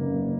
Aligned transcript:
They 0.00 0.39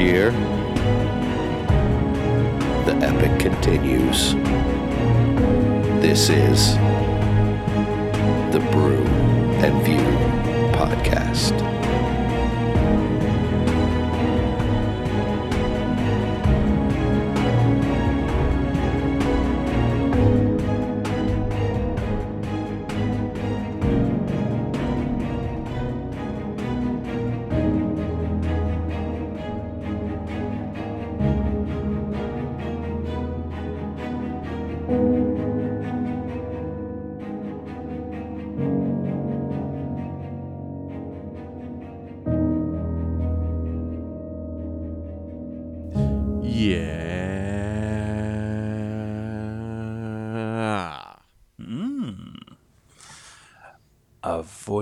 Year, 0.00 0.30
the 2.86 2.94
epic 3.02 3.38
continues. 3.38 4.34
This 6.00 6.30
is 6.30 6.74
the 8.50 8.66
Brew 8.72 9.04
and 9.62 9.84
View 9.84 10.10
podcast. 10.72 11.52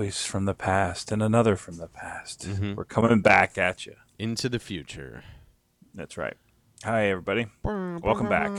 Voice 0.09 0.25
from 0.25 0.45
the 0.45 0.55
past 0.55 1.11
and 1.11 1.21
another 1.21 1.55
from 1.55 1.77
the 1.77 1.87
past. 1.87 2.41
Mhm. 2.47 2.75
We're 2.75 2.83
coming 2.83 3.21
back 3.21 3.59
at 3.59 3.85
you. 3.85 3.95
Into 4.17 4.49
the 4.49 4.57
future. 4.57 5.23
That's 5.93 6.17
right. 6.17 6.35
Hi, 6.83 7.09
everybody. 7.11 7.45
Welcome 7.63 8.27
back. 8.27 8.49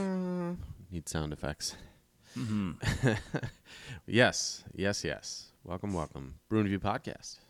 Need 0.93 1.09
sound 1.09 1.33
effects. 1.33 1.75
hmm 2.35 2.75
Yes, 4.07 4.63
yes, 4.73 5.03
yes. 5.03 5.51
Welcome, 5.65 5.93
welcome. 5.93 6.39
View 6.53 6.79
podcast, 6.79 7.41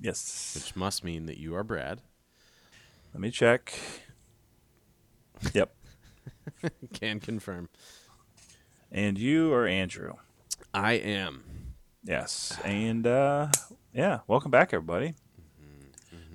Yes. 0.00 0.52
which 0.54 0.76
must 0.76 1.02
mean 1.02 1.26
that 1.26 1.38
you 1.38 1.56
are 1.56 1.64
Brad. 1.64 2.02
Let 3.12 3.20
me 3.20 3.32
check. 3.32 3.72
Yep. 5.52 5.74
Can 6.92 7.18
confirm. 7.18 7.68
And 8.92 9.18
you 9.18 9.52
are 9.52 9.66
Andrew. 9.66 10.14
I 10.72 10.92
am. 10.92 11.42
Yes. 12.04 12.58
And 12.64 13.06
uh, 13.06 13.48
yeah, 13.92 14.20
welcome 14.26 14.50
back, 14.50 14.72
everybody. 14.72 15.14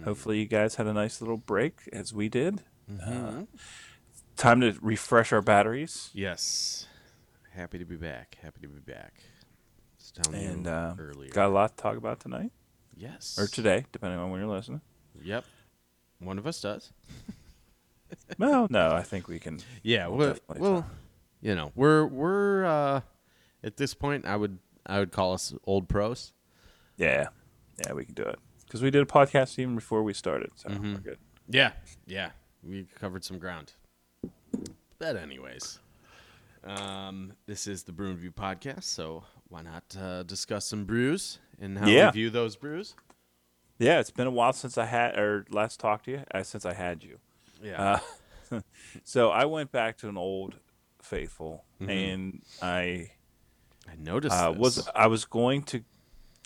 Hopefully, 0.03 0.39
you 0.39 0.45
guys 0.45 0.75
had 0.75 0.85
a 0.85 0.93
nice 0.93 1.19
little 1.21 1.37
break 1.37 1.89
as 1.91 2.13
we 2.13 2.29
did. 2.29 2.61
Uh, 3.03 3.43
time 4.35 4.61
to 4.61 4.77
refresh 4.81 5.33
our 5.33 5.41
batteries. 5.41 6.11
Yes. 6.13 6.85
Happy 7.55 7.79
to 7.79 7.85
be 7.85 7.95
back. 7.95 8.37
Happy 8.41 8.61
to 8.61 8.67
be 8.67 8.79
back. 8.79 9.23
And 10.31 10.67
uh, 10.67 10.93
earlier. 10.99 11.31
got 11.31 11.47
a 11.47 11.53
lot 11.53 11.75
to 11.75 11.81
talk 11.81 11.97
about 11.97 12.19
tonight 12.19 12.51
yes. 12.95 13.35
or 13.39 13.47
today, 13.47 13.85
depending 13.91 14.19
on 14.19 14.29
when 14.29 14.39
you're 14.39 14.49
listening. 14.49 14.81
Yep. 15.23 15.43
One 16.19 16.37
of 16.37 16.47
us 16.47 16.61
does. 16.61 16.91
Well, 18.37 18.67
no, 18.69 18.91
I 18.91 19.01
think 19.01 19.27
we 19.27 19.39
can. 19.39 19.59
Yeah, 19.81 20.07
We'll 20.07 20.17
well, 20.17 20.27
definitely 20.33 20.61
well 20.61 20.81
talk. 20.83 20.91
you 21.41 21.55
know, 21.55 21.71
we're 21.75 22.05
we're 22.05 22.63
uh, 22.63 23.01
at 23.63 23.77
this 23.77 23.93
point. 23.93 24.25
I 24.25 24.35
would 24.35 24.59
I 24.85 24.99
would 24.99 25.11
call 25.11 25.33
us 25.33 25.53
old 25.65 25.87
pros. 25.89 26.33
Yeah, 26.97 27.27
yeah, 27.79 27.93
we 27.93 28.05
can 28.05 28.13
do 28.13 28.23
it 28.23 28.39
because 28.65 28.81
we 28.81 28.89
did 28.91 29.01
a 29.01 29.05
podcast 29.05 29.59
even 29.59 29.75
before 29.75 30.03
we 30.03 30.13
started, 30.13 30.51
so 30.55 30.69
Mm-hmm. 30.69 30.93
we're 30.95 30.99
good. 31.01 31.19
Yeah, 31.49 31.71
yeah, 32.07 32.31
we 32.63 32.87
covered 32.99 33.23
some 33.23 33.37
ground. 33.39 33.73
But 34.97 35.17
anyways, 35.17 35.79
um, 36.63 37.33
this 37.45 37.67
is 37.67 37.83
the 37.83 37.91
Brew 37.91 38.09
and 38.11 38.17
View 38.19 38.31
podcast, 38.31 38.83
so 38.83 39.23
why 39.49 39.61
not 39.61 39.83
uh, 39.99 40.23
discuss 40.23 40.65
some 40.65 40.85
brews 40.85 41.39
and 41.59 41.77
how 41.77 41.89
Yeah. 41.89 42.07
we 42.07 42.11
view 42.13 42.29
those 42.29 42.55
brews? 42.55 42.95
Yeah, 43.77 43.99
it's 43.99 44.09
been 44.11 44.27
a 44.27 44.31
while 44.31 44.53
since 44.53 44.77
I 44.77 44.85
had 44.85 45.19
or 45.19 45.45
last 45.49 45.79
talked 45.81 46.05
to 46.05 46.11
you. 46.11 46.23
Uh, 46.33 46.43
since 46.43 46.65
I 46.65 46.73
had 46.73 47.03
you, 47.03 47.17
Yeah, 47.61 47.99
uh, 48.51 48.59
so 49.03 49.31
I 49.31 49.43
went 49.45 49.71
back 49.71 49.97
to 49.97 50.07
an 50.09 50.17
old 50.17 50.55
faithful, 51.01 51.65
Mm-hmm. 51.81 51.89
and 51.91 52.41
I 52.61 53.11
I 53.87 53.95
noticed. 53.97 54.35
uh, 54.35 54.53
was 54.55 54.87
I 54.95 55.07
was 55.07 55.25
going 55.25 55.63
to 55.63 55.83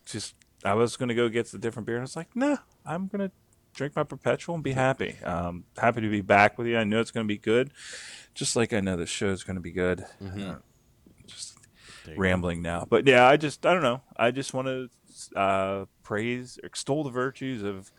just 0.05 0.35
I 0.63 0.73
was 0.73 0.97
going 0.97 1.09
to 1.09 1.16
go 1.16 1.29
get 1.29 1.47
the 1.47 1.57
different 1.57 1.85
beer, 1.85 1.95
and 1.95 2.01
I 2.01 2.03
was 2.03 2.16
like, 2.16 2.35
nah, 2.35 2.57
I'm 2.85 3.07
gonna 3.07 3.31
drink 3.73 3.95
my 3.95 4.03
perpetual 4.03 4.55
and 4.55 4.63
be 4.63 4.73
happy. 4.73 5.16
Um, 5.23 5.63
happy 5.77 6.01
to 6.01 6.09
be 6.09 6.22
back 6.22 6.57
with 6.57 6.67
you. 6.67 6.77
I 6.77 6.83
know 6.83 7.00
it's 7.00 7.11
going 7.11 7.25
to 7.25 7.27
be 7.27 7.38
good, 7.38 7.72
just 8.33 8.55
like 8.55 8.73
I 8.73 8.79
know 8.79 8.97
the 8.97 9.05
show 9.05 9.29
is 9.29 9.44
going 9.44 9.55
to 9.55 9.61
be 9.61 9.72
good. 9.72 10.05
Uh, 10.22 10.55
just 11.27 11.55
go. 12.05 12.13
rambling 12.17 12.61
now, 12.61 12.85
but 12.89 13.07
yeah, 13.07 13.27
I 13.27 13.38
just 13.38 13.66
I 13.66 13.74
don't 13.74 13.83
know. 13.83 14.01
I 14.18 14.31
just 14.31 14.53
want 14.53 14.68
to 14.68 14.89
uh, 15.39 15.85
praise, 16.03 16.59
extol 16.63 17.03
the 17.03 17.09
virtues 17.09 17.63
of 17.63 17.92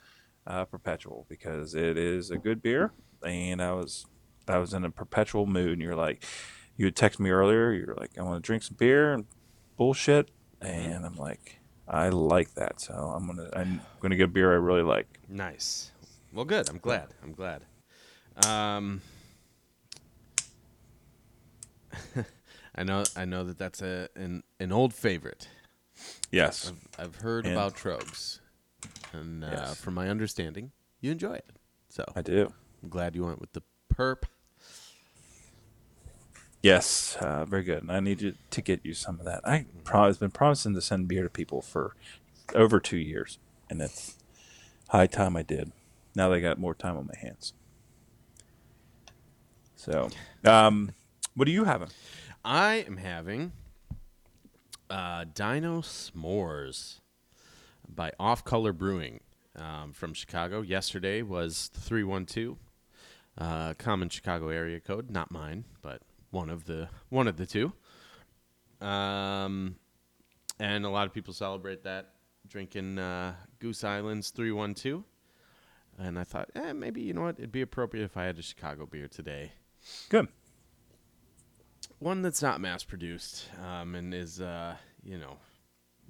uh, 0.46 0.64
perpetual 0.64 1.26
because 1.28 1.74
it 1.74 1.96
is 1.96 2.30
a 2.30 2.38
good 2.38 2.62
beer, 2.62 2.92
and 3.24 3.62
I 3.62 3.72
was 3.72 4.06
I 4.48 4.58
was 4.58 4.74
in 4.74 4.84
a 4.84 4.90
perpetual 4.90 5.46
mood, 5.46 5.72
and 5.72 5.82
you're 5.82 5.96
like, 5.96 6.24
you 6.80 6.86
had 6.86 6.96
texted 6.96 7.20
me 7.20 7.28
earlier. 7.28 7.72
You're 7.72 7.94
like, 7.94 8.16
I 8.18 8.22
want 8.22 8.42
to 8.42 8.46
drink 8.46 8.62
some 8.62 8.74
beer 8.78 9.12
and 9.12 9.26
bullshit, 9.76 10.30
and 10.62 11.04
I'm 11.04 11.16
like, 11.16 11.60
I 11.86 12.08
like 12.08 12.54
that, 12.54 12.80
so 12.80 12.94
I'm 12.94 13.26
gonna 13.26 13.50
I'm 13.54 13.82
gonna 14.00 14.16
get 14.16 14.24
a 14.24 14.28
beer 14.28 14.50
I 14.50 14.56
really 14.56 14.80
like. 14.82 15.06
Nice. 15.28 15.90
Well, 16.32 16.46
good. 16.46 16.70
I'm 16.70 16.78
glad. 16.78 17.08
I'm 17.22 17.32
glad. 17.34 17.66
Um, 18.46 19.02
I 22.74 22.82
know. 22.82 23.04
I 23.14 23.24
know 23.26 23.44
that 23.44 23.58
that's 23.58 23.82
a 23.82 24.08
an 24.16 24.42
an 24.58 24.72
old 24.72 24.94
favorite. 24.94 25.48
Yes, 26.32 26.72
I've, 26.98 27.04
I've 27.06 27.16
heard 27.16 27.44
And- 27.44 27.52
about 27.54 27.76
Tröegs, 27.76 28.40
and 29.12 29.44
uh, 29.44 29.48
Yes. 29.52 29.80
from 29.80 29.92
my 29.94 30.08
understanding, 30.08 30.72
you 31.02 31.10
enjoy 31.12 31.34
it. 31.34 31.50
So 31.90 32.04
I 32.16 32.22
do. 32.22 32.54
I'm 32.82 32.88
glad 32.88 33.14
you 33.14 33.24
went 33.26 33.38
with 33.38 33.52
the 33.52 33.62
perp. 33.94 34.22
Yes, 36.62 37.16
uh, 37.20 37.46
very 37.46 37.62
good. 37.62 37.82
And 37.82 37.92
I 37.92 38.00
need 38.00 38.20
you 38.20 38.34
to 38.50 38.60
get 38.60 38.80
you 38.84 38.92
some 38.92 39.18
of 39.18 39.24
that. 39.24 39.40
I 39.46 39.66
I've 39.92 40.20
been 40.20 40.30
promising 40.30 40.74
to 40.74 40.80
send 40.80 41.08
beer 41.08 41.22
to 41.22 41.30
people 41.30 41.62
for 41.62 41.94
over 42.54 42.80
two 42.80 42.98
years. 42.98 43.38
and 43.70 43.80
it's 43.80 44.16
high 44.88 45.06
time 45.06 45.36
I 45.36 45.42
did. 45.42 45.72
Now 46.14 46.32
I 46.32 46.40
got 46.40 46.58
more 46.58 46.74
time 46.74 46.96
on 46.96 47.06
my 47.06 47.16
hands. 47.18 47.52
So, 49.76 50.10
um, 50.44 50.92
what 51.34 51.46
are 51.48 51.52
you 51.52 51.64
having? 51.64 51.88
I 52.44 52.84
am 52.86 52.96
having 52.98 53.52
uh, 54.90 55.24
Dino 55.32 55.80
S'mores 55.80 56.98
by 57.88 58.12
Off 58.18 58.44
Color 58.44 58.72
Brewing 58.72 59.20
um, 59.56 59.92
from 59.92 60.12
Chicago. 60.12 60.60
Yesterday 60.62 61.22
was 61.22 61.70
312, 61.74 62.58
uh, 63.38 63.74
common 63.74 64.08
Chicago 64.08 64.48
area 64.48 64.80
code, 64.80 65.10
not 65.10 65.30
mine, 65.30 65.64
but 65.80 66.02
one 66.30 66.50
of 66.50 66.64
the 66.64 66.88
one 67.08 67.28
of 67.28 67.36
the 67.36 67.46
two. 67.46 67.72
Um, 68.80 69.76
and 70.58 70.84
a 70.84 70.90
lot 70.90 71.06
of 71.06 71.12
people 71.12 71.34
celebrate 71.34 71.84
that 71.84 72.14
drinking 72.46 72.98
uh, 72.98 73.34
Goose 73.58 73.84
Island's 73.84 74.30
312. 74.30 75.04
And 75.98 76.18
I 76.18 76.24
thought, 76.24 76.50
eh, 76.54 76.72
maybe 76.72 77.02
you 77.02 77.12
know 77.12 77.22
what, 77.22 77.38
it'd 77.38 77.52
be 77.52 77.60
appropriate 77.60 78.04
if 78.04 78.16
I 78.16 78.24
had 78.24 78.38
a 78.38 78.42
Chicago 78.42 78.86
beer 78.86 79.06
today 79.06 79.52
Good. 80.08 80.28
one 81.98 82.22
that's 82.22 82.42
not 82.42 82.60
mass 82.60 82.84
produced 82.84 83.48
um, 83.62 83.94
and 83.94 84.14
is 84.14 84.40
uh, 84.40 84.76
you 85.02 85.18
know 85.18 85.36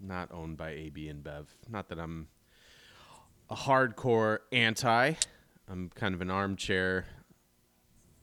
not 0.00 0.30
owned 0.32 0.56
by 0.56 0.70
AB 0.70 1.12
InBev. 1.12 1.46
Not 1.68 1.88
that 1.88 1.98
I'm 1.98 2.28
a 3.48 3.54
hardcore 3.54 4.38
anti. 4.52 5.14
I'm 5.68 5.90
kind 5.94 6.14
of 6.14 6.20
an 6.20 6.30
armchair 6.30 7.06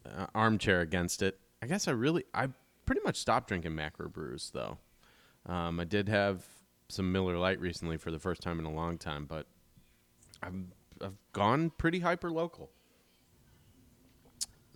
uh, 0.06 0.28
armchair 0.34 0.82
against 0.82 1.22
it. 1.22 1.40
I 1.62 1.68
guess 1.68 1.88
I 1.88 1.92
really 1.92 2.24
I 2.34 2.50
pretty 2.86 3.02
much 3.04 3.18
stopped 3.18 3.48
drinking 3.48 3.76
macro 3.76 4.10
brews 4.10 4.52
though. 4.54 4.78
Um, 5.46 5.80
I 5.80 5.86
did 5.86 6.10
have 6.10 6.44
some 6.90 7.12
Miller 7.12 7.38
Lite 7.38 7.60
recently 7.60 7.98
for 7.98 8.12
the 8.12 8.20
first 8.20 8.42
time 8.42 8.60
in 8.60 8.66
a 8.66 8.72
long 8.72 8.98
time, 8.98 9.26
but 9.26 9.48
I'm, 10.42 10.72
I've 11.02 11.18
gone 11.34 11.72
pretty 11.78 12.00
hyper 12.00 12.32
local. 12.32 12.70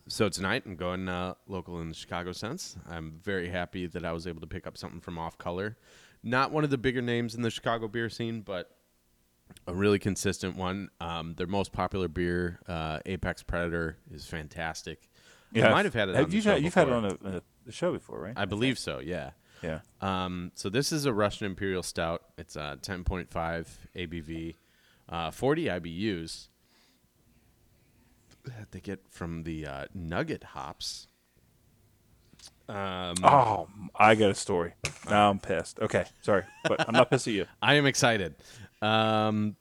So 0.07 0.27
tonight 0.27 0.63
I'm 0.65 0.75
going 0.75 1.07
uh, 1.07 1.35
local 1.47 1.79
in 1.79 1.89
the 1.89 1.95
Chicago 1.95 2.31
sense. 2.31 2.75
I'm 2.89 3.19
very 3.23 3.49
happy 3.49 3.87
that 3.87 4.03
I 4.03 4.11
was 4.11 4.27
able 4.27 4.41
to 4.41 4.47
pick 4.47 4.67
up 4.67 4.77
something 4.77 4.99
from 4.99 5.17
Off 5.17 5.37
Color. 5.37 5.77
Not 6.23 6.51
one 6.51 6.63
of 6.63 6.69
the 6.69 6.77
bigger 6.77 7.01
names 7.01 7.35
in 7.35 7.41
the 7.41 7.49
Chicago 7.49 7.87
beer 7.87 8.09
scene, 8.09 8.41
but 8.41 8.75
a 9.67 9.73
really 9.73 9.99
consistent 9.99 10.57
one. 10.57 10.89
Um, 10.99 11.33
their 11.35 11.47
most 11.47 11.71
popular 11.71 12.07
beer, 12.07 12.59
uh, 12.67 12.99
Apex 13.05 13.43
Predator, 13.43 13.97
is 14.11 14.25
fantastic. 14.25 15.09
I 15.55 15.69
might 15.71 15.85
have 15.85 15.93
had 15.93 16.09
it. 16.09 16.15
On 16.15 16.31
you've 16.31 16.43
show 16.43 16.53
had, 16.53 16.63
you've 16.63 16.73
had 16.73 16.87
it 16.87 16.93
on 16.93 17.05
a, 17.05 17.37
a, 17.37 17.41
the 17.65 17.71
show 17.71 17.91
before, 17.93 18.19
right? 18.19 18.33
I 18.35 18.45
believe 18.45 18.77
so. 18.79 18.99
Yeah. 18.99 19.31
yeah. 19.61 19.79
Um, 19.99 20.51
so 20.55 20.69
this 20.69 20.91
is 20.91 21.05
a 21.05 21.13
Russian 21.13 21.47
Imperial 21.47 21.83
Stout. 21.83 22.23
It's 22.37 22.55
uh, 22.55 22.77
10.5 22.81 23.67
ABV, 23.95 24.55
uh, 25.09 25.31
40 25.31 25.65
IBUs. 25.65 26.47
That 28.45 28.71
they 28.71 28.79
get 28.79 29.01
from 29.09 29.43
the 29.43 29.67
uh, 29.67 29.85
Nugget 29.93 30.43
hops. 30.43 31.07
Um, 32.67 33.15
Oh, 33.23 33.67
I 33.95 34.15
got 34.15 34.31
a 34.31 34.35
story. 34.35 34.73
Now 35.09 35.29
I'm 35.29 35.39
pissed. 35.39 35.79
Okay, 35.79 36.05
sorry, 36.21 36.43
but 36.63 36.87
I'm 36.87 36.93
not 36.93 37.09
pissed 37.09 37.27
at 37.27 37.33
you. 37.33 37.45
I 37.61 37.75
am 37.75 37.85
excited. 37.85 38.35
Um, 38.81 39.57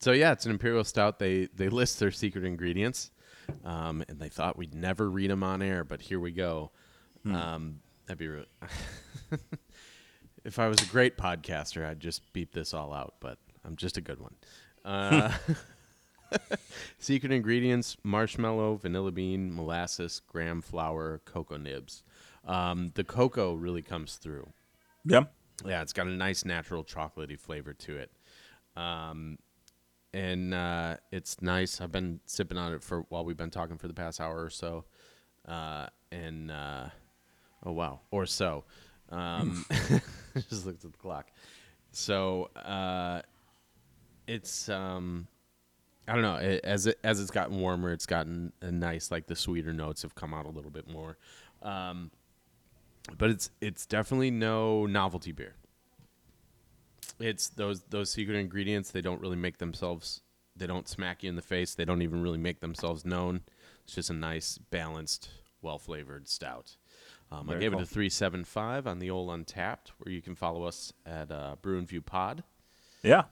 so 0.00 0.12
yeah, 0.12 0.32
it's 0.32 0.46
an 0.46 0.50
imperial 0.52 0.82
stout. 0.84 1.18
They 1.18 1.48
they 1.54 1.68
list 1.68 2.00
their 2.00 2.10
secret 2.10 2.44
ingredients, 2.44 3.10
um, 3.64 4.04
and 4.08 4.18
they 4.18 4.28
thought 4.28 4.56
we'd 4.56 4.74
never 4.74 5.08
read 5.08 5.30
them 5.30 5.42
on 5.42 5.62
air, 5.62 5.84
but 5.84 6.00
here 6.00 6.20
we 6.20 6.32
go. 6.32 6.70
Um, 7.26 7.80
that'd 8.06 8.18
be 8.18 8.28
really. 8.28 8.48
if 10.44 10.58
I 10.58 10.68
was 10.68 10.82
a 10.82 10.86
great 10.86 11.16
podcaster, 11.16 11.86
I'd 11.86 12.00
just 12.00 12.32
beep 12.32 12.52
this 12.52 12.74
all 12.74 12.92
out, 12.92 13.14
but 13.20 13.38
I'm 13.64 13.76
just 13.76 13.96
a 13.96 14.00
good 14.00 14.20
one. 14.20 14.34
Uh, 14.84 15.32
secret 16.98 17.32
ingredients: 17.32 17.96
marshmallow, 18.02 18.76
vanilla 18.76 19.12
bean, 19.12 19.54
molasses, 19.54 20.20
graham 20.28 20.60
flour, 20.60 21.20
cocoa 21.24 21.56
nibs. 21.56 22.02
Um, 22.46 22.92
the 22.94 23.04
cocoa 23.04 23.54
really 23.54 23.82
comes 23.82 24.16
through. 24.16 24.48
Yeah. 25.04 25.24
Yeah, 25.64 25.82
it's 25.82 25.92
got 25.92 26.08
a 26.08 26.10
nice 26.10 26.44
natural 26.44 26.84
chocolatey 26.84 27.38
flavor 27.38 27.72
to 27.72 27.96
it. 27.96 28.10
Um, 28.76 29.38
and 30.14 30.54
uh, 30.54 30.96
it's 31.10 31.42
nice. 31.42 31.80
I've 31.80 31.90
been 31.90 32.20
sipping 32.24 32.56
on 32.56 32.72
it 32.72 32.84
for 32.84 33.04
while 33.08 33.24
we've 33.24 33.36
been 33.36 33.50
talking 33.50 33.76
for 33.76 33.88
the 33.88 33.94
past 33.94 34.20
hour 34.20 34.42
or 34.42 34.48
so. 34.48 34.84
Uh, 35.46 35.88
and 36.12 36.52
uh, 36.52 36.86
oh 37.66 37.72
wow, 37.72 38.00
or 38.12 38.24
so. 38.24 38.64
Um, 39.10 39.66
just 40.48 40.64
looked 40.66 40.84
at 40.84 40.92
the 40.92 40.98
clock. 40.98 41.32
So 41.90 42.44
uh, 42.54 43.22
it's 44.28 44.68
um, 44.68 45.26
I 46.06 46.12
don't 46.12 46.22
know. 46.22 46.36
It, 46.36 46.60
as 46.62 46.86
it 46.86 46.98
as 47.02 47.20
it's 47.20 47.32
gotten 47.32 47.58
warmer, 47.58 47.92
it's 47.92 48.06
gotten 48.06 48.52
a 48.62 48.70
nice 48.70 49.10
like 49.10 49.26
the 49.26 49.36
sweeter 49.36 49.72
notes 49.72 50.02
have 50.02 50.14
come 50.14 50.32
out 50.32 50.46
a 50.46 50.50
little 50.50 50.70
bit 50.70 50.88
more. 50.88 51.18
Um, 51.60 52.12
but 53.18 53.30
it's 53.30 53.50
it's 53.60 53.84
definitely 53.84 54.30
no 54.30 54.86
novelty 54.86 55.32
beer. 55.32 55.56
It's 57.18 57.48
those 57.48 57.82
those 57.90 58.10
secret 58.10 58.36
ingredients. 58.36 58.90
They 58.90 59.00
don't 59.00 59.20
really 59.20 59.36
make 59.36 59.58
themselves. 59.58 60.22
They 60.56 60.66
don't 60.66 60.88
smack 60.88 61.22
you 61.22 61.28
in 61.28 61.36
the 61.36 61.42
face. 61.42 61.74
They 61.74 61.84
don't 61.84 62.02
even 62.02 62.22
really 62.22 62.38
make 62.38 62.60
themselves 62.60 63.04
known. 63.04 63.42
It's 63.84 63.94
just 63.94 64.10
a 64.10 64.14
nice, 64.14 64.58
balanced, 64.58 65.30
well 65.62 65.78
flavored 65.78 66.28
stout. 66.28 66.76
Um, 67.32 67.50
I 67.50 67.56
gave 67.56 67.72
it 67.72 67.80
a 67.80 67.86
three 67.86 68.08
seven 68.08 68.44
five 68.44 68.86
on 68.86 68.98
the 68.98 69.10
old 69.10 69.28
Untappd, 69.30 69.90
where 69.98 70.12
you 70.12 70.22
can 70.22 70.34
follow 70.34 70.64
us 70.64 70.92
at 71.04 71.30
uh, 71.30 71.56
Brew 71.60 71.78
and 71.78 71.88
View 71.88 72.00
Pod. 72.00 72.44
Yeah. 73.02 73.24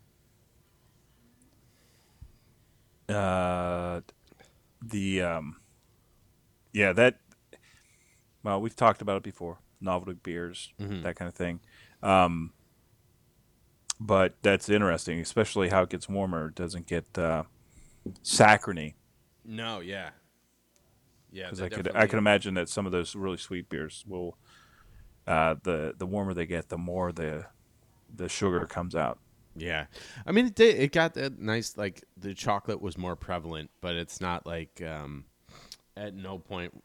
Uh, 3.08 4.00
the 4.80 5.22
um, 5.22 5.56
yeah 6.72 6.92
that. 6.92 7.19
Well, 8.42 8.60
we've 8.60 8.74
talked 8.74 9.02
about 9.02 9.19
it 9.19 9.22
before. 9.22 9.58
Novelty 9.80 10.19
beers, 10.20 10.72
that 10.78 11.16
kind 11.16 11.28
of 11.28 11.34
thing. 11.34 11.60
Um, 12.02 12.52
but 14.02 14.34
that's 14.43 14.69
interesting, 14.69 15.20
especially 15.20 15.69
how 15.69 15.82
it 15.82 15.90
gets 15.90 16.08
warmer. 16.08 16.49
It 16.49 16.56
doesn't 16.56 16.87
get 16.87 17.16
uh, 17.16 17.44
saccharine 18.22 18.94
No, 19.44 19.81
yeah, 19.81 20.10
yeah. 21.31 21.44
because 21.44 21.62
I 21.62 21.69
could 21.69 21.94
I 21.94 22.06
can 22.06 22.19
imagine 22.19 22.54
that 22.54 22.69
some 22.69 22.84
of 22.84 22.93
those 22.93 23.14
really 23.14 23.37
sweet 23.37 23.69
beers 23.69 24.04
will. 24.06 24.37
Uh, 25.25 25.54
the 25.62 25.94
the 25.96 26.06
warmer 26.06 26.34
they 26.34 26.46
get, 26.46 26.69
the 26.69 26.78
more 26.78 27.12
the 27.12 27.46
the 28.14 28.28
sugar 28.28 28.66
comes 28.66 28.96
out. 28.96 29.19
Yeah, 29.55 29.86
I 30.26 30.32
mean, 30.32 30.46
it 30.46 30.56
did. 30.56 30.81
It 30.81 30.91
got 30.93 31.15
that 31.15 31.38
nice. 31.38 31.76
Like 31.76 32.03
the 32.17 32.34
chocolate 32.34 32.82
was 32.82 32.98
more 32.98 33.15
prevalent, 33.15 33.70
but 33.81 33.94
it's 33.94 34.20
not 34.20 34.46
like 34.46 34.82
um, 34.82 35.26
at 35.96 36.15
no 36.15 36.38
point. 36.38 36.82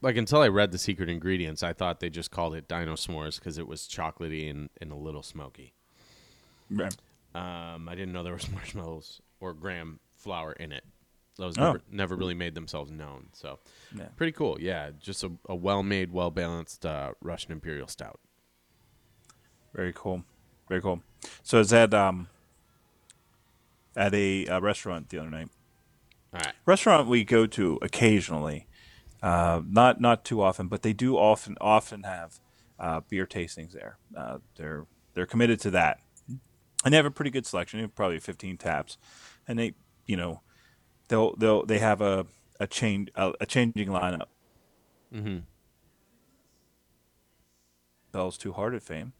Like 0.00 0.16
until 0.16 0.40
I 0.40 0.48
read 0.48 0.72
the 0.72 0.78
secret 0.78 1.08
ingredients, 1.08 1.62
I 1.62 1.72
thought 1.72 2.00
they 2.00 2.10
just 2.10 2.30
called 2.32 2.54
it 2.56 2.66
Dino 2.68 2.94
S'mores 2.94 3.38
because 3.38 3.58
it 3.58 3.68
was 3.68 3.82
chocolatey 3.82 4.48
and, 4.50 4.70
and 4.80 4.90
a 4.92 4.96
little 4.96 5.22
smoky. 5.24 5.74
Right. 6.70 6.94
Um, 7.34 7.88
I 7.88 7.94
didn't 7.94 8.12
know 8.12 8.22
there 8.22 8.32
was 8.34 8.50
marshmallows 8.52 9.20
or 9.40 9.54
graham 9.54 10.00
flour 10.16 10.52
in 10.52 10.72
it. 10.72 10.84
Those 11.36 11.56
Oh. 11.56 11.62
never, 11.64 11.80
never 11.90 12.16
really 12.16 12.34
made 12.34 12.54
themselves 12.54 12.90
known. 12.90 13.28
So 13.32 13.60
Yeah. 13.96 14.08
pretty 14.16 14.32
cool. 14.32 14.56
Yeah, 14.60 14.90
just 14.98 15.22
a, 15.22 15.30
a 15.48 15.54
well-made, 15.54 16.12
well-balanced 16.12 16.84
uh, 16.84 17.12
Russian 17.22 17.52
Imperial 17.52 17.86
Stout. 17.86 18.18
Very 19.74 19.92
cool. 19.94 20.24
Very 20.68 20.80
cool. 20.82 21.02
So 21.42 21.60
is 21.60 21.70
that 21.70 21.94
um 21.94 22.28
at 23.96 24.14
a, 24.14 24.46
uh 24.46 24.60
restaurant 24.60 25.08
the 25.10 25.18
other 25.18 25.30
night? 25.30 25.48
All 26.32 26.40
right. 26.44 26.54
Restaurant 26.66 27.08
we 27.08 27.24
go 27.24 27.46
to 27.46 27.78
occasionally, 27.82 28.66
uh, 29.22 29.62
not 29.68 30.00
not 30.00 30.24
too 30.24 30.42
often, 30.42 30.68
but 30.68 30.82
they 30.82 30.92
do 30.92 31.16
often 31.16 31.56
often 31.60 32.02
have 32.02 32.40
uh, 32.78 33.00
beer 33.08 33.26
tastings 33.26 33.72
there. 33.72 33.98
Uh, 34.16 34.38
they're 34.56 34.86
they're 35.14 35.26
committed 35.26 35.58
to 35.60 35.70
that, 35.70 36.00
and 36.84 36.92
they 36.92 36.96
have 36.96 37.06
a 37.06 37.10
pretty 37.10 37.30
good 37.30 37.46
selection. 37.46 37.78
They 37.78 37.82
have 37.82 37.94
probably 37.94 38.18
15 38.18 38.56
taps, 38.56 38.98
and 39.46 39.58
they 39.58 39.74
you 40.06 40.16
know 40.16 40.42
they'll 41.08 41.34
they'll 41.36 41.64
they 41.66 41.78
have 41.78 42.00
a 42.00 42.26
a 42.60 42.66
change 42.66 43.10
a, 43.14 43.32
a 43.40 43.46
changing 43.46 43.88
lineup. 43.88 44.28
Mm-hmm. 45.14 45.38
Bell's 48.12 48.38
Two 48.38 48.52
Hearted 48.52 48.82
fame, 48.82 49.12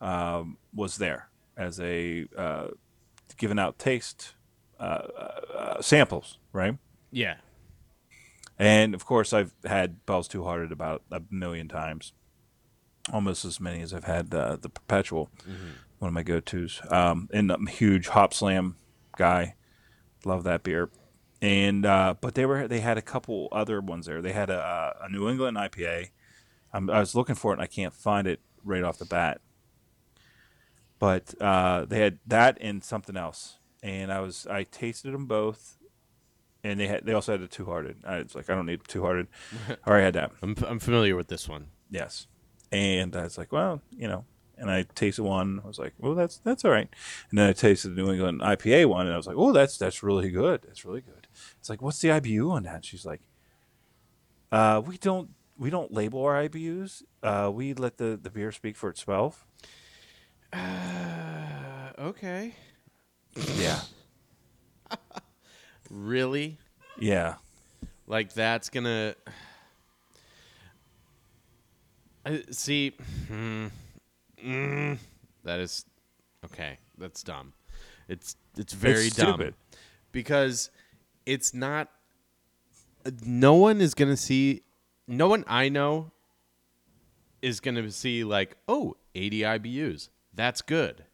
um, 0.00 0.58
was 0.74 0.98
there 0.98 1.28
as 1.56 1.80
a 1.80 2.26
uh, 2.36 2.68
giving 3.36 3.58
out 3.58 3.78
taste 3.78 4.34
uh, 4.78 4.82
uh, 5.54 5.82
samples, 5.82 6.38
right? 6.52 6.76
Yeah. 7.10 7.36
And 8.58 8.94
of 8.94 9.04
course, 9.04 9.32
I've 9.32 9.52
had 9.64 10.04
Bell's 10.06 10.28
Too 10.28 10.44
Hard 10.44 10.72
about 10.72 11.02
a 11.10 11.22
million 11.30 11.68
times, 11.68 12.12
almost 13.12 13.44
as 13.44 13.60
many 13.60 13.82
as 13.82 13.92
I've 13.92 14.04
had 14.04 14.34
uh, 14.34 14.56
the 14.60 14.68
Perpetual, 14.70 15.30
one 15.98 16.08
of 16.08 16.14
my 16.14 16.22
go-tos. 16.22 16.80
Um, 16.90 17.28
and 17.32 17.50
I'm 17.50 17.66
a 17.66 17.70
huge 17.70 18.08
Hop 18.08 18.34
Slam 18.34 18.76
guy, 19.16 19.54
love 20.24 20.44
that 20.44 20.62
beer. 20.62 20.90
And 21.42 21.84
uh, 21.86 22.14
but 22.20 22.34
they 22.34 22.46
were 22.46 22.66
they 22.66 22.80
had 22.80 22.98
a 22.98 23.02
couple 23.02 23.48
other 23.52 23.80
ones 23.80 24.06
there. 24.06 24.22
They 24.22 24.32
had 24.32 24.50
a, 24.50 24.96
a 25.02 25.08
New 25.10 25.28
England 25.28 25.56
IPA. 25.58 26.10
I'm, 26.72 26.90
I 26.90 27.00
was 27.00 27.14
looking 27.14 27.34
for 27.34 27.52
it 27.52 27.56
and 27.56 27.62
I 27.62 27.66
can't 27.66 27.94
find 27.94 28.26
it 28.26 28.40
right 28.64 28.82
off 28.82 28.98
the 28.98 29.04
bat. 29.06 29.40
but 30.98 31.34
uh, 31.40 31.84
they 31.84 31.98
had 32.00 32.18
that 32.26 32.58
and 32.60 32.82
something 32.82 33.16
else, 33.16 33.58
and 33.82 34.12
I 34.12 34.20
was 34.20 34.46
I 34.46 34.64
tasted 34.64 35.12
them 35.12 35.26
both, 35.26 35.76
and 36.64 36.80
they 36.80 36.86
had 36.86 37.04
they 37.04 37.12
also 37.12 37.32
had 37.32 37.42
a 37.42 37.48
two 37.48 37.66
hearted. 37.66 37.98
I 38.06 38.22
was 38.22 38.34
like, 38.34 38.48
I 38.50 38.54
don't 38.54 38.66
need 38.66 38.80
two 38.88 39.02
hearted. 39.02 39.28
I 39.68 39.88
already 39.90 40.04
had 40.04 40.14
that. 40.14 40.32
I'm, 40.42 40.56
I'm 40.66 40.78
familiar 40.78 41.16
with 41.16 41.28
this 41.28 41.48
one. 41.48 41.66
Yes, 41.90 42.26
and 42.72 43.14
I 43.14 43.24
was 43.24 43.36
like, 43.38 43.52
well, 43.52 43.82
you 43.90 44.08
know, 44.08 44.24
and 44.58 44.70
I 44.70 44.84
tasted 44.94 45.22
one. 45.22 45.60
I 45.64 45.66
was 45.66 45.78
like, 45.78 45.92
"Oh, 46.02 46.14
that's 46.14 46.38
that's 46.38 46.64
all 46.64 46.70
right. 46.70 46.88
And 47.30 47.38
then 47.38 47.48
I 47.48 47.52
tasted 47.52 47.90
the 47.90 48.02
New 48.02 48.10
England 48.12 48.40
IPA 48.40 48.86
one, 48.86 49.06
and 49.06 49.14
I 49.14 49.16
was 49.16 49.26
like, 49.26 49.36
oh, 49.38 49.52
that's 49.52 49.76
that's 49.78 50.02
really 50.02 50.30
good. 50.30 50.62
That's 50.66 50.84
really 50.84 51.00
good. 51.02 51.26
It's 51.58 51.68
like, 51.68 51.82
what's 51.82 52.00
the 52.00 52.08
IBU 52.08 52.50
on 52.50 52.62
that? 52.64 52.84
She's 52.84 53.04
like, 53.06 53.20
uh, 54.52 54.82
we 54.84 54.96
don't 54.96 55.30
we 55.58 55.70
don't 55.70 55.92
label 55.92 56.24
our 56.24 56.48
IBUs. 56.48 57.02
Uh, 57.22 57.50
we 57.52 57.74
let 57.74 57.98
the 57.98 58.18
the 58.22 58.30
beer 58.30 58.52
speak 58.52 58.76
for 58.76 58.88
itself. 58.90 59.46
Uh, 60.52 61.90
okay. 61.98 62.54
Yeah, 63.56 63.80
Really? 65.90 66.58
yeah. 66.98 67.34
Like 68.06 68.32
that's 68.32 68.70
gonna. 68.70 69.14
I 72.24 72.42
see. 72.50 72.92
hmm, 73.28 73.66
mm, 74.44 74.98
that 75.44 75.60
is 75.60 75.84
okay. 76.44 76.78
That's 76.98 77.22
dumb. 77.22 77.52
It's 78.08 78.36
it's 78.56 78.72
very 78.72 79.06
It's 79.06 79.16
dumb 79.16 79.54
because 80.12 80.70
it's 81.24 81.52
not. 81.54 81.88
No 83.24 83.54
one 83.54 83.80
is 83.80 83.94
gonna 83.94 84.16
see. 84.16 84.62
No 85.06 85.28
one 85.28 85.44
I 85.46 85.68
know 85.68 86.12
is 87.42 87.60
gonna 87.60 87.90
see 87.90 88.24
like, 88.24 88.56
oh, 88.68 88.96
80 89.14 89.40
IBUs. 89.40 90.08
That's 90.34 90.62
good. 90.62 91.04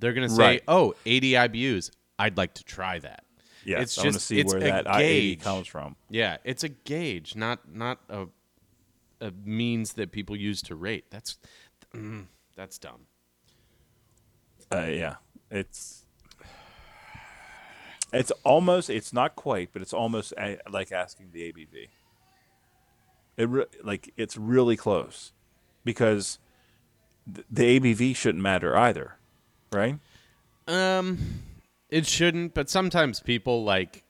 They're 0.00 0.12
gonna 0.12 0.28
say, 0.28 0.42
Right. 0.42 0.62
oh, 0.66 0.94
80 1.06 1.32
IBUs. 1.32 1.90
I'd 2.18 2.36
like 2.36 2.54
to 2.54 2.64
try 2.64 2.98
that. 2.98 3.24
Yeah, 3.64 3.80
it's 3.80 3.96
I 3.96 4.02
want 4.02 4.08
to 4.08 4.12
just 4.14 4.26
see 4.26 4.40
it's 4.40 4.52
where 4.52 4.62
a 4.62 4.64
that 4.82 4.84
gauge. 4.98 5.40
comes 5.40 5.68
from. 5.68 5.94
Yeah, 6.10 6.38
it's 6.44 6.64
a 6.64 6.68
gauge, 6.68 7.36
not 7.36 7.72
not 7.72 8.00
a 8.08 8.26
a 9.20 9.30
means 9.44 9.92
that 9.92 10.10
people 10.10 10.34
use 10.34 10.62
to 10.62 10.74
rate. 10.74 11.04
That's 11.10 11.38
mm, 11.94 12.26
that's 12.56 12.78
dumb. 12.78 13.06
Uh, 14.72 14.86
yeah, 14.86 15.16
it's 15.50 16.02
it's 18.12 18.30
almost 18.44 18.90
it's 18.90 19.12
not 19.12 19.36
quite, 19.36 19.70
but 19.72 19.82
it's 19.82 19.92
almost 19.92 20.32
a, 20.38 20.58
like 20.70 20.92
asking 20.92 21.30
the 21.32 21.52
ABV. 21.52 21.88
It 23.36 23.48
re- 23.48 23.66
like 23.82 24.12
it's 24.16 24.36
really 24.36 24.76
close 24.76 25.32
because 25.84 26.38
th- 27.32 27.46
the 27.50 27.80
ABV 27.80 28.14
shouldn't 28.14 28.42
matter 28.42 28.76
either, 28.76 29.16
right? 29.72 29.98
Um, 30.68 31.18
it 31.88 32.06
shouldn't, 32.06 32.54
but 32.54 32.68
sometimes 32.68 33.20
people 33.20 33.64
like. 33.64 34.04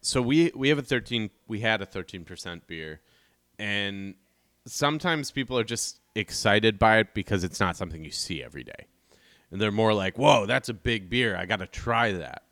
So 0.00 0.22
we 0.22 0.52
we 0.54 0.68
have 0.68 0.78
a 0.78 0.82
thirteen. 0.82 1.30
We 1.46 1.60
had 1.60 1.80
a 1.80 1.86
thirteen 1.86 2.24
percent 2.24 2.66
beer, 2.66 3.00
and 3.58 4.14
sometimes 4.68 5.30
people 5.30 5.58
are 5.58 5.64
just 5.64 6.00
excited 6.14 6.78
by 6.78 6.98
it 6.98 7.14
because 7.14 7.44
it's 7.44 7.60
not 7.60 7.76
something 7.76 8.04
you 8.04 8.10
see 8.10 8.42
every 8.42 8.64
day, 8.64 8.86
and 9.50 9.60
they're 9.60 9.72
more 9.72 9.94
like, 9.94 10.18
"Whoa, 10.18 10.46
that's 10.46 10.68
a 10.68 10.74
big 10.74 11.10
beer! 11.10 11.36
I 11.36 11.46
got 11.46 11.56
to 11.56 11.66
try 11.66 12.12
that." 12.12 12.42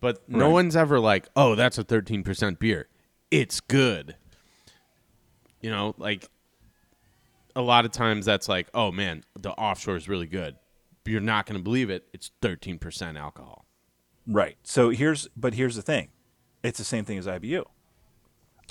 But 0.00 0.28
no 0.28 0.50
one's 0.50 0.76
ever 0.76 0.98
like, 0.98 1.28
"Oh, 1.36 1.54
that's 1.54 1.78
a 1.78 1.84
thirteen 1.84 2.22
percent 2.22 2.58
beer. 2.58 2.88
It's 3.30 3.60
good." 3.60 4.16
You 5.60 5.70
know, 5.70 5.94
like 5.98 6.28
a 7.54 7.60
lot 7.60 7.84
of 7.84 7.92
times 7.92 8.26
that's 8.26 8.48
like, 8.48 8.68
"Oh 8.74 8.90
man, 8.90 9.24
the 9.38 9.50
offshore 9.50 9.96
is 9.96 10.08
really 10.08 10.26
good." 10.26 10.56
You're 11.06 11.20
not 11.20 11.46
going 11.46 11.58
to 11.58 11.62
believe 11.62 11.90
it. 11.90 12.06
It's 12.12 12.30
thirteen 12.40 12.78
percent 12.78 13.18
alcohol. 13.18 13.66
Right. 14.26 14.56
So 14.62 14.90
here's 14.90 15.28
but 15.36 15.54
here's 15.54 15.76
the 15.76 15.82
thing, 15.82 16.08
it's 16.62 16.78
the 16.78 16.84
same 16.84 17.04
thing 17.04 17.18
as 17.18 17.26
IBU. 17.26 17.64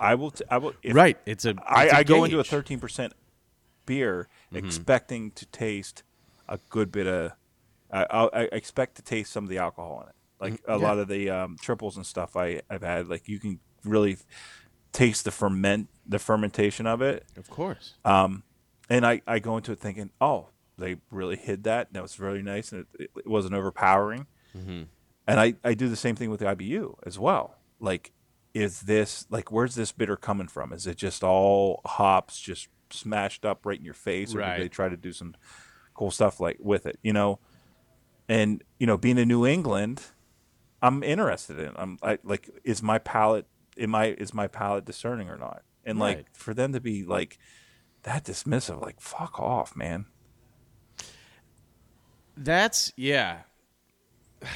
I 0.01 0.15
will. 0.15 0.32
T- 0.32 0.44
I 0.50 0.58
will. 0.58 0.74
Right. 0.91 1.18
It's 1.25 1.46
a. 1.46 1.56
I, 1.68 1.84
it's 1.86 1.94
a 1.94 1.98
I 1.98 2.03
go 2.03 2.24
into 2.24 2.39
a. 2.39 2.44
Mm-hmm. 2.44 2.50
thirteen 2.50 2.79
percent 2.79 3.13
beer 3.86 4.27
expecting 4.53 5.32
to 5.32 5.46
taste 5.48 6.03
a 6.48 6.60
good 6.70 6.91
bit 6.91 7.08
of. 7.08 7.32
I 7.91 8.06
I 8.10 8.24
I 8.34 8.41
expect 8.51 8.96
to 8.96 9.01
taste 9.01 9.32
some 9.32 9.44
of 9.44 9.50
the 9.50 9.58
alcohol 9.58 10.01
in 10.03 10.10
it, 10.10 10.15
like 10.39 10.62
a 10.68 10.77
Mm, 10.77 10.82
yeah. 10.82 10.88
lot 10.88 10.98
of 11.00 11.08
the 11.08 11.29
um, 11.29 11.58
triples 11.62 11.98
and 11.98 12.06
stuff 12.06 12.36
I 12.36 12.62
I've 12.70 12.84
had. 12.84 13.08
Like 13.08 13.27
you 13.27 13.39
can 13.39 13.60
really 13.84 14.18
taste 14.91 15.24
the 15.25 15.32
ferment 15.32 15.88
the 16.06 16.20
fermentation 16.20 16.88
of 16.88 17.01
it, 17.01 17.25
Of 17.38 17.50
course. 17.50 17.94
Um, 18.06 18.44
and 18.89 19.06
I 19.06 19.22
I 19.27 19.39
go 19.39 19.58
into 19.58 19.72
it 19.72 19.79
thinking, 19.79 20.10
oh, 20.20 20.50
they 20.77 20.98
really 21.12 21.36
hid 21.36 21.63
that. 21.65 21.94
That 21.94 22.01
was 22.01 22.20
really 22.20 22.41
nice, 22.41 22.72
and 22.72 22.86
it, 23.00 23.12
it 23.15 23.27
wasn't 23.27 23.53
overpowering. 23.53 24.27
Mm-hmm. 24.58 24.84
And 25.27 25.39
I 25.39 25.53
I 25.63 25.74
do 25.75 25.88
the 25.89 25.96
same 25.96 26.15
thing 26.15 26.29
with 26.32 26.39
the 26.39 26.48
IBU 26.48 26.96
as 27.06 27.20
well. 27.20 27.56
Like, 27.79 28.12
is 28.60 28.82
this 28.82 29.25
like 29.30 29.51
where's 29.51 29.75
this 29.75 29.92
bitter 29.92 30.18
coming 30.18 30.48
from? 30.48 30.74
Is 30.74 30.86
it 30.86 30.98
just 30.98 31.24
all 31.24 31.82
hops 31.86 32.39
just 32.39 32.68
smashed 32.92 33.46
up 33.46 33.66
right 33.66 33.78
in 33.80 33.86
your 33.86 33.94
face, 33.94 34.36
or 34.36 34.39
Right. 34.39 34.58
did 34.58 34.66
they 34.66 34.70
try 34.70 34.89
to 34.89 34.98
do 34.98 35.13
some 35.13 35.36
cool 35.94 36.12
stuff 36.12 36.39
like 36.39 36.58
with 36.60 36.86
it? 36.86 37.00
You 37.01 37.13
know, 37.13 37.39
and 38.28 38.63
you 38.80 38.88
know, 38.88 38.98
being 38.98 39.18
in 39.18 39.28
New 39.28 39.46
England, 39.46 40.04
I'm 40.82 41.04
interested 41.04 41.60
in. 41.60 41.72
I'm 41.75 41.98
I, 42.04 42.20
like, 42.24 42.50
is 42.63 42.84
my 42.84 42.98
palate 43.00 43.48
am 43.78 43.96
I 43.96 44.08
is 44.08 44.34
my 44.34 44.48
palate 44.48 44.86
discerning 44.86 45.30
or 45.30 45.38
not? 45.38 45.63
And 45.86 46.00
Right. 46.00 46.18
like 46.18 46.28
for 46.34 46.54
them 46.54 46.74
to 46.74 46.82
be 46.82 47.04
like 47.06 47.38
that 48.04 48.25
dismissive, 48.25 48.82
like 48.82 49.00
fuck 49.00 49.39
off, 49.39 49.75
man. 49.75 50.06
That's 52.38 52.92
yeah. 52.96 53.39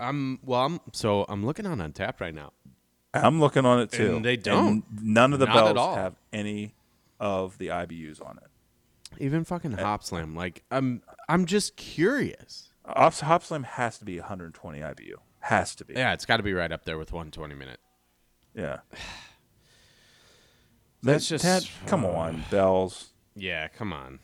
I'm 0.00 0.38
well. 0.42 0.64
I'm 0.64 0.80
so 0.92 1.26
I'm 1.28 1.44
looking 1.44 1.66
on 1.66 1.78
Untappd 1.78 2.20
right 2.20 2.34
now. 2.34 2.52
I'm 3.12 3.40
looking 3.40 3.66
on 3.66 3.80
it 3.80 3.90
too. 3.90 4.16
And 4.16 4.24
they 4.24 4.36
don't. 4.36 4.84
none 5.02 5.32
of 5.32 5.38
the 5.38 5.46
Not 5.46 5.56
at 5.56 5.74
bells 5.74 5.78
all. 5.78 5.94
have 5.96 6.14
any 6.32 6.74
of 7.18 7.58
the 7.58 7.68
IBUs 7.68 8.24
on 8.24 8.38
it. 8.38 9.22
Even 9.22 9.44
fucking 9.44 9.72
Hop 9.72 10.04
Slam. 10.04 10.36
Like 10.36 10.62
I'm 10.70 11.02
I'm 11.28 11.46
just 11.46 11.76
curious. 11.76 12.68
Ops 12.84 13.20
Hop 13.20 13.42
Slam 13.42 13.64
has 13.64 13.98
to 13.98 14.04
be 14.04 14.18
120 14.18 14.80
IBU. 14.80 15.14
Has 15.40 15.74
to 15.76 15.84
be. 15.84 15.94
Yeah, 15.94 16.12
it's 16.12 16.26
got 16.26 16.36
to 16.38 16.42
be 16.42 16.52
right 16.52 16.70
up 16.70 16.84
there 16.84 16.98
with 16.98 17.12
120 17.12 17.54
minute. 17.54 17.80
Yeah. 18.54 18.78
That's 21.02 21.28
just- 21.28 21.44
that- 21.44 21.68
come 21.86 22.04
uh, 22.04 22.08
on, 22.08 22.44
bells. 22.50 23.10
Yeah, 23.34 23.68
come 23.68 23.92
on. 23.92 24.18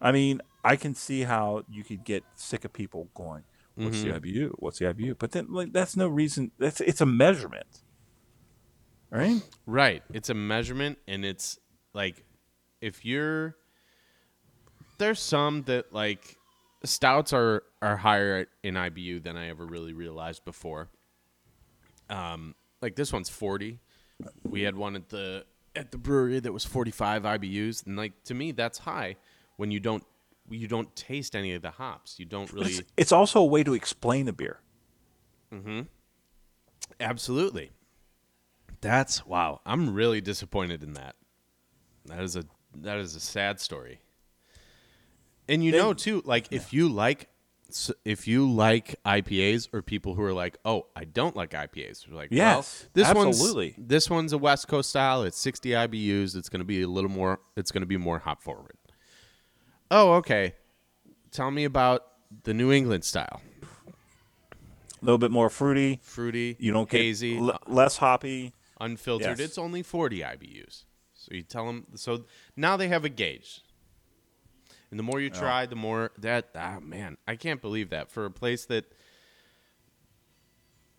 I 0.00 0.12
mean, 0.12 0.40
I 0.62 0.76
can 0.76 0.94
see 0.94 1.22
how 1.22 1.64
you 1.70 1.82
could 1.82 2.04
get 2.04 2.22
sick 2.36 2.64
of 2.64 2.72
people 2.72 3.08
going, 3.14 3.42
"What's 3.74 3.98
Mm-hmm. 3.98 4.12
the 4.12 4.20
IBU? 4.20 4.50
What's 4.58 4.78
the 4.78 4.86
IBU?" 4.86 5.18
But 5.18 5.32
then, 5.32 5.46
like, 5.52 5.72
that's 5.72 5.96
no 5.96 6.08
reason. 6.08 6.52
That's 6.58 6.80
it's 6.80 7.00
a 7.00 7.06
measurement, 7.06 7.66
right? 9.10 9.40
Right. 9.66 10.02
It's 10.12 10.30
a 10.30 10.34
measurement, 10.34 10.98
and 11.08 11.24
it's 11.24 11.58
like 11.92 12.24
if 12.80 13.04
you're 13.04 13.56
there's 14.98 15.20
some 15.20 15.62
that 15.64 15.92
like 15.92 16.36
stouts 16.84 17.32
are 17.32 17.62
are 17.82 17.96
higher 17.96 18.46
in 18.62 18.74
IBU 18.74 19.22
than 19.22 19.36
I 19.36 19.48
ever 19.48 19.64
really 19.66 19.92
realized 19.92 20.44
before. 20.44 20.88
Um, 22.10 22.54
like 22.82 22.96
this 22.96 23.12
one's 23.12 23.28
40. 23.28 23.78
We 24.48 24.62
had 24.62 24.76
one 24.76 24.94
at 24.94 25.08
the 25.08 25.46
at 25.74 25.90
the 25.90 25.98
brewery 25.98 26.38
that 26.38 26.52
was 26.52 26.64
45 26.64 27.22
IBUs, 27.24 27.86
and 27.86 27.96
like 27.96 28.12
to 28.24 28.34
me 28.34 28.52
that's 28.52 28.78
high 28.78 29.16
when 29.56 29.70
you 29.70 29.80
don't 29.80 30.04
you 30.50 30.68
don't 30.68 30.94
taste 30.94 31.34
any 31.34 31.54
of 31.54 31.62
the 31.62 31.70
hops. 31.72 32.18
You 32.18 32.26
don't 32.26 32.52
really 32.52 32.72
it's, 32.72 32.82
it's 32.96 33.12
also 33.12 33.40
a 33.40 33.44
way 33.44 33.62
to 33.64 33.74
explain 33.74 34.26
the 34.26 34.32
beer. 34.32 34.60
Hmm. 35.50 35.82
Absolutely. 37.00 37.70
That's 38.80 39.24
wow. 39.26 39.60
I'm 39.64 39.94
really 39.94 40.20
disappointed 40.20 40.82
in 40.82 40.94
that. 40.94 41.16
That 42.06 42.20
is 42.20 42.36
a 42.36 42.44
that 42.76 42.98
is 42.98 43.14
a 43.16 43.20
sad 43.20 43.60
story. 43.60 44.00
And 45.48 45.64
you 45.64 45.72
They- 45.72 45.78
know 45.78 45.94
too, 45.94 46.22
like 46.24 46.48
if 46.50 46.72
you 46.72 46.88
like 46.88 47.28
if 48.04 48.28
you 48.28 48.48
like 48.50 48.94
IPAs 49.04 49.68
or 49.72 49.82
people 49.82 50.14
who 50.14 50.22
are 50.22 50.32
like, 50.34 50.58
"Oh, 50.64 50.86
I 50.94 51.04
don't 51.04 51.34
like 51.34 51.50
IPAs." 51.52 52.06
You're 52.06 52.14
like, 52.14 52.28
Yes, 52.30 52.82
well, 52.84 52.90
this 52.92 53.08
absolutely. 53.08 53.74
one's 53.76 53.88
this 53.88 54.10
one's 54.10 54.32
a 54.32 54.38
West 54.38 54.68
Coast 54.68 54.90
style. 54.90 55.22
It's 55.22 55.38
60 55.38 55.70
IBUs. 55.70 56.36
It's 56.36 56.48
going 56.48 56.60
to 56.60 56.64
be 56.66 56.82
a 56.82 56.88
little 56.88 57.10
more 57.10 57.40
it's 57.56 57.72
going 57.72 57.80
to 57.82 57.86
be 57.86 57.96
more 57.96 58.18
hop 58.18 58.42
forward. 58.42 58.76
Oh, 59.96 60.14
okay. 60.14 60.54
Tell 61.30 61.52
me 61.52 61.62
about 61.64 62.04
the 62.42 62.52
New 62.52 62.72
England 62.72 63.04
style. 63.04 63.40
A 65.00 65.04
little 65.04 65.18
bit 65.18 65.30
more 65.30 65.48
fruity. 65.48 66.00
Fruity, 66.02 66.56
You 66.58 66.72
don't 66.72 66.88
get 66.90 67.00
hazy, 67.00 67.38
l- 67.38 67.58
less 67.68 67.98
hoppy. 67.98 68.54
unfiltered. 68.80 69.38
Yes. 69.38 69.50
It's 69.50 69.58
only 69.58 69.82
40 69.84 70.18
IBUs. 70.20 70.84
So 71.14 71.28
you 71.32 71.42
tell 71.42 71.66
them. 71.66 71.86
So 71.94 72.24
now 72.56 72.76
they 72.76 72.88
have 72.88 73.04
a 73.04 73.08
gauge. 73.08 73.60
And 74.90 74.98
the 74.98 75.04
more 75.04 75.20
you 75.20 75.30
try, 75.30 75.64
the 75.66 75.76
more 75.76 76.10
that. 76.18 76.48
Ah, 76.56 76.78
man, 76.82 77.16
I 77.28 77.36
can't 77.36 77.62
believe 77.62 77.90
that 77.90 78.10
for 78.10 78.24
a 78.24 78.30
place 78.30 78.64
that. 78.66 78.84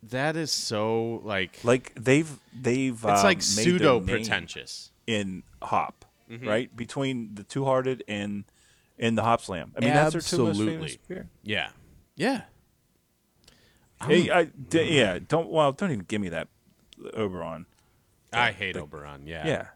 That 0.02 0.36
is 0.36 0.52
so 0.52 1.20
like. 1.24 1.58
Like 1.64 1.92
they've 1.96 2.30
they've 2.58 2.94
it's 2.94 3.04
um, 3.04 3.24
like 3.24 3.42
pseudo 3.42 4.00
pretentious. 4.00 4.90
in 5.06 5.42
hop. 5.62 6.04
right? 6.42 6.74
Between 6.74 7.34
the 7.34 7.42
Two 7.44 7.64
Hearted 7.66 8.02
and 8.08 8.44
and 8.98 9.16
the 9.16 9.22
Hop 9.22 9.40
Slam. 9.40 9.72
I 9.76 9.80
mean, 9.80 9.90
that's 9.94 10.12
their 10.12 10.20
two 10.20 10.38
most 10.46 10.58
famous 10.58 10.92
Absolutely. 10.94 11.00
beer. 11.08 11.28
Yeah. 11.42 11.68
Yeah. 12.16 12.42
Hey, 14.06 14.30
I, 14.30 14.44
d- 14.44 14.96
yeah, 14.98 15.18
don't 15.26 15.48
well, 15.48 15.72
don't 15.72 15.90
even 15.90 16.04
give 16.06 16.20
me 16.20 16.28
that 16.28 16.48
Oberon. 17.14 17.66
I 18.32 18.52
hate 18.52 18.76
Oberon. 18.76 19.26
Yeah. 19.26 19.46
Yeah. 19.46 19.66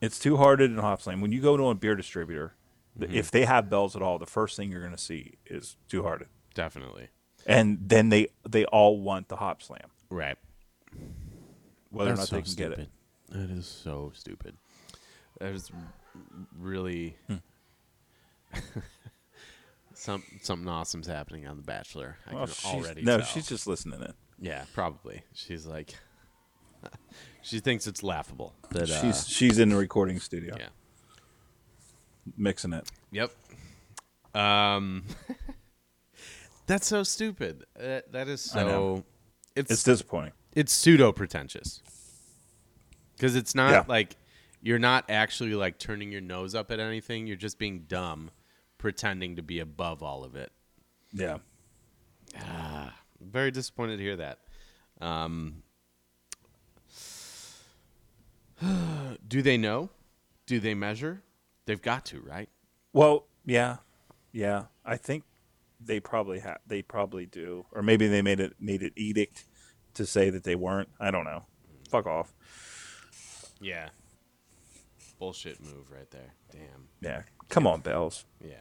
It's 0.00 0.18
Two 0.18 0.38
Hearted 0.38 0.70
and 0.70 0.80
Hop 0.80 1.02
Slam. 1.02 1.20
When 1.20 1.32
you 1.32 1.40
go 1.42 1.56
to 1.56 1.68
a 1.68 1.74
beer 1.74 1.94
distributor, 1.94 2.54
the 2.96 3.06
Mm-hmm. 3.06 3.14
if 3.16 3.30
they 3.30 3.44
have 3.44 3.68
bells 3.70 3.94
at 3.94 4.02
all, 4.02 4.18
the 4.18 4.26
first 4.26 4.56
thing 4.56 4.70
you're 4.70 4.80
going 4.80 4.92
to 4.92 4.98
see 4.98 5.34
is 5.46 5.76
Two 5.88 6.02
Hearted, 6.02 6.28
Definitely. 6.54 7.08
and 7.46 7.78
then 7.86 8.08
they 8.08 8.28
they 8.48 8.64
all 8.66 8.98
want 9.00 9.28
the 9.28 9.36
Hop 9.36 9.62
Slam, 9.62 9.90
Right. 10.08 10.36
whether 11.90 12.10
That's 12.14 12.32
or 12.32 12.36
not 12.36 12.44
they 12.44 12.50
so 12.50 12.56
can 12.56 12.70
get 12.70 12.78
it. 12.78 12.88
That 13.28 13.50
is 13.50 13.66
so 13.66 14.12
stupid. 14.14 14.56
That 15.38 15.52
is 15.52 15.70
really 16.58 17.16
some 19.94 20.22
something 20.42 20.68
awesome's 20.68 21.06
happening 21.06 21.46
on 21.46 21.56
The 21.56 21.62
Bachelor. 21.62 22.16
I 22.26 22.34
Well, 22.34 22.46
can 22.46 22.54
she's- 22.54 22.74
already 22.74 23.02
no, 23.02 23.18
tell. 23.18 23.26
she's 23.26 23.48
just 23.48 23.66
listening 23.66 24.00
in. 24.00 24.12
yeah, 24.40 24.64
probably. 24.72 25.22
She's 25.34 25.66
like, 25.66 25.94
she 27.42 27.60
thinks 27.60 27.86
it's 27.86 28.02
laughable. 28.02 28.54
That 28.70 28.90
uh, 28.90 29.00
She's 29.02 29.28
she's 29.28 29.58
in 29.58 29.68
the 29.70 29.76
recording 29.76 30.18
studio 30.20 30.56
yeah. 30.58 30.68
mixing 32.36 32.72
it. 32.72 32.88
Yep. 33.12 33.30
Um, 34.34 35.04
that's 36.66 36.86
so 36.86 37.02
stupid. 37.02 37.64
Uh, 37.78 38.00
that 38.12 38.28
is 38.28 38.54
I 38.54 38.62
know. 38.62 38.96
so. 38.98 39.04
It's 39.56 39.70
It's 39.72 39.82
disappointing. 39.82 40.32
it's 40.54 40.72
pseudo 40.72 41.10
pretentious 41.12 41.82
because 43.16 43.34
it's 43.34 43.54
not 43.54 43.72
Yeah. 43.72 43.84
like 43.88 44.16
you're 44.62 44.78
not 44.78 45.04
actually 45.08 45.54
like 45.54 45.78
turning 45.78 46.12
your 46.12 46.20
nose 46.20 46.54
up 46.54 46.70
at 46.70 46.78
anything 46.80 47.26
you're 47.26 47.36
just 47.36 47.58
being 47.58 47.80
dumb 47.88 48.30
pretending 48.78 49.36
to 49.36 49.42
be 49.42 49.58
above 49.58 50.02
all 50.02 50.24
of 50.24 50.34
it 50.36 50.52
Yeah. 51.12 51.38
very 53.20 53.50
disappointed 53.50 53.96
to 53.98 54.02
hear 54.02 54.16
that 54.16 54.38
um, 55.00 55.62
do 59.28 59.42
they 59.42 59.56
know 59.56 59.90
do 60.46 60.60
they 60.60 60.74
measure 60.74 61.22
they've 61.66 61.80
got 61.82 62.04
to 62.06 62.20
right 62.20 62.48
Well, 62.92 63.26
yeah, 63.46 63.76
yeah. 64.32 64.64
I 64.84 64.96
think 64.96 65.24
they 65.82 65.98
probably 66.00 66.40
have. 66.40 66.58
They 66.66 66.82
probably 66.82 67.24
do, 67.24 67.64
or 67.72 67.82
maybe 67.82 68.06
they 68.08 68.20
made 68.20 68.38
it 68.40 68.54
made 68.60 68.82
it 68.82 68.92
edict 68.96 69.44
to 69.94 70.04
say 70.04 70.28
that 70.30 70.44
they 70.44 70.54
weren't. 70.54 70.88
I 71.00 71.10
don't 71.10 71.24
know. 71.24 71.44
Fuck 71.88 72.06
off. 72.06 72.34
yeah 73.60 73.88
bullshit 75.20 75.60
move 75.60 75.90
right 75.92 76.10
there 76.10 76.34
damn 76.50 76.88
Yeah. 77.00 77.22
Come 77.48 77.66
on, 77.68 77.80
bells. 77.80 78.24
yeah 78.44 78.54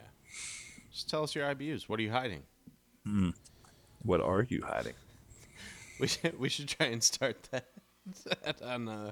just 0.91 1.09
tell 1.09 1.23
us 1.23 1.33
your 1.33 1.45
ibus 1.55 1.89
what 1.89 1.99
are 1.99 2.03
you 2.03 2.11
hiding 2.11 2.43
What 4.03 4.21
are 4.21 4.45
you 4.47 4.61
hiding? 4.63 4.93
we 5.99 6.07
should 6.07 6.39
we 6.39 6.47
should 6.49 6.67
try 6.69 6.87
and 6.87 7.03
start 7.03 7.37
that, 7.51 7.65
that 8.43 8.61
on 8.73 8.87
uh 8.87 9.11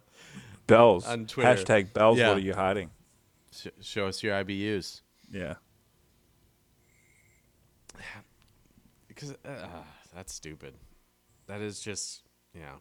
Bells. 0.67 1.07
On 1.07 1.25
Twitter. 1.25 1.63
Hashtag 1.63 1.93
bells. 1.93 2.17
Yeah. 2.17 2.27
What 2.29 2.37
are 2.37 2.41
you 2.41 2.53
hiding? 2.53 2.89
sh- 3.53 3.67
show 3.81 4.07
us 4.07 4.21
your 4.21 4.33
ibus 4.35 5.01
Yeah. 5.31 5.55
because 9.07 9.31
uh, 9.45 9.67
that's 10.13 10.33
stupid. 10.33 10.73
That 11.47 11.61
is 11.61 11.79
just 11.79 12.23
yeah. 12.53 12.75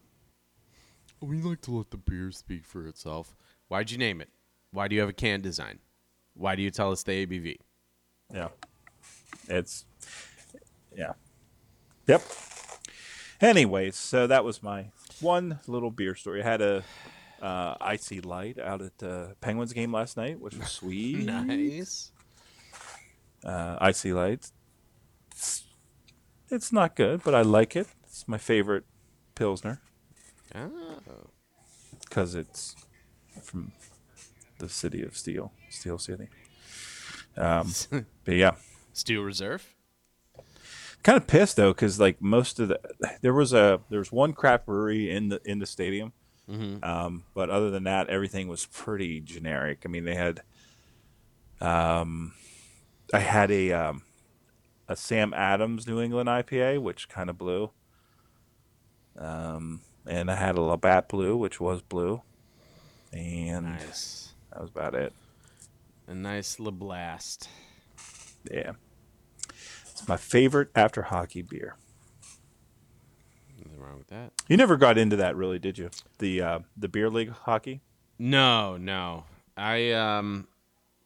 We 1.21 1.41
like 1.41 1.61
to 1.61 1.71
let 1.71 1.89
the 1.91 1.97
beer 1.97 2.31
speak 2.31 2.65
for 2.65 2.85
itself. 2.87 3.35
Why'd 3.69 3.89
you 3.91 3.97
name 3.97 4.21
it? 4.21 4.29
Why 4.77 4.87
do 4.87 4.93
you 4.93 5.01
have 5.01 5.09
a 5.09 5.13
can 5.13 5.41
design? 5.41 5.79
Why 6.35 6.55
do 6.55 6.61
you 6.61 6.69
tell 6.69 6.91
us 6.91 7.01
the 7.01 7.25
ABV? 7.25 7.55
Yeah. 8.31 8.49
It's 9.47 9.85
yeah. 10.95 11.13
Yep. 12.05 12.21
Anyways, 13.41 13.95
so 13.95 14.27
that 14.27 14.43
was 14.43 14.61
my 14.61 14.91
one 15.19 15.59
little 15.65 15.89
beer 15.89 16.13
story. 16.13 16.43
I 16.43 16.45
had 16.45 16.61
a 16.61 16.83
uh, 17.41 17.73
IC 17.93 18.23
Light 18.23 18.59
out 18.59 18.83
at 18.83 18.95
the 18.99 19.35
Penguins 19.41 19.73
game 19.73 19.91
last 19.91 20.15
night, 20.15 20.39
which 20.39 20.55
was 20.55 20.67
sweet. 20.81 21.25
Nice. 21.25 22.11
uh, 23.43 23.79
IC 23.81 24.13
Light. 24.13 24.51
It's, 25.31 25.63
it's 26.51 26.71
not 26.71 26.95
good, 26.95 27.23
but 27.23 27.33
I 27.33 27.41
like 27.41 27.75
it. 27.75 27.87
It's 28.03 28.27
my 28.27 28.37
favorite 28.37 28.83
pilsner 29.33 29.81
Oh. 30.53 30.69
because 32.01 32.35
it's 32.35 32.75
from 33.41 33.71
the 34.59 34.69
city 34.69 35.01
of 35.03 35.15
Steel, 35.17 35.51
Steel 35.69 35.97
City. 35.97 36.29
Um, 37.35 37.71
but 38.25 38.35
yeah, 38.35 38.51
Steel 38.93 39.21
Reserve. 39.21 39.73
kind 41.03 41.17
of 41.17 41.27
pissed 41.27 41.55
though 41.55 41.71
because 41.73 41.99
like 41.99 42.21
most 42.21 42.59
of 42.59 42.67
the 42.69 42.79
there 43.21 43.33
was 43.33 43.53
a 43.53 43.79
there 43.89 43.99
was 43.99 44.11
one 44.11 44.33
craft 44.33 44.65
brewery 44.65 45.09
in 45.11 45.29
the 45.29 45.39
in 45.45 45.59
the 45.59 45.65
stadium 45.65 46.11
um, 46.83 47.23
but 47.33 47.49
other 47.49 47.69
than 47.69 47.83
that 47.83 48.09
everything 48.09 48.47
was 48.47 48.65
pretty 48.67 49.19
generic 49.21 49.81
i 49.85 49.87
mean 49.89 50.05
they 50.05 50.15
had 50.15 50.41
um, 51.61 52.33
i 53.13 53.19
had 53.19 53.51
a 53.51 53.71
um, 53.71 54.01
a 54.87 54.95
sam 54.95 55.33
adams 55.33 55.85
new 55.87 56.01
england 56.01 56.27
ipa 56.29 56.81
which 56.81 57.07
kind 57.09 57.29
of 57.29 57.37
blew 57.37 57.69
um, 59.17 59.81
and 60.05 60.31
i 60.31 60.35
had 60.35 60.55
a 60.57 60.61
labatt 60.61 61.07
blue 61.09 61.35
which 61.37 61.59
was 61.59 61.81
blue 61.81 62.21
and 63.13 63.65
Nice. 63.65 64.26
That 64.57 64.61
was 64.63 64.71
about 64.71 64.95
it 64.95 65.13
A 66.07 66.15
nice 66.15 66.59
La 66.59 66.71
Blast. 66.71 67.47
yeah 68.51 68.71
it's 69.91 70.07
my 70.07 70.17
favorite 70.17 70.69
after 70.75 71.03
hockey 71.03 71.43
beer 71.43 71.75
Nothing 73.63 73.79
wrong 73.79 73.97
with 73.97 74.07
that. 74.07 74.33
You 74.47 74.55
never 74.57 74.77
got 74.77 74.97
into 74.99 75.15
that, 75.17 75.35
really, 75.35 75.57
did 75.59 75.77
you? 75.77 75.89
The 76.19 76.41
uh, 76.41 76.59
the 76.77 76.87
beer 76.87 77.09
league 77.09 77.29
hockey. 77.31 77.81
No, 78.19 78.77
no. 78.77 79.25
I 79.55 79.91
um 79.93 80.47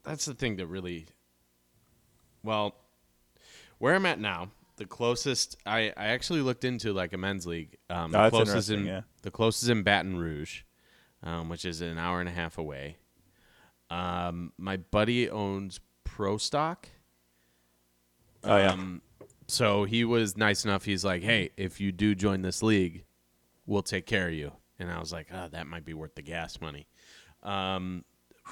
that's 0.04 0.26
the 0.26 0.34
thing 0.34 0.58
that 0.58 0.68
really 0.68 1.06
well 2.44 2.76
where 3.80 3.96
I'm 3.96 4.06
at 4.06 4.20
now, 4.20 4.52
the 4.78 4.86
closest 4.86 5.56
I, 5.66 5.94
I 5.98 6.08
actually 6.08 6.42
looked 6.42 6.64
into 6.66 6.92
like 6.94 7.14
a 7.14 7.18
men's 7.18 7.46
league. 7.48 7.78
Um 7.90 8.14
Oh, 8.14 8.18
the 8.18 8.18
that's 8.18 8.32
closest 8.32 8.70
in 8.70 8.86
yeah. 8.86 9.02
the 9.22 9.32
closest 9.32 9.70
in 9.70 9.84
Baton 9.84 10.18
Rouge, 10.18 10.62
um, 11.24 11.48
which 11.50 11.64
is 11.66 11.82
an 11.82 11.98
hour 11.98 12.20
and 12.20 12.28
a 12.30 12.34
half 12.34 12.58
away. 12.58 12.98
Um 13.92 14.54
my 14.58 14.78
buddy 14.78 15.30
owns 15.30 15.80
Pro 16.04 16.38
Stock. 16.38 16.88
Oh 18.44 18.58
yeah, 18.58 18.72
Um, 18.72 19.02
so 19.48 19.84
he 19.84 20.04
was 20.06 20.36
nice 20.38 20.64
enough. 20.66 20.86
He's 20.86 21.04
like, 21.06 21.22
"Hey, 21.24 21.52
if 21.58 21.80
you 21.82 21.92
do 21.92 22.16
join 22.16 22.42
this 22.42 22.64
league, 22.64 23.04
we'll 23.66 23.84
take 23.84 24.06
care 24.06 24.28
of 24.30 24.34
you." 24.34 24.54
And 24.80 24.90
I 24.90 25.00
was 25.00 25.12
like, 25.12 25.28
"Oh, 25.32 25.48
that 25.52 25.68
might 25.68 25.86
be 25.86 25.94
worth 25.94 26.16
the 26.16 26.22
gas 26.22 26.60
money." 26.62 26.88
Um, 27.44 28.06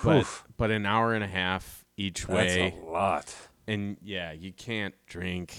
but 0.04 0.18
Oof. 0.18 0.44
but 0.58 0.72
an 0.72 0.86
hour 0.86 1.14
and 1.14 1.24
a 1.24 1.28
half 1.28 1.86
each 1.98 2.28
way. 2.28 2.70
that's 2.72 2.84
a 2.84 2.90
lot. 2.92 3.36
and 3.68 3.98
yeah, 4.02 4.32
you 4.32 4.52
can't 4.54 4.94
drink 5.08 5.56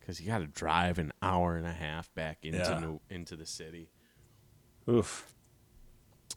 because 0.00 0.20
you 0.20 0.26
got 0.26 0.38
to 0.38 0.46
drive 0.46 0.98
an 0.98 1.12
hour 1.22 1.56
and 1.56 1.66
a 1.66 1.72
half 1.72 2.12
back 2.14 2.38
into 2.42 2.58
Yeah. 2.58 2.78
New, 2.80 3.00
into 3.10 3.36
the 3.36 3.46
city. 3.46 3.90
Oof. 4.88 5.34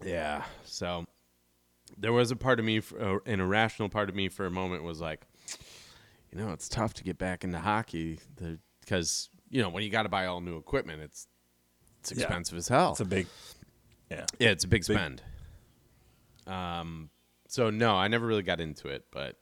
Yeah. 0.04 0.44
So 0.64 1.06
there 1.98 2.14
was 2.14 2.32
a 2.32 2.36
part 2.36 2.60
of 2.60 2.66
me, 2.66 2.78
f- 2.80 2.94
uh, 3.00 3.20
an 3.26 3.40
irrational 3.40 3.90
part 3.90 4.10
of 4.10 4.16
me, 4.16 4.30
for 4.30 4.46
a 4.46 4.52
moment 4.52 4.84
was 4.84 5.00
like, 5.02 5.26
you 6.32 6.38
know, 6.40 6.52
it's 6.52 6.68
tough 6.70 6.94
to 6.96 7.04
get 7.04 7.18
back 7.18 7.44
into 7.44 7.60
hockey 7.60 8.20
because 8.82 9.30
you 9.50 9.62
know 9.62 9.70
when 9.70 9.84
you 9.84 9.90
got 9.90 10.04
to 10.04 10.10
buy 10.10 10.26
all 10.28 10.42
new 10.42 10.58
equipment, 10.58 11.02
it's 11.02 11.28
it's 12.00 12.12
Yeah. 12.14 12.24
expensive 12.24 12.58
as 12.58 12.68
hell. 12.68 12.92
It's 12.92 13.00
a 13.02 13.06
big. 13.06 13.28
Yeah. 14.10 14.26
yeah, 14.40 14.50
it's 14.50 14.64
a 14.64 14.68
big 14.68 14.86
big- 14.86 14.98
spend. 14.98 15.22
Um, 16.48 17.10
so 17.48 17.70
no, 17.70 17.96
I 17.96 18.08
never 18.08 18.26
really 18.26 18.44
got 18.44 18.60
into 18.60 18.88
it, 18.88 19.06
but 19.12 19.38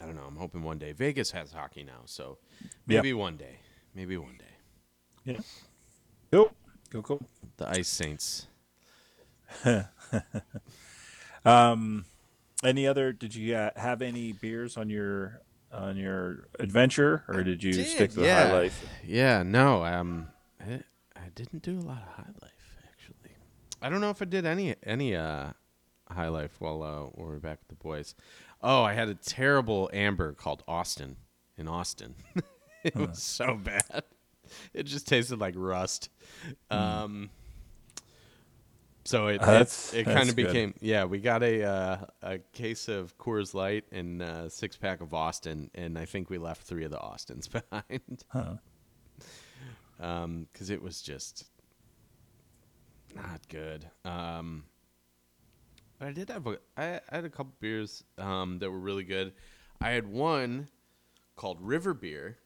I 0.00 0.04
don't 0.04 0.14
know. 0.16 0.24
I'm 0.28 0.36
hoping 0.36 0.62
one 0.62 0.78
day 0.78 0.92
Vegas 0.92 1.30
has 1.30 1.50
hockey 1.52 1.82
now, 1.82 2.02
so 2.04 2.38
Yeah. 2.86 2.98
maybe 2.98 3.12
one 3.14 3.36
day, 3.36 3.60
maybe 3.94 4.16
one 4.16 4.36
day 4.38 4.44
Yeah. 5.32 5.40
Cool. 6.30 6.52
Cool. 6.90 7.02
Cool. 7.02 7.26
the 7.56 7.68
Ice 7.70 7.88
Saints. 7.88 8.46
Any 12.64 12.86
other? 12.86 13.12
Did 13.12 13.34
you 13.34 13.54
uh, 13.54 13.70
have 13.76 14.02
any 14.02 14.32
beers 14.32 14.76
on 14.76 14.88
your 14.88 15.42
on 15.72 15.96
your 15.96 16.48
adventure, 16.58 17.22
or 17.28 17.42
did 17.42 17.62
you 17.62 17.72
stick 17.72 18.10
to 18.10 18.20
the 18.20 18.26
yeah. 18.26 18.48
high 18.48 18.52
life? 18.52 18.84
Yeah, 19.04 19.42
no, 19.42 19.84
um, 19.84 20.28
I, 20.60 20.80
I 21.14 21.28
didn't 21.34 21.62
do 21.62 21.78
a 21.78 21.82
lot 21.82 21.98
of 21.98 22.14
high 22.14 22.32
life 22.42 22.78
actually. 22.90 23.32
I 23.82 23.88
don't 23.88 24.00
know 24.00 24.10
if 24.10 24.22
I 24.22 24.24
did 24.24 24.46
any 24.46 24.74
any 24.82 25.14
uh 25.14 25.52
high 26.10 26.28
life 26.28 26.56
while 26.60 26.82
uh, 26.82 27.10
when 27.14 27.26
we 27.28 27.34
were 27.34 27.40
back 27.40 27.58
with 27.60 27.68
the 27.68 27.82
boys. 27.82 28.14
Oh, 28.62 28.82
I 28.82 28.94
had 28.94 29.08
a 29.08 29.14
terrible 29.14 29.90
amber 29.92 30.32
called 30.32 30.62
Austin 30.66 31.16
in 31.58 31.68
Austin. 31.68 32.14
it 32.84 32.96
was 32.96 33.22
so 33.22 33.54
bad. 33.54 34.04
It 34.72 34.84
just 34.84 35.06
tasted 35.06 35.40
like 35.40 35.54
rust. 35.56 36.08
Um, 36.70 37.30
So 39.06 39.28
it 39.28 39.40
That's- 39.40 39.94
it, 39.94 40.00
it 40.00 40.04
kind 40.12 40.28
of 40.28 40.34
became 40.36 40.74
yeah. 40.80 41.04
We 41.04 41.20
got 41.20 41.42
a 41.42 41.62
uh, 41.62 41.96
a 42.22 42.38
case 42.52 42.88
of 42.88 43.16
Coors 43.18 43.54
Light 43.54 43.84
and 43.92 44.20
a 44.20 44.50
six 44.50 44.76
pack 44.76 45.00
of 45.00 45.14
Austin, 45.14 45.70
and 45.74 45.96
I 45.98 46.04
think 46.06 46.28
we 46.28 46.38
left 46.38 46.62
three 46.62 46.84
of 46.84 46.90
the 46.90 47.00
Austins 47.00 47.48
behind. 47.70 48.24
Huh. 48.28 48.54
um, 50.00 50.48
because 50.52 50.70
it 50.70 50.82
was 50.82 51.00
just 51.02 51.46
not 53.14 53.40
good. 53.48 53.88
Um, 54.04 54.64
but 55.98 56.08
I 56.08 56.12
did 56.12 56.28
have 56.28 56.46
a, 56.46 56.58
I, 56.76 57.00
I 57.10 57.14
had 57.16 57.24
a 57.24 57.30
couple 57.30 57.54
beers 57.60 58.04
um, 58.18 58.58
that 58.58 58.70
were 58.70 58.78
really 58.78 59.04
good. 59.04 59.32
I 59.80 59.90
had 59.90 60.06
one 60.06 60.68
called 61.36 61.58
River 61.60 61.94
Beer. 61.94 62.38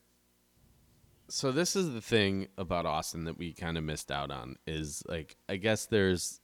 So 1.28 1.52
this 1.52 1.76
is 1.76 1.92
the 1.92 2.00
thing 2.00 2.48
about 2.58 2.86
Austin 2.86 3.24
that 3.24 3.38
we 3.38 3.52
kind 3.52 3.78
of 3.78 3.84
missed 3.84 4.10
out 4.10 4.30
on 4.30 4.56
is 4.66 5.02
like 5.06 5.36
I 5.48 5.56
guess 5.56 5.86
there's 5.86 6.39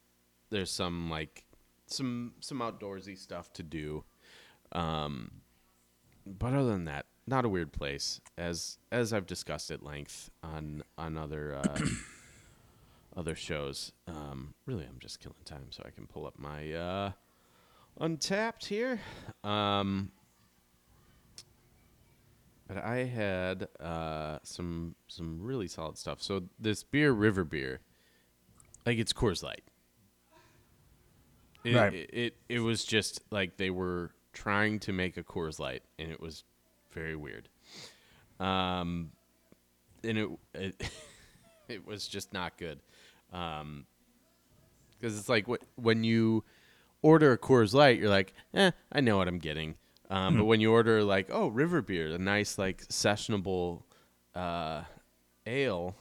there's 0.50 0.70
some 0.70 1.10
like 1.10 1.44
some 1.86 2.34
some 2.40 2.58
outdoorsy 2.60 3.18
stuff 3.18 3.52
to 3.54 3.62
do. 3.62 4.04
Um, 4.72 5.30
but 6.26 6.52
other 6.54 6.70
than 6.70 6.86
that, 6.86 7.06
not 7.26 7.44
a 7.44 7.48
weird 7.48 7.72
place 7.72 8.20
as 8.36 8.78
as 8.90 9.12
I've 9.12 9.26
discussed 9.26 9.70
at 9.70 9.82
length 9.82 10.30
on 10.42 10.82
on 10.98 11.16
other 11.16 11.54
uh, 11.56 11.78
other 13.16 13.34
shows. 13.34 13.92
Um, 14.06 14.54
really, 14.66 14.84
I'm 14.84 14.98
just 15.00 15.20
killing 15.20 15.36
time 15.44 15.66
so 15.70 15.82
I 15.86 15.90
can 15.90 16.06
pull 16.06 16.26
up 16.26 16.38
my 16.38 16.72
uh, 16.72 17.12
Untappd 18.00 18.66
here. 18.66 19.00
Um, 19.42 20.10
but 22.68 22.78
I 22.78 23.04
had 23.04 23.68
uh, 23.80 24.38
some 24.42 24.96
some 25.08 25.40
really 25.40 25.68
solid 25.68 25.96
stuff. 25.98 26.22
So 26.22 26.44
this 26.58 26.82
beer, 26.82 27.12
River 27.12 27.44
Beer, 27.44 27.80
like 28.84 28.98
it's 28.98 29.12
Coors 29.12 29.42
Light. 29.42 29.62
It, 31.66 31.74
Right. 31.74 31.92
it, 31.94 32.10
it 32.12 32.36
it 32.48 32.60
was 32.60 32.84
just 32.84 33.20
like 33.30 33.56
they 33.56 33.70
were 33.70 34.10
trying 34.32 34.78
to 34.80 34.92
make 34.92 35.16
a 35.16 35.22
Coors 35.22 35.58
Light, 35.58 35.82
and 35.98 36.10
it 36.12 36.20
was 36.20 36.44
very 36.92 37.16
weird. 37.16 37.48
Um, 38.38 39.10
and 40.04 40.18
it 40.18 40.28
it, 40.54 40.90
it 41.68 41.86
was 41.86 42.06
just 42.06 42.32
not 42.32 42.56
good. 42.58 42.80
Um, 43.32 43.86
because 44.98 45.18
it's 45.18 45.28
like 45.28 45.46
wh- 45.46 45.78
when 45.78 46.04
you 46.04 46.44
order 47.02 47.32
a 47.32 47.38
Coors 47.38 47.74
Light, 47.74 47.98
you're 47.98 48.08
like, 48.08 48.32
eh, 48.54 48.70
I 48.92 49.00
know 49.00 49.16
what 49.18 49.28
I'm 49.28 49.38
getting. 49.38 49.74
Um, 50.08 50.38
but 50.38 50.44
when 50.44 50.60
you 50.60 50.70
order 50.72 51.02
like, 51.02 51.28
oh, 51.32 51.48
River 51.48 51.82
Beer, 51.82 52.08
a 52.14 52.18
nice 52.18 52.58
like 52.58 52.86
sessionable 52.88 53.82
uh, 54.34 54.82
ale 55.46 55.96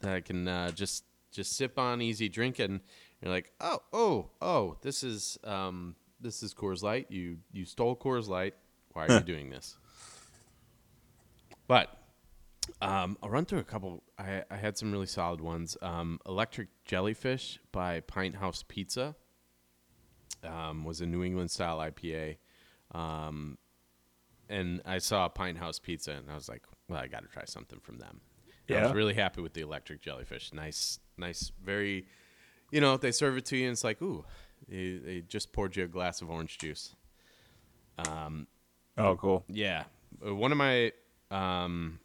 that 0.00 0.14
I 0.14 0.20
can 0.20 0.48
uh, 0.48 0.72
just 0.72 1.04
just 1.30 1.56
sip 1.56 1.78
on, 1.78 2.02
easy 2.02 2.28
drinking, 2.28 2.80
you're 3.20 3.32
like, 3.32 3.52
oh, 3.60 3.80
oh, 3.92 4.30
oh, 4.40 4.76
this 4.82 5.02
is 5.02 5.38
um, 5.44 5.96
this 6.20 6.42
is 6.42 6.54
Coors 6.54 6.82
Light. 6.82 7.06
You 7.10 7.38
you 7.52 7.64
stole 7.64 7.96
Coors 7.96 8.28
Light. 8.28 8.54
Why 8.92 9.06
are 9.06 9.12
you 9.14 9.20
doing 9.20 9.50
this? 9.50 9.76
But 11.68 11.96
um, 12.82 13.16
I'll 13.22 13.30
run 13.30 13.44
through 13.44 13.60
a 13.60 13.64
couple. 13.64 14.02
I, 14.18 14.42
I 14.50 14.56
had 14.56 14.76
some 14.76 14.90
really 14.90 15.06
solid 15.06 15.40
ones. 15.40 15.76
Um, 15.82 16.18
Electric 16.26 16.68
Jellyfish 16.84 17.60
by 17.72 18.00
Pint 18.00 18.36
House 18.36 18.64
Pizza 18.66 19.14
um, 20.44 20.84
was 20.84 21.00
a 21.00 21.06
New 21.06 21.22
England 21.22 21.50
style 21.50 21.78
IPA. 21.78 22.38
Um, 22.92 23.58
and 24.48 24.82
I 24.84 24.98
saw 24.98 25.28
Pint 25.28 25.58
House 25.58 25.78
Pizza, 25.78 26.12
and 26.12 26.30
I 26.30 26.34
was 26.34 26.48
like, 26.48 26.64
well, 26.88 27.00
I 27.00 27.06
got 27.06 27.22
to 27.22 27.28
try 27.28 27.44
something 27.44 27.78
from 27.80 27.98
them. 27.98 28.20
And 28.68 28.78
I 28.78 28.82
was 28.82 28.92
really 28.94 29.14
happy 29.14 29.40
with 29.40 29.52
the 29.52 29.62
Electric 29.62 30.00
Jellyfish. 30.00 30.52
Nice, 30.52 30.98
nice, 31.16 31.52
very, 31.62 32.06
you 32.70 32.80
know, 32.80 32.96
they 32.96 33.12
serve 33.12 33.36
it 33.36 33.44
to 33.46 33.56
you, 33.56 33.64
and 33.66 33.72
it's 33.72 33.84
like, 33.84 34.00
ooh, 34.02 34.24
they, 34.68 34.98
they 35.04 35.20
just 35.22 35.52
poured 35.52 35.76
you 35.76 35.84
a 35.84 35.88
glass 35.88 36.22
of 36.22 36.30
orange 36.30 36.58
juice. 36.58 36.94
Oh, 38.96 39.16
cool. 39.16 39.44
Yeah, 39.48 39.84
Uh, 40.26 40.34
one 40.34 40.52
of 40.52 40.58
my 40.58 40.92
um, 41.30 42.00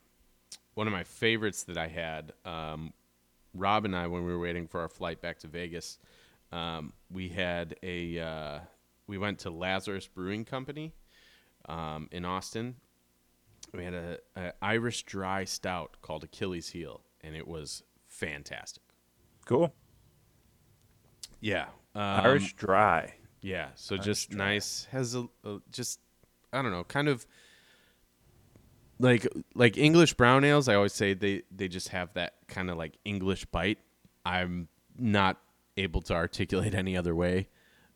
one 0.76 0.88
of 0.88 0.94
my 0.94 1.04
favorites 1.04 1.64
that 1.64 1.78
I 1.78 1.88
had. 1.88 2.34
Um, 2.46 2.94
Rob 3.54 3.86
and 3.86 3.96
I, 3.96 4.08
when 4.08 4.26
we 4.26 4.32
were 4.34 4.40
waiting 4.40 4.68
for 4.68 4.82
our 4.82 4.90
flight 4.90 5.22
back 5.22 5.40
to 5.40 5.48
Vegas, 5.48 5.98
um, 6.52 6.94
we 7.10 7.30
had 7.30 7.76
a 7.84 8.20
uh, 8.20 8.60
we 9.08 9.18
went 9.18 9.40
to 9.40 9.50
Lazarus 9.50 10.08
Brewing 10.08 10.46
Company 10.46 10.94
um, 11.70 12.10
in 12.12 12.26
Austin. 12.26 12.76
We 13.74 13.84
had 13.84 13.94
a, 13.94 14.20
a 14.36 14.54
Irish 14.62 15.04
dry 15.04 15.44
stout 15.46 15.98
called 16.02 16.24
Achilles 16.24 16.70
Heel, 16.70 17.02
and 17.22 17.36
it 17.36 17.48
was 17.48 17.84
fantastic. 18.08 18.84
Cool. 19.46 19.74
Yeah, 21.40 21.66
um, 21.94 22.02
Irish 22.02 22.54
dry. 22.54 23.14
Yeah, 23.42 23.70
so 23.76 23.98
just 23.98 24.34
nice 24.34 24.88
has 24.92 25.16
a, 25.16 25.28
a 25.44 25.60
just 25.72 26.00
I 26.52 26.62
don't 26.62 26.72
know, 26.72 26.84
kind 26.84 27.08
of 27.08 27.26
like 29.00 29.28
like 29.54 29.78
English 29.78 30.14
brown 30.14 30.44
ales. 30.44 30.68
I 30.68 30.76
always 30.76 30.94
say 30.94 31.14
they 31.14 31.44
they 31.52 31.68
just 31.68 31.90
have 31.90 32.14
that 32.14 32.36
kind 32.48 32.70
of 32.70 32.78
like 32.78 32.98
English 33.06 33.46
bite. 33.46 33.80
I'm 34.26 34.68
not 34.98 35.38
able 35.78 36.02
to 36.04 36.14
articulate 36.14 36.74
any 36.74 36.96
other 36.98 37.14
way. 37.14 37.50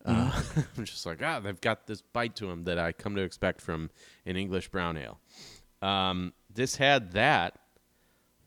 Uh, 0.04 0.42
I'm 0.76 0.84
just 0.84 1.06
like 1.06 1.22
ah, 1.22 1.40
they've 1.40 1.60
got 1.60 1.86
this 1.86 2.02
bite 2.02 2.36
to 2.36 2.46
them 2.46 2.64
that 2.64 2.78
I 2.78 2.92
come 2.92 3.14
to 3.16 3.22
expect 3.22 3.60
from 3.60 3.90
an 4.26 4.36
English 4.36 4.68
brown 4.68 4.96
ale. 4.96 5.18
Um, 5.82 6.32
this 6.52 6.76
had 6.76 7.12
that 7.12 7.58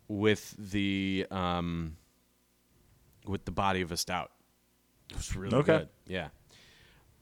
with 0.08 0.56
the 0.58 1.26
um, 1.32 1.98
with 3.26 3.46
the 3.46 3.52
body 3.52 3.82
of 3.82 3.92
a 3.92 3.98
stout. 3.98 4.32
It 5.14 5.18
was 5.18 5.36
really 5.36 5.56
Okay. 5.58 5.78
good. 5.80 5.90
Yeah. 6.08 6.30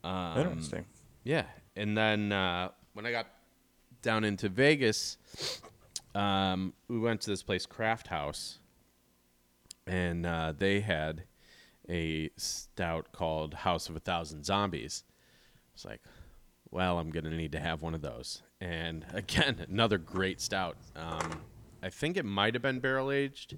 Um, 0.03 0.37
Interesting. 0.47 0.85
yeah, 1.23 1.45
and 1.75 1.95
then 1.95 2.31
uh, 2.31 2.69
when 2.93 3.05
I 3.05 3.11
got 3.11 3.27
down 4.01 4.23
into 4.23 4.49
Vegas, 4.49 5.17
um, 6.15 6.73
we 6.87 6.97
went 6.97 7.21
to 7.21 7.29
this 7.29 7.43
place, 7.43 7.65
Craft 7.67 8.07
House, 8.07 8.57
and 9.85 10.25
uh, 10.25 10.53
they 10.57 10.79
had 10.79 11.23
a 11.89 12.29
stout 12.37 13.11
called 13.11 13.53
House 13.53 13.89
of 13.89 13.95
a 13.95 13.99
Thousand 13.99 14.43
Zombies. 14.45 15.03
It's 15.75 15.85
like, 15.85 16.01
well, 16.71 16.97
I'm 16.97 17.11
gonna 17.11 17.29
need 17.29 17.51
to 17.51 17.59
have 17.59 17.81
one 17.83 17.93
of 17.93 18.01
those. 18.01 18.41
And 18.59 19.05
again, 19.13 19.65
another 19.69 19.97
great 19.99 20.41
stout. 20.41 20.77
Um, 20.95 21.41
I 21.83 21.89
think 21.89 22.17
it 22.17 22.25
might 22.25 22.53
have 22.55 22.63
been 22.63 22.79
barrel 22.79 23.11
aged. 23.11 23.57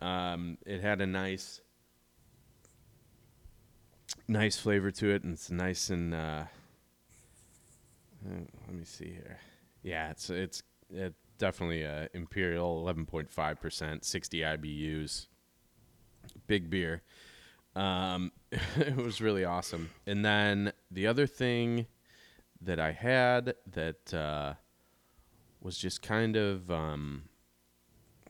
Um, 0.00 0.58
it 0.64 0.80
had 0.80 1.00
a 1.00 1.06
nice 1.06 1.60
nice 4.28 4.58
flavor 4.58 4.90
to 4.92 5.10
it, 5.10 5.24
and 5.24 5.32
it's 5.32 5.50
nice 5.50 5.90
and 5.90 6.14
uh, 6.14 6.44
uh, 8.26 8.40
let 8.66 8.74
me 8.76 8.84
see 8.84 9.06
here. 9.10 9.38
Yeah, 9.82 10.10
it's 10.10 10.30
it's 10.30 10.62
it 10.90 11.14
definitely 11.38 11.82
a 11.82 12.08
imperial, 12.14 12.80
eleven 12.80 13.06
point 13.06 13.30
five 13.30 13.60
percent, 13.60 14.04
sixty 14.04 14.40
IBUs, 14.40 15.26
big 16.46 16.70
beer. 16.70 17.02
Um, 17.74 18.32
it 18.76 18.96
was 18.96 19.20
really 19.20 19.44
awesome. 19.44 19.90
And 20.06 20.24
then 20.24 20.72
the 20.90 21.06
other 21.06 21.26
thing 21.26 21.86
that 22.60 22.80
I 22.80 22.92
had 22.92 23.54
that 23.72 24.12
uh, 24.12 24.54
was 25.60 25.78
just 25.78 26.02
kind 26.02 26.36
of 26.36 26.70
um, 26.70 27.24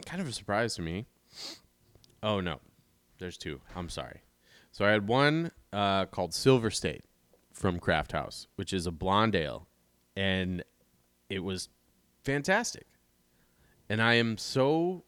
kind 0.04 0.20
of 0.20 0.28
a 0.28 0.32
surprise 0.32 0.74
to 0.76 0.82
me. 0.82 1.06
Oh 2.22 2.40
no, 2.40 2.60
there's 3.18 3.38
two. 3.38 3.60
I'm 3.74 3.88
sorry. 3.88 4.20
So 4.72 4.84
I 4.84 4.90
had 4.90 5.08
one 5.08 5.50
uh, 5.72 6.06
called 6.06 6.34
Silver 6.34 6.70
State 6.70 7.04
from 7.52 7.78
Craft 7.78 8.12
House, 8.12 8.46
which 8.56 8.72
is 8.72 8.86
a 8.86 8.92
blonde 8.92 9.34
ale, 9.34 9.66
and 10.16 10.62
it 11.28 11.40
was 11.40 11.68
fantastic. 12.22 12.86
And 13.88 14.02
I 14.02 14.14
am 14.14 14.38
so 14.38 15.04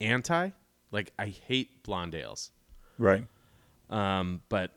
anti, 0.00 0.50
like 0.90 1.12
I 1.18 1.26
hate 1.26 1.82
blonde 1.82 2.14
ales. 2.14 2.50
Right. 2.98 3.26
Um, 3.90 4.42
but 4.48 4.72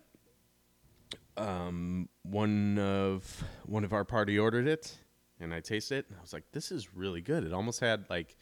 um, 1.38 2.10
one 2.24 2.78
of 2.80 3.44
one 3.66 3.84
of 3.84 3.94
our 3.94 4.04
party 4.06 4.38
ordered 4.38 4.68
it, 4.68 4.98
and 5.40 5.54
I 5.54 5.60
tasted 5.60 6.00
it, 6.00 6.06
and 6.10 6.18
I 6.18 6.22
was 6.22 6.34
like, 6.34 6.44
"This 6.52 6.72
is 6.72 6.96
really 6.96 7.22
good." 7.22 7.44
It 7.44 7.54
almost 7.54 7.80
had 7.80 8.06
like, 8.10 8.36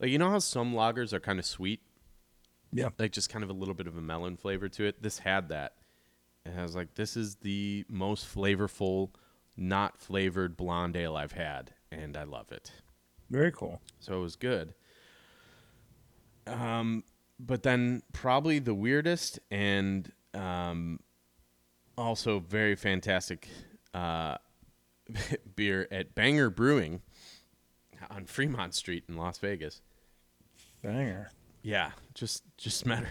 like 0.00 0.10
you 0.10 0.18
know 0.18 0.30
how 0.30 0.38
some 0.38 0.74
lagers 0.74 1.12
are 1.12 1.20
kind 1.20 1.38
of 1.38 1.46
sweet, 1.46 1.80
Yeah. 2.72 2.90
like 2.98 3.12
just 3.12 3.30
kind 3.30 3.42
of 3.42 3.50
a 3.50 3.54
little 3.54 3.74
bit 3.74 3.86
of 3.86 3.96
a 3.96 4.00
melon 4.02 4.36
flavor 4.36 4.68
to 4.68 4.84
it. 4.84 5.02
This 5.02 5.18
had 5.18 5.48
that, 5.48 5.74
and 6.44 6.58
I 6.58 6.62
was 6.62 6.74
like, 6.76 6.94
"This 6.94 7.16
is 7.16 7.36
the 7.36 7.84
most 7.88 8.26
flavorful, 8.32 9.10
not 9.56 9.98
flavored 9.98 10.56
blonde 10.56 10.96
ale 10.96 11.16
I've 11.16 11.32
had, 11.32 11.72
and 11.90 12.16
I 12.16 12.24
love 12.24 12.52
it." 12.52 12.70
Very 13.30 13.52
cool. 13.52 13.80
so 14.00 14.18
it 14.18 14.22
was 14.22 14.36
good. 14.36 14.74
Um, 16.46 17.04
but 17.38 17.62
then 17.62 18.02
probably 18.12 18.58
the 18.58 18.74
weirdest 18.74 19.38
and 19.50 20.10
um, 20.34 21.00
also 21.96 22.38
very 22.40 22.74
fantastic 22.74 23.48
uh, 23.94 24.36
beer 25.56 25.86
at 25.90 26.14
Banger 26.14 26.48
Brewing 26.50 27.02
on 28.10 28.24
Fremont 28.24 28.74
Street 28.74 29.04
in 29.08 29.16
Las 29.16 29.38
Vegas. 29.38 29.82
Banger. 30.82 31.30
Yeah, 31.62 31.92
just 32.14 32.42
just 32.56 32.86
matter. 32.86 33.08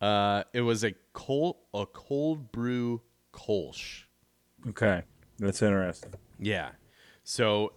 Uh, 0.00 0.42
it 0.52 0.62
was 0.62 0.82
a 0.84 0.92
cold 1.12 1.56
a 1.72 1.86
cold 1.86 2.50
brew 2.52 3.00
Kolsch. 3.32 4.02
Okay, 4.68 5.02
that's 5.38 5.62
interesting. 5.62 6.12
Yeah. 6.38 6.70
So, 7.24 7.72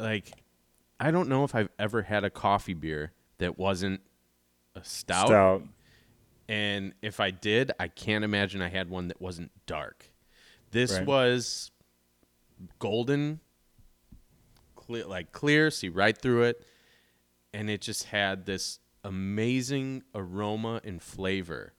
like, 0.00 0.32
I 0.98 1.10
don't 1.12 1.28
know 1.28 1.44
if 1.44 1.54
I've 1.54 1.68
ever 1.78 2.02
had 2.02 2.24
a 2.24 2.30
coffee 2.30 2.74
beer 2.74 3.12
that 3.38 3.58
wasn't 3.58 4.00
a 4.74 4.82
stout. 4.82 5.28
Stout. 5.28 5.62
And 6.48 6.94
if 7.00 7.20
I 7.20 7.30
did, 7.30 7.70
I 7.78 7.86
can't 7.86 8.24
imagine 8.24 8.60
I 8.60 8.68
had 8.68 8.90
one 8.90 9.06
that 9.08 9.20
wasn't 9.20 9.52
dark. 9.66 10.10
This 10.72 10.92
Right. 10.94 11.06
was 11.06 11.70
golden, 12.80 13.38
clear, 14.74 15.06
like 15.06 15.30
clear, 15.30 15.70
see 15.70 15.88
right 15.88 16.16
through 16.18 16.42
it, 16.42 16.66
and 17.52 17.68
it 17.70 17.80
just 17.80 18.04
had 18.04 18.46
this 18.46 18.78
amazing 19.04 20.02
aroma 20.14 20.80
and 20.84 21.00
flavor. 21.02 21.72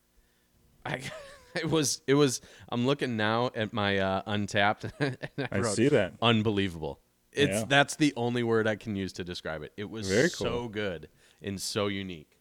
I, 0.86 1.02
it 1.56 1.70
was, 1.70 2.02
it 2.08 2.14
was. 2.16 2.42
I'm 2.70 2.86
looking 2.86 3.18
now 3.18 3.52
at 3.56 3.74
my 3.74 3.98
uh, 3.98 4.22
Untappd. 4.24 4.92
and 5.00 5.18
I, 5.38 5.48
I 5.52 5.60
wrote, 5.60 5.76
see 5.76 5.88
that. 5.90 6.14
Unbelievable. 6.22 7.00
It's 7.32 7.60
Yeah. 7.60 7.66
that's 7.68 7.96
the 7.96 8.14
only 8.18 8.44
word 8.44 8.68
I 8.68 8.76
can 8.76 8.96
use 8.96 9.14
to 9.14 9.24
describe 9.24 9.62
it. 9.64 9.72
It 9.78 9.90
was 9.90 10.10
Very 10.10 10.30
cool. 10.30 10.48
so 10.48 10.68
good 10.68 11.08
and 11.42 11.62
so 11.62 11.88
unique. 11.88 12.38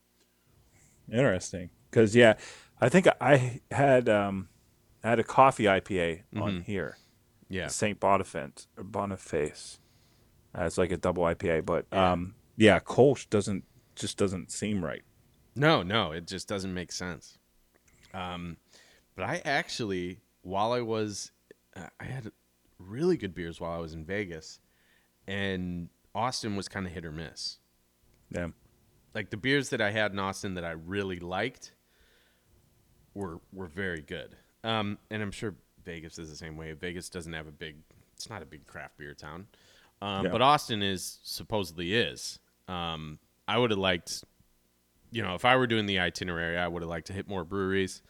Interesting. 1.13 1.71
Because 1.91 2.15
yeah, 2.15 2.35
I 2.81 2.89
think 2.89 3.07
I 3.21 3.61
had 3.71 4.09
um, 4.09 4.49
I 5.05 5.11
had 5.11 5.19
a 5.19 5.25
coffee 5.25 5.65
IPA 5.65 6.23
Mm-hmm. 6.35 6.43
on 6.43 6.61
here, 6.63 6.97
Yeah. 7.49 7.69
Saint 7.69 8.01
Boniface 8.01 8.67
or 8.77 8.85
Boniface. 8.85 9.79
Uh, 10.57 10.65
it's 10.65 10.79
like 10.79 10.91
a 10.93 10.97
double 10.97 11.23
IPA, 11.25 11.65
but 11.67 11.93
um, 11.93 12.35
yeah, 12.61 12.79
Kolsch 12.79 13.29
doesn't 13.31 13.65
just 13.97 14.19
doesn't 14.19 14.51
seem 14.53 14.85
right. 14.85 15.03
No, 15.57 15.83
no, 15.83 16.13
it 16.13 16.27
just 16.27 16.47
doesn't 16.47 16.73
make 16.75 16.93
sense. 16.93 17.39
Um, 18.15 18.57
but 19.17 19.25
I 19.25 19.41
actually, 19.45 20.21
while 20.43 20.73
I 20.73 20.81
was, 20.83 21.33
uh, 21.75 21.87
I 21.99 22.05
had 22.05 22.31
really 22.79 23.17
good 23.17 23.35
beers 23.35 23.61
while 23.61 23.73
I 23.73 23.79
was 23.79 23.95
in 23.95 24.05
Vegas, 24.05 24.61
and 25.27 25.89
Austin 26.15 26.55
was 26.55 26.69
kind 26.69 26.87
of 26.87 26.93
hit 26.93 27.05
or 27.05 27.13
miss. 27.13 27.59
Yeah. 28.31 28.49
Like 29.15 29.31
the 29.31 29.37
beers 29.37 29.71
that 29.71 29.81
I 29.81 29.91
had 29.91 30.13
in 30.13 30.19
Austin 30.19 30.55
that 30.55 30.65
I 30.65 30.73
really 30.73 31.19
liked 31.19 31.73
were 33.15 33.41
were 33.53 33.67
very 33.69 34.03
good. 34.03 34.37
Um, 34.65 34.99
and 35.11 35.23
I'm 35.23 35.33
sure 35.33 35.55
Vegas 35.85 36.19
is 36.19 36.29
the 36.29 36.37
same 36.37 36.57
way. 36.59 36.73
Vegas 36.73 37.09
doesn't 37.09 37.33
have 37.33 37.47
a 37.47 37.53
big, 37.53 37.77
it's 38.15 38.29
not 38.29 38.43
a 38.43 38.47
big 38.47 38.67
craft 38.67 38.99
beer 38.99 39.15
town, 39.15 39.47
um, 40.03 40.27
Yeah. 40.27 40.33
but 40.33 40.43
Austin 40.43 40.83
is 40.83 41.19
supposedly 41.23 41.95
is. 41.95 42.39
Um, 42.71 43.19
I 43.49 43.59
would 43.59 43.71
have 43.71 43.79
liked 43.81 44.25
you 45.13 45.23
know, 45.23 45.35
if 45.35 45.45
I 45.45 45.57
were 45.57 45.67
doing 45.67 45.87
the 45.87 45.99
itinerary, 45.99 46.57
I 46.57 46.69
would 46.69 46.83
have 46.83 46.89
liked 46.89 47.09
to 47.09 47.13
hit 47.13 47.27
more 47.29 47.43
breweries. 47.45 48.01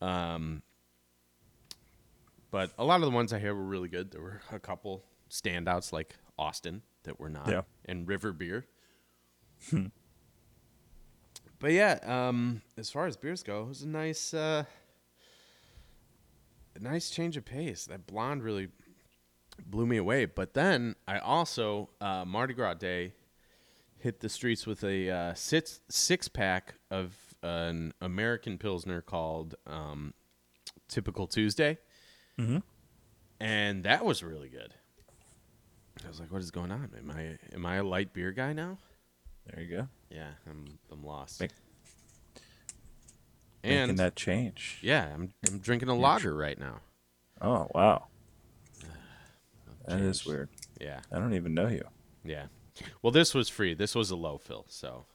Um, 0.00 0.62
but 2.50 2.72
a 2.76 2.84
lot 2.84 2.96
of 2.96 3.02
the 3.02 3.10
ones 3.14 3.32
I 3.32 3.38
had 3.38 3.52
were 3.52 3.62
really 3.64 3.88
good. 3.88 4.10
There 4.10 4.20
were 4.20 4.40
a 4.50 4.58
couple 4.58 5.04
standouts 5.30 5.92
like 5.92 6.16
Austin 6.36 6.82
that 7.04 7.20
were 7.20 7.28
not, 7.28 7.48
Yeah. 7.48 7.62
and 7.84 8.08
River 8.08 8.32
Beer. 8.32 8.66
but 11.60 11.70
yeah, 11.72 12.00
um, 12.02 12.62
as 12.76 12.90
far 12.90 13.06
as 13.06 13.16
beers 13.16 13.42
go, 13.44 13.62
it 13.62 13.68
was 13.68 13.82
a 13.82 13.88
nice, 13.88 14.34
uh, 14.34 14.64
a 16.74 16.78
nice 16.80 17.10
change 17.10 17.36
of 17.36 17.44
pace. 17.44 17.86
That 17.86 18.06
blonde 18.08 18.42
really 18.42 18.68
blew 19.64 19.86
me 19.86 19.96
away. 19.98 20.24
But 20.24 20.54
then 20.54 20.96
I 21.06 21.18
also 21.18 21.90
uh, 22.00 22.24
Mardi 22.24 22.54
Gras 22.54 22.74
Day 22.74 23.12
hit 24.04 24.20
the 24.20 24.28
streets 24.28 24.66
with 24.66 24.84
a 24.84 25.10
uh, 25.10 25.34
six 25.34 25.80
six 25.88 26.28
pack 26.28 26.74
of 26.90 27.16
an 27.42 27.92
American 28.00 28.58
Pilsner 28.58 29.00
called 29.00 29.54
um, 29.66 30.14
Typical 30.88 31.26
Tuesday, 31.26 31.78
Mhm. 32.38 32.62
and 33.40 33.82
that 33.84 34.04
was 34.04 34.22
really 34.22 34.48
good. 34.50 34.74
I 36.04 36.08
was 36.08 36.20
like, 36.20 36.30
"What 36.30 36.42
is 36.42 36.50
going 36.50 36.70
on? 36.70 36.90
Am 36.96 37.10
I 37.10 37.38
am 37.54 37.64
I 37.66 37.76
a 37.76 37.82
light 37.84 38.12
beer 38.12 38.30
guy 38.30 38.52
now?" 38.52 38.78
There 39.46 39.62
you 39.64 39.76
go. 39.76 39.88
Yeah, 40.10 40.32
I'm 40.48 40.78
I'm 40.92 41.02
lost. 41.02 41.40
Make- 41.40 41.50
and 43.62 43.88
Making 43.88 43.96
that 43.96 44.16
change. 44.16 44.78
yeah, 44.82 45.12
I'm 45.14 45.32
I'm 45.48 45.58
drinking 45.58 45.88
a 45.88 45.94
lager 45.94 46.36
right 46.36 46.58
now. 46.58 46.80
Oh 47.40 47.68
wow. 47.74 48.06
That 49.86 50.00
is 50.00 50.24
weird. 50.24 50.48
Yeah, 50.80 51.00
I 51.12 51.18
don't 51.18 51.34
even 51.34 51.52
know 51.54 51.68
you. 51.68 51.84
yeah. 52.24 52.46
Well, 53.02 53.10
this 53.12 53.34
was 53.34 53.48
free. 53.48 53.74
This 53.74 53.94
was 53.94 54.10
a 54.10 54.16
low 54.16 54.38
fill, 54.38 54.64
so 54.68 55.06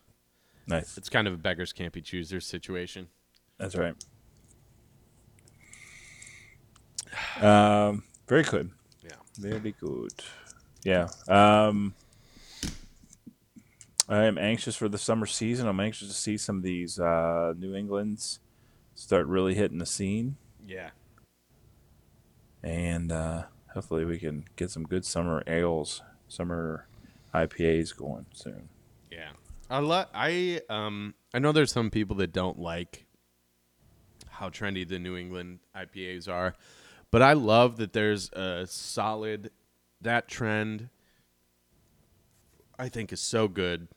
Nice. 0.67 0.98
it's 0.98 1.10
kind 1.10 1.28
of 1.28 1.34
a 1.34 1.38
beggars 1.38 1.74
can't 1.74 1.91
be 1.93 2.02
choosers 2.02 2.45
situation. 2.45 3.08
That's 3.58 3.76
right. 3.76 3.95
Um, 7.41 8.04
very 8.28 8.43
good. 8.43 8.72
Yeah. 9.04 9.15
Very 9.38 9.74
good. 9.80 10.12
Yeah. 10.84 11.08
Um, 11.28 11.93
I 14.08 14.26
am 14.26 14.38
anxious 14.38 14.76
for 14.76 14.89
the 14.89 14.98
summer 14.98 15.26
season. 15.26 15.67
I'm 15.67 15.80
anxious 15.80 16.08
to 16.08 16.13
see 16.13 16.38
some 16.38 16.58
of 16.58 16.63
these 16.63 17.00
uh, 17.00 17.54
New 17.58 17.76
Englands 17.76 18.39
start 18.95 19.28
really 19.28 19.54
hitting 19.56 19.78
the 19.78 19.86
scene, 19.86 20.36
Yeah. 20.67 20.89
and 22.63 23.12
uh, 23.12 23.43
hopefully 23.74 24.04
we 24.04 24.17
can 24.19 24.45
get 24.58 24.72
some 24.72 24.84
good 24.84 25.06
summer 25.06 25.41
ales, 25.48 26.02
summer 26.28 26.86
IPAs 27.34 27.96
going 27.96 28.26
soon. 28.34 28.70
Yeah. 29.12 29.32
I 29.70 29.80
lo- 29.80 30.06
I 30.13 30.62
um 30.70 31.13
I 31.34 31.39
know 31.39 31.52
there's 31.52 31.72
some 31.72 31.89
people 31.92 32.15
that 32.18 32.32
don't 32.34 32.58
like 32.60 33.06
how 34.30 34.50
trendy 34.50 34.88
the 34.88 34.98
New 35.00 35.15
England 35.15 35.60
IPAs 35.76 36.28
are, 36.28 36.56
but 37.12 37.22
I 37.22 37.34
love 37.34 37.78
that 37.78 37.94
there's 37.94 38.32
a 38.34 38.65
solid 38.68 39.52
that 40.02 40.28
trend 40.28 40.89
I 42.78 42.89
think 42.89 43.12
is 43.12 43.20
so 43.20 43.48
good 43.48 43.89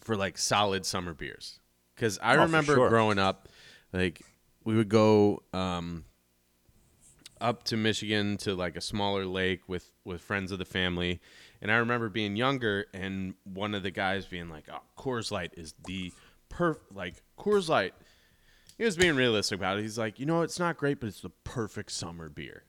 for 0.00 0.16
like 0.16 0.36
solid 0.38 0.84
summer 0.86 1.14
beers. 1.14 1.58
Cuz 1.96 2.18
I 2.22 2.36
Oh, 2.36 2.42
remember 2.42 2.74
sure. 2.74 2.88
growing 2.88 3.18
up 3.18 3.48
like 3.92 4.22
we 4.64 4.76
would 4.76 4.88
go 4.88 5.42
um 5.52 6.04
up 7.40 7.62
to 7.64 7.76
Michigan 7.76 8.36
to 8.36 8.54
like 8.54 8.76
a 8.76 8.80
smaller 8.80 9.24
lake 9.24 9.68
with 9.68 9.90
with 10.04 10.20
friends 10.20 10.52
of 10.52 10.58
the 10.58 10.64
family, 10.64 11.20
and 11.60 11.70
I 11.72 11.76
remember 11.76 12.08
being 12.08 12.36
younger 12.36 12.86
and 12.92 13.34
one 13.44 13.74
of 13.74 13.82
the 13.82 13.90
guys 13.90 14.26
being 14.26 14.48
like, 14.48 14.64
"Oh, 14.72 14.80
Coors 14.96 15.30
Light 15.30 15.52
is 15.56 15.74
the 15.86 16.12
perf 16.50 16.78
like 16.92 17.22
Coors 17.38 17.68
Light." 17.68 17.94
He 18.76 18.84
was 18.84 18.96
being 18.96 19.16
realistic 19.16 19.58
about 19.58 19.78
it. 19.78 19.82
He's 19.82 19.98
like, 19.98 20.20
"You 20.20 20.26
know, 20.26 20.42
it's 20.42 20.58
not 20.58 20.76
great, 20.76 21.00
but 21.00 21.08
it's 21.08 21.20
the 21.20 21.30
perfect 21.30 21.90
summer 21.92 22.28
beer." 22.28 22.64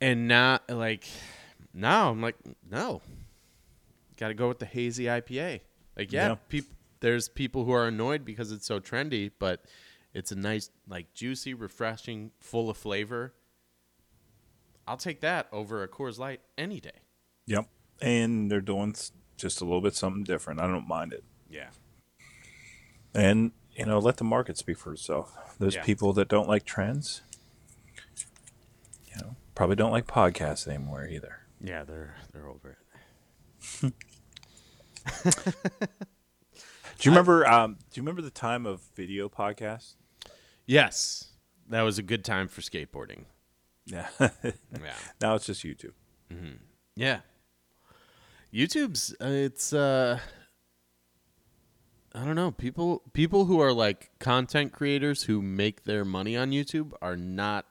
And 0.00 0.28
now, 0.28 0.60
like, 0.68 1.06
now 1.74 2.10
I'm 2.10 2.22
like, 2.22 2.36
no, 2.70 3.02
got 4.16 4.28
to 4.28 4.34
go 4.34 4.48
with 4.48 4.58
the 4.58 4.66
hazy 4.66 5.04
IPA. 5.04 5.60
Like, 5.96 6.10
yeah, 6.12 6.28
Yeah. 6.28 6.34
peop- 6.48 6.72
there's 7.00 7.28
people 7.28 7.64
who 7.64 7.72
are 7.72 7.86
annoyed 7.88 8.24
because 8.24 8.50
it's 8.52 8.66
so 8.66 8.80
trendy, 8.80 9.30
but 9.38 9.64
it's 10.14 10.32
a 10.32 10.36
nice, 10.36 10.70
like, 10.88 11.12
juicy, 11.12 11.52
refreshing, 11.54 12.32
full 12.40 12.70
of 12.70 12.76
flavor. 12.78 13.34
I'll 14.86 14.96
take 14.96 15.20
that 15.20 15.48
over 15.52 15.82
a 15.82 15.88
Coors 15.88 16.18
Light 16.18 16.40
any 16.58 16.80
day. 16.80 17.02
Yep. 17.50 17.66
And 18.00 18.50
they're 18.50 18.60
doing 18.60 18.94
just 19.36 19.60
a 19.60 19.64
little 19.64 19.80
bit 19.80 19.94
something 19.94 20.22
different. 20.24 20.60
I 20.60 20.66
don't 20.66 20.86
mind 20.88 21.12
it. 21.12 21.24
Yeah. 21.50 21.68
And 23.14 23.52
you 23.76 23.86
know, 23.86 23.98
let 23.98 24.16
the 24.18 24.24
market 24.24 24.56
speak 24.58 24.78
for 24.78 24.92
itself. 24.92 25.36
Those 25.58 25.74
Yeah. 25.74 25.82
people 25.84 26.12
that 26.14 26.28
don't 26.28 26.48
like 26.48 26.64
trends, 26.64 27.22
you 29.06 29.20
know, 29.22 29.36
probably 29.54 29.76
don't 29.76 29.90
like 29.92 30.06
podcasts 30.06 30.66
anymore 30.68 31.06
either. 31.06 31.40
Yeah, 31.60 31.84
they're 31.84 32.14
they're 32.32 32.46
over 32.48 32.78
it. 33.82 33.92
Do 36.98 37.08
you 37.08 37.10
remember? 37.12 37.46
Um, 37.48 37.74
do 37.90 37.98
you 37.98 38.02
remember 38.02 38.20
the 38.22 38.30
time 38.30 38.66
of 38.66 38.82
video 38.94 39.28
podcasts? 39.30 39.94
Yes, 40.66 41.30
that 41.70 41.80
was 41.82 41.98
a 41.98 42.02
good 42.02 42.24
time 42.24 42.46
for 42.48 42.60
skateboarding. 42.60 43.24
Yeah. 43.86 44.08
Yeah. 44.52 44.94
now 45.20 45.34
it's 45.34 45.46
just 45.46 45.64
YouTube. 45.64 45.92
Yeah. 46.94 47.20
YouTube's 48.52 49.14
uh, 49.20 49.26
it's 49.26 49.72
uh 49.72 50.18
I 52.14 52.24
don't 52.24 52.34
know, 52.34 52.50
people 52.50 53.02
people 53.12 53.44
who 53.44 53.60
are 53.60 53.72
like 53.72 54.10
content 54.18 54.72
creators 54.72 55.24
who 55.24 55.40
make 55.40 55.84
their 55.84 56.04
money 56.04 56.36
on 56.36 56.50
YouTube 56.50 56.92
are 57.00 57.16
not 57.16 57.66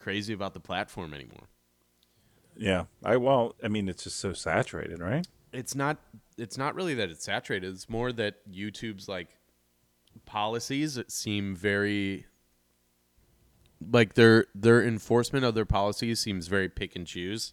crazy 0.00 0.32
about 0.32 0.54
the 0.54 0.60
platform 0.60 1.14
anymore. 1.14 1.48
Yeah. 2.56 2.84
I 3.04 3.16
well, 3.16 3.54
I 3.62 3.68
mean, 3.68 3.88
it's 3.88 4.04
just 4.04 4.18
so 4.18 4.32
saturated, 4.32 5.00
right? 5.00 5.26
It's 5.52 5.74
not 5.74 5.98
it's 6.36 6.58
not 6.58 6.74
really 6.74 6.94
that 6.94 7.10
it's 7.10 7.24
saturated, 7.24 7.72
it's 7.72 7.88
more 7.88 8.12
that 8.12 8.50
YouTube's 8.50 9.08
like 9.08 9.28
policies 10.24 10.98
seem 11.06 11.54
very 11.54 12.26
like 13.90 14.14
their 14.14 14.46
their 14.54 14.82
enforcement 14.82 15.44
of 15.44 15.54
their 15.54 15.64
policies 15.64 16.18
seems 16.18 16.48
very 16.48 16.68
pick 16.68 16.96
and 16.96 17.06
choose. 17.06 17.52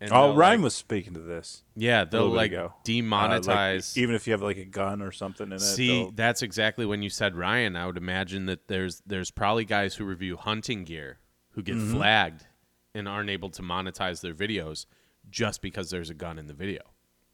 And 0.00 0.12
Oh, 0.12 0.34
Ryan 0.34 0.60
like- 0.60 0.64
was 0.64 0.74
speaking 0.74 1.14
to 1.14 1.20
this. 1.20 1.62
yeah, 1.74 2.04
they'll 2.04 2.28
like 2.28 2.52
ago. 2.52 2.66
Uh, 2.66 2.68
like, 2.68 2.84
demonetize. 2.84 3.96
even 3.96 4.14
if 4.14 4.26
you 4.26 4.32
have 4.32 4.42
like 4.42 4.58
a 4.58 4.64
gun 4.66 5.00
or 5.00 5.10
something 5.10 5.46
in 5.46 5.54
it. 5.54 5.60
See, 5.60 5.88
they'll- 5.88 6.10
that's 6.10 6.42
exactly 6.42 6.84
when 6.84 7.02
you 7.02 7.08
said 7.08 7.34
Ryan. 7.34 7.76
I 7.76 7.86
would 7.86 7.96
imagine 7.96 8.44
that 8.46 8.68
there's 8.68 9.02
there's 9.06 9.30
probably 9.30 9.64
guys 9.64 9.94
who 9.94 10.04
review 10.04 10.36
hunting 10.36 10.84
gear 10.84 11.18
who 11.52 11.62
get 11.62 11.76
Mm-hmm. 11.76 11.94
flagged 11.94 12.46
and 12.94 13.08
aren't 13.08 13.30
able 13.30 13.48
to 13.50 13.62
monetize 13.62 14.20
their 14.20 14.34
videos 14.34 14.84
just 15.30 15.62
because 15.62 15.90
there's 15.90 16.10
a 16.10 16.14
gun 16.14 16.38
in 16.38 16.46
the 16.46 16.54
video, 16.54 16.82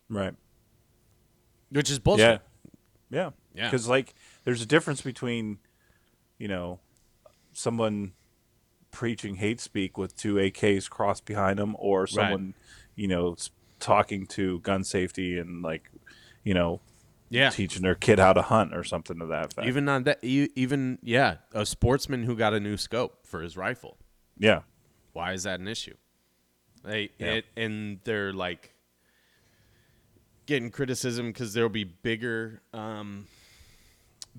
right. 0.09 0.35
which 1.71 1.91
is 1.91 1.99
bullshit. 1.99 2.41
Yeah. 2.71 2.79
Yeah. 3.11 3.31
Yeah. 3.55 3.65
Because 3.71 3.89
like, 3.89 4.15
there's 4.45 4.63
a 4.63 4.67
difference 4.67 5.03
between, 5.03 5.59
you 6.39 6.49
know, 6.49 6.81
someone 7.53 8.13
preaching 8.93 9.35
hate 9.37 9.59
speak 9.61 9.99
with 9.99 10.17
two 10.17 10.35
AKs 10.37 10.89
crossed 10.89 11.25
behind 11.25 11.59
them, 11.59 11.75
or 11.79 12.07
someone, 12.07 12.55
you 12.95 13.09
know, 13.09 13.35
talking 13.81 14.27
to 14.29 14.61
gun 14.61 14.85
safety 14.85 15.39
and 15.39 15.63
like, 15.63 15.91
you 16.45 16.55
know, 16.55 16.81
Yeah, 17.31 17.51
teaching 17.51 17.83
their 17.83 17.97
kid 17.97 18.21
how 18.21 18.33
to 18.33 18.43
hunt 18.43 18.75
or 18.77 18.85
something 18.85 19.19
to 19.19 19.27
that 19.27 19.47
effect. 19.47 19.67
even 19.67 19.89
on 19.89 20.05
that, 20.05 20.23
even 20.23 20.99
yeah, 21.03 21.37
a 21.53 21.67
sportsman 21.67 22.23
who 22.23 22.37
got 22.37 22.55
a 22.55 22.61
new 22.61 22.77
scope 22.77 23.27
for 23.27 23.43
his 23.43 23.57
rifle. 23.57 23.97
yeah. 24.39 24.61
Why 25.15 25.33
is 25.33 25.43
that 25.43 25.61
an 25.61 25.69
issue? 25.69 25.95
They 26.85 27.11
Yeah. 27.19 27.33
it, 27.35 27.45
and 27.57 28.01
they're 28.05 28.33
like 28.33 28.73
getting 30.47 30.71
criticism 30.71 31.29
because 31.29 31.53
there'll 31.55 31.69
be 31.69 31.85
bigger, 31.85 32.63
um, 32.73 33.27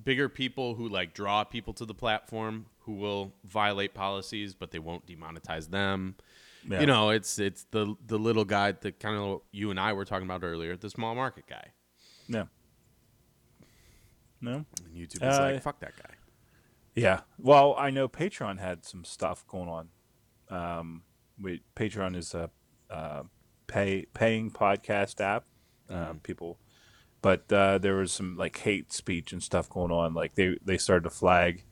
bigger 0.02 0.28
people 0.28 0.74
who 0.74 0.88
like 0.88 1.14
draw 1.14 1.44
people 1.44 1.72
to 1.74 1.84
the 1.84 1.94
platform 1.94 2.66
who 2.84 2.94
will 2.94 3.34
violate 3.44 3.94
policies, 3.94 4.54
but 4.54 4.70
they 4.70 4.78
won't 4.78 5.06
demonetize 5.06 5.70
them. 5.70 6.16
Yeah. 6.68 6.80
You 6.80 6.86
know, 6.86 7.10
it's 7.10 7.38
it's 7.38 7.64
the 7.70 7.94
the 8.06 8.18
little 8.18 8.44
guy 8.44 8.72
that 8.72 9.00
kind 9.00 9.16
of 9.16 9.42
you 9.52 9.70
and 9.70 9.78
I 9.78 9.92
were 9.92 10.04
talking 10.04 10.26
about 10.26 10.42
earlier, 10.44 10.76
the 10.76 10.90
small 10.90 11.14
market 11.14 11.46
guy. 11.46 11.72
Yeah. 12.28 12.44
No. 14.40 14.64
And 14.84 14.94
YouTube 14.94 15.16
is 15.16 15.38
Uh, 15.38 15.50
like, 15.52 15.62
fuck 15.62 15.80
that 15.80 15.96
guy. 15.96 16.14
Yeah. 16.94 17.20
Well, 17.38 17.74
I 17.78 17.90
know 17.90 18.08
Patreon 18.08 18.60
had 18.60 18.84
some 18.84 19.04
stuff 19.04 19.46
going 19.46 19.68
on. 19.68 19.88
Um, 20.48 21.02
we, 21.40 21.62
Patreon 21.74 22.16
is 22.16 22.34
a 22.34 22.50
uh, 22.90 23.24
pay 23.66 24.06
paying 24.14 24.50
podcast 24.50 25.20
app. 25.20 25.44
Uh, 25.90 26.14
people, 26.22 26.58
but 27.20 27.52
uh, 27.52 27.76
there 27.76 27.96
was 27.96 28.10
some 28.10 28.38
like 28.38 28.56
hate 28.58 28.90
speech 28.90 29.32
and 29.34 29.42
stuff 29.42 29.68
going 29.68 29.92
on. 29.92 30.14
Like 30.14 30.34
they 30.34 30.56
they 30.64 30.78
started 30.78 31.04
to 31.04 31.10
flag 31.10 31.64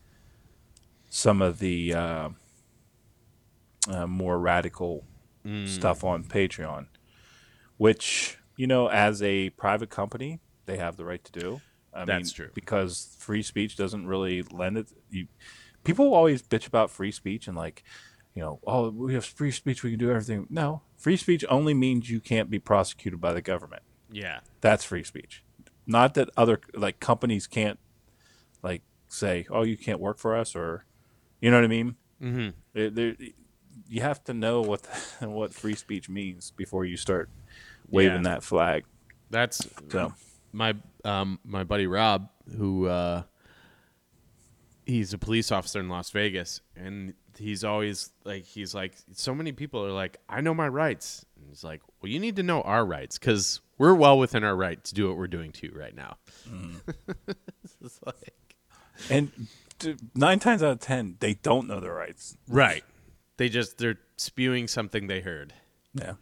some 1.15 1.43
of 1.43 1.59
the 1.59 1.93
uh, 1.93 2.29
uh, 3.87 4.07
more 4.07 4.39
radical 4.39 5.05
stuff 5.67 6.05
on 6.05 6.25
Patreon, 6.25 6.87
which 7.77 8.39
you 8.57 8.67
know, 8.67 8.89
as 8.89 9.23
a 9.23 9.51
private 9.51 9.91
company, 9.91 10.41
they 10.65 10.79
have 10.79 10.97
the 10.97 11.05
right 11.05 11.23
to 11.23 11.33
do. 11.33 11.61
I 11.93 12.07
That's 12.07 12.29
mean, 12.29 12.35
true. 12.35 12.51
because 12.55 13.15
free 13.19 13.43
speech 13.43 13.77
doesn't 13.77 14.07
really 14.07 14.43
lend 14.43 14.79
it. 14.79 14.89
You, 15.11 15.27
people 15.85 16.15
always 16.15 16.43
bitch 16.43 16.67
about 16.67 16.91
free 16.91 17.13
speech 17.13 17.47
and 17.47 17.57
like, 17.57 17.85
you 18.35 18.41
know, 18.41 18.61
oh, 18.67 18.89
we 18.89 19.13
have 19.13 19.27
free 19.27 19.51
speech, 19.51 19.83
we 19.83 19.91
can 19.91 19.99
do 19.99 20.09
everything. 20.09 20.47
No, 20.49 20.81
free 20.97 21.19
speech 21.19 21.45
only 21.51 21.75
means 21.75 22.09
you 22.09 22.21
can't 22.21 22.49
be 22.49 22.59
prosecuted 22.59 23.21
by 23.21 23.35
the 23.35 23.43
government. 23.43 23.83
Yeah. 24.11 24.41
That's 24.63 24.85
free 24.85 25.05
speech. 25.05 25.45
Not 25.87 26.15
that 26.15 26.31
other 26.39 26.61
like 26.73 27.01
companies 27.01 27.47
can't 27.47 27.79
like 28.63 28.83
say, 29.09 29.47
oh, 29.51 29.63
you 29.63 29.77
can't 29.77 30.01
work 30.01 30.19
for 30.19 30.35
us, 30.35 30.57
or 30.57 30.87
you 31.43 31.51
know 31.51 31.59
what 31.59 31.65
I 31.65 31.69
mean. 31.69 31.97
Mm-hmm. 32.23 33.11
you 33.89 34.01
have 34.01 34.23
to 34.25 34.33
know 34.33 34.63
what 34.63 34.87
what 35.21 35.53
free 35.53 35.75
speech 35.75 36.09
means 36.09 36.53
before 36.53 36.85
you 36.87 36.97
start 36.97 37.29
waving 37.91 38.25
Yeah. 38.25 38.31
that 38.31 38.43
flag. 38.43 38.85
That's 39.31 39.67
So 39.91 40.15
my 40.53 40.75
um 41.05 41.39
my 41.45 41.65
buddy 41.65 41.87
Rob, 41.87 42.29
who 42.57 42.87
uh 42.87 43.23
he's 44.87 45.13
a 45.13 45.19
police 45.19 45.51
officer 45.53 45.81
in 45.81 45.89
Las 45.89 46.11
Vegas, 46.11 46.61
and 46.77 47.15
he's 47.39 47.65
always 47.65 48.11
like 48.25 48.45
he's 48.45 48.75
like 48.75 48.95
so 49.13 49.35
many 49.35 49.53
people 49.53 49.85
are 49.85 49.91
like 49.93 50.19
I 50.29 50.41
know 50.41 50.55
my 50.55 50.69
rights, 50.69 51.25
and 51.37 51.47
he's 51.49 51.65
like, 51.65 51.81
well, 52.01 52.11
you 52.13 52.21
need 52.21 52.37
to 52.37 52.43
know 52.43 52.63
our 52.63 52.85
rights 52.85 53.19
because 53.19 53.61
we're 53.79 53.95
well 53.95 54.19
within 54.19 54.45
our 54.45 54.55
right 54.55 54.83
to 54.85 54.95
do 54.95 55.09
what 55.09 55.17
we're 55.17 55.27
doing 55.29 55.51
to 55.53 55.67
you 55.67 55.73
right 55.75 55.95
now. 55.97 56.17
It's 57.85 57.99
like- 58.07 58.35
and 59.11 59.33
nine 60.15 60.39
times 60.39 60.63
out 60.63 60.73
of 60.73 60.81
ten, 60.81 61.17
they 61.21 61.35
don't 61.35 61.67
know 61.69 61.81
their 61.81 61.95
rights. 61.95 62.37
right, 62.49 62.85
they 63.37 63.49
just 63.49 63.79
they're 63.79 63.99
spewing 64.17 64.69
something 64.69 65.07
they 65.07 65.21
heard. 65.21 65.55
Yeah, 65.95 66.15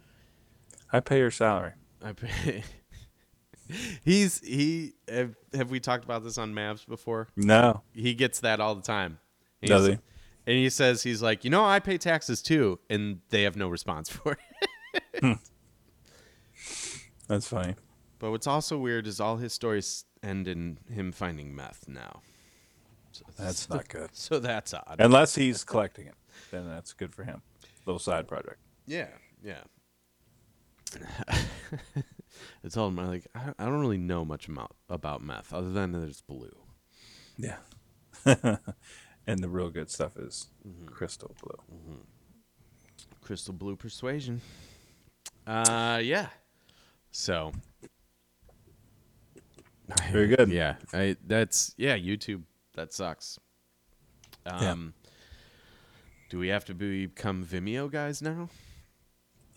I 0.91 0.99
pay 0.99 1.19
your 1.19 1.31
salary. 1.31 1.73
I 2.03 2.13
pay. 2.13 2.63
He's 4.03 4.39
he. 4.41 4.93
Have, 5.07 5.35
have 5.53 5.71
we 5.71 5.79
talked 5.79 6.03
about 6.03 6.23
this 6.23 6.37
on 6.37 6.53
Mavs 6.53 6.85
before? 6.85 7.29
No, 7.37 7.83
he 7.93 8.13
gets 8.13 8.41
that 8.41 8.59
all 8.59 8.75
the 8.75 8.81
time. 8.81 9.19
And 9.61 9.69
Does 9.69 9.87
he? 9.87 9.93
And 10.47 10.57
he 10.57 10.69
says 10.69 11.03
he's 11.03 11.21
like, 11.21 11.43
you 11.45 11.49
know, 11.51 11.63
I 11.63 11.79
pay 11.79 11.97
taxes 11.97 12.41
too, 12.41 12.79
and 12.89 13.19
they 13.29 13.43
have 13.43 13.55
no 13.55 13.69
response 13.69 14.09
for 14.09 14.37
it. 14.93 15.03
Hmm. 15.21 15.33
that's 17.27 17.47
funny. 17.47 17.75
but 18.19 18.31
what's 18.31 18.47
also 18.47 18.77
weird 18.77 19.07
is 19.07 19.19
all 19.19 19.37
his 19.37 19.53
stories 19.53 20.05
end 20.23 20.47
in 20.47 20.79
him 20.89 21.11
finding 21.11 21.55
meth 21.55 21.87
now. 21.87 22.21
That's 23.37 23.69
not 23.69 23.87
good. 23.89 24.09
So 24.13 24.39
that's 24.39 24.73
odd. 24.73 24.97
Unless 24.99 25.35
he's 25.35 25.63
collecting 25.63 26.07
it, 26.07 26.15
then 26.51 26.67
that's 26.67 26.93
good 26.93 27.13
for 27.13 27.23
him. 27.23 27.41
Little 27.85 27.99
side 27.99 28.27
project. 28.27 28.57
yeah, 28.85 29.07
yeah. 29.43 29.61
it's 32.63 32.75
all 32.77 32.91
my 32.91 33.07
like. 33.07 33.27
I, 33.33 33.53
I 33.57 33.65
don't 33.65 33.79
really 33.79 33.97
know 33.97 34.25
much 34.25 34.47
about 34.47 34.75
about 34.89 35.21
meth 35.23 35.53
other 35.53 35.71
than 35.71 35.93
there's 35.93 36.21
blue. 36.21 36.55
Yeah. 37.37 37.57
and 38.25 39.39
the 39.39 39.49
real 39.49 39.69
good 39.69 39.89
stuff 39.89 40.17
is 40.17 40.47
crystal 40.85 41.35
blue. 41.41 41.99
Crystal 43.21 43.53
blue 43.53 43.75
persuasion. 43.77 44.41
Uh, 45.47 46.01
yeah. 46.03 46.27
So 47.11 47.53
Very 50.11 50.27
good. 50.27 50.49
Yeah, 50.49 50.75
I 50.93 51.15
that's 51.25 51.73
yeah. 51.77 51.97
YouTube 51.97 52.43
that 52.75 52.93
sucks. 52.93 53.39
Um, 54.45 54.93
do 56.29 56.39
we 56.39 56.47
have 56.49 56.65
to 56.65 56.73
become 56.73 57.45
Vimeo 57.45 57.91
guys 57.91 58.21
now? 58.21 58.49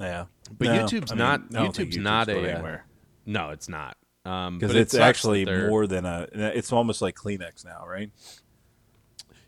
Yeah. 0.00 0.26
But 0.58 0.66
No, 0.68 0.72
YouTube's 0.84 1.12
I 1.12 1.14
mean, 1.14 1.18
not. 1.18 1.40
I 1.54 1.66
YouTube's 1.68 1.96
not 1.96 2.28
a. 2.28 2.36
uh, 2.38 2.42
anywhere. 2.42 2.84
no, 3.26 3.50
it's 3.50 3.68
not. 3.68 3.96
Um, 4.24 4.58
because 4.58 4.74
it 4.74 4.80
it's 4.80 4.94
actually 4.94 5.44
more 5.44 5.86
than 5.86 6.04
a. 6.06 6.26
It's 6.32 6.72
almost 6.72 7.00
like 7.02 7.14
Kleenex 7.14 7.64
now, 7.64 7.86
right? 7.86 8.10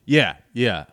Yeah, 0.04 0.36
yeah. 0.52 0.84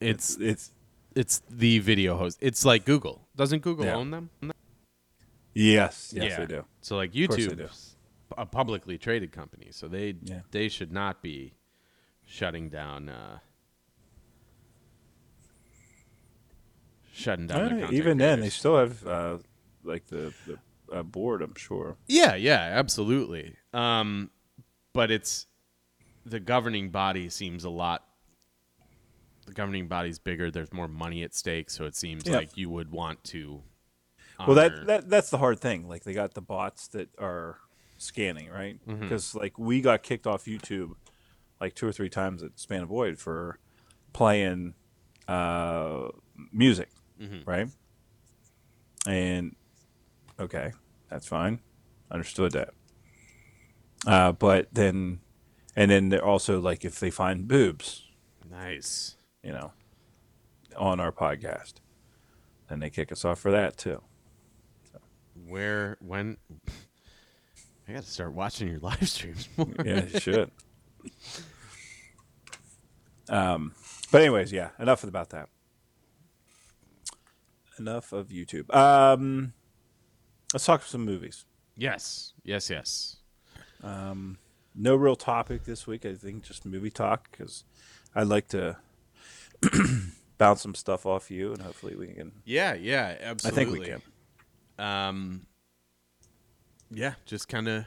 It's 0.00 0.36
It's 0.38 0.72
it's 1.14 1.42
the 1.50 1.78
video 1.78 2.16
host. 2.16 2.38
It's 2.40 2.64
like 2.64 2.84
Google. 2.84 3.26
Doesn't 3.36 3.62
Google 3.62 3.84
Yeah. 3.86 3.94
own 3.96 4.10
them? 4.10 4.30
yes, 5.54 6.12
yes, 6.14 6.30
yeah. 6.30 6.36
they 6.40 6.46
do. 6.46 6.64
So 6.82 6.96
like 6.96 7.12
course 7.12 7.36
they 7.36 7.46
do. 7.46 7.50
YouTube's 7.64 7.95
a 8.36 8.46
publicly 8.46 8.98
traded 8.98 9.32
company, 9.32 9.68
so 9.70 9.88
they 9.88 10.16
Yeah. 10.22 10.40
they 10.50 10.68
should 10.68 10.92
not 10.92 11.22
be 11.22 11.54
shutting 12.24 12.68
down 12.68 13.08
uh, 13.08 13.38
shutting 17.12 17.46
down 17.46 17.92
even 17.92 18.18
then, 18.18 18.40
they 18.40 18.50
still 18.50 18.76
have 18.78 19.06
uh, 19.06 19.38
like 19.84 20.06
the 20.06 20.32
the 20.46 20.58
uh, 20.92 21.02
board. 21.02 21.42
I'm 21.42 21.54
sure. 21.56 21.96
yeah 22.06 22.34
yeah 22.36 22.60
absolutely 22.74 23.56
um 23.74 24.30
but 24.92 25.10
it's 25.10 25.46
the 26.24 26.38
governing 26.40 26.90
body 26.90 27.28
seems 27.28 27.64
a 27.64 27.70
lot 27.70 28.04
the 29.46 29.52
governing 29.52 29.88
body's 29.88 30.18
bigger 30.20 30.50
there's 30.50 30.72
more 30.72 30.86
money 30.88 31.22
at 31.24 31.34
stake 31.34 31.70
so 31.70 31.84
it 31.86 31.96
seems 31.96 32.24
Yeah. 32.26 32.36
like 32.36 32.56
you 32.56 32.70
would 32.70 32.90
want 32.92 33.22
to 33.24 33.62
Well, 34.38 34.54
that, 34.56 34.86
that 34.86 35.08
that's 35.10 35.30
the 35.30 35.38
hard 35.38 35.58
thing. 35.60 35.88
Like 35.88 36.04
they 36.04 36.12
got 36.12 36.34
the 36.34 36.42
bots 36.42 36.88
that 36.88 37.08
are 37.18 37.58
scanning, 37.98 38.48
right? 38.50 38.78
Mm-hmm. 38.86 39.02
Because 39.02 39.34
like 39.34 39.58
we 39.58 39.80
got 39.80 40.02
kicked 40.02 40.26
off 40.26 40.44
YouTube 40.44 40.92
like 41.60 41.74
two 41.74 41.86
or 41.88 41.92
three 41.92 42.10
times 42.10 42.42
at 42.42 42.58
Span 42.58 42.82
of 42.82 42.88
Void 42.88 43.18
for 43.18 43.58
playing 44.12 44.74
uh, 45.28 46.08
music, 46.52 46.88
Mm-hmm. 47.20 47.48
right? 47.50 47.68
And 49.06 49.56
okay, 50.38 50.72
that's 51.08 51.26
fine, 51.26 51.60
understood 52.10 52.52
that. 52.52 52.70
Uh, 54.06 54.32
but 54.32 54.68
then, 54.72 55.20
and 55.74 55.90
then 55.90 56.10
they're 56.10 56.24
also 56.24 56.60
like 56.60 56.84
if 56.84 57.00
they 57.00 57.10
find 57.10 57.48
boobs, 57.48 58.04
nice 58.50 59.16
you 59.42 59.52
know, 59.52 59.72
on 60.76 61.00
our 61.00 61.12
podcast, 61.12 61.74
then 62.68 62.80
they 62.80 62.90
kick 62.90 63.10
us 63.12 63.24
off 63.24 63.38
for 63.38 63.50
that 63.50 63.76
too. 63.78 64.02
where 65.46 65.96
when 66.00 66.36
i 67.88 67.92
gotta 67.92 68.06
start 68.06 68.32
watching 68.32 68.68
your 68.68 68.78
live 68.82 69.08
streams 69.08 69.48
more 69.56 69.68
yeah, 69.84 70.04
you 70.04 70.20
should. 70.20 70.50
Um, 73.28 73.74
but 74.10 74.20
anyways, 74.22 74.52
yeah, 74.52 74.70
enough 74.78 75.02
about 75.04 75.30
that. 75.30 75.48
enough 77.78 78.12
of 78.12 78.28
YouTube. 78.28 78.74
Um, 78.74 79.52
let's 80.52 80.64
talk 80.64 80.82
some 80.82 81.04
movies. 81.04 81.44
Yes, 81.76 82.32
yes, 82.44 82.70
yes. 82.70 83.16
Um, 83.82 84.38
no 84.74 84.96
real 84.96 85.16
topic 85.16 85.64
this 85.64 85.86
week. 85.86 86.06
I 86.06 86.14
think 86.14 86.42
just 86.44 86.64
movie 86.64 86.90
talk 86.90 87.30
because 87.30 87.64
I'd 88.14 88.28
like 88.28 88.48
to 88.48 88.76
bounce 90.38 90.62
some 90.62 90.74
stuff 90.74 91.04
off 91.04 91.30
you, 91.30 91.52
and 91.52 91.60
hopefully 91.62 91.96
we 91.96 92.08
can. 92.08 92.32
Yeah, 92.44 92.74
yeah, 92.74 93.16
absolutely. 93.20 93.62
I 93.62 93.64
think 93.64 93.78
we 93.78 93.86
can. 93.86 94.02
Um, 94.86 95.46
yeah, 96.90 97.14
just 97.24 97.48
kind 97.48 97.68
of, 97.68 97.86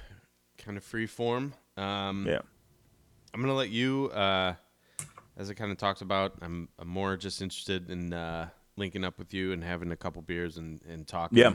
kind 0.57 0.77
of 0.77 0.83
free 0.83 1.07
form. 1.07 1.53
Um, 1.77 2.25
Yeah. 2.27 2.39
I'm 3.33 3.41
gonna 3.41 3.53
let 3.53 3.69
you, 3.69 4.07
uh, 4.07 4.55
as 5.37 5.49
I 5.49 5.53
kind 5.53 5.71
of 5.71 5.77
talked 5.77 6.01
about. 6.01 6.33
I'm, 6.41 6.67
I'm 6.79 6.87
more 6.87 7.15
just 7.15 7.41
interested 7.41 7.89
in 7.89 8.13
uh, 8.13 8.49
linking 8.75 9.03
up 9.03 9.19
with 9.19 9.33
you 9.33 9.51
and 9.51 9.63
having 9.63 9.91
a 9.91 9.95
couple 9.95 10.21
beers 10.21 10.57
and 10.57 10.81
and 10.87 11.07
talking. 11.07 11.37
Yeah. 11.37 11.53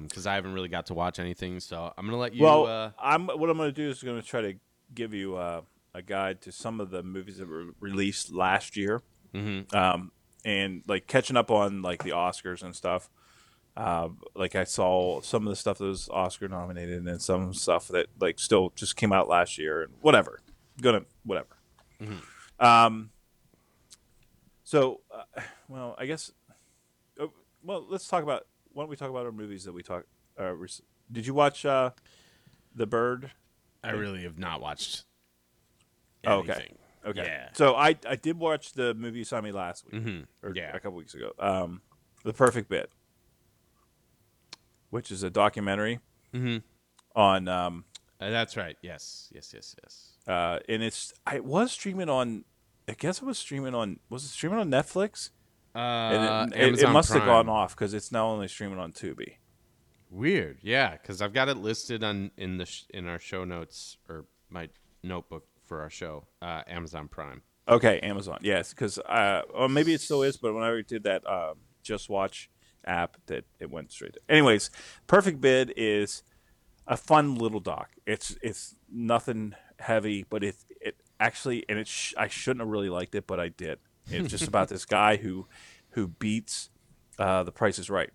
Because 0.00 0.28
I 0.28 0.34
haven't 0.36 0.52
really 0.52 0.68
got 0.68 0.86
to 0.86 0.94
watch 0.94 1.18
anything, 1.18 1.58
so 1.58 1.92
I'm 1.98 2.06
gonna 2.06 2.18
let 2.18 2.34
you. 2.34 2.44
well, 2.44 2.66
uh, 2.66 2.90
I'm 3.00 3.26
what 3.26 3.50
I'm 3.50 3.56
going 3.56 3.68
to 3.68 3.72
do 3.72 3.90
is 3.90 4.00
going 4.02 4.20
to 4.20 4.26
try 4.26 4.40
to 4.40 4.54
give 4.94 5.12
you 5.12 5.36
uh, 5.36 5.62
a 5.92 6.02
guide 6.02 6.40
to 6.42 6.52
some 6.52 6.80
of 6.80 6.90
the 6.90 7.02
movies 7.02 7.38
that 7.38 7.48
were 7.48 7.66
released 7.80 8.32
last 8.32 8.76
year, 8.76 9.02
mhm. 9.34 9.72
um, 9.74 10.12
and 10.44 10.82
like 10.86 11.08
catching 11.08 11.36
up 11.36 11.50
on 11.50 11.82
like 11.82 12.04
the 12.04 12.10
Oscars 12.10 12.62
and 12.62 12.76
stuff. 12.76 13.10
Uh, 13.76 14.08
like 14.34 14.54
I 14.54 14.64
saw 14.64 15.20
some 15.22 15.46
of 15.46 15.50
the 15.50 15.56
stuff 15.56 15.78
that 15.78 15.84
was 15.84 16.08
Oscar 16.10 16.46
nominated, 16.48 17.06
and 17.06 17.22
some 17.22 17.54
stuff 17.54 17.88
that 17.88 18.06
like 18.20 18.38
still 18.38 18.70
just 18.76 18.96
came 18.96 19.12
out 19.12 19.28
last 19.28 19.56
year, 19.58 19.82
and 19.82 19.92
whatever. 20.02 20.40
Gonna 20.80 21.04
whatever. 21.24 21.56
Um. 22.60 23.10
So, 24.64 25.00
uh, 25.14 25.40
well, 25.68 25.94
I 25.98 26.06
guess. 26.06 26.30
Uh, 27.20 27.26
well, 27.62 27.84
let's 27.88 28.08
talk 28.08 28.22
about. 28.22 28.46
Why 28.72 28.82
don't 28.82 28.90
we 28.90 28.96
talk 28.96 29.10
about 29.10 29.26
our 29.26 29.32
movies 29.32 29.64
that 29.64 29.72
we 29.72 29.82
talk? 29.82 30.04
Uh, 30.38 30.52
rec- 30.54 30.70
did 31.10 31.26
you 31.26 31.34
watch 31.34 31.64
uh, 31.66 31.90
the 32.74 32.86
Bird? 32.86 33.30
I 33.84 33.90
really 33.90 34.22
have 34.22 34.38
not 34.38 34.60
watched. 34.60 35.04
Oh, 36.24 36.38
okay. 36.38 36.68
Okay. 37.04 37.24
Yeah. 37.24 37.48
So 37.54 37.74
I 37.74 37.96
I 38.08 38.14
did 38.16 38.38
watch 38.38 38.72
the 38.74 38.94
movie 38.94 39.18
you 39.18 39.24
saw 39.24 39.40
me 39.40 39.50
last 39.50 39.84
week 39.90 40.02
Mhm. 40.02 40.26
or 40.42 40.52
Yeah. 40.54 40.70
a 40.74 40.78
couple 40.78 40.92
weeks 40.92 41.14
ago. 41.14 41.32
Um, 41.38 41.82
The 42.22 42.32
Perfect 42.32 42.68
Bid, 42.68 42.86
which 44.92 45.10
is 45.10 45.22
a 45.22 45.30
documentary 45.30 45.98
Mhm. 46.34 46.62
on 47.16 47.48
um 47.48 47.84
Uh, 48.20 48.30
that's 48.30 48.56
right. 48.56 48.76
Yes. 48.82 49.28
Yes. 49.34 49.52
Yes. 49.54 49.74
Yes. 49.82 49.92
uh 50.28 50.58
and 50.68 50.82
it's 50.82 51.12
I 51.26 51.40
was 51.40 51.72
streaming 51.72 52.08
on 52.08 52.44
I 52.88 52.92
guess 52.94 53.20
it 53.22 53.24
was 53.24 53.38
streaming 53.38 53.74
on 53.74 53.98
was 54.08 54.24
it 54.24 54.28
streaming 54.28 54.58
on 54.60 54.68
Netflix? 54.70 55.30
Uh, 55.74 55.78
And 55.78 56.52
it, 56.52 56.56
it, 56.56 56.60
it 56.60 56.66
Amazon 56.68 56.92
must 56.92 57.12
have 57.14 57.24
gone 57.24 57.48
off 57.48 57.74
because 57.74 57.94
it's 57.94 58.12
now 58.12 58.26
only 58.28 58.46
streaming 58.48 58.78
on 58.78 58.92
Tubi. 58.92 59.36
Weird, 60.10 60.58
yeah, 60.62 60.90
because 60.98 61.22
I've 61.22 61.32
got 61.32 61.48
it 61.48 61.56
listed 61.56 62.04
on 62.04 62.30
in 62.36 62.58
the 62.58 62.66
sh- 62.66 62.84
in 62.92 63.06
our 63.08 63.18
show 63.18 63.44
notes 63.44 63.96
or 64.10 64.26
my 64.50 64.68
notebook 65.02 65.46
for 65.64 65.80
our 65.80 65.88
show, 65.88 66.26
uh, 66.42 66.60
Amazon 66.66 67.08
Prime. 67.08 67.40
Okay, 67.66 67.98
Amazon. 68.00 68.38
Yes, 68.42 68.74
because 68.74 68.98
uh, 68.98 69.40
or 69.54 69.68
maybe 69.70 69.94
it 69.94 70.02
still 70.02 70.22
is, 70.22 70.36
but 70.36 70.52
when 70.52 70.62
I 70.64 70.82
did 70.86 71.04
that 71.04 71.26
um, 71.26 71.54
JustWatch 71.82 72.48
app, 72.84 73.16
that 73.26 73.44
it 73.60 73.70
went 73.70 73.92
straight. 73.92 74.14
To. 74.14 74.20
Anyways, 74.28 74.70
Perfect 75.06 75.40
Bid 75.40 75.72
is 75.76 76.22
a 76.86 76.96
fun 76.96 77.36
little 77.36 77.60
doc. 77.60 77.90
It's 78.06 78.36
it's 78.42 78.76
nothing 78.90 79.54
heavy, 79.78 80.24
but 80.28 80.42
it 80.42 80.56
it 80.80 80.96
actually 81.20 81.64
and 81.68 81.78
it 81.78 81.88
sh- 81.88 82.14
I 82.16 82.28
shouldn't 82.28 82.60
have 82.60 82.68
really 82.68 82.90
liked 82.90 83.14
it, 83.14 83.26
but 83.26 83.40
I 83.40 83.48
did. 83.48 83.78
It's 84.08 84.28
just 84.28 84.48
about 84.48 84.68
this 84.68 84.84
guy 85.00 85.16
who 85.16 85.46
who 85.90 86.08
beats 86.08 86.70
uh, 87.18 87.42
the 87.42 87.52
Price 87.52 87.78
is 87.78 87.90
Right, 87.90 88.10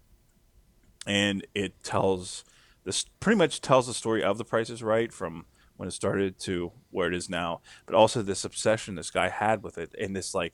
and 1.05 1.45
it 1.53 1.83
tells 1.83 2.43
this 2.83 3.05
pretty 3.19 3.37
much 3.37 3.61
tells 3.61 3.87
the 3.87 3.93
story 3.93 4.23
of 4.23 4.37
the 4.37 4.45
Price 4.45 4.69
is 4.69 4.83
Right 4.83 5.11
from 5.11 5.45
when 5.77 5.87
it 5.87 5.91
started 5.91 6.39
to 6.39 6.71
where 6.89 7.07
it 7.07 7.13
is 7.13 7.29
now, 7.29 7.61
but 7.85 7.95
also 7.95 8.21
this 8.21 8.43
obsession 8.43 8.95
this 8.95 9.11
guy 9.11 9.29
had 9.29 9.63
with 9.63 9.77
it, 9.77 9.93
and 9.99 10.15
this 10.15 10.33
like 10.33 10.53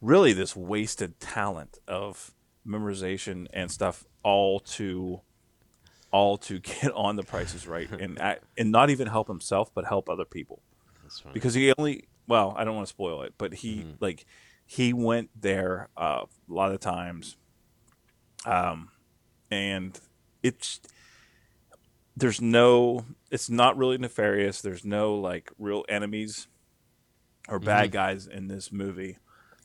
really 0.00 0.32
this 0.32 0.54
wasted 0.54 1.18
talent 1.20 1.78
of 1.88 2.34
memorization 2.66 3.46
and 3.52 3.70
stuff, 3.70 4.04
all 4.22 4.60
to 4.60 5.20
all 6.10 6.36
to 6.38 6.58
get 6.60 6.92
on 6.92 7.16
the 7.16 7.22
Price 7.22 7.54
is 7.54 7.66
Right, 7.66 7.90
and 7.90 8.18
act- 8.20 8.44
and 8.56 8.70
not 8.70 8.90
even 8.90 9.08
help 9.08 9.28
himself, 9.28 9.70
but 9.74 9.84
help 9.84 10.08
other 10.08 10.24
people. 10.24 10.62
Because 11.32 11.54
he 11.54 11.72
only 11.76 12.04
well 12.26 12.54
i 12.56 12.64
don't 12.64 12.74
want 12.74 12.86
to 12.86 12.90
spoil 12.90 13.20
it 13.20 13.34
but 13.36 13.52
he 13.52 13.84
like 14.00 14.24
he 14.64 14.94
went 14.94 15.28
there 15.38 15.90
uh, 15.94 16.24
a 16.24 16.52
lot 16.52 16.72
of 16.72 16.80
times 16.80 17.36
um 18.46 18.88
and 19.50 20.00
it's 20.42 20.80
there's 22.16 22.40
no 22.40 23.04
it's 23.30 23.50
not 23.50 23.76
really 23.76 23.98
nefarious. 23.98 24.60
There's 24.60 24.84
no 24.84 25.14
like 25.16 25.50
real 25.58 25.84
enemies 25.88 26.46
or 27.48 27.58
bad 27.58 27.90
guys 27.90 28.26
in 28.26 28.46
this 28.48 28.70
movie. 28.70 29.18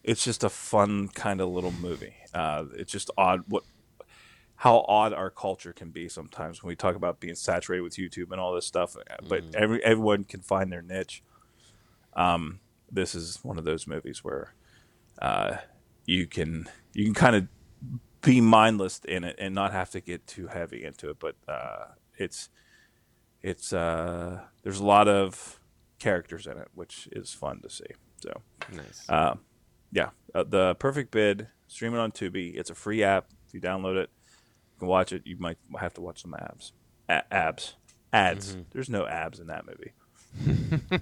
It's 0.03 0.23
just 0.23 0.43
a 0.43 0.49
fun 0.49 1.09
kind 1.09 1.41
of 1.41 1.49
little 1.49 1.71
movie 1.71 2.15
uh 2.33 2.65
it's 2.75 2.91
just 2.91 3.09
odd 3.17 3.43
what 3.47 3.63
how 4.59 4.83
odd 4.89 5.13
our 5.13 5.29
culture 5.29 5.71
can 5.71 5.89
be 5.89 6.09
sometimes 6.09 6.61
when 6.61 6.67
we 6.67 6.75
talk 6.75 6.95
about 6.95 7.21
being 7.21 7.33
saturated 7.33 7.81
with 7.81 7.95
YouTube 7.95 8.31
and 8.31 8.41
all 8.41 8.53
this 8.53 8.65
stuff. 8.65 8.93
But 9.25 9.43
every 9.53 9.81
everyone 9.85 10.25
can 10.25 10.41
find 10.41 10.69
their 10.69 10.81
niche. 10.81 11.23
Um, 12.13 12.59
this 12.91 13.15
is 13.15 13.39
one 13.41 13.57
of 13.57 13.63
those 13.63 13.87
movies 13.87 14.21
where 14.21 14.53
uh, 15.21 15.57
you 16.05 16.27
can 16.27 16.67
you 16.93 17.05
can 17.05 17.13
kind 17.13 17.35
of 17.37 17.47
be 18.21 18.41
mindless 18.41 18.99
in 19.07 19.23
it 19.23 19.37
and 19.39 19.55
not 19.55 19.71
have 19.71 19.91
to 19.91 20.01
get 20.01 20.27
too 20.27 20.47
heavy 20.47 20.83
into 20.83 21.09
it. 21.09 21.19
But 21.19 21.35
uh, 21.47 21.85
it's 22.17 22.49
it's 23.41 23.71
uh, 23.71 24.41
there's 24.63 24.81
a 24.81 24.85
lot 24.85 25.07
of 25.07 25.61
characters 25.99 26.47
in 26.47 26.57
it, 26.57 26.67
which 26.73 27.07
is 27.13 27.31
fun 27.31 27.61
to 27.61 27.69
see. 27.69 27.85
So 28.21 28.41
nice. 28.73 29.05
uh, 29.07 29.35
yeah, 29.91 30.09
uh, 30.35 30.43
the 30.43 30.75
perfect 30.75 31.11
bid 31.11 31.47
streaming 31.67 31.99
on 31.99 32.11
Tubi. 32.11 32.55
It's 32.55 32.69
a 32.69 32.75
free 32.75 33.03
app. 33.03 33.27
If 33.47 33.53
you 33.53 33.61
download 33.61 33.95
it, 33.95 34.09
you 34.73 34.79
can 34.79 34.87
watch 34.87 35.11
it. 35.13 35.23
You 35.25 35.37
might 35.37 35.57
have 35.79 35.93
to 35.95 36.01
watch 36.01 36.21
some 36.21 36.33
abs, 36.35 36.73
A- 37.09 37.33
abs, 37.33 37.75
ads. 38.13 38.57
There's 38.71 38.89
no 38.89 39.05
abs 39.07 39.39
in 39.39 39.47
that 39.47 39.65
movie. 39.65 39.93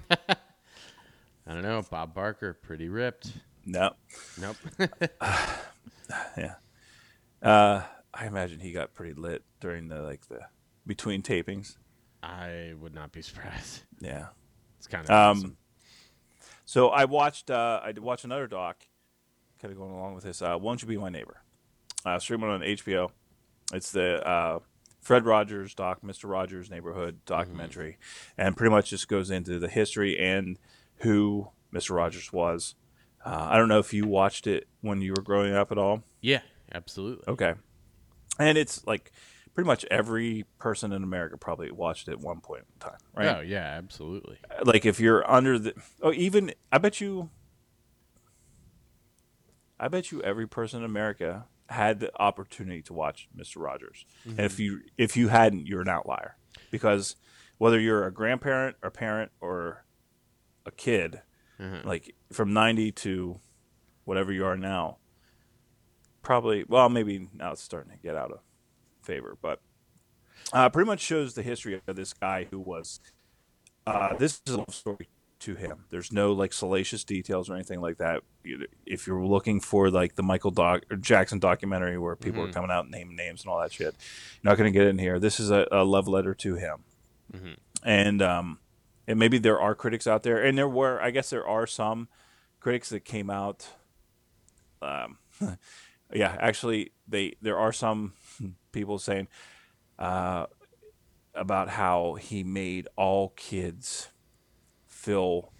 I 1.46 1.52
don't 1.54 1.62
know. 1.62 1.82
Bob 1.90 2.14
Barker, 2.14 2.54
pretty 2.54 2.88
ripped. 2.88 3.32
No, 3.64 3.90
Nope. 4.40 4.56
yeah. 6.36 6.54
Uh, 7.42 7.82
I 8.14 8.26
imagine 8.26 8.60
he 8.60 8.72
got 8.72 8.94
pretty 8.94 9.14
lit 9.14 9.42
during 9.60 9.88
the 9.88 10.00
like 10.02 10.26
the 10.28 10.40
between 10.86 11.22
tapings. 11.22 11.76
I 12.22 12.72
would 12.80 12.94
not 12.94 13.12
be 13.12 13.22
surprised. 13.22 13.82
Yeah. 14.00 14.28
It's 14.78 14.86
kind 14.86 15.04
of 15.04 15.10
Um, 15.10 15.36
awesome. 15.38 15.56
So 16.68 16.90
I 16.90 17.06
watched 17.06 17.50
uh, 17.50 17.80
I 17.82 17.92
did 17.92 18.04
watch 18.04 18.24
another 18.24 18.46
doc, 18.46 18.84
kind 19.58 19.72
of 19.72 19.78
going 19.78 19.90
along 19.90 20.14
with 20.14 20.24
this. 20.24 20.42
Uh, 20.42 20.58
Won't 20.60 20.82
you 20.82 20.88
be 20.88 20.98
my 20.98 21.08
neighbor? 21.08 21.40
Uh, 22.04 22.18
streaming 22.18 22.50
on 22.50 22.60
HBO. 22.60 23.08
It's 23.72 23.90
the 23.90 24.22
uh, 24.28 24.58
Fred 25.00 25.24
Rogers 25.24 25.74
doc, 25.74 26.04
Mister 26.04 26.28
Rogers 26.28 26.70
Neighborhood 26.70 27.20
documentary, 27.24 27.96
and 28.36 28.54
pretty 28.54 28.70
much 28.70 28.90
just 28.90 29.08
goes 29.08 29.30
into 29.30 29.58
the 29.58 29.68
history 29.68 30.18
and 30.18 30.58
who 30.98 31.48
Mister 31.72 31.94
Rogers 31.94 32.34
was. 32.34 32.74
Uh, 33.24 33.48
I 33.50 33.56
don't 33.56 33.68
know 33.68 33.78
if 33.78 33.94
you 33.94 34.06
watched 34.06 34.46
it 34.46 34.68
when 34.82 35.00
you 35.00 35.14
were 35.16 35.22
growing 35.22 35.54
up 35.54 35.72
at 35.72 35.78
all. 35.78 36.02
Yeah, 36.20 36.42
absolutely. 36.70 37.24
Okay. 37.28 37.54
And 38.38 38.58
it's 38.58 38.86
like 38.86 39.10
pretty 39.58 39.66
much 39.66 39.84
every 39.90 40.44
person 40.60 40.92
in 40.92 41.02
America 41.02 41.36
probably 41.36 41.68
watched 41.72 42.06
it 42.06 42.12
at 42.12 42.20
one 42.20 42.40
point 42.40 42.62
in 42.72 42.78
time, 42.78 42.98
right? 43.12 43.38
Oh 43.38 43.40
yeah, 43.40 43.74
absolutely. 43.76 44.38
like 44.62 44.86
if 44.86 45.00
you're 45.00 45.28
under 45.28 45.58
the 45.58 45.74
oh 46.00 46.12
even 46.12 46.52
i 46.70 46.78
bet 46.78 47.00
you 47.00 47.28
i 49.80 49.88
bet 49.88 50.12
you 50.12 50.22
every 50.22 50.46
person 50.46 50.78
in 50.78 50.84
america 50.84 51.44
had 51.70 51.98
the 51.98 52.12
opportunity 52.22 52.82
to 52.82 52.92
watch 52.92 53.28
mr 53.36 53.56
rogers 53.56 54.06
and 54.24 54.38
if 54.38 54.52
mm-hmm. 54.52 54.62
you 54.62 54.80
if 54.96 55.16
you 55.16 55.26
hadn't 55.26 55.66
you're 55.66 55.82
an 55.82 55.88
outlier 55.88 56.36
because 56.70 57.16
whether 57.56 57.80
you're 57.80 58.06
a 58.06 58.12
grandparent 58.12 58.76
or 58.80 58.92
parent 58.92 59.32
or 59.40 59.84
a 60.66 60.70
kid 60.70 61.20
mm-hmm. 61.60 61.86
like 61.86 62.14
from 62.32 62.52
90 62.52 62.92
to 62.92 63.40
whatever 64.04 64.32
you 64.32 64.44
are 64.44 64.56
now 64.56 64.98
probably 66.22 66.64
well 66.68 66.88
maybe 66.88 67.28
now 67.34 67.50
it's 67.50 67.62
starting 67.62 67.90
to 67.90 67.98
get 67.98 68.14
out 68.14 68.30
of 68.30 68.38
favor 69.08 69.36
but 69.40 69.60
uh, 70.52 70.68
pretty 70.68 70.86
much 70.86 71.00
shows 71.00 71.34
the 71.34 71.42
history 71.42 71.80
of 71.86 71.96
this 71.96 72.12
guy 72.12 72.46
who 72.50 72.58
was 72.58 73.00
uh, 73.86 74.14
this 74.16 74.40
is 74.46 74.54
a 74.54 74.58
love 74.58 74.74
story 74.74 75.08
to 75.40 75.54
him. 75.54 75.84
There's 75.90 76.12
no 76.12 76.32
like 76.32 76.52
salacious 76.52 77.04
details 77.04 77.48
or 77.48 77.54
anything 77.54 77.80
like 77.80 77.98
that. 77.98 78.22
If 78.86 79.06
you're 79.06 79.24
looking 79.24 79.60
for 79.60 79.90
like 79.90 80.16
the 80.16 80.22
Michael 80.22 80.50
doc 80.50 80.82
or 80.90 80.96
Jackson 80.96 81.38
documentary 81.38 81.98
where 81.98 82.16
people 82.16 82.42
are 82.44 82.52
coming 82.52 82.70
out 82.70 82.84
and 82.84 82.90
naming 82.90 83.16
names 83.16 83.42
and 83.42 83.50
all 83.50 83.60
that 83.60 83.72
shit, 83.72 83.94
you're 84.42 84.50
not 84.50 84.58
going 84.58 84.72
to 84.72 84.76
get 84.78 84.88
in 84.88 84.98
here. 84.98 85.18
This 85.18 85.38
is 85.40 85.50
a, 85.50 85.66
a 85.70 85.84
love 85.84 86.08
letter 86.08 86.34
to 86.34 86.54
him, 86.56 86.84
and 87.84 88.20
um, 88.22 88.58
and 89.06 89.18
maybe 89.18 89.38
there 89.38 89.60
are 89.60 89.74
critics 89.74 90.06
out 90.06 90.22
there, 90.22 90.42
and 90.42 90.58
there 90.58 90.68
were, 90.68 91.00
I 91.00 91.10
guess, 91.10 91.30
there 91.30 91.46
are 91.46 91.66
some 91.66 92.08
critics 92.60 92.88
that 92.90 93.04
came 93.04 93.30
out, 93.30 93.68
um, 94.82 95.18
yeah, 96.12 96.36
actually, 96.40 96.92
they 97.06 97.36
there 97.40 97.58
are 97.58 97.72
some 97.72 98.14
people 98.72 98.98
saying 98.98 99.28
uh, 99.98 100.46
about 101.34 101.68
how 101.68 102.14
he 102.14 102.42
made 102.44 102.88
all 102.96 103.30
kids 103.36 104.08
feel 104.86 105.52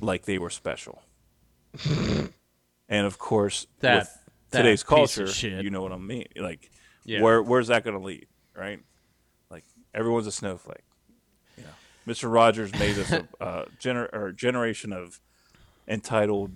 like 0.00 0.24
they 0.24 0.38
were 0.38 0.50
special. 0.50 1.02
and 2.88 3.06
of 3.06 3.18
course, 3.18 3.66
That- 3.80 3.98
with 4.00 4.18
that 4.50 4.58
today's 4.62 4.82
culture, 4.82 5.26
you 5.26 5.70
know 5.70 5.82
what 5.82 5.92
I 5.92 5.96
mean. 5.98 6.26
Like, 6.36 6.70
Yeah. 7.04 7.20
where 7.22 7.42
where's 7.42 7.68
that 7.68 7.84
going 7.84 7.98
to 7.98 8.02
lead, 8.04 8.26
right? 8.54 8.80
Like, 9.50 9.64
everyone's 9.92 10.26
a 10.26 10.32
snowflake. 10.32 10.84
You 11.58 11.64
know, 11.64 12.12
Mr. 12.12 12.32
Rogers 12.32 12.72
made 12.72 12.96
us 12.98 13.10
a, 13.12 13.28
a 13.40 13.66
gener- 13.80 14.12
or 14.14 14.32
generation 14.32 14.92
of 14.92 15.20
entitled. 15.88 16.52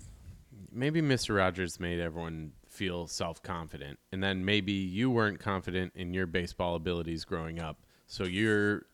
maybe 0.72 1.02
Mr. 1.02 1.36
Rogers 1.36 1.80
made 1.80 1.98
everyone 2.00 2.52
feel 2.80 3.06
self 3.06 3.42
confident, 3.42 3.98
and 4.10 4.22
then 4.22 4.42
maybe 4.42 4.72
you 4.72 5.10
weren't 5.10 5.38
confident 5.38 5.92
in 5.94 6.14
your 6.14 6.26
baseball 6.26 6.74
abilities 6.74 7.26
growing 7.26 7.60
up, 7.60 7.76
so 8.06 8.24
you're 8.24 8.86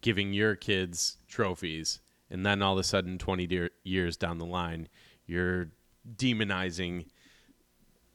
giving 0.00 0.32
your 0.32 0.54
kids 0.54 1.16
trophies, 1.26 1.98
and 2.30 2.46
then 2.46 2.62
all 2.62 2.74
of 2.74 2.78
a 2.78 2.84
sudden, 2.84 3.18
twenty 3.18 3.48
dear- 3.48 3.72
years 3.82 4.16
down 4.16 4.38
the 4.38 4.46
line, 4.46 4.88
you're 5.26 5.72
demonizing 6.16 7.06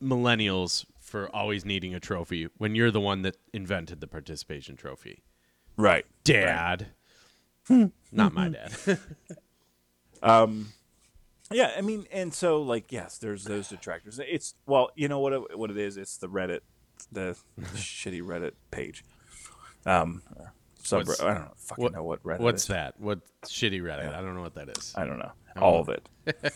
millennials 0.02 0.86
for 0.98 1.28
always 1.36 1.66
needing 1.66 1.94
a 1.94 2.00
trophy 2.00 2.48
when 2.58 2.74
you're 2.74 2.90
the 2.90 3.02
one 3.02 3.22
that 3.24 3.36
invented 3.52 4.00
the 4.00 4.08
participation 4.08 4.78
trophy. 4.78 5.24
Right. 5.76 6.06
Dad, 6.24 6.88
not 7.70 8.34
my 8.34 8.48
dad. 8.48 8.72
Um, 10.24 10.72
Yeah, 11.54 11.72
I 11.78 11.82
mean, 11.82 12.06
and 12.12 12.34
so 12.34 12.62
like, 12.62 12.92
yes, 12.92 13.18
there's 13.18 13.44
those 13.46 13.70
detractors. 13.70 14.20
It's 14.20 14.56
well, 14.66 14.90
you 14.96 15.08
know 15.08 15.20
what 15.20 15.34
it, 15.34 15.58
what 15.58 15.70
it 15.72 15.78
is. 15.78 15.98
It's 15.98 16.18
the 16.18 16.28
Reddit, 16.28 16.60
the 17.12 17.38
shitty 17.76 18.22
Reddit 18.22 18.52
page. 18.72 19.04
Um, 19.86 20.22
sub. 20.84 21.08
What's- 21.08 21.22
I 21.22 21.34
don't 21.34 21.44
know, 21.46 21.52
fucking 21.58 21.84
what- 21.84 21.94
know 21.94 22.04
what 22.04 22.24
Reddit. 22.24 22.40
What's 22.40 22.64
is. 22.64 22.68
that? 22.70 23.00
What 23.00 23.20
shitty 23.46 23.82
Reddit? 23.82 24.14
I 24.14 24.22
don't 24.22 24.36
know 24.36 24.42
what 24.42 24.56
that 24.56 24.70
is. 24.78 24.94
I 24.98 25.06
don't 25.06 25.20
know 25.20 25.32
all 25.60 25.80
of 25.80 25.90
it. 25.90 26.08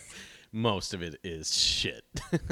Most 0.52 0.94
of 0.94 1.02
it 1.02 1.16
is 1.24 1.56
shit. 1.56 2.04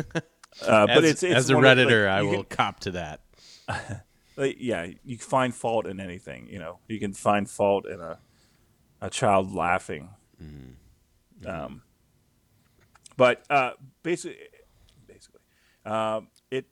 Uh, 0.65 0.87
but 0.87 1.03
as, 1.03 1.11
it's, 1.11 1.23
it's 1.23 1.35
as 1.35 1.49
a 1.49 1.57
of, 1.57 1.61
like, 1.63 1.77
redditor, 1.77 2.07
I 2.07 2.21
will 2.23 2.45
can- 2.45 2.55
cop 2.57 2.79
to 2.79 2.91
that. 2.91 3.19
like, 4.37 4.55
yeah, 4.57 4.87
you 5.03 5.17
can 5.17 5.27
find 5.27 5.53
fault 5.53 5.85
in 5.85 5.99
anything. 5.99 6.47
You 6.49 6.59
know, 6.59 6.79
you 6.87 6.97
can 6.97 7.11
find 7.11 7.49
fault 7.49 7.85
in 7.85 7.99
a 7.99 8.19
a 9.01 9.09
child 9.09 9.53
laughing. 9.53 10.11
Mm-hmm. 10.41 11.45
Um, 11.49 11.81
but 13.17 13.43
uh, 13.49 13.71
basically, 14.03 14.37
basically, 15.07 15.41
um, 15.85 16.27
it 16.51 16.65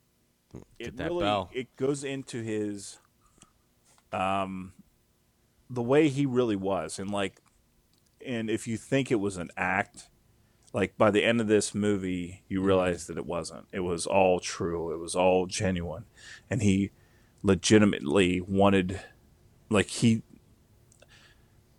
it 0.80 0.96
that 0.98 1.10
really 1.10 1.26
bell. 1.26 1.50
it 1.52 1.76
goes 1.76 2.04
into 2.04 2.42
his 2.42 3.00
um 4.12 4.74
the 5.70 5.82
way 5.82 6.10
he 6.10 6.26
really 6.26 6.56
was, 6.56 7.00
and 7.00 7.10
like, 7.12 7.42
and 8.26 8.50
if 8.50 8.68
you 8.68 8.78
think 8.78 9.12
it 9.12 9.20
was 9.20 9.38
an 9.38 9.50
act. 9.58 10.10
Like 10.74 10.98
by 10.98 11.12
the 11.12 11.24
end 11.24 11.40
of 11.40 11.48
this 11.48 11.74
movie, 11.76 12.44
you 12.50 12.60
Mm-hmm. 12.60 12.68
realize 12.68 13.08
that 13.08 13.18
it 13.18 13.26
wasn't. 13.26 13.68
It 13.72 13.82
was 13.82 14.06
all 14.08 14.40
true. 14.40 14.94
It 14.94 14.98
was 15.00 15.16
all 15.16 15.46
genuine, 15.46 16.06
and 16.50 16.62
he 16.64 16.92
legitimately 17.44 18.42
wanted 18.42 19.00
like 19.70 19.88
he 19.90 20.24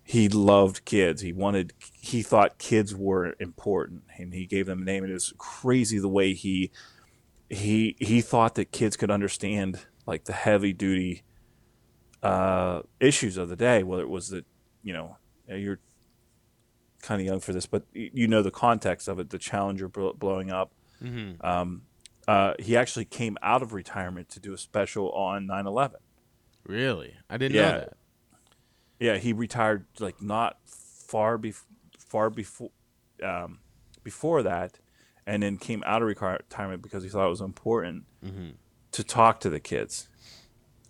he 0.06 0.28
loved 0.28 0.84
kids 0.84 1.22
he 1.22 1.32
wanted 1.32 1.72
he 1.98 2.22
thought 2.22 2.58
kids 2.58 2.94
were 2.94 3.34
important 3.40 4.02
and 4.18 4.34
he 4.34 4.44
gave 4.46 4.66
them 4.66 4.82
a 4.82 4.84
name 4.84 5.02
and 5.02 5.10
it 5.10 5.14
was 5.14 5.32
crazy 5.38 5.98
the 5.98 6.08
way 6.08 6.34
he 6.34 6.70
he 7.48 7.96
he 7.98 8.20
thought 8.20 8.54
that 8.54 8.70
kids 8.70 8.96
could 8.96 9.10
understand 9.10 9.80
like 10.06 10.24
the 10.24 10.32
heavy 10.34 10.72
duty 10.74 11.22
uh 12.22 12.80
issues 13.00 13.36
of 13.36 13.48
the 13.48 13.56
day 13.56 13.82
whether 13.82 14.02
it 14.02 14.08
was 14.08 14.28
that 14.28 14.44
you 14.82 14.92
know 14.92 15.16
you're 15.48 15.78
kind 17.02 17.20
of 17.20 17.26
young 17.26 17.40
for 17.40 17.52
this 17.52 17.66
but 17.66 17.84
you 17.92 18.26
know 18.28 18.42
the 18.42 18.50
context 18.50 19.08
of 19.08 19.18
it 19.18 19.30
the 19.30 19.38
challenger 19.38 19.88
bl- 19.88 20.12
blowing 20.12 20.50
up 20.50 20.70
um 21.42 21.82
uh, 22.26 22.54
he 22.58 22.74
actually 22.74 23.04
came 23.04 23.36
out 23.42 23.60
of 23.62 23.74
retirement 23.74 24.30
to 24.30 24.40
do 24.40 24.54
a 24.54 24.58
special 24.58 25.10
on 25.12 25.46
9-11 25.46 25.96
Really? 26.66 27.14
I 27.28 27.36
didn't 27.36 27.56
Yeah. 27.56 27.70
know 27.72 27.78
that. 27.80 27.96
Yeah, 28.98 29.16
he 29.16 29.32
retired 29.32 29.86
like 29.98 30.22
not 30.22 30.58
far 30.64 31.38
bef- 31.38 31.64
far 31.98 32.30
before 32.30 32.70
um, 33.22 33.58
before 34.02 34.42
that, 34.42 34.78
and 35.26 35.42
then 35.42 35.56
came 35.56 35.82
out 35.86 36.02
of 36.02 36.08
retirement 36.08 36.82
because 36.82 37.02
he 37.02 37.08
thought 37.08 37.26
it 37.26 37.30
was 37.30 37.40
important 37.40 38.04
to 38.92 39.04
talk 39.04 39.40
to 39.40 39.50
the 39.50 39.60
kids, 39.60 40.08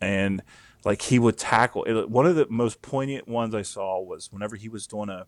and 0.01 0.43
like 0.85 1.03
he 1.03 1.19
would 1.19 1.39
tackle 1.39 1.85
it, 1.85 2.11
one 2.11 2.27
of 2.27 2.37
the 2.37 2.47
most 2.51 2.83
poignant 2.83 3.27
ones 3.27 3.55
I 3.55 3.63
saw 3.63 4.01
was 4.01 4.33
whenever 4.33 4.57
he 4.57 4.69
was 4.69 4.87
doing 4.87 5.09
a. 5.09 5.27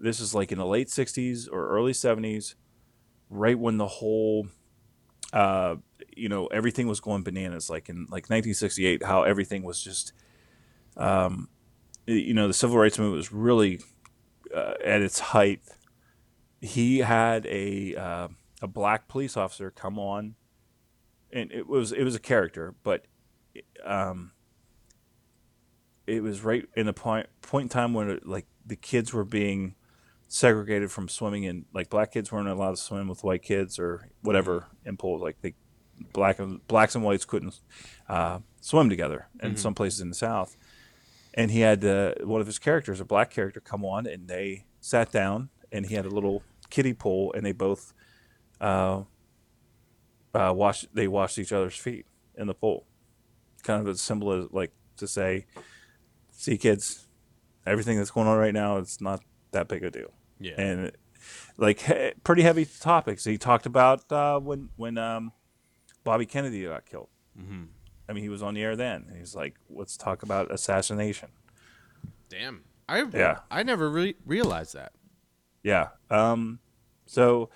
This 0.00 0.20
is 0.20 0.32
like 0.34 0.52
in 0.52 0.58
the 0.58 0.66
late 0.66 0.88
'60s 0.88 1.48
or 1.50 1.68
early 1.68 1.92
'70s, 1.92 2.54
right 3.30 3.58
when 3.58 3.78
the 3.78 3.86
whole 3.86 4.48
uh, 5.32 5.76
you 6.16 6.28
know 6.28 6.46
everything 6.46 6.86
was 6.86 7.00
going 7.00 7.22
bananas 7.22 7.68
like 7.68 7.88
in 7.88 8.02
like 8.02 8.30
1968 8.30 9.04
how 9.04 9.22
everything 9.22 9.62
was 9.62 9.82
just 9.82 10.12
um, 10.96 11.48
you 12.14 12.34
know 12.34 12.46
the 12.46 12.54
civil 12.54 12.78
rights 12.78 12.98
movement 12.98 13.16
was 13.16 13.32
really 13.32 13.80
uh, 14.54 14.74
at 14.84 15.02
its 15.02 15.18
height. 15.18 15.60
He 16.60 16.98
had 16.98 17.46
a 17.46 17.94
uh, 17.94 18.28
a 18.62 18.66
black 18.66 19.08
police 19.08 19.36
officer 19.36 19.70
come 19.70 19.98
on 19.98 20.34
and 21.32 21.52
it 21.52 21.66
was 21.66 21.92
it 21.92 22.02
was 22.02 22.14
a 22.14 22.20
character 22.20 22.74
but 22.82 23.04
um 23.84 24.32
it 26.06 26.22
was 26.22 26.42
right 26.42 26.66
in 26.74 26.86
the 26.86 26.92
point 26.92 27.26
point 27.42 27.64
in 27.64 27.68
time 27.68 27.94
when 27.94 28.20
like 28.24 28.46
the 28.64 28.76
kids 28.76 29.12
were 29.12 29.24
being 29.24 29.74
segregated 30.26 30.90
from 30.90 31.08
swimming 31.08 31.46
and 31.46 31.64
like 31.72 31.88
black 31.88 32.12
kids 32.12 32.30
weren't 32.32 32.48
allowed 32.48 32.70
to 32.70 32.76
swim 32.76 33.08
with 33.08 33.24
white 33.24 33.42
kids 33.42 33.78
or 33.78 34.08
whatever 34.22 34.66
impulse 34.84 35.22
like 35.22 35.40
they 35.40 35.54
black 36.12 36.38
and 36.38 36.66
blacks 36.68 36.94
and 36.94 37.04
whites 37.04 37.24
couldn't 37.24 37.60
uh, 38.08 38.38
swim 38.60 38.88
together 38.88 39.26
in 39.42 39.56
some 39.56 39.74
places 39.74 40.00
in 40.00 40.08
the 40.08 40.14
south 40.14 40.56
and 41.38 41.50
he 41.50 41.60
had 41.60 41.84
uh, 41.84 42.14
one 42.24 42.40
of 42.40 42.46
his 42.46 42.58
characters 42.58 43.00
a 43.00 43.04
black 43.04 43.30
character 43.30 43.60
come 43.60 43.84
on 43.84 44.06
and 44.06 44.28
they 44.28 44.64
sat 44.80 45.10
down 45.10 45.48
and 45.72 45.86
he 45.86 45.94
had 45.94 46.04
a 46.04 46.10
little 46.10 46.42
kiddie 46.70 46.92
pool 46.94 47.32
and 47.34 47.44
they 47.46 47.52
both 47.52 47.92
uh, 48.60 49.02
uh, 50.34 50.52
washed 50.54 50.86
they 50.94 51.08
washed 51.08 51.38
each 51.38 51.52
other's 51.52 51.76
feet 51.76 52.06
in 52.36 52.46
the 52.46 52.54
pool 52.54 52.84
kind 53.62 53.80
of 53.80 53.88
as 53.88 54.00
simple 54.00 54.32
as 54.32 54.46
like 54.52 54.72
to 54.96 55.06
say 55.06 55.46
see 56.30 56.56
kids 56.56 57.06
everything 57.66 57.96
that's 57.98 58.10
going 58.10 58.26
on 58.26 58.36
right 58.38 58.54
now 58.54 58.76
it's 58.76 59.00
not 59.00 59.20
that 59.52 59.68
big 59.68 59.82
a 59.84 59.90
deal 59.90 60.12
Yeah. 60.40 60.54
and 60.60 60.92
like 61.56 61.80
he- 61.80 62.12
pretty 62.22 62.42
heavy 62.42 62.64
topics. 62.64 63.24
He 63.24 63.36
talked 63.38 63.66
about 63.66 64.10
uh, 64.12 64.38
when 64.38 64.68
when 64.76 64.96
um, 64.98 65.32
Bobby 66.04 66.26
Kennedy 66.26 66.62
got 66.64 66.86
killed. 66.86 67.08
Mm-hmm. 67.38 67.64
I 68.08 68.12
mean, 68.12 68.22
he 68.22 68.28
was 68.28 68.42
on 68.42 68.54
the 68.54 68.62
air 68.62 68.76
then. 68.76 69.12
He's 69.16 69.34
like, 69.34 69.54
"Let's 69.68 69.96
talk 69.96 70.22
about 70.22 70.50
assassination." 70.50 71.30
Damn. 72.28 72.64
I 72.88 73.04
Yeah. 73.12 73.40
I 73.50 73.62
never 73.62 73.90
re- 73.90 74.16
realized 74.24 74.74
that. 74.74 74.92
Yeah. 75.62 75.88
Um, 76.10 76.60
so, 77.06 77.50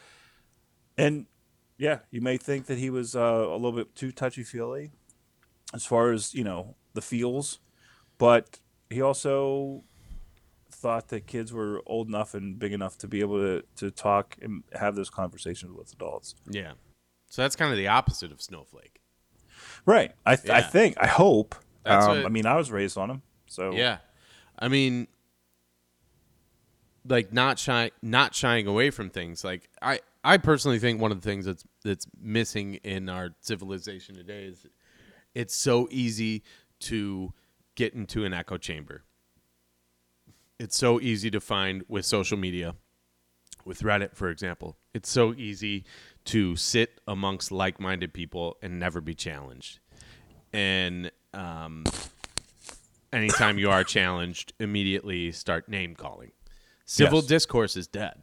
and 0.99 1.27
yeah, 1.79 2.01
you 2.11 2.21
may 2.21 2.37
think 2.37 2.67
that 2.67 2.79
he 2.79 2.91
was 2.91 3.17
uh, 3.17 3.21
a 3.21 3.55
little 3.57 3.73
bit 3.73 3.95
too 3.95 4.13
touchy 4.13 4.43
feely 4.43 4.93
as 5.73 5.85
far 5.85 6.13
as 6.13 6.35
you 6.35 6.45
know 6.45 6.77
the 6.95 7.01
feels, 7.01 7.59
but 8.19 8.61
he 8.91 9.01
also 9.01 9.85
thought 10.71 11.09
that 11.09 11.27
kids 11.27 11.53
were 11.53 11.83
old 11.87 12.09
enough 12.09 12.35
and 12.35 12.59
big 12.59 12.73
enough 12.73 12.99
to 12.99 13.09
be 13.09 13.21
able 13.21 13.39
to, 13.39 13.63
to 13.77 13.91
talk 13.91 14.37
and 14.43 14.65
have 14.75 14.95
those 14.95 15.11
conversations 15.11 15.73
with 15.73 15.93
adults. 15.93 16.35
Yeah. 16.51 16.73
So 17.29 17.43
that's 17.43 17.57
kind 17.57 17.71
of 17.71 17.77
the 17.77 17.89
opposite 17.89 18.33
of 18.33 18.43
snowflake. 18.43 19.01
Right. 19.87 20.13
I, 20.25 20.37
th- 20.37 20.51
I 20.51 20.61
think. 20.63 20.97
I 21.01 21.07
hope. 21.07 21.55
Um, 21.85 22.09
what- 22.09 22.27
I 22.27 22.29
mean, 22.29 22.47
I 22.47 22.57
was 22.57 22.71
raised 22.71 22.97
on 22.99 23.09
them. 23.09 23.23
So 23.47 23.73
Yeah. 23.73 23.99
I 24.59 24.69
mean 24.69 25.09
like 27.07 27.33
not 27.33 27.59
shy 27.59 27.91
not 28.01 28.35
shying 28.35 28.67
away 28.67 28.91
from 28.91 29.11
things. 29.11 29.45
Like 29.45 29.69
I 29.81 30.01
I 30.23 30.37
personally 30.37 30.79
think 30.79 31.01
one 31.01 31.11
of 31.11 31.21
the 31.21 31.29
things 31.29 31.45
that's 31.47 31.65
that's 31.85 32.07
missing 32.21 32.75
in 32.85 33.09
our 33.09 33.31
civilization 33.41 34.15
today 34.15 34.45
is 34.45 34.65
it's 35.35 35.55
so 35.55 35.89
easy 35.91 36.43
to 36.81 37.33
get 37.75 37.95
into 37.95 38.25
an 38.25 38.33
echo 38.33 38.57
chamber. 38.57 39.03
It's 40.59 40.77
so 40.79 41.01
easy 41.01 41.31
to 41.33 41.41
find 41.41 41.83
with 41.89 42.05
social 42.05 42.39
media, 42.39 42.77
with 43.65 43.81
Reddit, 43.81 44.15
for 44.15 44.29
example. 44.31 44.77
It's 44.95 45.11
so 45.11 45.35
easy 45.35 45.85
to 46.27 46.57
sit 46.57 47.01
amongst 47.07 47.51
like 47.53 47.81
minded 47.81 48.13
people 48.13 48.57
and 48.63 48.79
never 48.79 49.01
be 49.01 49.15
challenged. 49.15 49.79
And 50.53 51.11
um, 51.35 51.85
anytime 53.13 53.59
you 53.59 53.71
are 53.71 53.85
challenged, 53.85 54.53
immediately 54.61 55.33
start 55.33 55.69
name 55.69 55.95
calling. 55.95 56.33
Civil 56.85 57.21
Yes. 57.21 57.27
discourse 57.27 57.77
is 57.77 57.87
dead. 57.87 58.23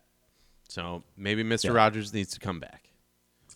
So 0.68 1.04
maybe 1.18 1.44
Mr. 1.44 1.66
Yeah. 1.66 1.72
Rogers 1.72 2.14
needs 2.14 2.32
to 2.34 2.40
come 2.40 2.60
back. 2.60 2.92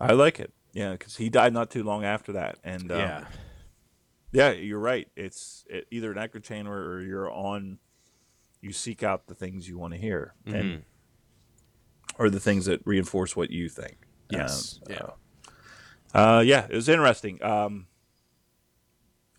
I 0.02 0.14
like 0.14 0.39
it. 0.39 0.52
Yeah, 0.74 0.94
because 0.94 1.16
he 1.18 1.30
died 1.30 1.54
not 1.54 1.70
too 1.70 1.84
long 1.84 2.04
after 2.04 2.32
that, 2.34 2.58
and 2.64 2.91
um, 2.91 2.98
yeah. 2.98 3.26
yeah, 4.32 4.52
you're 4.52 4.80
right. 4.80 5.08
It's 5.16 5.64
it, 5.70 5.86
either 5.91 6.12
an 6.12 6.18
echo 6.18 6.39
chamber 6.39 6.94
or 6.96 7.02
you're 7.02 7.32
on. 7.32 7.78
You 8.60 8.72
seek 8.72 9.04
out 9.04 9.28
the 9.28 9.36
things 9.36 9.70
you 9.70 9.78
want 9.78 9.94
to 9.94 10.00
hear, 10.00 10.34
Mm-hmm. 10.48 10.56
and 10.58 10.84
or 12.18 12.32
the 12.32 12.39
things 12.39 12.66
that 12.66 12.82
reinforce 12.86 13.36
what 13.36 13.52
you 13.52 13.70
think. 13.70 13.98
Yes. 14.38 14.80
Um, 14.88 14.94
yeah. 14.94 15.08
Uh, 16.14 16.40
yeah, 16.42 16.68
it 16.70 16.76
was 16.76 16.90
interesting. 16.90 17.44
Um, 17.44 17.88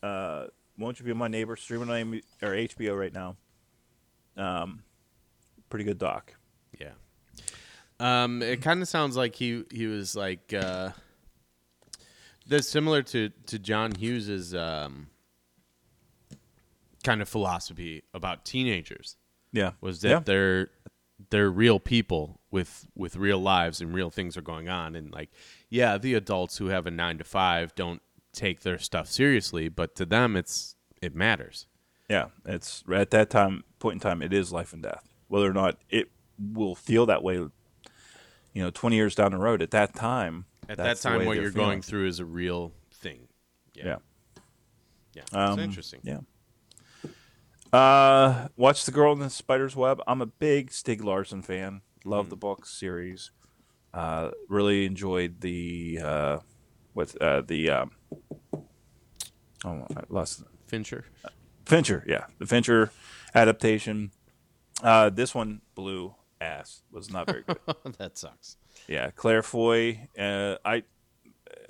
uh, 0.03 0.47
won't 0.77 0.99
you 0.99 1.07
be 1.07 1.13
my 1.13 1.29
neighbor? 1.29 1.57
Streaming 1.57 1.91
on 1.91 2.21
or 2.43 2.55
HBO 2.55 2.99
right 2.99 3.13
now. 3.13 3.37
Um, 4.37 4.83
pretty 5.71 5.85
good 5.85 5.99
doc. 5.99 6.35
Yeah. 6.81 6.91
Um, 8.01 8.43
it 8.43 8.61
kind 8.61 8.83
of 8.83 8.89
sounds 8.89 9.17
like 9.17 9.37
he 9.37 9.65
he 9.73 9.87
was 9.87 10.17
like 10.17 10.53
uh, 10.53 10.91
that's 12.47 12.69
similar 12.69 13.03
to 13.03 13.31
to 13.47 13.59
John 13.59 13.93
Hughes's 13.95 14.53
um, 14.55 15.07
kind 17.05 17.23
of 17.23 17.29
philosophy 17.29 18.03
about 18.13 18.45
teenagers 18.45 19.17
Yeah, 19.53 19.73
was 19.81 20.01
that 20.01 20.09
yeah. 20.09 20.19
they're 20.21 20.71
they're 21.31 21.51
real 21.51 21.79
people 21.79 22.41
with 22.55 22.87
with 22.95 23.17
real 23.17 23.39
lives 23.39 23.81
and 23.81 23.95
real 23.95 24.11
things 24.11 24.37
are 24.37 24.43
going 24.43 24.69
on 24.69 24.95
and 24.95 25.13
like 25.13 25.31
yeah 25.69 25.99
the 25.99 26.15
adults 26.15 26.59
who 26.59 26.67
have 26.69 26.87
a 26.87 26.91
9 26.91 27.19
to 27.19 27.25
5 27.25 27.75
don't 27.75 28.01
take 28.33 28.61
their 28.61 28.79
stuff 28.79 29.09
seriously 29.09 29.69
but 29.69 29.95
to 29.97 30.07
them 30.07 30.37
it's 30.37 30.77
it 31.03 31.15
matters 31.15 31.67
Yeah, 32.09 32.27
it's 32.45 32.85
at 32.93 33.11
that 33.11 33.31
time 33.31 33.65
point 33.79 33.95
in 33.95 34.01
time, 34.01 34.23
it 34.23 34.33
is 34.33 34.53
life 34.53 34.73
and 34.73 34.83
death. 34.83 35.09
Whether 35.29 35.49
or 35.49 35.53
not 35.53 35.79
it 35.89 36.11
will 36.39 36.75
feel 36.75 37.07
that 37.07 37.23
way, 37.23 37.37
you 37.37 37.51
know, 38.55 38.71
twenty 38.71 38.97
years 38.97 39.15
down 39.15 39.33
the 39.33 39.39
road. 39.39 39.63
At 39.63 39.71
that 39.71 39.95
time, 39.95 40.47
at 40.69 40.77
that 40.77 40.99
time 40.99 41.25
what 41.25 41.37
you're 41.37 41.51
feeling. 41.51 41.69
going 41.69 41.83
through 41.83 42.09
is 42.09 42.21
a 42.21 42.25
real 42.25 42.73
thing 42.93 43.29
Yeah, 43.75 43.97
yeah 45.15 45.23
Um, 45.33 45.59
it's 45.59 45.63
interesting 45.63 46.01
yeah. 46.03 46.21
Uh, 47.73 48.49
watch 48.57 48.85
the 48.85 48.93
Girl 48.93 49.13
in 49.13 49.19
the 49.19 49.31
Spider's 49.31 49.75
Web. 49.75 50.01
I'm 50.07 50.23
a 50.23 50.27
big 50.27 50.71
Stieg 50.71 51.03
Larsson 51.03 51.43
fan. 51.43 51.81
Love 52.05 52.31
the 52.31 52.37
book 52.37 52.67
series. 52.67 53.31
Uh, 53.93 54.31
really 54.49 54.85
enjoyed 54.85 55.41
the 55.41 56.01
uh, 56.03 56.39
with 56.95 57.21
uh, 57.23 57.41
the 57.43 57.71
um, 57.71 57.91
oh, 59.65 59.87
I 59.97 60.03
lost 60.09 60.43
Fincher 60.67 61.07
Fincher, 61.65 62.05
yeah, 62.07 62.27
the 62.39 62.47
Fincher 62.47 62.91
adaptation. 63.35 64.11
Uh, 64.83 65.09
this 65.11 65.35
one 65.35 65.61
blew 65.75 66.15
ass. 66.41 66.83
Was 66.91 67.11
not 67.11 67.27
very 67.27 67.43
good. 67.43 67.59
that 67.99 68.19
sucks 68.19 68.57
yeah, 68.89 69.11
Claire 69.11 69.43
Foy. 69.43 70.09
Uh, 70.19 70.57
I 70.65 70.83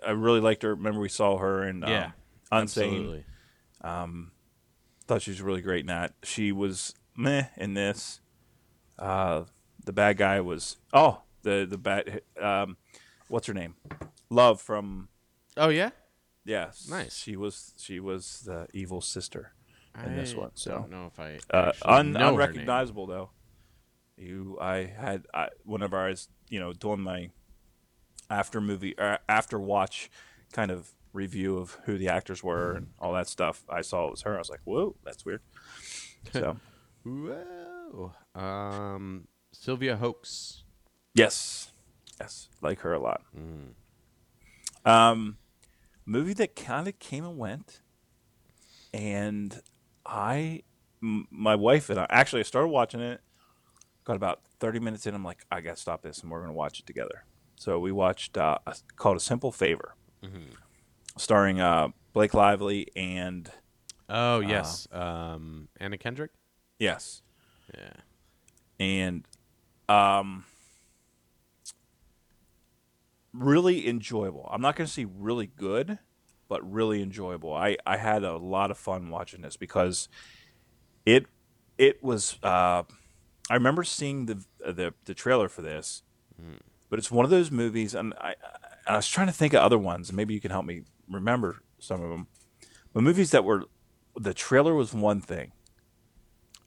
I 0.07 0.11
really 0.13 0.41
liked 0.41 0.63
her. 0.63 0.75
Remember 0.75 1.01
we 1.01 1.09
saw 1.09 1.39
her 1.39 1.63
in 1.63 1.85
um, 1.85 1.91
Yeah, 1.91 2.11
Unsane. 2.51 2.63
absolutely 2.63 3.25
Thought 5.07 5.21
she 5.23 5.31
was 5.33 5.43
really 5.43 5.61
great 5.61 5.81
in 5.81 5.87
that. 5.89 6.15
She 6.23 6.51
was 6.51 6.95
meh 7.15 7.49
in 7.59 7.75
this. 7.75 8.21
Uh, 8.99 9.43
the 9.85 9.93
bad 9.93 10.17
guy 10.17 10.41
was 10.41 10.77
oh 10.93 11.23
the 11.43 11.67
the 11.69 11.79
bad 11.79 12.23
um, 12.41 12.77
what's 13.29 13.47
her 13.47 13.55
name? 13.55 13.75
Love 14.31 14.61
from 14.61 15.09
oh 15.57 15.69
yeah 15.69 15.91
yes. 16.45 16.89
Nice. 16.89 17.17
She 17.17 17.37
was 17.37 17.75
she 17.77 18.01
was 18.01 18.43
the 18.47 18.67
evil 18.73 19.01
sister 19.01 19.53
in 20.05 20.17
this 20.17 20.35
one. 20.35 20.51
So 20.55 20.73
I 20.73 20.75
don't 20.79 20.91
know 20.91 21.07
if 21.07 21.21
I 21.21 21.39
uh, 21.57 21.73
un- 21.85 22.13
know 22.13 22.19
her 22.19 22.25
name. 22.25 22.35
unrecognizable 22.35 23.07
though. 23.07 23.31
You, 24.17 24.59
I 24.61 24.85
had 24.85 25.27
I, 25.35 25.49
whenever 25.65 25.99
I 25.99 26.11
was 26.11 26.29
you 26.49 26.61
know 26.61 26.73
doing 26.73 27.01
my 27.01 27.31
after 28.31 28.61
movie 28.61 28.97
uh, 28.97 29.19
after 29.29 29.59
watch 29.59 30.11
kind 30.53 30.71
of 30.71 30.93
review 31.13 31.59
of 31.59 31.79
who 31.85 31.97
the 31.97 32.09
actors 32.09 32.43
were 32.43 32.73
and 32.73 32.89
all 32.99 33.13
that 33.13 33.29
stuff. 33.29 33.65
I 33.69 33.83
saw 33.83 34.07
it 34.07 34.11
was 34.11 34.23
her. 34.23 34.35
I 34.35 34.39
was 34.39 34.51
like, 34.51 34.61
whoa, 34.65 34.97
that's 35.05 35.25
weird. 35.25 35.41
So 36.33 36.57
Whoa. 37.05 38.13
Um, 38.35 39.29
Sylvia 39.55 39.97
Hoeks. 39.97 40.63
yes, 41.15 41.71
yes, 42.21 42.49
like 42.61 42.81
her 42.81 42.93
a 42.93 42.99
lot. 42.99 43.23
Mm. 43.39 43.75
Um, 44.91 45.39
movie 46.05 46.35
that 46.35 46.55
kind 46.57 46.87
of 46.89 46.99
came 46.99 47.25
and 47.25 47.39
went, 47.39 47.81
and 48.93 49.61
I, 50.05 50.63
m- 51.03 51.27
my 51.31 51.55
wife 51.55 51.89
and 51.91 51.99
I 51.99 52.07
actually 52.11 52.41
I 52.41 52.45
started 52.45 52.69
watching 52.69 53.01
it. 53.01 53.21
Got 54.05 54.17
about 54.17 54.41
thirty 54.61 54.79
minutes 54.81 55.07
in, 55.07 55.15
I'm 55.15 55.25
like, 55.25 55.45
I 55.51 55.61
gotta 55.63 55.77
stop 55.79 56.03
this, 56.03 56.21
and 56.21 56.31
we're 56.31 56.41
gonna 56.41 56.53
watch 56.53 56.81
it 56.81 56.87
together. 56.87 57.25
So 57.57 57.79
we 57.79 57.93
watched 57.93 58.37
uh, 58.37 58.59
a- 58.67 58.75
called 58.97 59.17
A 59.17 59.21
Simple 59.21 59.51
Favor, 59.53 59.95
starring 61.17 61.61
uh, 61.61 61.89
Blake 62.13 62.35
Lively 62.35 62.89
and 62.97 63.51
Oh 64.09 64.41
yes. 64.41 64.87
um, 64.93 65.69
Anna 65.81 65.97
Kendrick. 65.97 66.33
yes, 66.79 67.23
Yeah. 67.75 67.93
and 68.79 69.25
um, 69.89 70.45
really 73.33 73.89
enjoyable. 73.89 74.49
I'm 74.53 74.61
not 74.61 74.77
going 74.77 74.87
to 74.87 74.93
say 74.93 75.05
really 75.05 75.47
good, 75.47 75.99
but 76.49 76.71
really 76.71 77.03
enjoyable. 77.03 77.53
I 77.55 77.77
I 77.87 77.97
had 77.97 78.23
a 78.25 78.37
lot 78.37 78.71
of 78.71 78.79
fun 78.79 79.11
watching 79.11 79.43
this 79.43 79.57
because 79.57 80.09
it 81.05 81.27
it 81.79 82.03
was. 82.03 82.39
Uh, 82.43 82.83
I 83.51 83.55
remember 83.55 83.85
seeing 83.85 84.27
the 84.27 84.45
the 84.61 84.95
the 85.05 85.15
trailer 85.15 85.49
for 85.49 85.63
this, 85.63 86.03
but 86.89 86.99
it's 86.99 87.11
one 87.11 87.25
of 87.25 87.31
those 87.31 87.51
movies, 87.51 87.95
and 87.95 88.15
I 88.21 88.35
I 88.87 88.97
was 88.97 89.09
trying 89.09 89.27
to 89.27 89.33
think 89.33 89.53
of 89.55 89.61
other 89.63 89.79
ones, 89.79 90.09
and 90.11 90.17
maybe 90.17 90.35
you 90.35 90.41
can 90.41 90.51
help 90.51 90.65
me 90.67 90.83
remember 91.09 91.61
some 91.79 92.03
of 92.03 92.11
them. 92.11 92.29
But 92.93 93.03
movies 93.03 93.31
that 93.33 93.45
were 93.45 93.65
the 94.17 94.33
trailer 94.35 94.75
was 94.75 94.95
one 94.95 95.21
thing, 95.21 95.53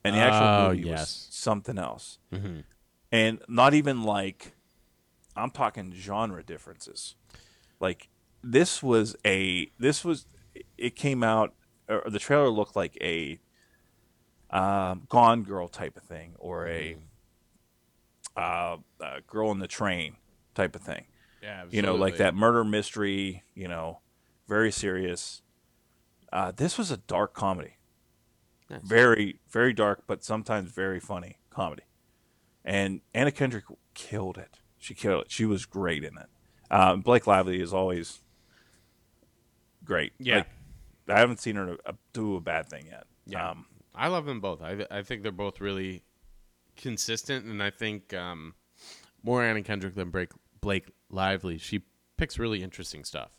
and 0.04 0.14
the 0.14 0.20
actual 0.20 0.48
Oh, 0.48 0.68
movie 0.70 0.84
yes. 0.84 1.00
was 1.00 1.28
something 1.30 1.78
else, 1.78 2.18
Mhm. 2.32 2.64
And 3.10 3.40
not 3.48 3.74
even 3.74 4.02
like 4.02 4.52
I'm 5.36 5.50
talking 5.50 5.92
genre 5.94 6.42
differences. 6.42 7.14
Like 7.80 8.08
this 8.42 8.82
was 8.82 9.16
a 9.24 9.70
this 9.78 10.04
was 10.04 10.26
it 10.76 10.96
came 10.96 11.22
out 11.22 11.54
or 11.88 12.02
the 12.06 12.18
trailer 12.18 12.48
looked 12.48 12.76
like 12.76 12.96
a 13.00 13.38
um, 14.50 15.02
Gone 15.08 15.42
Girl 15.42 15.68
type 15.68 15.96
of 15.96 16.02
thing 16.02 16.34
or 16.38 16.66
a 16.66 16.96
uh, 18.36 18.76
uh, 19.00 19.20
Girl 19.26 19.50
in 19.50 19.58
the 19.58 19.68
Train 19.68 20.16
type 20.54 20.74
of 20.74 20.82
thing. 20.82 21.04
Yeah. 21.42 21.64
You 21.70 21.82
know, 21.82 21.94
like 21.94 22.16
that 22.16 22.34
murder 22.34 22.64
mystery. 22.64 23.44
You 23.54 23.68
know, 23.68 24.00
very 24.48 24.72
serious. 24.72 25.42
Uh, 26.32 26.52
this 26.52 26.76
was 26.76 26.90
a 26.90 26.96
dark 26.96 27.32
comedy 27.32 27.78
Nice. 28.70 28.82
very 28.82 29.40
very 29.48 29.72
dark 29.72 30.02
but 30.06 30.22
sometimes 30.22 30.70
very 30.70 31.00
funny 31.00 31.38
comedy 31.48 31.84
and 32.68 33.00
anna 33.14 33.30
kendrick 33.32 33.64
killed 33.94 34.36
it 34.38 34.58
she 34.78 34.94
killed 34.94 35.22
it 35.24 35.30
she 35.30 35.44
was 35.44 35.64
great 35.66 36.04
in 36.04 36.16
it 36.18 36.26
um, 36.70 37.00
blake 37.00 37.26
lively 37.26 37.60
is 37.60 37.72
always 37.72 38.20
great 39.84 40.12
Yeah. 40.18 40.36
Like, 40.36 40.46
i 41.08 41.18
haven't 41.20 41.40
seen 41.40 41.56
her 41.56 41.76
do 42.12 42.36
a 42.36 42.40
bad 42.40 42.68
thing 42.68 42.86
yet 42.86 43.04
Yeah. 43.26 43.50
um, 43.50 43.66
I 43.94 44.06
love 44.08 44.26
them 44.26 44.38
both. 44.40 44.62
I 44.62 44.86
I 44.92 45.02
think 45.02 45.24
they're 45.24 45.32
both 45.32 45.60
really 45.60 46.04
consistent, 46.76 47.46
and 47.46 47.60
I 47.60 47.70
think 47.70 48.14
um, 48.14 48.54
more 49.24 49.42
Anna 49.42 49.60
Kendrick 49.62 49.96
than 49.96 50.10
Blake 50.10 50.30
Blake 50.60 50.92
Lively. 51.10 51.58
She 51.58 51.82
picks 52.16 52.38
really 52.38 52.62
interesting 52.62 53.02
stuff. 53.02 53.32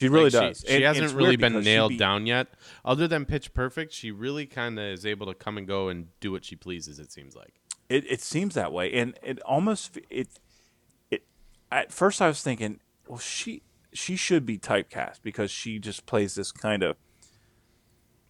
she 0.00 0.08
really 0.08 0.30
Like, 0.30 0.54
does 0.54 0.64
She, 0.66 0.74
And 0.76 0.84
hasn't 0.84 1.12
really 1.12 1.36
been 1.36 1.60
nailed 1.60 1.90
be- 1.90 1.98
down 1.98 2.24
yet. 2.24 2.46
Other 2.82 3.06
than 3.06 3.26
Pitch 3.26 3.52
Perfect, 3.52 3.92
she 3.92 4.10
really 4.10 4.46
kind 4.46 4.78
of 4.78 4.86
is 4.86 5.04
able 5.04 5.26
to 5.26 5.34
come 5.34 5.58
and 5.58 5.66
go 5.66 5.88
and 5.90 6.08
do 6.20 6.32
what 6.32 6.46
she 6.46 6.56
pleases. 6.56 6.98
It 6.98 7.12
seems 7.12 7.36
like. 7.36 7.60
It, 7.88 8.04
it 8.10 8.20
seems 8.20 8.54
that 8.54 8.72
way 8.72 8.92
and 8.92 9.18
it 9.22 9.40
almost 9.42 9.98
it 10.10 10.28
it 11.10 11.22
at 11.70 11.92
first 11.92 12.20
i 12.20 12.26
was 12.28 12.42
thinking 12.42 12.80
well 13.08 13.18
she 13.18 13.62
she 13.92 14.16
should 14.16 14.44
be 14.44 14.58
typecast 14.58 15.20
because 15.22 15.50
she 15.50 15.78
just 15.78 16.06
plays 16.06 16.34
this 16.34 16.52
kind 16.52 16.82
of 16.82 16.96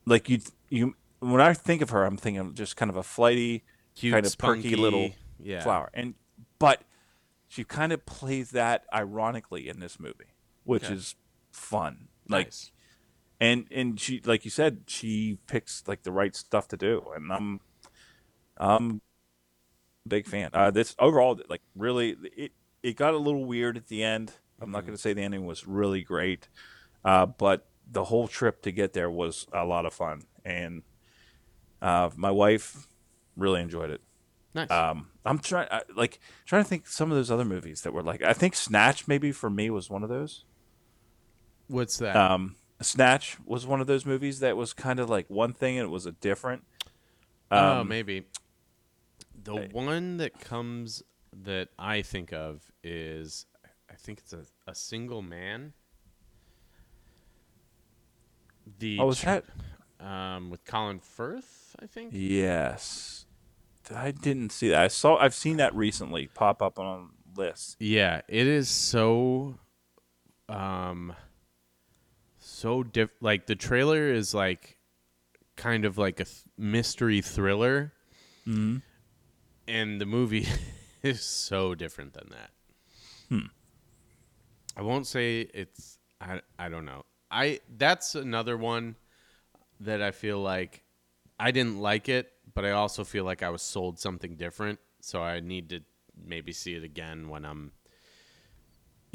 like 0.04 0.28
you 0.28 0.40
you 0.68 0.94
when 1.20 1.40
i 1.40 1.52
think 1.52 1.82
of 1.82 1.90
her 1.90 2.04
i'm 2.04 2.16
thinking 2.16 2.40
of 2.40 2.54
just 2.54 2.76
kind 2.76 2.90
of 2.90 2.96
a 2.96 3.02
flighty 3.02 3.64
Cute, 3.94 4.12
kind 4.12 4.26
of 4.26 4.36
perky 4.38 4.76
little 4.76 5.10
yeah. 5.38 5.62
flower 5.62 5.90
and 5.94 6.14
but 6.58 6.82
she 7.48 7.64
kind 7.64 7.92
of 7.92 8.04
plays 8.06 8.50
that 8.50 8.84
ironically 8.92 9.68
in 9.68 9.80
this 9.80 9.98
movie 9.98 10.34
which 10.64 10.84
Okay. 10.84 10.94
is 10.94 11.14
fun 11.50 12.08
like 12.28 12.48
Nice. 12.48 12.70
and 13.40 13.66
and 13.70 13.98
she 13.98 14.20
like 14.24 14.44
you 14.44 14.50
said 14.50 14.82
she 14.86 15.38
picks 15.46 15.82
like 15.86 16.02
the 16.02 16.12
right 16.12 16.36
stuff 16.36 16.68
to 16.68 16.76
do 16.76 17.02
and 17.14 17.32
i'm 17.32 17.60
i'm 18.58 19.00
big 20.06 20.26
fan 20.26 20.50
uh 20.52 20.70
this 20.70 20.94
overall 20.98 21.38
like 21.48 21.62
really 21.74 22.16
it 22.36 22.52
it 22.82 22.96
got 22.96 23.14
a 23.14 23.18
little 23.18 23.44
weird 23.44 23.76
at 23.76 23.88
the 23.88 24.02
end 24.02 24.32
i'm 24.60 24.70
not 24.70 24.82
going 24.82 24.94
to 24.94 25.00
say 25.00 25.12
the 25.12 25.22
ending 25.22 25.44
was 25.46 25.66
really 25.66 26.02
great 26.02 26.48
uh 27.04 27.26
but 27.26 27.66
the 27.90 28.04
whole 28.04 28.28
trip 28.28 28.62
to 28.62 28.72
get 28.72 28.92
there 28.92 29.10
was 29.10 29.46
a 29.52 29.64
lot 29.64 29.86
of 29.86 29.92
fun 29.92 30.22
and 30.44 30.82
uh 31.82 32.10
my 32.16 32.30
wife 32.30 32.86
really 33.36 33.60
enjoyed 33.60 33.90
it 33.90 34.00
Nice. 34.54 34.70
um 34.70 35.08
I'm 35.26 35.38
trying 35.40 35.68
like 35.94 36.20
trying 36.46 36.62
to 36.62 36.68
think 36.68 36.86
some 36.86 37.10
of 37.10 37.16
those 37.16 37.30
other 37.30 37.44
movies 37.44 37.82
that 37.82 37.92
were 37.92 38.02
like 38.02 38.22
I 38.22 38.32
think 38.32 38.54
Snatch 38.54 39.08
maybe 39.08 39.32
for 39.32 39.50
me 39.50 39.70
was 39.70 39.90
one 39.90 40.02
of 40.02 40.08
those. 40.08 40.44
What's 41.66 41.98
that? 41.98 42.14
Um, 42.14 42.54
Snatch 42.80 43.36
was 43.44 43.66
one 43.66 43.80
of 43.80 43.86
those 43.88 44.06
movies 44.06 44.40
that 44.40 44.56
was 44.56 44.72
kind 44.72 45.00
of 45.00 45.10
like 45.10 45.28
one 45.28 45.52
thing 45.52 45.78
and 45.78 45.86
it 45.86 45.90
was 45.90 46.06
a 46.06 46.12
different. 46.12 46.62
oh, 47.50 47.80
um, 47.80 47.88
maybe. 47.88 48.24
The 49.46 49.54
I- 49.62 49.68
one 49.72 50.18
that 50.18 50.38
comes 50.40 51.02
that 51.42 51.68
I 51.78 52.02
think 52.02 52.32
of 52.32 52.70
is 52.84 53.46
I 53.90 53.94
think 53.94 54.18
it's 54.20 54.32
a, 54.32 54.44
a 54.66 54.74
single 54.74 55.22
man. 55.22 55.72
The 58.78 58.98
Oh, 59.00 59.06
was 59.06 59.22
that? 59.22 59.44
um 60.00 60.50
with 60.50 60.64
Colin 60.64 60.98
Firth, 61.00 61.74
I 61.80 61.86
think. 61.86 62.10
Yes, 62.12 63.24
I 63.94 64.10
didn't 64.10 64.50
see 64.52 64.68
that. 64.70 64.82
I 64.82 64.88
saw. 64.88 65.16
I've 65.16 65.34
seen 65.34 65.56
that 65.58 65.74
recently 65.74 66.26
pop 66.26 66.60
up 66.60 66.78
on 66.78 67.10
lists. 67.36 67.76
Yeah, 67.78 68.22
it 68.28 68.46
is 68.46 68.68
so 68.68 69.58
um 70.48 71.14
so 72.38 72.82
diff 72.82 73.10
like 73.20 73.46
the 73.46 73.56
trailer 73.56 74.12
is 74.12 74.34
like 74.34 74.78
kind 75.56 75.84
of 75.84 75.96
like 75.98 76.20
a 76.20 76.24
th- 76.24 76.42
mystery 76.58 77.20
thriller. 77.20 77.92
Mhm. 78.46 78.82
And 79.68 80.00
the 80.00 80.06
movie 80.06 80.46
is 81.02 81.22
so 81.22 81.74
different 81.74 82.14
than 82.14 82.30
that. 82.30 82.50
Hmm. 83.28 83.46
I 84.76 84.82
won't 84.82 85.06
say 85.06 85.48
it's 85.52 85.98
I 86.20 86.40
I 86.58 86.68
don't 86.68 86.84
know. 86.84 87.04
I 87.30 87.60
that's 87.76 88.14
another 88.14 88.56
one 88.56 88.96
that 89.80 90.00
I 90.00 90.10
feel 90.10 90.38
like 90.38 90.84
I 91.38 91.50
didn't 91.50 91.80
like 91.80 92.08
it, 92.08 92.32
but 92.54 92.64
I 92.64 92.70
also 92.70 93.04
feel 93.04 93.24
like 93.24 93.42
I 93.42 93.50
was 93.50 93.62
sold 93.62 93.98
something 93.98 94.36
different, 94.36 94.78
so 95.00 95.22
I 95.22 95.40
need 95.40 95.68
to 95.70 95.80
maybe 96.16 96.52
see 96.52 96.74
it 96.74 96.84
again 96.84 97.28
when 97.28 97.44
I'm 97.44 97.72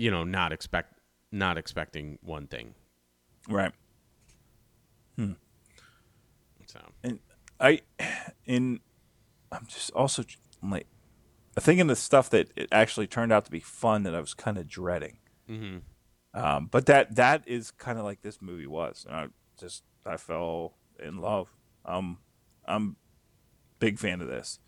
you 0.02 0.10
know, 0.10 0.24
not 0.24 0.52
expect 0.52 1.00
not 1.32 1.58
expecting 1.58 2.18
one 2.24 2.48
thing. 2.48 2.74
Right. 3.48 3.72
Hmm. 5.16 5.34
So, 6.66 6.80
And 7.04 7.20
I, 7.60 7.82
in, 8.46 8.80
I'm 9.52 9.66
just 9.68 9.92
also 9.92 10.24
I'm 10.62 10.70
like 10.70 10.88
thinking 11.60 11.90
of 11.90 11.98
stuff 11.98 12.30
that 12.30 12.52
it 12.56 12.70
actually 12.72 13.08
turned 13.08 13.32
out 13.32 13.46
to 13.46 13.52
be 13.52 13.60
fun 13.60 14.04
that 14.04 14.16
I 14.16 14.20
was 14.20 14.34
kind 14.34 14.58
of 14.58 14.68
dreading. 14.68 15.18
mhm. 15.50 15.82
Um, 16.34 16.68
but 16.72 16.86
that 16.86 17.16
that 17.16 17.44
is 17.46 17.72
kind 17.72 18.00
of 18.00 18.06
like 18.06 18.22
this 18.22 18.42
movie 18.42 18.68
was. 18.68 19.06
And 19.08 19.16
I 19.16 19.28
just 19.60 19.84
I 20.06 20.16
fell 20.18 20.76
in 20.98 21.18
love. 21.18 21.50
Um, 21.84 22.20
I'm 22.66 22.96
big 23.80 24.00
fan 24.00 24.22
of 24.22 24.28
this. 24.30 24.60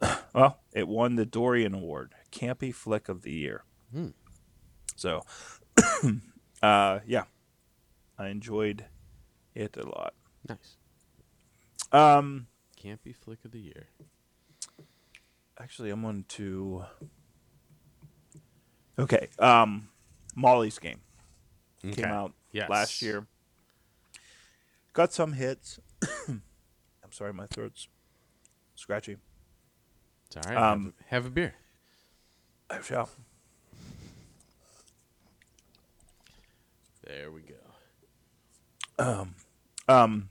well, 0.34 0.60
it 0.72 0.88
won 0.88 1.14
the 1.16 1.26
Dorian 1.26 1.74
Award, 1.74 2.14
Campy 2.32 2.74
Flick 2.74 3.08
of 3.08 3.22
the 3.22 3.32
Year. 3.32 3.64
Hmm. 3.92 4.08
So, 4.96 5.22
uh, 6.62 6.98
yeah, 7.06 7.24
I 8.18 8.28
enjoyed 8.28 8.86
it 9.54 9.76
a 9.76 9.86
lot. 9.86 10.14
nice. 10.48 10.76
Um, 11.92 12.46
Campy 12.82 13.14
flick 13.14 13.44
of 13.44 13.52
the 13.52 13.60
year. 13.60 13.88
Actually, 15.60 15.90
I'm 15.90 16.04
on 16.04 16.24
to. 16.28 16.84
Okay, 18.98 19.28
um, 19.38 19.88
Molly's 20.34 20.78
Game. 20.78 21.00
Okay. 21.84 22.02
came 22.02 22.10
out 22.10 22.32
Yes. 22.52 22.68
last 22.68 23.00
year. 23.02 23.26
Got 24.92 25.12
some 25.12 25.32
hits. 25.32 25.78
I'm 26.28 26.42
sorry, 27.12 27.32
my 27.32 27.46
throat's 27.46 27.88
scratchy. 28.74 29.16
It's 30.26 30.36
all 30.36 30.42
right. 30.52 30.58
have 30.62 30.72
Um, 30.76 30.94
a- 31.00 31.04
have 31.14 31.26
a 31.26 31.30
beer. 31.30 31.54
I 32.68 32.80
shall. 32.82 33.08
There 37.04 37.30
we 37.32 37.42
go. 37.42 37.54
Um, 39.04 39.34
Um, 39.88 40.28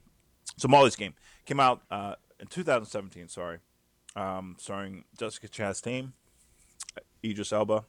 so 0.56 0.68
Molly's 0.68 0.96
Game 0.96 1.14
came 1.44 1.58
out 1.60 1.82
uh, 1.90 2.14
in 2.38 2.46
2017. 2.46 3.28
Sorry, 3.28 3.58
um, 4.16 4.56
starring 4.58 5.04
Jessica 5.18 5.48
Chastain, 5.48 6.12
Idris 7.24 7.52
Elba, 7.52 7.84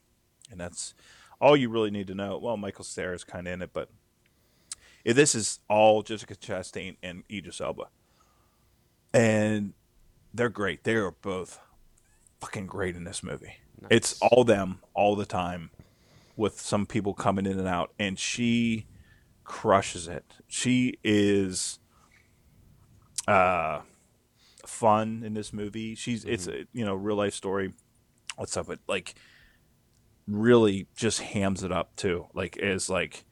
and 0.49 0.59
that's 0.59 0.93
all 1.39 1.55
you 1.57 1.69
really 1.69 1.91
need 1.91 2.07
to 2.07 2.15
know. 2.15 2.38
Well, 2.38 2.57
Michael 2.57 2.84
Cera 2.84 3.15
is 3.15 3.24
kind 3.24 3.47
of 3.47 3.53
in 3.53 3.61
it, 3.61 3.72
but 3.74 3.89
this 5.05 5.34
is 5.36 5.59
all 5.69 6.03
Jessica 6.03 6.36
Chastain 6.36 6.97
and 7.01 7.24
Idris 7.32 7.61
Elba, 7.61 7.88
and 9.13 9.74
they're 10.34 10.49
great. 10.49 10.84
They 10.84 10.95
are 10.95 11.11
both 11.11 11.59
fucking 12.39 12.67
great 12.67 12.95
in 12.95 13.03
this 13.03 13.24
movie. 13.24 13.55
It's 13.89 14.19
all 14.22 14.43
them 14.43 14.80
all 14.93 15.15
the 15.15 15.26
time, 15.26 15.72
with 16.36 16.59
some 16.59 16.86
people 16.86 17.13
coming 17.13 17.45
in 17.45 17.57
and 17.57 17.67
out, 17.67 17.93
and 17.97 18.17
she 18.19 18.86
crushes 19.43 20.07
it. 20.07 20.36
She 20.47 20.99
is 21.03 21.80
uh 23.28 23.82
fun 24.68 25.24
in 25.26 25.34
this 25.34 25.53
movie. 25.53 25.95
She's 25.95 26.26
it's 26.26 26.47
a 26.47 26.66
you 26.74 26.86
know 26.86 26.95
real 26.95 27.16
life 27.16 27.34
story. 27.34 27.74
What's 28.36 28.55
up? 28.57 28.68
But 28.68 28.80
like 28.88 29.16
really 30.28 30.88
just 30.95 31.22
hams 31.22 31.64
it 31.64 31.72
up 31.72 31.95
too. 31.95 32.28
Like 32.34 32.57
is 32.57 32.89
like 32.89 33.26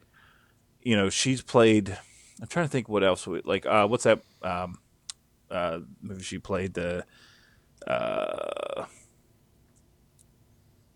you 0.82 0.96
know 0.96 1.10
she's 1.10 1.42
played. 1.42 1.96
I'm 2.40 2.48
trying 2.48 2.66
to 2.66 2.70
think 2.70 2.88
what 2.88 3.04
else. 3.04 3.26
We, 3.26 3.42
like 3.44 3.66
uh 3.66 3.86
what's 3.86 4.04
that 4.04 4.20
um 4.42 4.78
uh 5.50 5.80
movie 6.00 6.22
she 6.22 6.38
played 6.38 6.74
the 6.74 7.04
uh 7.86 8.84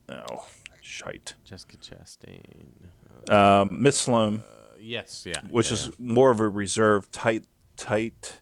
oh 0.09 0.47
shite 0.81 1.35
Jessica 1.45 1.77
Chastain. 1.77 3.31
um 3.31 3.83
Miss 3.83 3.99
Sloane. 3.99 4.43
Uh, 4.47 4.65
yes, 4.79 5.25
yeah. 5.27 5.41
which 5.51 5.69
yeah, 5.69 5.75
is 5.75 5.91
more 5.99 6.31
of 6.31 6.41
a 6.41 6.49
reserved, 6.49 7.13
tight, 7.13 7.45
tight 7.77 8.41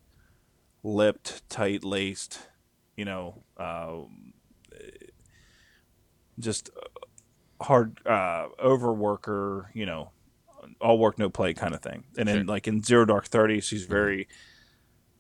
lipped, 0.83 1.49
tight 1.49 1.85
laced, 1.85 2.41
you 2.97 3.05
know, 3.05 3.43
uh, 3.57 4.01
just 6.39 6.71
hard 7.61 7.99
uh, 8.07 8.47
overworker, 8.63 9.67
you 9.75 9.87
know, 9.87 10.11
all 10.81 10.99
work 10.99 11.19
no 11.19 11.29
play 11.31 11.55
kind 11.55 11.75
of 11.75 11.81
thing. 11.81 12.05
And 12.17 12.29
then 12.29 12.39
Sure. 12.39 12.45
like 12.45 12.67
in 12.67 12.83
Zero 12.83 13.05
Dark 13.05 13.27
Thirty, 13.27 13.61
she's 13.61 13.85
very, 13.85 14.29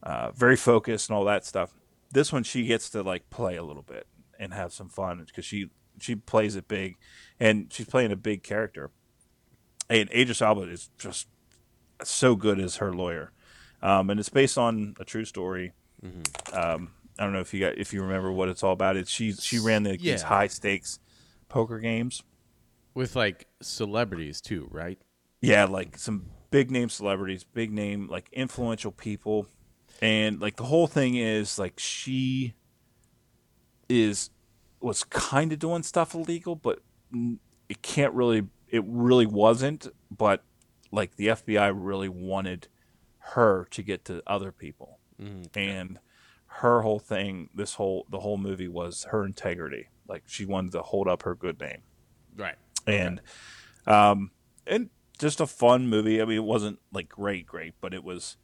uh, 0.02 0.30
very 0.32 0.56
focused 0.56 1.08
and 1.08 1.16
all 1.16 1.24
that 1.24 1.44
stuff. 1.44 1.72
This 2.10 2.32
one, 2.32 2.42
she 2.42 2.64
gets 2.66 2.90
to 2.90 3.02
like 3.02 3.30
play 3.30 3.56
a 3.56 3.62
little 3.62 3.82
bit 3.82 4.06
and 4.38 4.52
have 4.52 4.72
some 4.72 4.88
fun 4.88 5.22
because 5.26 5.44
she 5.44 5.70
she 6.00 6.16
plays 6.16 6.56
it 6.56 6.66
big, 6.68 6.96
and 7.38 7.72
she's 7.72 7.86
playing 7.86 8.12
a 8.12 8.16
big 8.16 8.42
character. 8.42 8.90
And 9.88 10.10
Idris 10.10 10.40
Elba 10.42 10.62
is 10.62 10.90
just 10.98 11.28
so 12.02 12.34
good 12.34 12.58
as 12.58 12.76
her 12.76 12.92
lawyer, 12.92 13.32
um, 13.82 14.10
and 14.10 14.20
it's 14.20 14.28
based 14.28 14.56
on 14.58 14.94
a 15.00 15.04
true 15.04 15.24
story. 15.24 15.72
Um, 16.52 16.92
I 17.18 17.24
don't 17.24 17.32
know 17.32 17.40
if 17.40 17.52
you 17.52 17.60
got 17.60 17.78
if 17.78 17.92
you 17.92 18.02
remember 18.02 18.32
what 18.32 18.48
it's 18.48 18.62
all 18.62 18.72
about. 18.72 18.96
It's 18.96 19.10
she 19.10 19.32
she 19.32 19.58
ran 19.58 19.82
the, 19.82 19.96
these 19.96 20.22
high 20.22 20.46
stakes 20.46 20.98
poker 21.48 21.78
games. 21.78 22.22
with 22.94 23.14
like 23.16 23.46
celebrities 23.60 24.40
too, 24.40 24.68
right? 24.70 24.98
Yeah, 25.40 25.64
like 25.64 25.98
some 25.98 26.26
big 26.50 26.70
name 26.70 26.88
celebrities, 26.88 27.44
big 27.44 27.72
name 27.72 28.08
like 28.08 28.28
influential 28.32 28.92
people, 28.92 29.46
and 30.00 30.40
like 30.40 30.56
the 30.56 30.64
whole 30.64 30.86
thing 30.86 31.16
is 31.16 31.58
like 31.58 31.78
she 31.78 32.54
is 33.88 34.30
was 34.80 35.04
kind 35.04 35.52
of 35.52 35.58
doing 35.58 35.82
stuff 35.82 36.14
illegal, 36.14 36.56
but 36.56 36.80
it 37.68 37.82
can't 37.82 38.14
really. 38.14 38.46
It 38.68 38.82
really 38.86 39.26
wasn't, 39.26 39.86
but 40.10 40.42
like 40.90 41.16
the 41.16 41.26
FBI 41.28 41.72
really 41.74 42.08
wanted 42.08 42.68
her 43.34 43.66
to 43.70 43.82
get 43.82 44.04
to 44.06 44.22
other 44.26 44.52
people, 44.52 44.98
Mm, 45.20 45.48
and 45.56 45.98
her 46.46 46.82
whole 46.82 46.98
thing, 46.98 47.48
this 47.54 47.74
whole 47.74 48.06
the 48.10 48.20
whole 48.20 48.36
movie 48.38 48.68
was 48.68 49.04
her 49.10 49.24
integrity. 49.24 49.88
Like 50.08 50.24
she 50.26 50.44
wanted 50.44 50.72
to 50.72 50.82
hold 50.82 51.06
up 51.08 51.22
her 51.22 51.34
good 51.34 51.60
name. 51.60 51.82
Right. 52.36 52.56
and 52.86 53.20
um 53.86 54.30
and 54.66 54.90
just 55.18 55.40
a 55.40 55.46
fun 55.46 55.88
movie. 55.88 56.20
I 56.20 56.24
mean 56.24 56.38
it 56.38 56.44
wasn't 56.44 56.78
like 56.92 57.08
great 57.08 57.46
great 57.46 57.74
but 57.80 57.94
it 57.94 58.02
was 58.04 58.36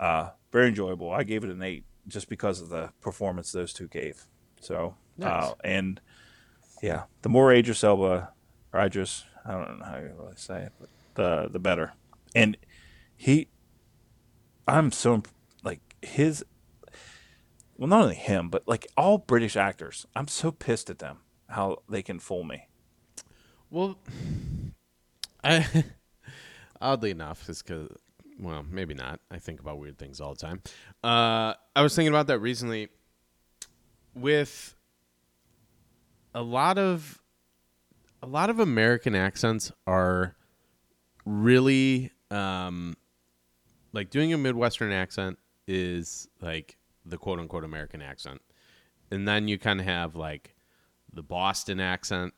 uh 0.00 0.30
very 0.52 0.68
enjoyable. 0.68 1.10
I 1.12 1.22
gave 1.22 1.44
it 1.44 1.50
an 1.50 1.62
eight 1.62 1.84
just 2.08 2.28
because 2.28 2.60
of 2.60 2.68
the 2.70 2.90
performance 3.00 3.52
those 3.52 3.72
two 3.72 3.88
gave. 3.88 4.26
So 4.60 4.96
Nice. 5.16 5.50
uh 5.50 5.54
and 5.62 6.00
yeah 6.82 7.04
the 7.22 7.28
more 7.28 7.52
Idris 7.52 7.84
Elba 7.84 8.32
or 8.72 8.80
Idris 8.80 9.24
i 9.46 9.52
don't 9.52 9.78
know 9.78 9.84
how 9.84 9.96
you 9.98 10.12
really 10.18 10.36
say 10.36 10.62
it 10.64 10.72
but 10.80 10.88
the 11.14 11.48
the 11.50 11.58
better. 11.60 11.92
And 12.34 12.56
he 13.16 13.48
i'm 14.70 14.90
so 14.92 15.22
like 15.62 15.80
his 16.02 16.44
well 17.76 17.88
not 17.88 18.02
only 18.02 18.14
him 18.14 18.48
but 18.48 18.66
like 18.66 18.86
all 18.96 19.18
british 19.18 19.56
actors 19.56 20.06
i'm 20.14 20.28
so 20.28 20.50
pissed 20.50 20.88
at 20.90 20.98
them 20.98 21.18
how 21.48 21.78
they 21.88 22.02
can 22.02 22.18
fool 22.18 22.44
me 22.44 22.66
Well, 23.70 23.98
I 25.44 25.84
oddly 26.80 27.10
enough, 27.10 27.48
is 27.48 27.62
because 27.62 27.88
well, 28.38 28.64
maybe 28.68 28.94
not. 28.94 29.20
I 29.30 29.38
think 29.38 29.60
about 29.60 29.78
weird 29.78 29.98
things 29.98 30.20
all 30.20 30.34
the 30.34 30.40
time. 30.40 30.62
Uh, 31.04 31.54
I 31.76 31.82
was 31.82 31.94
thinking 31.94 32.12
about 32.12 32.26
that 32.28 32.38
recently 32.38 32.88
with 34.14 34.74
a 36.34 36.42
lot 36.42 36.78
of 36.78 37.20
a 38.22 38.26
lot 38.26 38.50
of 38.50 38.58
American 38.58 39.14
accents 39.14 39.72
are 39.86 40.36
really 41.24 42.10
um 42.30 42.96
like 43.92 44.10
doing 44.10 44.32
a 44.32 44.38
Midwestern 44.38 44.92
accent 44.92 45.38
is 45.66 46.28
like 46.40 46.76
the 47.04 47.18
quote 47.18 47.38
unquote 47.38 47.64
American 47.64 48.02
accent. 48.02 48.40
And 49.10 49.26
then 49.26 49.48
you 49.48 49.58
kind 49.58 49.80
of 49.80 49.86
have 49.86 50.14
like 50.14 50.54
the 51.12 51.22
Boston 51.22 51.80
accent 51.80 52.34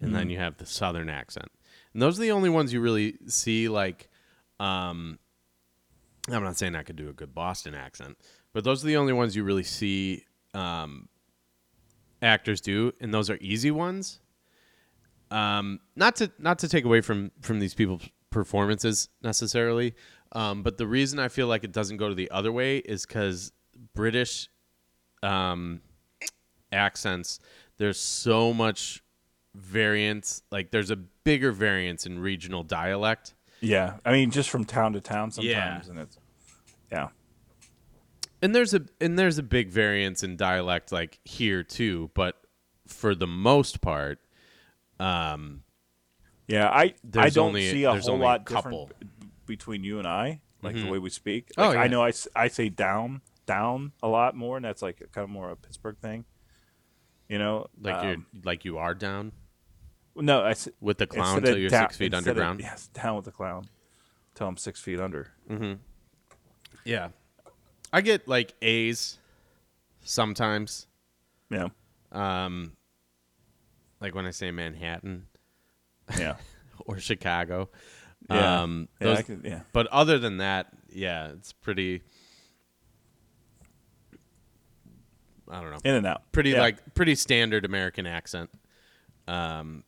and 0.00 0.14
then 0.14 0.30
you 0.30 0.38
have 0.38 0.56
the 0.56 0.66
Southern 0.66 1.08
accent. 1.08 1.48
And 1.92 2.02
those 2.02 2.18
are 2.18 2.22
the 2.22 2.32
only 2.32 2.50
ones 2.50 2.72
you 2.72 2.80
really 2.80 3.16
see 3.26 3.68
like 3.68 4.08
um 4.60 5.18
I'm 6.30 6.44
not 6.44 6.56
saying 6.56 6.76
I 6.76 6.82
could 6.82 6.96
do 6.96 7.08
a 7.08 7.12
good 7.12 7.34
Boston 7.34 7.74
accent, 7.74 8.16
but 8.52 8.62
those 8.64 8.84
are 8.84 8.86
the 8.86 8.96
only 8.96 9.12
ones 9.12 9.34
you 9.34 9.44
really 9.44 9.64
see 9.64 10.24
um 10.54 11.08
actors 12.22 12.60
do, 12.60 12.92
and 13.00 13.12
those 13.12 13.28
are 13.28 13.38
easy 13.40 13.70
ones. 13.70 14.20
Um, 15.30 15.80
not 15.96 16.16
to 16.16 16.30
not 16.38 16.58
to 16.60 16.68
take 16.68 16.84
away 16.84 17.00
from 17.00 17.32
from 17.40 17.58
these 17.58 17.74
people's 17.74 18.08
performances 18.30 19.08
necessarily, 19.22 19.94
um, 20.32 20.62
but 20.62 20.78
the 20.78 20.86
reason 20.86 21.18
I 21.18 21.28
feel 21.28 21.46
like 21.46 21.64
it 21.64 21.72
doesn't 21.72 21.96
go 21.98 22.08
to 22.08 22.14
the 22.14 22.30
other 22.30 22.50
way 22.52 22.78
is 22.78 23.06
because 23.06 23.52
British 23.94 24.48
um, 25.22 25.80
accents. 26.72 27.38
There's 27.78 27.98
so 28.00 28.52
much 28.52 29.02
variance. 29.54 30.42
Like 30.50 30.70
there's 30.70 30.90
a 30.90 30.96
bigger 30.96 31.52
variance 31.52 32.06
in 32.06 32.18
regional 32.18 32.62
dialect. 32.62 33.34
Yeah, 33.60 33.94
I 34.04 34.12
mean, 34.12 34.30
just 34.30 34.50
from 34.50 34.64
town 34.64 34.92
to 34.94 35.00
town 35.00 35.30
sometimes, 35.30 35.86
Yeah. 35.86 35.90
and 35.90 35.98
it's 36.00 36.18
yeah, 36.90 37.08
and 38.42 38.54
there's 38.54 38.74
a 38.74 38.82
and 39.00 39.18
there's 39.18 39.38
a 39.38 39.42
big 39.42 39.68
variance 39.70 40.22
in 40.22 40.36
dialect 40.36 40.90
like 40.92 41.20
here 41.24 41.62
too 41.62 42.10
but 42.14 42.36
for 42.86 43.14
the 43.14 43.26
most 43.26 43.80
part 43.80 44.18
um 45.00 45.62
yeah. 46.48 46.68
I 46.68 46.94
I 47.16 47.30
don't 47.30 47.48
only- 47.48 47.70
see 47.70 47.84
a 47.84 47.94
whole 47.94 48.16
a 48.16 48.16
lot 48.16 48.44
couple. 48.44 48.86
different 48.88 49.11
between 49.46 49.84
you 49.84 49.98
and 49.98 50.06
I, 50.06 50.40
like 50.62 50.76
Mhm. 50.76 50.84
the 50.84 50.90
way 50.90 50.98
we 50.98 51.10
speak. 51.10 51.50
Oh, 51.58 51.68
Like, 51.68 51.74
yeah. 51.74 51.80
I 51.82 51.88
know 51.88 52.02
I, 52.04 52.12
I 52.36 52.48
say 52.48 52.68
down 52.68 53.22
down 53.46 53.92
a 54.02 54.08
lot 54.08 54.36
more, 54.36 54.56
and 54.56 54.64
that's 54.64 54.82
like 54.82 54.98
kind 55.12 55.24
of 55.24 55.30
more 55.30 55.50
a 55.50 55.56
Pittsburgh 55.56 55.98
thing. 55.98 56.24
You 57.28 57.38
know, 57.38 57.66
like 57.80 57.94
um, 57.96 58.06
you're 58.06 58.16
like 58.44 58.64
you 58.64 58.78
are 58.78 58.94
down 58.94 59.32
no, 60.14 60.42
I 60.44 60.54
with 60.80 60.98
the 60.98 61.06
clown 61.06 61.42
till 61.42 61.56
you're 61.58 61.70
down- 61.70 61.88
six 61.88 61.96
feet 61.96 62.12
instead 62.12 62.32
of- 62.32 62.36
underground 62.36 62.60
yes, 62.60 62.88
down 62.88 63.16
with 63.16 63.24
the 63.24 63.32
clown. 63.32 63.64
Till 64.34 64.46
I'm 64.48 64.56
six 64.56 64.80
feet 64.80 64.98
under. 65.00 65.32
yeah 66.84 67.08
i 67.92 68.00
get 68.00 68.26
like 68.26 68.54
a's 68.62 69.18
sometimes 70.00 70.86
Yeah, 71.50 71.68
um 72.10 72.72
like 74.00 74.14
when 74.14 74.26
i 74.26 74.30
say 74.30 74.50
manhattan 74.50 75.26
yeah, 76.18 76.36
or 76.86 76.98
chicago 76.98 77.68
yeah. 78.34 78.62
um 78.62 78.88
those, 79.00 79.22
could- 79.22 79.42
yeah. 79.44 79.60
but 79.72 79.86
other 79.88 80.18
than 80.18 80.38
that 80.38 80.68
yeah 80.90 81.28
it's 81.28 81.52
pretty 81.52 82.02
i 85.50 85.60
don't 85.60 85.70
know 85.70 85.78
In 85.84 85.94
and 85.96 86.06
out. 86.06 86.30
pretty 86.32 86.50
Yeah. 86.50 86.60
like 86.60 86.94
pretty 86.94 87.14
standard 87.14 87.64
American 87.64 88.06
accent. 88.06 88.50
Um, 89.28 89.84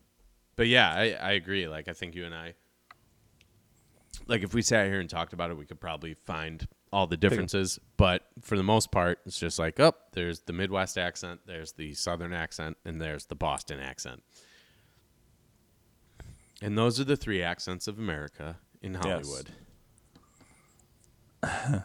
but 0.57 0.69
yeah, 0.69 0.93
I, 0.93 1.13
I 1.13 1.33
agree. 1.33 1.67
Like 1.67 1.89
I 1.89 1.93
think 1.93 2.15
you 2.15 2.25
and 2.25 2.35
I, 2.35 2.55
like 4.27 4.43
if 4.43 4.55
we 4.55 4.63
sat 4.63 4.87
here 4.87 5.01
and 5.01 5.11
talked 5.11 5.33
about 5.33 5.51
it, 5.51 5.57
we 5.57 5.65
could 5.67 5.81
probably 5.81 6.15
find 6.25 6.67
all 6.93 7.07
the 7.09 7.17
differences. 7.17 7.79
But 7.97 8.23
for 8.43 8.57
the 8.57 8.63
most 8.63 8.93
part, 8.93 9.19
it's 9.27 9.39
just 9.39 9.59
like, 9.59 9.81
oh, 9.81 9.95
there's 10.13 10.41
the 10.41 10.53
Midwest 10.53 10.97
accent, 10.99 11.41
there's 11.47 11.73
the 11.73 11.95
Southern 11.95 12.33
accent, 12.33 12.77
and 12.85 13.01
there's 13.01 13.27
the 13.27 13.35
Boston 13.35 13.81
accent. 13.81 14.23
And 16.63 16.79
those 16.79 16.99
are 17.01 17.05
the 17.05 17.17
three 17.17 17.43
accents 17.43 17.87
of 17.89 17.99
America 17.99 18.59
in 18.81 18.95
Hollywood. 18.95 19.51
Yes. 21.43 21.83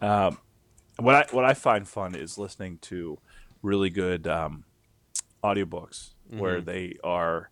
what 0.00 1.14
I 1.14 1.26
what 1.30 1.44
I 1.44 1.54
find 1.54 1.88
fun 1.88 2.14
is 2.14 2.38
listening 2.38 2.78
to 2.82 3.18
really 3.62 3.90
good 3.90 4.26
um, 4.26 4.64
audiobooks 5.42 6.10
where 6.28 6.56
Mm-hmm. 6.58 6.64
they 6.70 6.96
are 7.04 7.50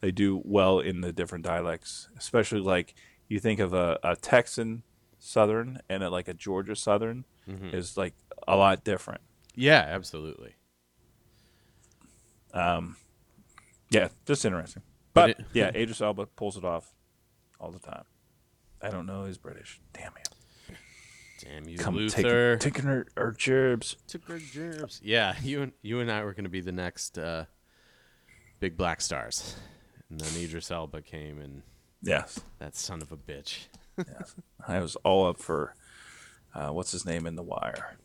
they 0.00 0.10
do 0.10 0.40
well 0.44 0.80
in 0.80 1.00
the 1.00 1.12
different 1.12 1.44
dialects, 1.44 2.08
especially 2.18 2.60
like 2.60 2.94
you 3.28 3.38
think 3.38 3.60
of 3.60 3.72
a, 3.72 3.98
a 4.02 4.16
Texan 4.16 4.82
Southern 5.18 5.80
and 5.88 6.02
a, 6.02 6.10
like 6.10 6.28
a 6.28 6.34
Georgia 6.34 6.76
Southern 6.76 7.24
Mm-hmm. 7.48 7.74
is 7.74 7.96
like 7.96 8.14
a 8.46 8.54
lot 8.56 8.84
different. 8.84 9.20
Yeah, 9.56 9.80
absolutely. 9.88 10.54
Um, 12.54 12.96
Yeah, 13.90 14.08
just 14.26 14.44
interesting. 14.44 14.82
But 15.14 15.30
it- 15.30 15.40
yeah, 15.52 15.68
Idris 15.74 16.00
Elba 16.00 16.26
pulls 16.26 16.56
it 16.56 16.64
off 16.64 16.92
all 17.60 17.70
the 17.70 17.78
time. 17.78 18.04
I 18.80 18.90
don't 18.90 19.06
know 19.06 19.26
he's 19.26 19.38
British. 19.38 19.80
Damn 19.92 20.12
it. 20.16 20.28
Damn 21.44 21.68
you, 21.68 21.76
Come 21.78 21.96
Luther. 21.96 22.56
taking, 22.56 22.72
taking 22.72 22.88
her, 22.90 23.06
her 23.16 23.32
gerbs. 23.32 23.96
Took 24.06 24.24
her 24.28 24.38
germs. 24.38 25.00
Yeah, 25.04 25.34
you 25.42 25.62
and 25.62 25.72
you 25.82 25.98
and 26.00 26.10
I 26.10 26.22
were 26.24 26.32
going 26.34 26.44
to 26.44 26.50
be 26.50 26.60
the 26.60 26.70
next 26.72 27.18
uh, 27.18 27.46
big 28.60 28.76
black 28.76 29.00
stars, 29.00 29.56
and 30.08 30.20
then 30.20 30.40
Idris 30.42 30.70
Elba 30.70 31.02
came, 31.02 31.40
and 31.40 31.62
Yes. 32.00 32.40
that 32.58 32.74
son 32.76 33.02
of 33.02 33.10
a 33.12 33.16
bitch. 33.16 33.66
I 34.66 34.78
was 34.80 34.96
all 35.04 35.26
up 35.26 35.38
for 35.38 35.74
uh, 36.54 36.68
what's 36.70 36.92
his 36.92 37.04
name 37.04 37.26
in 37.26 37.34
The 37.36 37.42
Wire. 37.42 37.96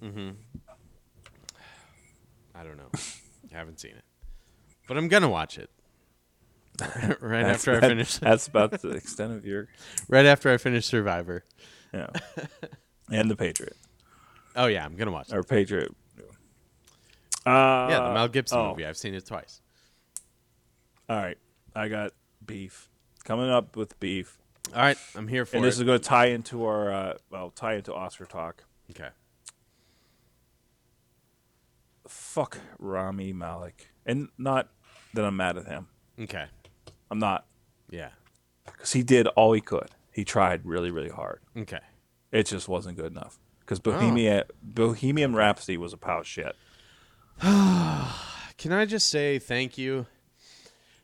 I 2.53 2.63
don't 2.63 2.77
know. 2.77 2.89
haven't 3.51 3.79
seen 3.79 3.91
it, 3.91 4.03
but 4.87 4.97
I'm 4.97 5.07
gonna 5.07 5.29
watch 5.29 5.57
it. 5.57 5.69
right 7.21 7.43
That's- 7.43 7.55
after 7.55 7.71
I 7.75 7.79
that- 7.79 7.89
finish, 7.89 8.17
That's 8.17 8.47
about 8.47 8.71
the 8.81 8.89
extent 8.91 9.33
of 9.33 9.45
your 9.45 9.67
right 10.07 10.25
after 10.25 10.51
I 10.51 10.57
finish 10.57 10.85
Survivor. 10.85 11.43
yeah. 11.93 12.07
and 13.11 13.29
the 13.31 13.35
Patriot 13.35 13.75
Oh 14.55 14.65
yeah, 14.67 14.83
I'm 14.85 14.95
gonna 14.95 15.11
watch 15.11 15.31
or 15.31 15.43
Patriot. 15.43 15.93
Uh, 17.45 17.87
Yeah, 17.89 17.99
the 18.07 18.13
Mel 18.13 18.27
Gibson 18.27 18.57
oh. 18.59 18.69
movie. 18.71 18.85
I've 18.85 18.97
seen 18.97 19.13
it 19.13 19.25
twice. 19.25 19.61
All 21.09 21.15
right, 21.15 21.37
I 21.75 21.87
got 21.87 22.11
beef 22.45 22.89
coming 23.23 23.49
up 23.49 23.75
with 23.77 23.97
beef, 23.99 24.37
All 24.73 24.81
right, 24.81 24.97
I'm 25.15 25.27
here 25.27 25.45
for 25.45 25.55
and 25.57 25.63
it. 25.63 25.67
And 25.67 25.71
this 25.71 25.77
is 25.77 25.83
going 25.85 25.99
to 25.99 26.03
tie 26.03 26.25
into 26.27 26.65
our 26.65 26.91
uh, 26.91 27.13
well, 27.29 27.51
tie 27.51 27.75
into 27.75 27.93
Oscar 27.93 28.25
talk. 28.25 28.63
okay. 28.91 29.09
Fuck 32.07 32.59
Rami 32.79 33.33
Malek, 33.33 33.89
and 34.05 34.29
not 34.37 34.69
that 35.13 35.25
I'm 35.25 35.35
mad 35.37 35.57
at 35.57 35.67
him. 35.67 35.87
Okay. 36.19 36.45
I'm 37.09 37.19
not 37.19 37.45
Yeah. 37.89 38.09
because 38.65 38.93
he 38.93 39.03
did 39.03 39.27
all 39.27 39.53
he 39.53 39.61
could. 39.61 39.89
He 40.11 40.23
tried 40.25 40.65
really, 40.65 40.91
really 40.91 41.09
hard. 41.09 41.39
Okay. 41.55 41.79
It 42.31 42.43
just 42.47 42.67
wasn't 42.67 42.97
good 42.97 43.11
enough. 43.11 43.39
Because 43.61 43.79
Bohemian 43.79 44.43
oh. 44.49 44.53
Bohemian 44.63 45.35
Rhapsody 45.35 45.77
was 45.77 45.93
a 45.93 45.97
pile 45.97 46.19
of 46.21 46.27
shit. 46.27 46.55
Can 47.41 48.71
I 48.71 48.85
just 48.85 49.09
say 49.09 49.39
thank 49.39 49.77
you? 49.77 50.07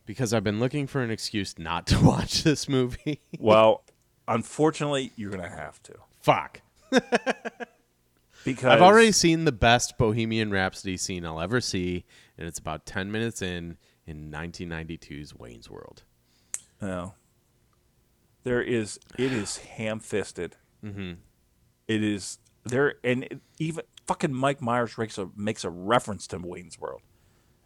Because 0.06 0.34
I've 0.34 0.44
been 0.44 0.60
looking 0.60 0.88
for 0.88 1.02
an 1.02 1.12
excuse 1.12 1.58
not 1.60 1.88
to 1.88 2.00
watch 2.04 2.44
this 2.44 2.68
movie. 2.68 3.22
Well, 3.40 3.84
unfortunately, 4.28 5.12
you're 5.16 5.32
gonna 5.32 5.50
have 5.50 5.82
to 5.84 5.94
Fuck. 6.22 6.62
because 8.44 8.64
I've 8.66 8.82
already 8.82 9.12
seen 9.12 9.46
the 9.46 9.52
best 9.52 9.98
Bohemian 9.98 10.52
Rhapsody 10.52 10.98
scene 10.98 11.26
I'll 11.26 11.42
ever 11.42 11.60
see, 11.62 12.06
and 12.38 12.48
it's 12.48 12.60
about 12.60 12.86
10 12.86 13.12
minutes 13.12 13.42
in 13.42 13.78
in 14.06 14.32
1992's 14.32 15.36
Wayne's 15.36 15.70
World. 15.70 16.04
No. 16.82 17.16
There 18.44 18.62
is 18.62 19.00
it 19.18 19.32
is 19.32 19.58
ham 19.58 20.00
fisted. 20.00 20.58
Mm-hmm. 20.84 21.14
is 21.88 22.40
there, 22.66 22.96
and 23.04 23.24
it, 23.24 23.40
even 23.58 23.86
fucking 24.06 24.34
Mike 24.34 24.62
Myers 24.62 24.98
makes 24.98 25.18
a 25.18 25.30
makes 25.36 25.64
a 25.64 25.70
reference 25.70 26.28
to 26.28 26.38
Wayne's 26.38 26.80
World 26.80 27.02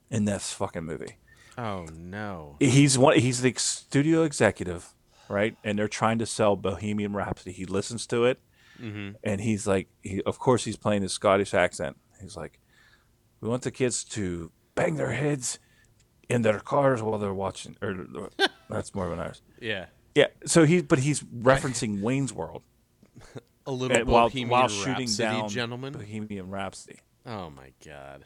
in 0.09 0.25
this 0.25 0.51
fucking 0.53 0.83
movie. 0.83 1.17
Oh, 1.57 1.87
no. 1.91 2.55
He's 2.59 2.97
one. 2.97 3.17
He's 3.17 3.41
the 3.41 3.53
studio 3.57 4.23
executive, 4.23 4.93
right? 5.27 5.57
And 5.63 5.79
they're 5.79 5.87
trying 5.87 6.19
to 6.19 6.27
sell 6.27 6.55
Bohemian 6.55 7.13
Rhapsody. 7.13 7.51
He 7.51 7.65
listens 7.65 8.05
to 8.07 8.25
it, 8.25 8.39
and 8.79 9.41
he's 9.41 9.65
like, 9.65 9.87
he, 10.01 10.21
of 10.23 10.37
course, 10.37 10.65
he's 10.65 10.77
playing 10.77 11.01
his 11.01 11.13
Scottish 11.13 11.55
accent. 11.55 11.97
He's 12.21 12.37
like, 12.37 12.59
we 13.41 13.49
want 13.49 13.63
the 13.63 13.71
kids 13.71 14.03
to 14.03 14.51
bang 14.75 14.97
their 14.97 15.13
heads 15.13 15.57
in 16.29 16.41
their 16.41 16.59
cars 16.59 17.01
while 17.01 17.17
they're 17.19 17.33
watching. 17.33 17.75
Or 17.81 17.95
that's 18.69 18.93
more 18.95 19.05
of 19.07 19.13
an 19.13 19.19
Irish. 19.19 19.39
Yeah. 19.61 19.85
Yeah. 20.15 20.27
So 20.45 20.65
he, 20.65 20.81
but 20.81 20.99
he's 20.99 21.21
referencing 21.21 22.01
Wayne's 22.01 22.33
World 22.33 22.63
A 23.65 23.71
little 23.71 23.95
and 23.97 24.07
while, 24.07 24.27
Bohemian 24.29 24.49
while 24.49 24.67
shooting 24.67 24.93
Rhapsody, 25.07 25.23
down 25.39 25.49
gentlemen. 25.49 25.93
Bohemian 25.93 26.49
Rhapsody. 26.49 26.99
Oh 27.25 27.49
my 27.49 27.71
god. 27.85 28.25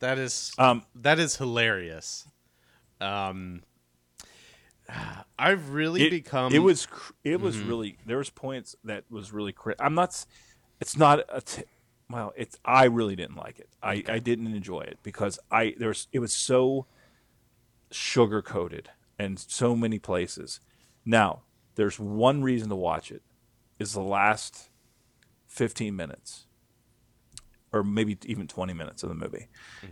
That 0.00 0.18
is 0.18 0.52
Um, 0.58 0.84
that 0.96 1.18
is 1.18 1.36
hilarious. 1.36 2.26
Um 3.00 3.62
I've 5.38 5.70
really 5.70 6.06
it, 6.06 6.10
become 6.10 6.52
it 6.52 6.58
was 6.58 6.86
cr- 6.86 7.12
it 7.24 7.40
was 7.40 7.56
Mm-hmm. 7.56 7.68
really 7.68 7.98
there 8.06 8.18
was 8.18 8.30
points 8.30 8.74
that 8.84 9.04
was 9.10 9.32
really 9.32 9.52
crit- 9.52 9.76
i'm 9.80 9.94
not 9.94 10.24
it's 10.80 10.96
not 10.96 11.20
a 11.28 11.40
t- 11.40 11.62
well 12.10 12.32
it's 12.36 12.58
i 12.64 12.84
really 12.84 13.16
didn't 13.16 13.36
like 13.36 13.58
it 13.58 13.68
i 13.82 14.02
i 14.08 14.18
didn't 14.18 14.48
enjoy 14.54 14.80
it 14.80 14.98
because 15.02 15.38
i 15.50 15.74
there's 15.78 16.08
it 16.12 16.18
was 16.18 16.32
so 16.32 16.86
sugar 17.92 18.42
coated 18.42 18.90
in 19.18 19.36
so 19.36 19.76
many 19.76 19.98
places. 19.98 20.60
Now, 21.04 21.42
there's 21.74 21.98
one 21.98 22.42
reason 22.42 22.68
to 22.70 22.76
watch 22.76 23.10
it. 23.10 23.22
Is 23.78 23.92
the 23.94 24.00
last 24.02 24.70
15 25.48 25.94
minutes 25.96 26.46
or 27.72 27.82
maybe 27.82 28.16
even 28.24 28.46
20 28.46 28.72
minutes 28.74 29.02
of 29.02 29.08
the 29.08 29.14
movie 29.14 29.48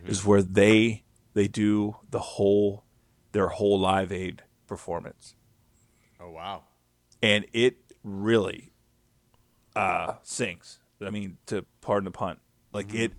is 0.07 0.25
where 0.25 0.43
they 0.43 1.03
they 1.35 1.49
do 1.49 1.97
the 2.11 2.19
whole 2.21 2.85
their 3.33 3.49
whole 3.49 3.79
live 3.81 4.13
aid 4.13 4.43
performance. 4.67 5.35
Oh 6.21 6.31
wow. 6.31 6.65
and 7.23 7.47
it 7.53 7.77
really 8.05 8.73
uh 9.77 10.15
sings 10.23 10.79
i 11.03 11.11
mean 11.11 11.37
to 11.47 11.65
pardon 11.81 12.05
the 12.07 12.11
pun 12.11 12.39
like 12.73 12.95
it 12.95 13.13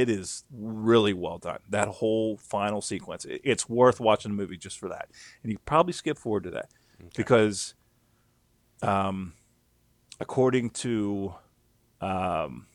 it 0.00 0.08
is 0.10 0.44
really 0.52 1.12
well 1.12 1.38
done 1.38 1.58
that 1.68 1.88
whole 1.88 2.36
final 2.36 2.80
sequence 2.80 3.24
it, 3.24 3.40
it's 3.44 3.68
worth 3.68 4.00
watching 4.00 4.30
the 4.32 4.36
movie 4.36 4.56
just 4.56 4.78
for 4.78 4.88
that 4.88 5.08
and 5.42 5.50
you 5.52 5.58
probably 5.64 5.92
skip 5.92 6.18
forward 6.18 6.42
to 6.44 6.50
that 6.50 6.68
because 7.16 7.74
um 8.82 9.32
according 10.20 10.70
to 10.70 11.34
um 12.00 12.66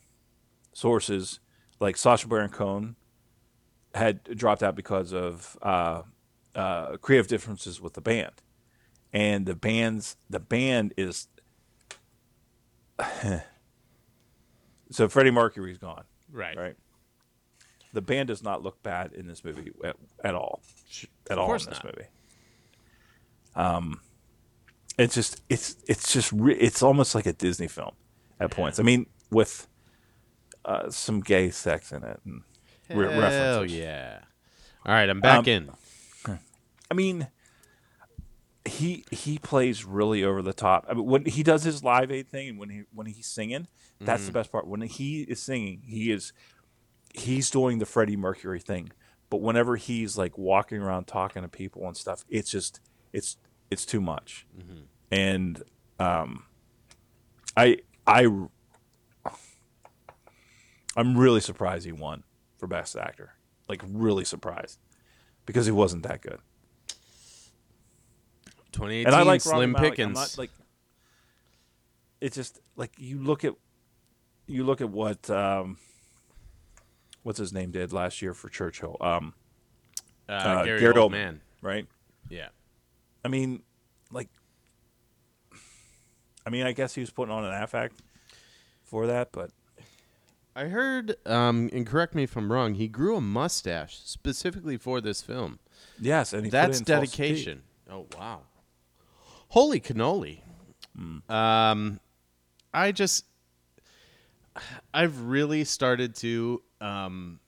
sources 0.72 1.40
like 1.80 1.96
Sacha 1.96 2.28
Baron 2.28 2.50
Cohen 2.50 2.96
had 3.94 4.22
dropped 4.36 4.62
out 4.62 4.76
because 4.76 5.12
of 5.12 5.56
uh, 5.62 6.02
uh, 6.54 6.96
creative 6.98 7.26
differences 7.26 7.80
with 7.80 7.94
the 7.94 8.00
band, 8.00 8.32
and 9.12 9.46
the 9.46 9.54
band's 9.56 10.16
the 10.28 10.38
band 10.38 10.92
is 10.96 11.26
so 14.90 15.08
Freddie 15.08 15.30
Mercury's 15.30 15.78
gone, 15.78 16.04
Right. 16.30 16.56
right? 16.56 16.76
The 17.92 18.00
band 18.02 18.28
does 18.28 18.42
not 18.42 18.62
look 18.62 18.82
bad 18.82 19.12
in 19.12 19.26
this 19.26 19.44
movie 19.44 19.72
at, 19.84 19.96
at 20.24 20.34
all, 20.34 20.62
at 21.28 21.38
all 21.38 21.52
in 21.52 21.58
this 21.58 21.66
not. 21.66 21.84
movie. 21.84 22.08
Um, 23.56 24.00
it's 24.98 25.14
just 25.14 25.42
it's 25.48 25.76
it's 25.88 26.12
just 26.12 26.30
re- 26.32 26.54
it's 26.56 26.82
almost 26.82 27.14
like 27.14 27.26
a 27.26 27.32
Disney 27.32 27.68
film 27.68 27.92
at 28.38 28.50
points. 28.50 28.78
I 28.78 28.82
mean, 28.82 29.06
with 29.30 29.66
uh, 30.64 30.90
some 30.90 31.20
gay 31.20 31.50
sex 31.50 31.90
in 31.90 32.02
it 32.04 32.20
and 32.24 32.42
re- 32.90 33.10
Hell 33.10 33.20
references. 33.20 33.76
yeah. 33.76 34.18
All 34.86 34.92
right, 34.92 35.08
I'm 35.08 35.20
back 35.20 35.40
Um, 35.40 35.44
in. 35.48 35.70
I 36.90 36.94
mean, 36.94 37.28
he 38.64 39.04
he 39.10 39.38
plays 39.38 39.84
really 39.84 40.22
over 40.22 40.42
the 40.42 40.52
top. 40.52 40.86
I 40.88 40.94
mean, 40.94 41.06
when 41.06 41.24
he 41.24 41.42
does 41.42 41.64
his 41.64 41.82
live 41.82 42.10
aid 42.10 42.28
thing, 42.28 42.48
and 42.50 42.58
when 42.58 42.68
he 42.70 42.82
when 42.94 43.06
he's 43.06 43.26
singing, 43.26 43.66
that's 44.00 44.26
the 44.26 44.32
best 44.32 44.52
part. 44.52 44.66
When 44.66 44.82
he 44.82 45.22
is 45.22 45.40
singing, 45.42 45.82
he 45.86 46.10
is 46.12 46.32
he's 47.14 47.50
doing 47.50 47.78
the 47.78 47.86
Freddie 47.86 48.16
Mercury 48.16 48.60
thing. 48.60 48.90
But 49.28 49.40
whenever 49.40 49.76
he's 49.76 50.18
like 50.18 50.36
walking 50.36 50.82
around 50.82 51.06
talking 51.06 51.42
to 51.42 51.48
people 51.48 51.86
and 51.86 51.96
stuff, 51.96 52.24
it's 52.28 52.50
just 52.50 52.80
it's 53.12 53.36
it's 53.70 53.86
too 53.86 54.00
much. 54.00 54.46
And 55.10 55.62
um, 55.98 56.44
I 57.56 57.78
I 58.06 58.26
I'm 60.96 61.16
really 61.16 61.40
surprised 61.40 61.86
he 61.86 61.92
won 61.92 62.24
for 62.58 62.66
best 62.66 62.96
actor. 62.96 63.34
Like 63.68 63.82
really 63.86 64.24
surprised 64.24 64.78
because 65.46 65.66
he 65.66 65.72
wasn't 65.72 66.02
that 66.02 66.22
good. 66.22 66.40
2018 68.72 69.06
and 69.06 69.14
I 69.14 69.22
like 69.22 69.40
Slim 69.40 69.74
Pickens. 69.74 70.14
not 70.14 70.34
like 70.38 70.50
it's 72.20 72.36
just 72.36 72.60
like 72.76 72.92
you 72.98 73.18
look 73.18 73.44
at 73.44 73.54
you 74.46 74.64
look 74.64 74.80
at 74.80 74.90
what 74.90 75.28
um 75.30 75.78
what's 77.22 77.38
his 77.38 77.52
name 77.52 77.70
did 77.70 77.92
last 77.92 78.22
year 78.22 78.34
for 78.34 78.48
Churchill, 78.48 78.96
um, 79.00 79.34
uh, 80.28 80.32
uh, 80.32 80.64
Gary, 80.64 80.80
Gary 80.80 80.94
Oldman. 80.94 81.00
Oldman. 81.00 81.40
right? 81.62 81.86
Yeah. 82.28 82.48
I 83.24 83.28
mean, 83.28 83.62
like, 84.10 84.28
I 86.46 86.50
mean, 86.50 86.66
I 86.66 86.72
guess 86.72 86.94
he 86.94 87.00
was 87.00 87.10
putting 87.10 87.32
on 87.32 87.44
an 87.44 87.52
affect 87.62 88.00
for 88.84 89.06
that, 89.06 89.32
but 89.32 89.50
I 90.56 90.64
heard, 90.64 91.16
um, 91.26 91.70
and 91.72 91.86
correct 91.86 92.14
me 92.14 92.24
if 92.24 92.36
I'm 92.36 92.50
wrong, 92.50 92.74
he 92.74 92.88
grew 92.88 93.16
a 93.16 93.20
mustache 93.20 94.00
specifically 94.04 94.76
for 94.76 95.00
this 95.00 95.22
film. 95.22 95.58
yes, 96.00 96.32
and 96.32 96.44
he 96.44 96.50
put 96.50 96.52
That's 96.52 96.78
in 96.78 96.84
dedication. 96.84 97.62
Oh 97.90 98.06
wow! 98.16 98.42
Holy 99.48 99.80
cannoli! 99.80 100.40
Um, 101.28 102.00
I 102.74 102.92
just, 102.92 103.24
I've 104.92 105.20
really 105.22 105.64
started 105.64 106.14
to 106.16 106.62
um, 106.80 107.40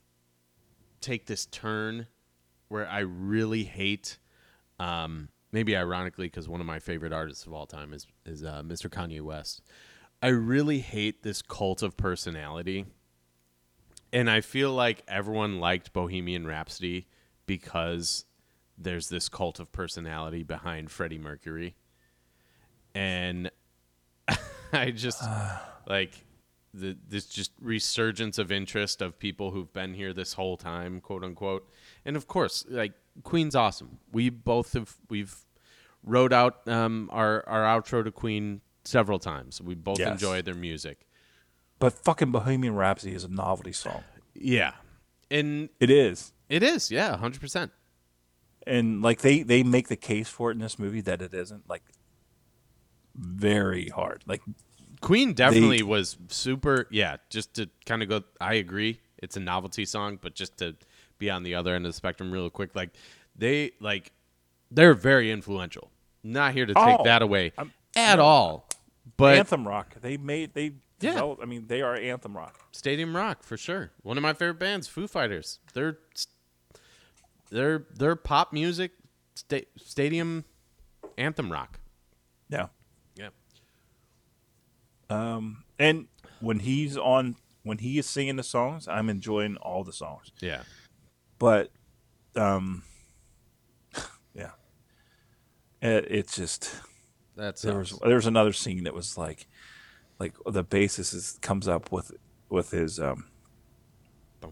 take 1.00 1.26
this 1.26 1.46
turn 1.46 2.07
where 2.68 2.88
I 2.88 3.00
really 3.00 3.64
hate. 3.64 4.18
Um, 4.78 5.28
maybe 5.53 5.76
ironically, 5.76 6.26
because 6.26 6.48
one 6.48 6.61
of 6.61 6.66
my 6.66 6.78
favorite 6.78 7.12
artists 7.12 7.46
of 7.46 7.53
all 7.53 7.66
time 7.66 7.92
is 7.92 8.07
is 8.24 8.44
uh, 8.44 8.62
Mr. 8.64 8.88
Kanye 8.88 9.20
West. 9.20 9.62
I 10.22 10.28
really 10.28 10.78
hate 10.78 11.22
this 11.22 11.42
cult 11.42 11.82
of 11.82 11.96
personality. 11.96 12.86
And 14.12 14.30
I 14.30 14.40
feel 14.40 14.72
like 14.72 15.03
everyone 15.09 15.59
liked 15.59 15.92
Bohemian 15.92 16.46
Rhapsody 16.46 17.09
because 17.46 18.26
there's 18.78 19.09
this 19.09 19.28
cult 19.28 19.59
of 19.59 19.72
personality 19.72 20.42
behind 20.42 20.90
Freddie 20.90 21.18
Mercury. 21.18 21.74
And 22.94 23.50
I 24.72 24.90
just 24.90 25.22
like 25.86 26.24
the 26.74 26.96
this 27.08 27.26
just 27.26 27.52
resurgence 27.60 28.38
of 28.38 28.50
interest 28.50 29.02
of 29.02 29.18
people 29.18 29.50
who've 29.50 29.72
been 29.72 29.94
here 29.94 30.12
this 30.12 30.32
whole 30.34 30.56
time, 30.56 31.00
quote 31.00 31.22
unquote. 31.24 31.68
And 32.04 32.16
of 32.16 32.26
course, 32.26 32.64
like 32.68 32.92
Queen's 33.24 33.54
awesome. 33.54 33.98
We 34.12 34.30
both 34.30 34.72
have 34.72 34.96
we've 35.10 35.36
wrote 36.02 36.32
out 36.32 36.66
um, 36.66 37.08
our 37.12 37.46
our 37.48 37.62
outro 37.62 38.02
to 38.04 38.10
Queen 38.10 38.60
several 38.84 39.18
times. 39.18 39.60
We 39.60 39.74
both 39.74 39.98
Yes. 39.98 40.12
enjoy 40.12 40.42
their 40.42 40.54
music. 40.54 41.06
But 41.78 41.92
fucking 41.92 42.30
Bohemian 42.32 42.74
Rhapsody 42.76 43.14
is 43.14 43.24
a 43.24 43.28
novelty 43.28 43.72
song. 43.72 44.04
Yeah, 44.34 44.72
and 45.30 45.68
It 45.80 45.90
is. 45.90 46.32
it 46.48 46.62
is. 46.62 46.90
Yeah, 46.90 47.16
hundred 47.16 47.40
percent. 47.40 47.70
and 48.66 49.02
like 49.02 49.20
they 49.20 49.42
they 49.42 49.62
make 49.62 49.88
the 49.88 49.96
case 49.96 50.28
for 50.28 50.50
it 50.50 50.54
in 50.54 50.60
this 50.60 50.78
movie 50.78 51.00
that 51.02 51.20
it 51.20 51.34
isn't 51.34 51.68
like 51.68 51.82
very 53.14 53.88
hard 53.88 54.22
like 54.26 54.40
Queen 55.03 55.34
definitely 55.34 55.82
was 55.82 56.16
super. 56.28 56.86
Yeah, 56.90 57.16
just 57.28 57.55
to 57.55 57.68
kind 57.86 58.03
of 58.03 58.09
go. 58.09 58.22
I 58.40 58.55
agree. 58.55 59.00
It's 59.18 59.36
a 59.36 59.40
novelty 59.40 59.84
song, 59.84 60.18
but 60.20 60.34
just 60.34 60.57
to 60.59 60.74
be 61.18 61.28
on 61.30 61.42
the 61.42 61.55
other 61.55 61.74
end 61.74 61.84
of 61.86 61.90
the 61.90 61.96
spectrum, 61.96 62.30
real 62.32 62.48
quick, 62.50 62.74
like 62.74 62.90
they 63.36 63.72
like 63.80 64.12
they're 64.70 64.94
very 64.94 65.30
influential. 65.30 65.90
Not 66.24 66.55
here 66.55 66.66
to 66.66 66.72
take 66.74 67.00
Oh, 67.00 67.05
that 67.05 67.20
away 67.22 67.53
I'm- 67.59 67.72
at 67.96 68.18
all. 68.18 68.68
But 69.16 69.36
anthem 69.36 69.66
rock 69.68 69.96
they 70.00 70.16
made 70.16 70.55
they 70.55 70.74
Yeah. 71.00 71.11
developed, 71.12 71.42
i 71.42 71.46
mean 71.46 71.66
they 71.66 71.82
are 71.82 71.96
anthem 71.96 72.36
rock 72.36 72.64
Stadium 72.70 73.14
Rock 73.16 73.42
for 73.42 73.57
sure. 73.57 73.90
One 74.03 74.16
of 74.16 74.22
my 74.22 74.32
favorite 74.32 74.59
bands, 74.61 74.86
Foo 74.88 75.07
Fighters. 75.09 75.59
They're 75.74 75.98
they're 77.50 77.86
they're 77.94 78.16
pop 78.16 78.53
music, 78.53 78.92
sta- 79.34 79.66
stadium 79.76 80.44
anthem 81.18 81.53
rock. 81.53 81.78
Yeah. 82.48 82.68
Um 85.12 85.64
and 85.78 86.06
when 86.40 86.58
he's 86.60 86.96
on 86.96 87.36
when 87.62 87.78
he 87.78 87.98
is 87.98 88.06
singing 88.06 88.36
the 88.36 88.42
songs 88.42 88.88
i'm 88.88 89.08
enjoying 89.08 89.56
all 89.58 89.84
the 89.84 89.92
songs 89.92 90.32
Yeah. 90.40 90.62
but 91.38 91.70
um 92.36 92.82
yeah 94.34 94.52
it, 95.80 96.06
it's 96.10 96.34
just 96.36 96.74
That's 97.36 97.62
there 97.62 97.78
was 97.78 97.98
there 98.04 98.16
was 98.16 98.26
another 98.26 98.52
scene 98.52 98.84
that 98.84 98.94
was 98.94 99.16
like 99.18 99.46
like 100.18 100.34
the 100.46 100.64
bassist 100.64 101.14
is, 101.14 101.38
comes 101.42 101.68
up 101.68 101.92
with 101.92 102.12
with 102.48 102.70
his 102.70 102.98
um 102.98 103.26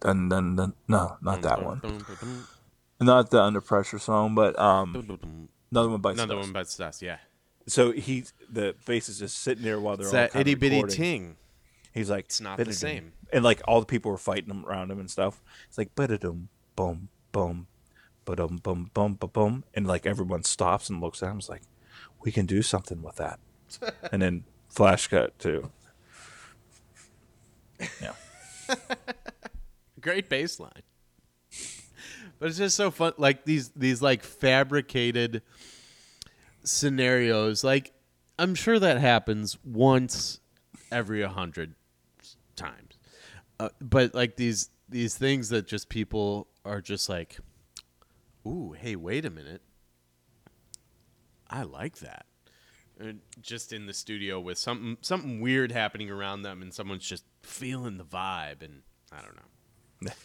dun 0.00 0.28
dun 0.28 0.56
dun 0.56 0.74
no 0.88 1.16
not 1.22 1.42
that 1.42 1.62
one 1.62 1.80
not 3.00 3.30
the 3.30 3.40
under 3.40 3.60
pressure 3.60 3.98
song 3.98 4.34
but 4.34 4.58
um 4.58 5.18
another 5.70 5.88
one 5.88 6.00
by 6.00 6.12
Another 6.12 6.36
one 6.36 6.52
bites 6.52 6.76
the 6.76 6.84
dust. 6.84 7.02
Yeah. 7.02 7.18
So 7.66 7.92
he's 7.92 8.32
the 8.50 8.74
face 8.80 9.08
bassist 9.08 9.18
just 9.20 9.38
sitting 9.38 9.62
there 9.64 9.78
while 9.80 9.96
they're 9.96 10.06
It's 10.06 10.14
all 10.14 10.20
that 10.20 10.32
kind 10.32 10.40
of 10.42 10.46
itty 10.48 10.54
bitty 10.54 10.76
recording. 10.76 10.96
ting. 10.96 11.36
he's 11.94 12.10
like 12.10 12.24
It's 12.26 12.40
not 12.40 12.56
the 12.58 12.64
"Ba-da-dum." 12.64 12.76
same. 12.78 13.12
and 13.32 13.44
like 13.44 13.60
all 13.66 13.80
the 13.80 13.86
people 13.86 14.10
were 14.10 14.18
fighting 14.18 14.50
him 14.50 14.64
around 14.66 14.90
him 14.90 14.98
and 15.00 15.10
stuff 15.10 15.42
it's 15.68 15.78
like 15.78 15.94
ba-da-dum 15.94 16.48
boom 16.76 17.08
boom 17.32 17.66
ba-dum 18.24 18.58
boom 18.62 18.90
boom 18.94 19.16
ba 19.18 19.26
boom 19.26 19.64
and 19.74 19.86
like 19.86 20.06
everyone 20.06 20.42
stops 20.42 20.88
and 20.90 21.00
looks 21.00 21.22
at 21.22 21.30
him 21.30 21.38
it's 21.38 21.48
like 21.48 21.62
we 22.22 22.30
can 22.32 22.46
do 22.46 22.62
something 22.62 23.02
with 23.02 23.16
that 23.16 23.38
and 24.12 24.22
then 24.22 24.44
flash 24.68 25.06
cut 25.08 25.38
to 25.38 25.70
yeah 28.00 28.12
Great 30.00 30.28
bass 30.28 30.58
line. 30.58 30.70
But 32.38 32.48
it's 32.48 32.58
just 32.58 32.76
so 32.76 32.90
fun 32.90 33.12
like 33.18 33.44
these 33.44 33.68
these 33.70 34.02
like 34.02 34.22
fabricated 34.24 35.42
scenarios. 36.64 37.64
Like 37.64 37.92
I'm 38.38 38.54
sure 38.54 38.78
that 38.78 38.98
happens 38.98 39.58
once 39.64 40.40
every 40.90 41.22
a 41.22 41.28
hundred 41.28 41.74
times. 42.56 42.98
Uh, 43.60 43.68
but 43.80 44.14
like 44.14 44.36
these 44.36 44.70
these 44.88 45.16
things 45.16 45.48
that 45.50 45.66
just 45.66 45.88
people 45.88 46.48
are 46.64 46.80
just 46.80 47.08
like 47.08 47.38
ooh, 48.46 48.72
hey, 48.72 48.96
wait 48.96 49.24
a 49.24 49.30
minute. 49.30 49.62
I 51.48 51.62
like 51.62 51.98
that. 51.98 52.26
Uh, 53.00 53.12
just 53.40 53.72
in 53.72 53.86
the 53.86 53.94
studio 53.94 54.40
with 54.40 54.58
something 54.58 54.96
something 55.00 55.40
weird 55.40 55.72
happening 55.72 56.10
around 56.10 56.42
them, 56.42 56.62
and 56.62 56.72
someone's 56.72 57.06
just 57.06 57.24
feeling 57.42 57.98
the 57.98 58.04
vibe, 58.04 58.62
and 58.62 58.82
I 59.10 59.22
don't 59.22 59.36
know. 59.36 60.12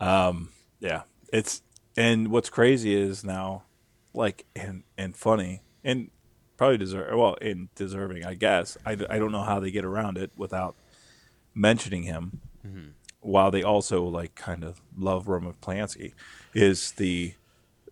Um, 0.00 0.48
yeah, 0.80 1.02
it's 1.30 1.62
and 1.96 2.28
what's 2.28 2.48
crazy 2.48 2.94
is 2.94 3.22
now, 3.22 3.64
like 4.12 4.46
and 4.56 4.82
and 4.98 5.16
funny 5.16 5.62
and 5.84 6.10
probably 6.56 6.78
deserve 6.78 7.16
well 7.16 7.36
and 7.40 7.74
deserving, 7.74 8.24
I 8.24 8.34
guess. 8.34 8.76
I, 8.84 8.92
I 8.92 9.18
don't 9.18 9.32
know 9.32 9.42
how 9.42 9.60
they 9.60 9.70
get 9.70 9.84
around 9.84 10.18
it 10.18 10.30
without 10.36 10.76
mentioning 11.54 12.02
him, 12.02 12.40
mm-hmm. 12.66 12.88
while 13.20 13.50
they 13.50 13.62
also 13.62 14.04
like 14.04 14.34
kind 14.34 14.62
of 14.62 14.80
love 14.96 15.26
Roman 15.26 15.54
Polanski, 15.54 16.12
is 16.54 16.92
the 16.92 17.34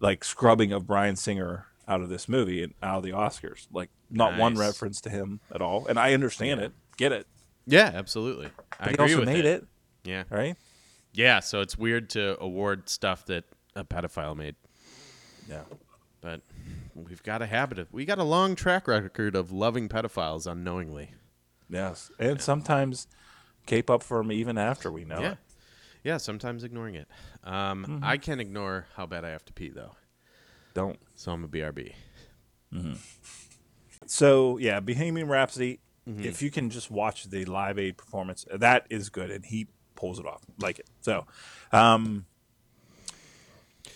like 0.00 0.22
scrubbing 0.24 0.72
of 0.72 0.86
Bryan 0.86 1.16
Singer 1.16 1.66
out 1.88 2.02
of 2.02 2.08
this 2.10 2.28
movie 2.28 2.62
and 2.62 2.74
out 2.82 2.98
of 2.98 3.02
the 3.04 3.10
Oscars. 3.10 3.66
Like 3.72 3.90
not 4.10 4.38
one 4.38 4.54
reference 4.56 5.00
to 5.02 5.10
him 5.10 5.40
at 5.52 5.62
all, 5.62 5.86
and 5.86 5.98
I 5.98 6.12
understand 6.14 6.60
it, 6.60 6.72
get 6.96 7.12
it. 7.12 7.26
Yeah, 7.66 7.90
absolutely. 7.94 8.46
I 8.78 8.84
But 8.84 8.88
he 8.88 8.94
agree 8.94 9.04
also 9.04 9.18
with 9.20 9.28
made 9.28 9.44
it, 9.44 9.66
Yeah, 10.04 10.24
right? 10.30 10.56
yeah. 11.12 11.40
So 11.40 11.60
it's 11.60 11.76
weird 11.76 12.10
to 12.10 12.38
award 12.40 12.88
stuff 12.88 13.26
that 13.26 13.44
a 13.74 13.84
pedophile 13.84 14.36
made, 14.36 14.56
Yeah. 15.48 15.62
But 16.20 16.40
we've 16.94 17.22
got 17.22 17.42
a 17.42 17.46
habit 17.46 17.78
of 17.78 17.92
we 17.92 18.04
got 18.04 18.18
a 18.18 18.24
long 18.24 18.54
track 18.54 18.88
record 18.88 19.34
of 19.36 19.50
loving 19.52 19.88
pedophiles 19.88 20.50
unknowingly. 20.50 21.12
Yes, 21.70 22.10
and 22.18 22.40
sometimes 22.40 23.06
cape 23.66 23.90
up 23.90 24.02
for 24.02 24.18
them 24.18 24.32
even 24.32 24.56
after 24.58 24.90
we 24.90 25.04
know 25.04 25.20
yeah, 25.20 25.32
it. 25.32 25.38
yeah. 26.04 26.16
Sometimes 26.16 26.64
ignoring 26.64 26.94
it. 26.94 27.08
Um, 27.44 27.84
Mm-hmm. 27.84 28.04
I 28.04 28.16
can't 28.16 28.40
ignore 28.40 28.86
how 28.96 29.06
bad 29.06 29.24
I 29.24 29.30
have 29.30 29.44
to 29.46 29.52
pee 29.52 29.68
though, 29.70 29.92
Don't. 30.74 30.98
so 31.14 31.32
I'm 31.32 31.44
a 31.44 31.48
BRB. 31.48 31.92
Mm-hmm. 32.72 32.94
So 34.06 34.58
yeah, 34.58 34.80
Bohemian 34.80 35.28
Rhapsody. 35.28 35.80
Mm-hmm. 36.08 36.24
If 36.24 36.40
you 36.40 36.50
can 36.50 36.70
just 36.70 36.90
watch 36.90 37.24
the 37.24 37.44
Live 37.44 37.78
Aid 37.78 37.98
performance, 37.98 38.46
that 38.50 38.86
is 38.88 39.10
good, 39.10 39.30
and 39.30 39.44
he 39.44 39.66
pulls 39.94 40.18
it 40.18 40.24
off 40.24 40.40
like 40.58 40.78
it. 40.78 40.86
So, 41.02 41.26
um, 41.70 42.24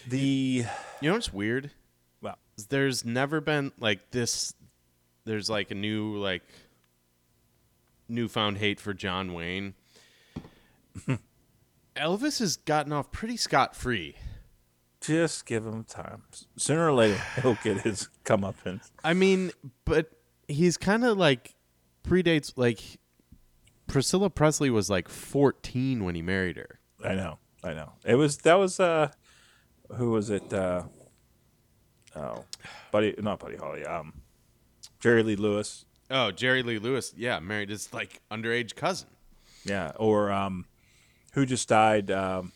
the 0.06 0.64
You 1.00 1.08
know 1.08 1.14
what's 1.14 1.32
weird? 1.32 1.70
There's 2.68 3.04
never 3.04 3.40
been 3.40 3.72
like 3.78 4.10
this. 4.10 4.54
There's 5.24 5.48
like 5.48 5.70
a 5.70 5.74
new 5.74 6.16
like 6.16 6.42
newfound 8.08 8.58
hate 8.58 8.80
for 8.80 8.92
John 8.94 9.32
Wayne. 9.34 9.74
Elvis 11.96 12.38
has 12.38 12.56
gotten 12.56 12.92
off 12.92 13.10
pretty 13.10 13.36
scot 13.36 13.74
free. 13.76 14.16
just 15.00 15.46
give 15.46 15.66
him 15.66 15.84
time. 15.84 16.22
Sooner 16.56 16.88
or 16.88 16.92
later, 16.92 17.20
he'll 17.42 17.58
get 17.62 17.80
his 17.80 18.08
comeuppance. 18.24 18.90
I 19.04 19.14
mean, 19.14 19.50
but 19.84 20.10
he's 20.48 20.76
kind 20.76 21.04
of 21.04 21.16
like 21.18 21.54
predates 22.06 22.52
like 22.56 22.80
Priscilla 23.86 24.30
Presley 24.30 24.70
was 24.70 24.88
like 24.90 25.08
14 25.08 26.04
when 26.04 26.14
he 26.14 26.22
married 26.22 26.56
her. 26.56 26.78
I 27.04 27.14
know, 27.14 27.38
I 27.64 27.74
know. 27.74 27.92
It 28.04 28.14
was 28.14 28.38
that 28.38 28.54
was 28.54 28.78
uh, 28.80 29.10
who 29.96 30.10
was 30.10 30.30
it? 30.30 30.52
Uh, 30.52 30.84
oh, 32.16 32.44
Buddy, 32.90 33.14
not 33.18 33.38
Buddy 33.38 33.56
Holly. 33.56 33.84
Um, 33.84 34.12
Jerry 35.00 35.22
Lee 35.22 35.36
Lewis. 35.36 35.84
Oh, 36.10 36.30
Jerry 36.30 36.62
Lee 36.62 36.78
Lewis, 36.78 37.14
yeah, 37.16 37.38
married 37.40 37.70
his 37.70 37.92
like 37.92 38.20
underage 38.30 38.74
cousin. 38.74 39.08
Yeah, 39.64 39.92
or 39.96 40.30
um, 40.30 40.66
who 41.32 41.46
just 41.46 41.68
died 41.68 42.10
um, 42.10 42.52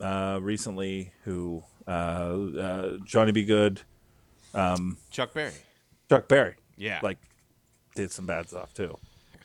uh, 0.00 0.38
recently? 0.42 1.12
Who 1.24 1.62
uh, 1.86 1.90
uh, 1.90 2.96
Johnny 3.04 3.32
B. 3.32 3.44
Goode, 3.44 3.80
Um, 4.54 4.98
Chuck 5.10 5.32
Berry. 5.32 5.52
Chuck 6.08 6.28
Berry. 6.28 6.54
Yeah. 6.76 7.00
like 7.02 7.18
did 7.94 8.10
some 8.12 8.26
bad 8.26 8.48
stuff 8.48 8.72
too, 8.74 8.96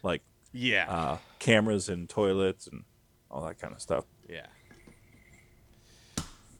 like 0.03 0.21
Yeah. 0.53 0.85
uh, 0.89 1.17
cameras 1.39 1.89
and 1.89 2.07
toilets 2.09 2.67
and 2.67 2.83
all 3.31 3.45
that 3.45 3.59
kind 3.59 3.73
of 3.73 3.81
stuff. 3.81 4.05
yeah. 4.29 4.45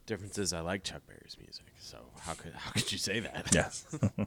Difference 0.05 0.37
is 0.37 0.53
I 0.53 0.59
like 0.59 0.83
Chuck 0.83 1.01
Berry's 1.07 1.35
music, 1.39 1.64
how 2.25 2.33
could 2.33 2.53
how 2.53 2.71
could 2.71 2.91
you 2.91 2.97
say 2.97 3.19
that? 3.19 3.47
Yes, 3.53 3.85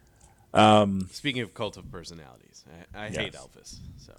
um, 0.54 1.08
Speaking 1.12 1.42
of 1.42 1.54
cult 1.54 1.76
of 1.76 1.90
personalities, 1.90 2.64
I, 2.94 3.06
I 3.06 3.08
hate 3.08 3.34
Elvis. 3.34 3.76
So 3.98 4.12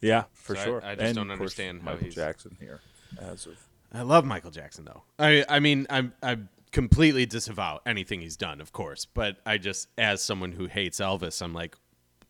yeah, 0.00 0.24
for 0.32 0.56
So 0.56 0.62
sure. 0.64 0.84
I 0.84 0.94
just 0.94 1.06
And, 1.06 1.16
don't 1.16 1.30
understand 1.30 1.80
how 1.82 1.90
Michael 1.92 2.02
he's- 2.04 2.14
Jackson 2.14 2.56
here 2.60 2.80
as 3.20 3.46
of 3.46 3.56
I 3.92 4.02
love 4.02 4.24
Michael 4.24 4.50
Jackson 4.52 4.84
though. 4.84 5.02
I 5.18 5.44
I 5.48 5.58
mean 5.60 5.86
I'm 5.90 6.12
I 6.22 6.38
completely 6.72 7.26
disavow 7.26 7.80
anything 7.84 8.20
he's 8.20 8.36
done, 8.36 8.60
of 8.60 8.72
course, 8.72 9.04
but 9.04 9.38
I 9.44 9.58
just 9.58 9.88
as 9.98 10.22
someone 10.22 10.52
who 10.52 10.66
hates 10.66 11.00
Elvis, 11.00 11.42
I'm 11.42 11.52
like, 11.52 11.76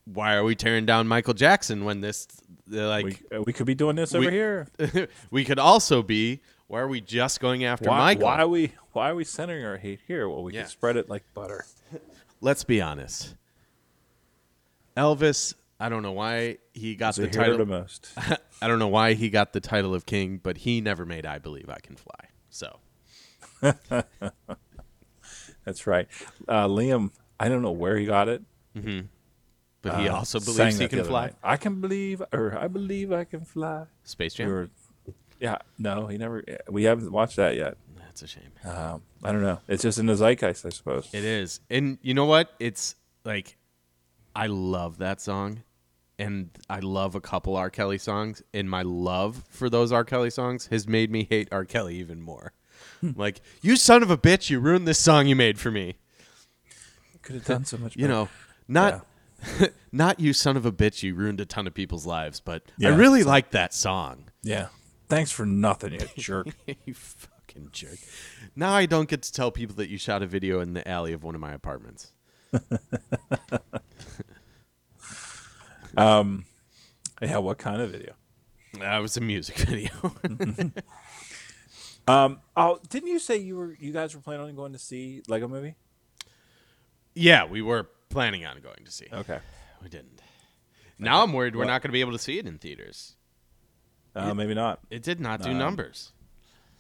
why 0.07 0.35
are 0.35 0.43
we 0.43 0.55
tearing 0.55 0.87
down 0.87 1.07
Michael 1.07 1.35
Jackson 1.35 1.85
when 1.85 2.01
this 2.01 2.27
like 2.67 3.05
we, 3.05 3.39
we 3.41 3.53
could 3.53 3.67
be 3.67 3.75
doing 3.75 3.97
this 3.97 4.15
over 4.15 4.25
we- 4.27 4.33
here. 4.33 4.67
we 5.31 5.45
could 5.45 5.59
also 5.59 6.03
be 6.03 6.41
why 6.71 6.81
are 6.81 6.87
we 6.89 7.01
just 7.01 7.41
going 7.41 7.65
after 7.65 7.89
Why, 7.91 7.99
Michael? 7.99 8.25
why 8.27 8.39
are 8.43 8.49
we 8.49 8.73
why 8.93 9.11
are 9.11 9.15
we 9.17 9.25
centering 9.25 9.65
our 9.65 9.77
hate 9.77 9.99
here? 10.07 10.29
Well, 10.29 10.43
we 10.45 10.53
Yeah. 10.55 10.61
can 10.63 10.71
spread 10.71 10.97
it 10.97 11.09
like 11.11 11.25
butter. 11.35 11.67
Let's 12.41 12.63
be 12.65 12.81
honest. 12.81 13.35
Elvis, 14.97 15.55
I 15.81 15.89
don't 15.89 16.03
know 16.03 16.13
why 16.13 16.59
he 16.73 16.95
got 16.95 17.17
the 17.17 17.23
here 17.23 17.31
the 17.31 17.37
title. 17.39 17.67
most. 17.67 18.09
I 18.63 18.69
don't 18.69 18.79
know 18.79 18.89
why 18.89 19.15
he 19.15 19.31
got 19.31 19.53
the 19.53 19.61
title 19.61 19.95
of 19.95 20.07
king, 20.07 20.39
but 20.43 20.59
he 20.59 20.81
never 20.81 21.05
made 21.05 21.27
"I 21.27 21.39
Believe 21.39 21.69
I 21.69 21.79
Can 21.81 21.97
Fly." 21.97 22.29
So 22.51 22.79
That's 25.65 25.87
right. 25.87 26.07
Uh, 26.49 26.67
Liam, 26.69 27.11
I 27.39 27.49
don't 27.49 27.63
know 27.63 27.71
where 27.73 27.97
he 27.99 28.07
got 28.07 28.29
it. 28.29 28.43
Mhm. 28.77 29.09
but 29.83 29.99
he 30.01 30.09
uh, 30.09 30.15
also 30.15 30.39
believes 30.39 30.79
he 30.79 30.87
can 30.89 31.05
fly. 31.05 31.27
night. 31.27 31.35
I 31.43 31.57
can 31.57 31.81
believe, 31.81 32.23
or 32.33 32.57
I 32.57 32.69
believe 32.69 33.11
I 33.13 33.25
can 33.25 33.45
fly. 33.45 33.87
Space 34.05 34.39
We 34.39 34.45
Jam. 34.45 34.49
were, 34.53 34.71
yeah, 35.41 35.59
no, 35.79 36.07
he 36.07 36.19
never. 36.19 36.45
We 36.69 36.85
haven't 36.85 37.11
watched 37.13 37.37
that 37.37 37.57
yet. 37.57 37.77
That's 37.99 38.23
a 38.23 38.27
shame. 38.27 38.51
Um, 38.65 39.03
I 39.25 39.33
don't 39.33 39.43
know. 39.43 39.61
It's 39.69 39.83
just 39.83 39.99
in 39.99 40.07
the 40.07 40.15
zeitgeist, 40.17 40.67
I 40.67 40.71
suppose. 40.71 41.09
It 41.13 41.25
is. 41.25 41.61
And 41.71 41.99
you 42.03 42.13
know 42.15 42.27
what? 42.27 42.51
It's 42.61 42.97
like 43.25 43.57
I 44.35 44.47
love 44.49 44.99
that 44.99 45.21
song 45.21 45.63
and 46.19 46.51
I 46.69 46.81
love 46.81 47.15
a 47.15 47.21
couple 47.21 47.57
R. 47.57 47.71
Kelly 47.71 47.97
songs, 47.99 48.43
and 48.53 48.69
my 48.69 48.83
love 48.83 49.43
for 49.49 49.71
those 49.71 49.91
R. 49.91 50.05
Kelly 50.05 50.29
songs 50.31 50.67
has 50.67 50.87
made 50.87 51.11
me 51.11 51.27
hate 51.31 51.49
R. 51.51 51.65
Kelly 51.65 51.97
even 51.97 52.21
more. 52.21 52.53
like, 53.17 53.41
you 53.63 53.75
son 53.77 54.03
of 54.03 54.11
a 54.11 54.19
bitch, 54.19 54.51
you 54.51 54.61
ruined 54.61 54.87
this 54.87 54.99
song 54.99 55.27
you 55.27 55.35
made 55.37 55.59
for 55.59 55.71
me. 55.71 55.97
Could 57.23 57.37
have 57.37 57.45
done 57.47 57.65
so 57.65 57.79
much. 57.79 57.97
You 57.97 58.03
better. 58.03 58.13
know, 58.15 58.29
not 58.69 59.07
not 59.93 60.21
you 60.21 60.33
son 60.35 60.57
of 60.59 60.67
a 60.67 60.73
bitch, 60.73 61.03
you 61.03 61.15
ruined 61.15 61.41
a 61.41 61.47
ton 61.47 61.67
of 61.67 61.73
people's 61.75 62.05
lives, 62.05 62.41
but 62.41 62.63
I 62.67 62.73
Yeah, 62.89 62.97
really 62.97 63.23
like 63.23 63.51
that 63.53 63.73
song. 63.73 64.25
Yeah. 64.43 64.69
Thanks 65.11 65.31
for 65.33 65.45
nothing, 65.45 65.93
you 65.95 66.01
jerk. 66.17 66.47
you 66.87 66.95
fucking 66.95 67.69
jerk. 67.73 67.99
Now 68.57 68.73
I 68.73 68.87
don't 68.87 69.09
get 69.09 69.23
to 69.23 69.33
tell 69.33 69.51
people 69.51 69.75
that 69.77 69.89
you 69.91 69.99
shot 69.99 70.23
a 70.23 70.27
video 70.27 70.61
in 70.61 70.73
the 70.73 70.87
alley 70.89 71.13
of 71.13 71.23
one 71.25 71.35
of 71.35 71.41
my 71.41 71.53
apartments. 71.53 72.13
um, 75.97 76.45
yeah. 77.21 77.39
What 77.39 77.59
kind 77.59 77.81
of 77.83 77.91
video? 77.91 78.15
That 78.79 78.99
was 78.99 79.17
a 79.17 79.21
music 79.21 79.57
video. 79.59 79.91
um, 82.07 82.41
Oh, 82.57 82.79
didn't 82.89 83.09
you 83.09 83.19
say 83.19 83.37
you 83.37 83.57
were? 83.57 83.77
You 83.81 83.93
guys 83.93 84.15
were 84.15 84.21
planning 84.21 84.47
on 84.47 84.55
going 84.55 84.73
to 84.73 84.79
see 84.79 85.23
Lego 85.29 85.49
Movie? 85.49 85.75
Yeah, 87.15 87.45
we 87.47 87.63
were 87.63 87.89
planning 88.09 88.47
on 88.47 88.61
going 88.61 88.85
to 88.85 88.91
see. 88.91 89.07
Okay. 89.13 89.39
We 89.83 89.89
didn't. 89.89 90.21
Now 90.99 91.23
I'm 91.23 91.33
worried 91.33 91.55
we're 91.57 91.61
Well- 91.61 91.69
not 91.69 91.83
going 91.83 91.91
to 91.91 91.93
be 91.93 92.01
able 92.01 92.13
to 92.13 92.19
see 92.19 92.39
it 92.39 92.47
in 92.47 92.59
theaters. 92.59 93.17
Uh, 94.15 94.35
maybe 94.35 94.55
not. 94.55 94.81
It 94.91 95.03
did 95.03 95.21
not 95.21 95.43
do 95.43 95.51
Um, 95.51 95.59
numbers. 95.59 96.13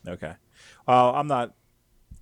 Okay. 0.07 0.33
Well, 0.87 1.15
I'm 1.15 1.27
not. 1.27 1.55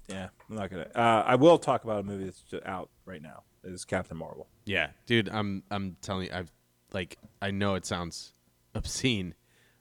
Yeah, 0.09 0.29
I'm 0.49 0.57
not 0.57 0.71
gonna. 0.71 0.89
Uh, 0.95 1.23
I 1.27 1.35
will 1.35 1.59
talk 1.59 1.85
about 1.85 2.01
a 2.01 2.03
movie 2.03 2.25
that's 2.25 2.41
just 2.43 2.65
out 2.67 2.91
right 3.05 3.21
now. 3.23 3.43
Is 3.65 3.85
Captain 3.85 4.17
Marvel. 4.17 4.47
Yeah, 4.65 4.89
dude, 5.07 5.29
I'm 5.29 5.63
I'm 5.71 5.97
telling 6.01 6.27
you, 6.29 6.33
I've 6.33 6.51
like 6.93 7.19
I 7.43 7.51
know 7.51 7.75
it 7.75 7.85
sounds 7.85 8.33
obscene. 8.75 9.35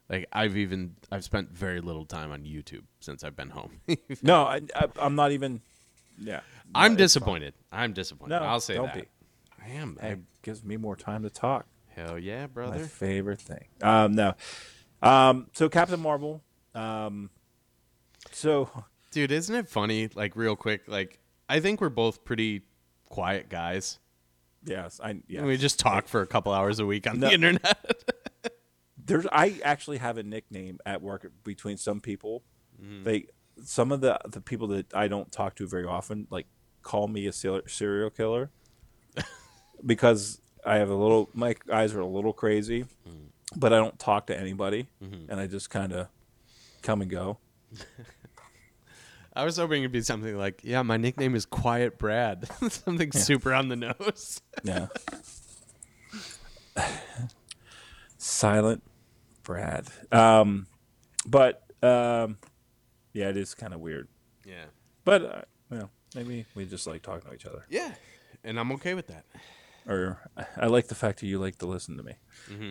Like 0.10 0.28
I've 0.34 0.58
even 0.58 0.96
I've 1.12 1.24
spent 1.24 1.52
very 1.52 1.82
little 1.82 2.06
time 2.06 2.32
on 2.32 2.44
YouTube 2.44 2.84
since 3.00 3.24
I've 3.24 3.36
been 3.36 3.50
home. 3.50 3.80
No, 4.22 4.44
I, 4.44 4.62
I, 4.76 4.88
I'm 5.00 5.16
not 5.16 5.32
even. 5.32 5.62
Yeah. 6.20 6.40
I'm 6.74 6.96
disappointed. 6.96 7.54
I'm 7.72 7.94
disappointed. 7.94 8.40
No, 8.40 8.46
I'll 8.46 8.60
say 8.60 8.74
don't 8.76 8.88
that. 8.88 8.96
be. 8.96 9.08
I 9.64 9.70
am. 9.76 9.96
fine. 9.96 10.12
It 10.12 10.20
gives 10.42 10.64
me 10.64 10.76
more 10.78 10.96
time 10.96 11.24
to 11.24 11.30
talk. 11.30 11.66
hell 11.96 12.18
yeah, 12.18 12.48
brother. 12.48 12.80
My 12.80 12.84
favorite 12.86 13.40
thing. 13.40 13.66
Um, 13.82 14.14
no. 14.16 14.34
Um, 15.02 15.48
so 15.54 15.70
Captain 15.70 16.00
Marvel. 16.00 16.42
Um, 16.74 17.30
so 18.32 18.70
Dude, 19.12 19.32
isn't 19.32 19.56
it 19.56 19.68
funny? 19.70 20.10
Like 20.14 20.36
real 20.36 20.56
quick, 20.56 20.84
like 20.88 21.20
I 21.50 21.60
think 21.60 21.82
we're 21.82 21.90
both 21.90 22.24
pretty 22.26 22.64
quiet 23.10 23.50
guys. 23.50 24.00
yes, 24.66 25.00
I 25.04 25.22
yeah. 25.28 25.44
We 25.44 25.58
just 25.58 25.80
talk 25.80 26.08
for 26.08 26.22
a 26.22 26.28
couple 26.28 26.52
hours 26.52 26.80
a 26.80 26.86
week 26.86 27.08
on 27.08 27.20
No. 27.20 27.28
the 27.28 27.34
internet. 27.34 28.04
There's 29.06 29.26
I 29.32 29.60
actually 29.64 29.98
have 30.00 30.18
a 30.18 30.24
nickname 30.24 30.80
at 30.86 31.02
work 31.02 31.26
between 31.44 31.78
some 31.78 32.02
people. 32.02 32.44
Mm-hmm. 32.82 33.04
They 33.04 33.26
some 33.64 33.92
of 33.92 34.02
the 34.02 34.20
the 34.28 34.42
people 34.42 34.68
that 34.68 34.94
I 34.94 35.08
don't 35.08 35.32
talk 35.32 35.56
to 35.56 35.68
very 35.68 35.86
often 35.86 36.28
like 36.30 36.48
call 36.84 37.08
me 37.08 37.26
a 37.28 37.32
serial 37.32 37.62
serial 37.68 38.10
killer 38.10 38.50
because 39.86 40.42
I 40.66 40.78
have 40.78 40.90
a 40.90 40.96
little 40.96 41.30
my 41.34 41.56
eyes 41.72 41.94
are 41.94 42.02
a 42.02 42.06
little 42.08 42.34
crazy, 42.34 42.86
but 43.58 43.74
I 43.74 43.78
don't 43.78 43.98
talk 43.98 44.28
to 44.28 44.40
anybody, 44.40 44.88
and 45.02 45.40
I 45.40 45.48
just 45.48 45.70
kind 45.70 45.92
of 45.92 46.08
come 46.84 47.02
and 47.02 47.10
go. 47.10 47.40
I 49.36 49.46
was 49.46 49.58
hoping 49.58 49.84
it'd 49.84 49.92
be 49.92 50.02
something 50.02 50.36
like, 50.36 50.62
yeah, 50.64 50.82
my 50.82 50.98
nickname 50.98 51.36
is 51.36 51.46
Quiet 51.46 52.00
Brad. 52.00 52.50
something 52.70 53.12
super 53.12 53.54
on 53.54 53.70
the 53.70 53.76
nose. 53.76 54.42
Yeah. 54.64 54.88
Silent 58.18 58.82
Brad. 59.44 59.88
Um, 60.12 60.66
but 61.28 61.64
um, 61.84 62.38
yeah, 63.14 63.30
it 63.30 63.38
is 63.38 63.54
kind 63.54 63.76
of 63.76 63.80
weird. 63.80 64.08
Yeah. 64.44 64.66
But 65.06 65.24
uh, 65.24 65.42
well, 65.70 65.92
maybe 66.16 66.46
we 66.56 66.66
just 66.66 66.88
like 66.88 67.04
talking 67.04 67.30
to 67.30 67.36
each 67.36 67.46
other. 67.46 67.64
Yeah. 67.70 67.92
And 68.44 68.60
I'm 68.60 68.72
okay 68.74 68.96
with 68.96 69.08
that. 69.08 69.26
Or 69.88 70.30
I 70.58 70.66
like 70.68 70.88
the 70.88 70.96
fact 70.96 71.22
that 71.22 71.28
you 71.28 71.40
like 71.40 71.58
to 71.60 71.66
listen 71.66 71.96
to 71.98 72.04
me, 72.04 72.14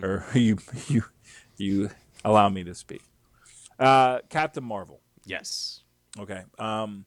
or 0.02 0.26
you 0.34 0.58
you 0.88 1.02
you 1.56 1.90
allow 2.24 2.48
me 2.50 2.62
to 2.64 2.74
speak. 2.74 3.02
Uh, 3.78 4.18
Captain 4.28 4.62
Marvel. 4.64 5.00
Yes. 5.24 5.80
Okay. 6.18 6.42
Um, 6.58 7.06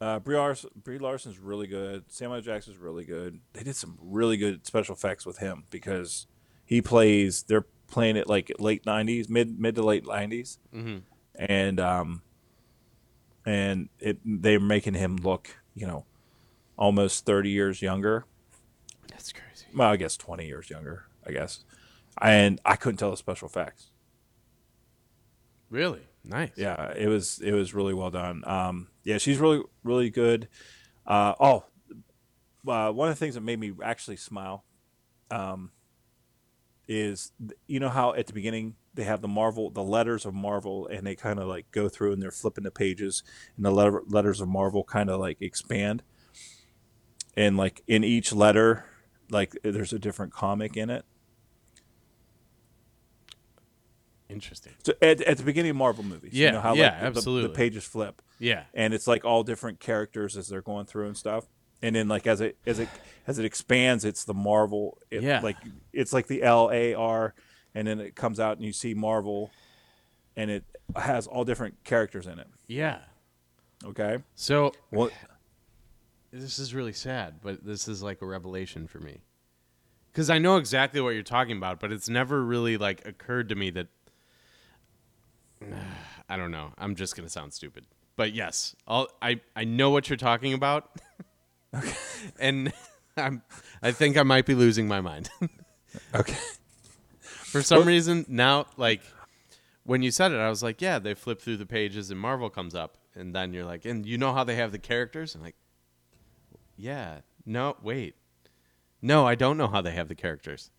uh, 0.00 0.18
Brie, 0.20 0.54
Brie 0.82 0.98
Larson's 0.98 1.38
really 1.38 1.66
good. 1.66 2.04
Samuel 2.08 2.40
Jackson's 2.40 2.78
really 2.78 3.04
good. 3.04 3.40
They 3.52 3.62
did 3.62 3.76
some 3.76 3.98
really 4.00 4.36
good 4.36 4.66
special 4.66 4.94
effects 4.94 5.26
with 5.26 5.38
him 5.38 5.64
because 5.70 6.26
he 6.64 6.80
plays. 6.80 7.42
They're 7.42 7.66
playing 7.88 8.16
it 8.16 8.28
like 8.28 8.50
late 8.58 8.84
'90s, 8.84 9.28
mid 9.28 9.58
mid 9.60 9.74
to 9.74 9.82
late 9.82 10.04
'90s, 10.04 10.58
Mhm. 10.74 11.02
and 11.34 11.80
um, 11.80 12.22
and 13.44 13.88
it 13.98 14.18
they're 14.24 14.60
making 14.60 14.94
him 14.94 15.16
look, 15.16 15.50
you 15.74 15.86
know, 15.86 16.06
almost 16.80 17.24
30 17.26 17.50
years 17.50 17.80
younger. 17.80 18.24
That's 19.08 19.32
crazy. 19.32 19.66
Well, 19.72 19.90
I 19.90 19.96
guess 19.96 20.16
20 20.16 20.46
years 20.46 20.68
younger. 20.68 21.04
I 21.24 21.32
guess, 21.32 21.64
and 22.20 22.60
I 22.64 22.74
couldn't 22.76 22.96
tell 22.96 23.10
the 23.10 23.16
special 23.16 23.46
effects. 23.46 23.92
Really? 25.68 26.00
Nice. 26.22 26.50
yeah 26.54 26.92
it 26.96 27.08
was 27.08 27.40
it 27.42 27.52
was 27.52 27.72
really 27.72 27.94
well 27.94 28.10
done 28.10 28.42
um 28.46 28.88
yeah 29.04 29.16
she's 29.16 29.38
really 29.38 29.62
really 29.84 30.10
good 30.10 30.48
uh 31.06 31.32
oh 31.40 31.64
uh, 32.68 32.92
one 32.92 33.08
of 33.08 33.14
the 33.14 33.18
things 33.18 33.36
that 33.36 33.40
made 33.40 33.58
me 33.58 33.72
actually 33.82 34.16
smile 34.16 34.64
um 35.30 35.70
is 36.86 37.32
you 37.66 37.80
know 37.80 37.88
how 37.88 38.12
at 38.12 38.26
the 38.26 38.34
beginning 38.34 38.74
they 38.92 39.04
have 39.04 39.22
the 39.22 39.28
marvel 39.28 39.70
the 39.70 39.82
letters 39.82 40.26
of 40.26 40.34
marvel 40.34 40.86
and 40.88 41.06
they 41.06 41.14
kind 41.14 41.38
of 41.38 41.48
like 41.48 41.70
go 41.70 41.88
through 41.88 42.12
and 42.12 42.22
they're 42.22 42.30
flipping 42.30 42.64
the 42.64 42.70
pages 42.70 43.22
and 43.56 43.64
the 43.64 43.70
letter, 43.70 44.02
letters 44.08 44.42
of 44.42 44.48
marvel 44.48 44.84
kind 44.84 45.08
of 45.08 45.18
like 45.18 45.40
expand 45.40 46.02
and 47.36 47.56
like 47.56 47.82
in 47.86 48.04
each 48.04 48.32
letter 48.32 48.84
like 49.30 49.54
there's 49.62 49.92
a 49.92 49.98
different 49.98 50.32
comic 50.32 50.76
in 50.76 50.90
it 50.90 51.04
Interesting. 54.28 54.72
so 54.84 54.92
at, 55.02 55.20
at 55.22 55.38
the 55.38 55.42
beginning 55.42 55.70
of 55.70 55.76
marvel 55.76 56.04
movies 56.04 56.32
you 56.32 56.44
Yeah, 56.44 56.52
know 56.52 56.60
how 56.60 56.74
yeah, 56.74 56.82
like 56.84 56.94
the- 56.94 57.00
the, 57.00 57.06
absolutely. 57.18 57.48
the 57.48 57.54
pages 57.54 57.84
flip 57.84 58.22
Yeah. 58.38 58.64
and 58.74 58.94
it's 58.94 59.08
like 59.08 59.24
all 59.24 59.42
different 59.42 59.80
characters 59.80 60.36
as 60.36 60.46
they're 60.48 60.62
going 60.62 60.86
through 60.86 61.06
and 61.08 61.16
stuff. 61.16 61.46
And 61.82 61.96
then 61.96 62.08
like 62.08 62.26
as 62.26 62.40
it 62.42 62.58
as 62.66 62.78
it 62.78 62.88
as 63.26 63.38
it 63.38 63.46
expands, 63.46 64.04
it's 64.04 64.24
the 64.24 64.34
Marvel. 64.34 64.98
It, 65.10 65.22
Yeah. 65.22 65.40
Like 65.40 65.56
it's 65.94 66.12
like 66.12 66.26
the 66.26 66.42
L 66.42 66.68
A 66.70 66.92
R, 66.92 67.32
and 67.74 67.88
then 67.88 68.00
it 68.00 68.14
comes 68.14 68.38
out 68.38 68.58
and 68.58 68.66
you 68.66 68.72
see 68.74 68.92
Marvel, 68.92 69.50
and 70.36 70.50
it 70.50 70.62
has 70.94 71.26
all 71.26 71.42
different 71.46 71.82
characters 71.82 72.26
in 72.26 72.38
it. 72.38 72.46
Yeah. 72.66 72.98
Okay. 73.82 74.18
So 74.34 74.72
Well, 74.90 75.08
this 76.32 76.58
is 76.58 76.74
really 76.74 76.92
sad, 76.92 77.40
but 77.42 77.64
this 77.64 77.88
is 77.88 78.02
like 78.02 78.22
a 78.22 78.26
revelation 78.26 78.86
for 78.86 79.00
me. 79.00 79.22
Because 80.12 80.30
I 80.30 80.38
know 80.38 80.56
exactly 80.56 81.00
what 81.00 81.10
you're 81.10 81.22
talking 81.22 81.56
about, 81.56 81.80
but 81.80 81.92
it's 81.92 82.08
never 82.08 82.44
really 82.44 82.76
like 82.76 83.06
occurred 83.06 83.48
to 83.50 83.54
me 83.54 83.70
that. 83.70 83.88
I 86.28 86.36
don't 86.36 86.52
know. 86.52 86.72
I'm 86.78 86.94
just 86.94 87.16
gonna 87.16 87.28
sound 87.28 87.52
stupid, 87.52 87.86
but 88.16 88.32
yes, 88.32 88.76
I'll, 88.86 89.08
I 89.20 89.40
I 89.56 89.64
know 89.64 89.90
what 89.90 90.08
you're 90.08 90.16
talking 90.16 90.52
about, 90.52 90.88
okay. 91.74 91.94
and 92.38 92.72
I'm 93.16 93.42
I 93.82 93.90
think 93.92 94.16
I 94.16 94.22
might 94.22 94.46
be 94.46 94.54
losing 94.54 94.86
my 94.86 95.00
mind. 95.00 95.30
okay. 96.14 96.38
For 97.20 97.62
some 97.62 97.84
reason, 97.84 98.24
now 98.28 98.66
like 98.76 99.00
when 99.82 100.02
you 100.02 100.12
said 100.12 100.30
it, 100.30 100.36
I 100.36 100.48
was 100.48 100.62
like, 100.62 100.80
yeah, 100.80 101.00
they 101.00 101.14
flip 101.14 101.40
through 101.40 101.56
the 101.56 101.66
pages 101.66 102.12
and 102.12 102.20
Marvel 102.20 102.48
comes 102.48 102.76
up, 102.76 102.96
and 103.16 103.34
then 103.34 103.52
you're 103.52 103.64
like, 103.64 103.84
and 103.84 104.06
you 104.06 104.18
know 104.18 104.32
how 104.32 104.44
they 104.44 104.54
have 104.54 104.70
the 104.70 104.78
characters, 104.78 105.34
and 105.34 105.42
like, 105.42 105.56
yeah, 106.80 107.18
no, 107.44 107.76
wait, 107.82 108.14
no, 109.02 109.26
I 109.26 109.34
don't 109.34 109.56
know 109.56 109.66
how 109.68 109.80
they 109.80 109.92
have 109.92 110.08
the 110.08 110.14
characters. 110.14 110.70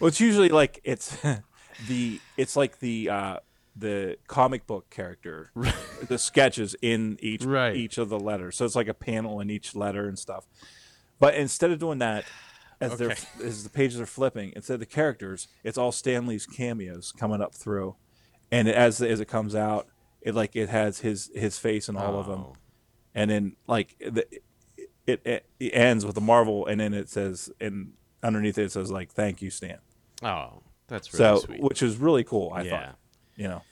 Well, 0.00 0.08
it's 0.08 0.20
usually 0.20 0.48
like 0.48 0.80
it's 0.84 1.16
the 1.88 2.20
it's 2.36 2.56
like 2.56 2.78
the 2.80 3.10
uh, 3.10 3.36
the 3.76 4.16
comic 4.26 4.66
book 4.66 4.90
character, 4.90 5.50
the 6.08 6.18
sketches 6.18 6.76
in 6.82 7.18
each 7.20 7.44
Right. 7.44 7.76
each 7.76 7.98
of 7.98 8.08
the 8.08 8.18
letters. 8.20 8.56
So 8.56 8.64
it's 8.64 8.76
like 8.76 8.88
a 8.88 8.94
panel 8.94 9.40
in 9.40 9.50
each 9.50 9.74
letter 9.74 10.06
and 10.08 10.18
stuff. 10.18 10.46
But 11.18 11.34
instead 11.34 11.70
of 11.72 11.78
doing 11.80 11.98
that, 11.98 12.24
as 12.80 12.96
they're 12.98 13.16
as 13.42 13.64
the 13.64 13.70
pages 13.70 14.00
are 14.00 14.06
flipping, 14.06 14.52
instead 14.54 14.74
of 14.74 14.80
the 14.80 14.86
characters, 14.86 15.48
it's 15.64 15.76
all 15.78 15.90
Stan 15.90 16.26
Lee's 16.26 16.46
cameos 16.46 17.12
coming 17.12 17.40
up 17.40 17.54
through, 17.54 17.96
and 18.52 18.68
as 18.68 19.02
as 19.02 19.18
it 19.20 19.26
comes 19.26 19.54
out, 19.56 19.88
it 20.20 20.34
like 20.34 20.54
it 20.54 20.68
has 20.68 21.00
his 21.00 21.30
his 21.34 21.58
face 21.58 21.88
in 21.88 21.96
all 21.96 22.18
of 22.20 22.26
them, 22.26 22.40
Oh. 22.40 22.56
And 23.18 23.30
then 23.30 23.56
like 23.66 23.96
the, 23.98 24.26
it, 25.06 25.20
it 25.24 25.46
it 25.58 25.70
ends 25.74 26.04
with 26.06 26.14
the 26.14 26.20
Marvel, 26.20 26.66
and 26.66 26.80
then 26.80 26.94
it 26.94 27.08
says 27.08 27.50
and 27.60 27.92
underneath 28.22 28.58
it, 28.58 28.64
it 28.64 28.72
says 28.72 28.90
like 28.90 29.12
"Thank 29.12 29.42
you, 29.42 29.50
Stan." 29.50 29.78
Oh, 30.22 30.62
that's 30.86 31.12
really 31.12 31.40
so 31.40 31.44
sweet. 31.46 31.60
which 31.60 31.82
is 31.82 31.96
really 31.96 32.24
cool. 32.24 32.52
I 32.54 32.62
yeah. 32.62 32.70
thought, 32.70 32.98
you 33.36 33.48
know, 33.48 33.62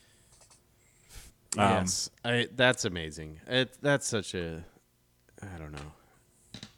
um, 1.59 1.71
yes, 1.73 2.11
I, 2.25 2.49
that's 2.55 2.85
amazing. 2.85 3.41
It, 3.47 3.77
that's 3.81 4.07
such 4.07 4.35
a, 4.35 4.65
I 5.43 5.59
don't 5.59 5.73
know. 5.73 5.93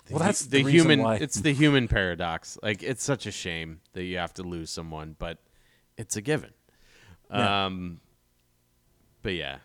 The 0.06 0.14
Well, 0.14 0.22
that's 0.22 0.46
the 0.46 0.62
the 0.62 0.70
human. 0.70 1.02
why- 1.02 1.16
It's 1.16 1.40
the 1.40 1.52
human 1.52 1.88
paradox. 1.88 2.58
Like 2.62 2.82
it's 2.82 3.02
such 3.04 3.26
a 3.26 3.30
shame 3.32 3.80
that 3.92 4.04
you 4.04 4.18
have 4.18 4.34
to 4.34 4.42
lose 4.42 4.70
someone, 4.70 5.16
but 5.18 5.38
it's 5.96 6.16
a 6.16 6.22
given. 6.22 6.52
Yeah. 7.30 7.66
Um, 7.66 8.00
but 9.22 9.34
yeah, 9.34 9.58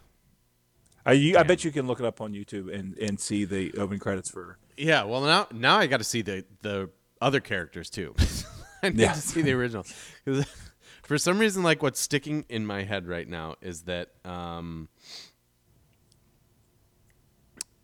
I 1.06 1.12
you, 1.14 1.38
I 1.38 1.44
bet 1.44 1.64
you 1.66 1.72
can 1.72 1.86
look 1.88 2.00
it 2.00 2.06
up 2.06 2.22
on 2.22 2.32
YouTube 2.34 2.74
and 2.74 2.98
and 2.98 3.20
see 3.20 3.46
the 3.46 3.74
opening 3.78 4.00
credits 4.00 4.30
for. 4.30 4.58
yeah. 4.78 5.04
Well, 5.04 5.22
now 5.22 5.48
now 5.52 5.78
I 5.78 5.88
got 5.88 5.98
to 5.98 6.04
see 6.04 6.22
the 6.22 6.46
the 6.62 6.90
other 7.22 7.40
characters 7.42 7.90
too. 7.90 8.16
I 8.84 8.90
need 8.90 9.00
Yeah. 9.00 9.14
to 9.14 9.22
see 9.22 9.42
the 9.42 9.52
original 9.54 9.86
for 11.04 11.18
some 11.18 11.40
reason, 11.40 11.64
like 11.64 11.82
what's 11.84 12.00
sticking 12.00 12.46
in 12.50 12.66
my 12.66 12.84
head 12.84 13.08
right 13.08 13.28
now 13.28 13.56
is 13.62 13.84
that 13.84 14.10
um 14.26 14.88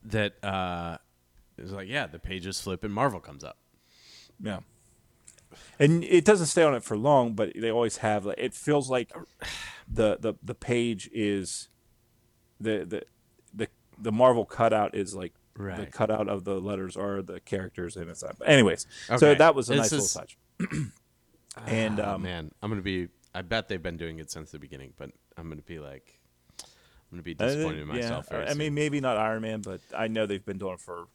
that 0.03 0.43
uh 0.43 0.97
it's 1.57 1.71
like 1.71 1.87
yeah, 1.89 2.07
the 2.07 2.19
pages 2.19 2.61
flip 2.61 2.83
and 2.83 2.93
Marvel 2.93 3.19
comes 3.19 3.43
up. 3.43 3.57
Yeah. 4.41 4.59
And 5.79 6.03
it 6.03 6.23
doesn't 6.25 6.45
stay 6.47 6.63
on 6.63 6.73
it 6.75 6.83
for 6.83 6.95
long, 6.97 7.33
but 7.33 7.51
they 7.55 7.71
always 7.71 7.97
have. 7.97 8.23
Like, 8.25 8.37
it 8.37 8.53
feels 8.53 8.89
like 8.89 9.11
the 9.91 10.17
the 10.19 10.35
the 10.43 10.55
page 10.55 11.09
is 11.13 11.67
the 12.59 12.85
the 12.85 13.03
the 13.53 13.67
the 14.01 14.11
Marvel 14.11 14.45
cutout 14.45 14.95
is 14.95 15.15
like 15.15 15.33
the 15.55 15.87
cutout 15.91 16.29
of 16.29 16.43
the 16.45 16.59
letters 16.61 16.95
are 16.95 17.21
the 17.21 17.39
characters 17.39 17.97
and 17.97 18.09
it's. 18.09 18.23
But 18.37 18.47
anyways, 18.47 18.87
so 19.17 19.35
that 19.35 19.55
was 19.55 19.69
a 19.69 19.73
This 19.73 19.91
nice 19.91 19.91
is- 19.93 20.15
little 20.15 20.21
touch. 20.21 20.37
and 21.67 21.99
Oh, 21.99 22.13
um, 22.15 22.21
man, 22.23 22.51
I'm 22.61 22.69
gonna 22.69 22.81
be. 22.81 23.07
I 23.33 23.41
bet 23.41 23.67
they've 23.67 23.81
been 23.81 23.97
doing 23.97 24.19
it 24.19 24.31
since 24.31 24.51
the 24.51 24.59
beginning, 24.59 24.93
but 24.97 25.11
I'm 25.37 25.49
gonna 25.49 25.61
be 25.61 25.79
like, 25.79 26.19
I'm 26.61 26.65
gonna 27.11 27.23
be 27.23 27.33
disappointed 27.33 27.81
in 27.81 27.87
myself. 27.87 28.27
yeah, 28.31 28.45
I 28.49 28.53
mean, 28.53 28.73
maybe 28.73 28.99
not 29.01 29.17
Iron 29.17 29.41
Man, 29.41 29.61
but 29.61 29.81
I 29.95 30.07
know 30.07 30.25
they've 30.25 30.43
been 30.45 30.57
doing 30.57 30.73
it 30.75 30.79
for 30.81 31.07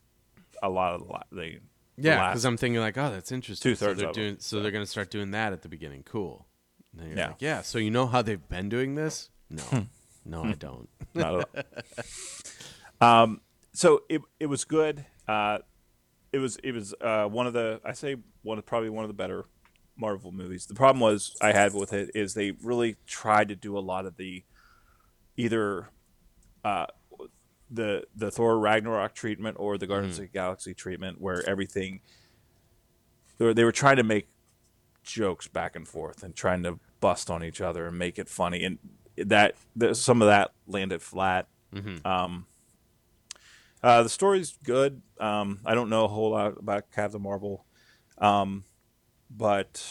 a 0.62 0.68
lot 0.70 0.94
of 0.94 1.00
the 1.06 1.12
la- 1.12 1.22
they. 1.32 1.58
yeah, 1.96 2.28
because 2.30 2.44
I'm 2.44 2.56
thinking 2.56 2.80
like, 2.80 2.96
oh, 2.98 3.10
that's 3.10 3.32
interesting. 3.32 3.72
Two-thirds 3.72 3.98
so 4.00 4.04
they're 4.04 4.12
doing. 4.12 4.36
So 4.40 4.60
they're 4.60 4.70
gonna 4.70 4.86
start 4.86 5.10
doing 5.10 5.32
that 5.32 5.52
at 5.52 5.62
the 5.62 5.68
beginning. 5.68 6.02
Cool. 6.04 6.46
And 6.92 7.00
then 7.00 7.08
you're 7.08 7.18
Yeah. 7.18 7.26
like, 7.28 7.42
yeah. 7.42 7.62
So 7.62 7.78
you 7.78 7.90
know 7.90 8.06
how 8.06 8.22
they've 8.22 8.48
been 8.48 8.68
doing 8.68 8.94
this? 8.94 9.30
No. 9.50 9.86
No, 10.24 10.44
I 10.44 10.52
don't. 10.52 10.88
Not 11.14 11.48
at 11.54 11.66
all. 13.00 13.22
um, 13.22 13.40
so 13.72 14.02
it 14.08 14.22
it 14.40 14.46
was 14.46 14.64
good. 14.64 15.04
Uh, 15.28 15.58
it 16.32 16.38
was 16.38 16.56
it 16.62 16.72
was 16.72 16.94
uh, 17.00 17.26
one 17.26 17.46
of 17.46 17.52
the 17.52 17.80
I 17.84 17.92
say 17.92 18.16
one 18.42 18.58
of 18.58 18.66
probably 18.66 18.90
one 18.90 19.04
of 19.04 19.08
the 19.08 19.14
better 19.14 19.46
Marvel 19.96 20.32
movies. 20.32 20.66
The 20.66 20.74
problem 20.74 21.00
was 21.00 21.36
I 21.40 21.52
had 21.52 21.74
with 21.74 21.92
it 21.92 22.10
is 22.14 22.34
they 22.34 22.52
really 22.62 22.96
tried 23.06 23.48
to 23.48 23.56
do 23.56 23.78
a 23.78 23.80
lot 23.80 24.06
of 24.06 24.16
the 24.16 24.44
either 25.36 25.88
uh, 26.64 26.86
the 27.70 28.04
the 28.14 28.30
Thor 28.30 28.58
Ragnarok 28.58 29.14
treatment 29.14 29.56
or 29.60 29.78
the 29.78 29.86
Guardians 29.86 30.18
of 30.18 30.24
the 30.24 30.28
Galaxy 30.28 30.74
treatment 30.74 31.20
where 31.20 31.48
everything 31.48 32.00
they 33.38 33.46
were, 33.46 33.54
they 33.54 33.64
were 33.64 33.72
trying 33.72 33.96
to 33.96 34.02
make 34.02 34.28
jokes 35.02 35.48
back 35.48 35.76
and 35.76 35.86
forth 35.86 36.22
and 36.22 36.34
trying 36.34 36.62
to 36.62 36.78
bust 37.00 37.30
on 37.30 37.44
each 37.44 37.60
other 37.60 37.86
and 37.86 37.98
make 37.98 38.18
it 38.18 38.28
funny 38.28 38.64
and 38.64 38.78
that, 39.16 39.54
that 39.76 39.96
some 39.96 40.22
of 40.22 40.28
that 40.28 40.52
landed 40.66 41.02
flat. 41.02 41.46
Mm-hmm. 41.74 42.06
Um, 42.06 42.46
uh, 43.82 44.02
the 44.02 44.08
story's 44.08 44.58
good. 44.62 45.02
Um, 45.20 45.60
I 45.64 45.74
don't 45.74 45.90
know 45.90 46.04
a 46.04 46.08
whole 46.08 46.30
lot 46.30 46.58
about 46.58 46.90
Captain 46.90 47.20
Marvel, 47.20 47.64
um, 48.18 48.64
but 49.30 49.84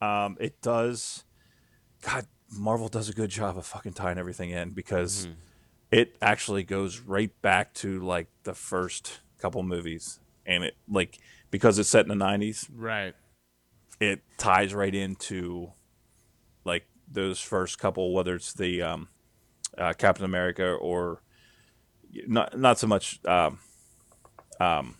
um, 0.00 0.36
it 0.40 0.60
does. 0.62 1.24
God, 2.02 2.26
Marvel 2.56 2.88
does 2.88 3.08
a 3.08 3.12
good 3.12 3.30
job 3.30 3.58
of 3.58 3.66
fucking 3.66 3.94
tying 3.94 4.18
everything 4.18 4.50
in 4.50 4.70
because 4.70 5.26
it 5.90 6.16
actually 6.22 6.62
goes 6.62 7.00
right 7.00 7.30
back 7.42 7.74
to 7.74 8.00
like 8.00 8.28
the 8.44 8.54
first 8.54 9.20
couple 9.38 9.62
movies, 9.62 10.20
and 10.46 10.62
it 10.62 10.76
like 10.88 11.18
because 11.50 11.78
it's 11.78 11.88
set 11.88 12.06
in 12.06 12.16
the 12.16 12.24
'90s, 12.24 12.68
Right. 12.72 13.14
it 13.98 14.20
ties 14.38 14.74
right 14.74 14.94
into 14.94 15.72
like 16.64 16.86
those 17.10 17.40
first 17.40 17.78
couple, 17.78 18.12
whether 18.12 18.34
it's 18.34 18.52
the 18.52 18.82
um, 18.82 19.08
uh, 19.78 19.92
Captain 19.92 20.24
America 20.24 20.72
or 20.72 21.22
not 22.26 22.58
not 22.58 22.78
so 22.78 22.86
much 22.86 23.20
um, 23.26 23.58
um, 24.60 24.96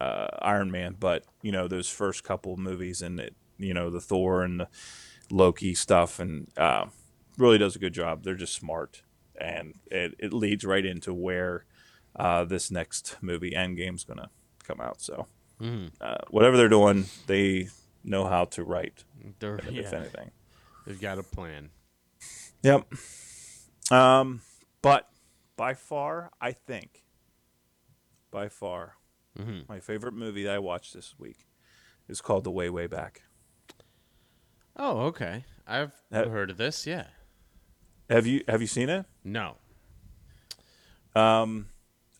uh, 0.00 0.28
Iron 0.42 0.70
Man, 0.70 0.96
but 0.98 1.24
you 1.42 1.52
know 1.52 1.68
those 1.68 1.88
first 1.88 2.24
couple 2.24 2.56
movies 2.56 3.02
and 3.02 3.20
it, 3.20 3.34
you 3.58 3.74
know 3.74 3.90
the 3.90 4.00
Thor 4.00 4.42
and 4.42 4.60
the 4.60 4.68
Loki 5.30 5.74
stuff, 5.74 6.18
and 6.18 6.50
uh, 6.56 6.86
really 7.38 7.58
does 7.58 7.76
a 7.76 7.78
good 7.78 7.94
job. 7.94 8.24
They're 8.24 8.34
just 8.34 8.54
smart, 8.54 9.02
and 9.40 9.74
it, 9.90 10.14
it 10.18 10.32
leads 10.32 10.64
right 10.64 10.84
into 10.84 11.12
where 11.14 11.64
uh, 12.16 12.44
this 12.44 12.70
next 12.70 13.16
movie 13.20 13.52
Endgame 13.52 13.94
is 13.96 14.04
gonna 14.04 14.30
come 14.64 14.80
out. 14.80 15.00
So 15.00 15.26
Mm-hmm. 15.62 15.86
uh, 16.00 16.16
whatever 16.30 16.56
they're 16.56 16.68
doing, 16.68 17.06
they 17.28 17.68
know 18.02 18.26
how 18.26 18.44
to 18.46 18.64
write, 18.64 19.04
They're, 19.38 19.56
if 19.58 19.70
yeah, 19.70 19.94
anything. 19.94 20.32
They've 20.86 21.00
got 21.00 21.18
a 21.18 21.22
plan. 21.22 21.70
Yep. 22.62 22.86
Um, 23.90 24.40
but 24.82 25.08
by 25.56 25.74
far, 25.74 26.30
I 26.40 26.52
think, 26.52 27.04
by 28.30 28.48
far, 28.48 28.94
Mm-hmm. 29.38 29.60
my 29.68 29.80
favorite 29.80 30.14
movie 30.14 30.44
that 30.44 30.54
I 30.54 30.58
watched 30.60 30.94
this 30.94 31.16
week 31.18 31.46
is 32.08 32.20
called 32.20 32.44
The 32.44 32.52
Way 32.52 32.70
Way 32.70 32.86
Back. 32.86 33.22
Oh, 34.76 35.00
okay. 35.06 35.44
I've 35.66 35.92
Uh, 36.12 36.28
heard 36.28 36.50
of 36.50 36.56
this. 36.56 36.86
Yeah. 36.86 37.06
Have 38.08 38.26
you 38.26 38.44
Have 38.46 38.60
you 38.60 38.66
seen 38.68 38.88
it? 38.88 39.06
No. 39.24 39.56
Um, 41.16 41.66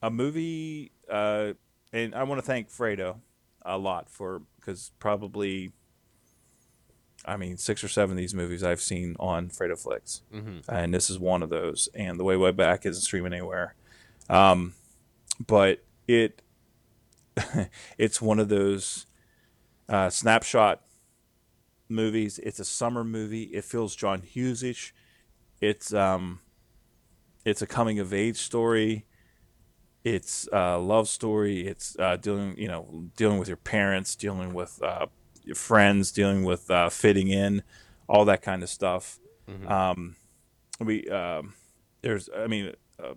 a 0.03 0.11
movie, 0.11 0.93
uh, 1.11 1.53
and 1.93 2.15
I 2.15 2.23
want 2.25 2.41
to 2.41 2.47
thank 2.47 2.69
Fredo 2.69 3.21
a 3.63 3.79
lot 3.79 4.09
for 4.11 4.43
because 4.57 4.91
probably, 4.99 5.73
I 7.25 7.37
mean, 7.37 7.57
six 7.57 7.83
or 7.83 7.89
seven 7.89 8.13
of 8.13 8.17
these 8.19 8.35
movies 8.35 8.63
I've 8.63 8.81
seen 8.81 9.17
on 9.19 9.49
Fredo 9.49 9.79
Flicks, 9.79 10.23
Mm-hmm. 10.35 10.71
and 10.71 10.93
this 10.93 11.09
is 11.11 11.19
one 11.19 11.43
of 11.43 11.49
those. 11.51 11.89
And 11.95 12.19
the 12.19 12.25
way 12.25 12.37
way 12.37 12.51
back 12.53 12.85
isn't 12.87 13.03
streaming 13.03 13.33
anywhere, 13.33 13.75
um, 14.29 14.75
but 15.47 15.83
it 16.07 16.43
it's 17.99 18.21
one 18.23 18.39
of 18.39 18.49
those 18.49 19.07
uh, 19.89 20.11
snapshot 20.11 20.83
movies. 21.89 22.39
It's 22.39 22.59
a 22.61 22.65
summer 22.65 23.05
movie. 23.05 23.45
It 23.45 23.65
feels 23.65 23.97
John 23.97 24.23
Hughesish. 24.23 24.93
It's 25.61 25.93
um, 25.95 26.41
it's 27.45 27.63
a 27.63 27.67
coming 27.67 27.99
of 27.99 28.13
age 28.13 28.37
story. 28.37 29.07
It's 30.05 30.47
a 30.53 30.77
love 30.79 31.09
story. 31.09 31.67
It's 31.67 31.97
uh, 31.99 32.17
dealing, 32.17 32.59
you 32.59 32.69
know, 32.69 33.09
dealing 33.17 33.39
with 33.39 33.49
your 33.49 33.57
parents, 33.57 34.15
dealing 34.15 34.53
with 34.53 34.81
uh, 34.83 35.07
friends, 35.55 36.13
dealing 36.13 36.45
with 36.45 36.71
uh, 36.71 36.89
fitting 36.89 37.29
in, 37.29 37.63
all 38.09 38.25
that 38.27 38.43
kind 38.43 38.63
of 38.63 38.69
stuff. 38.69 39.19
Um, 39.67 40.17
we 40.81 41.07
um, 41.09 41.55
there's, 42.01 42.29
I 42.37 42.47
mean, 42.47 42.73
a 42.99 43.15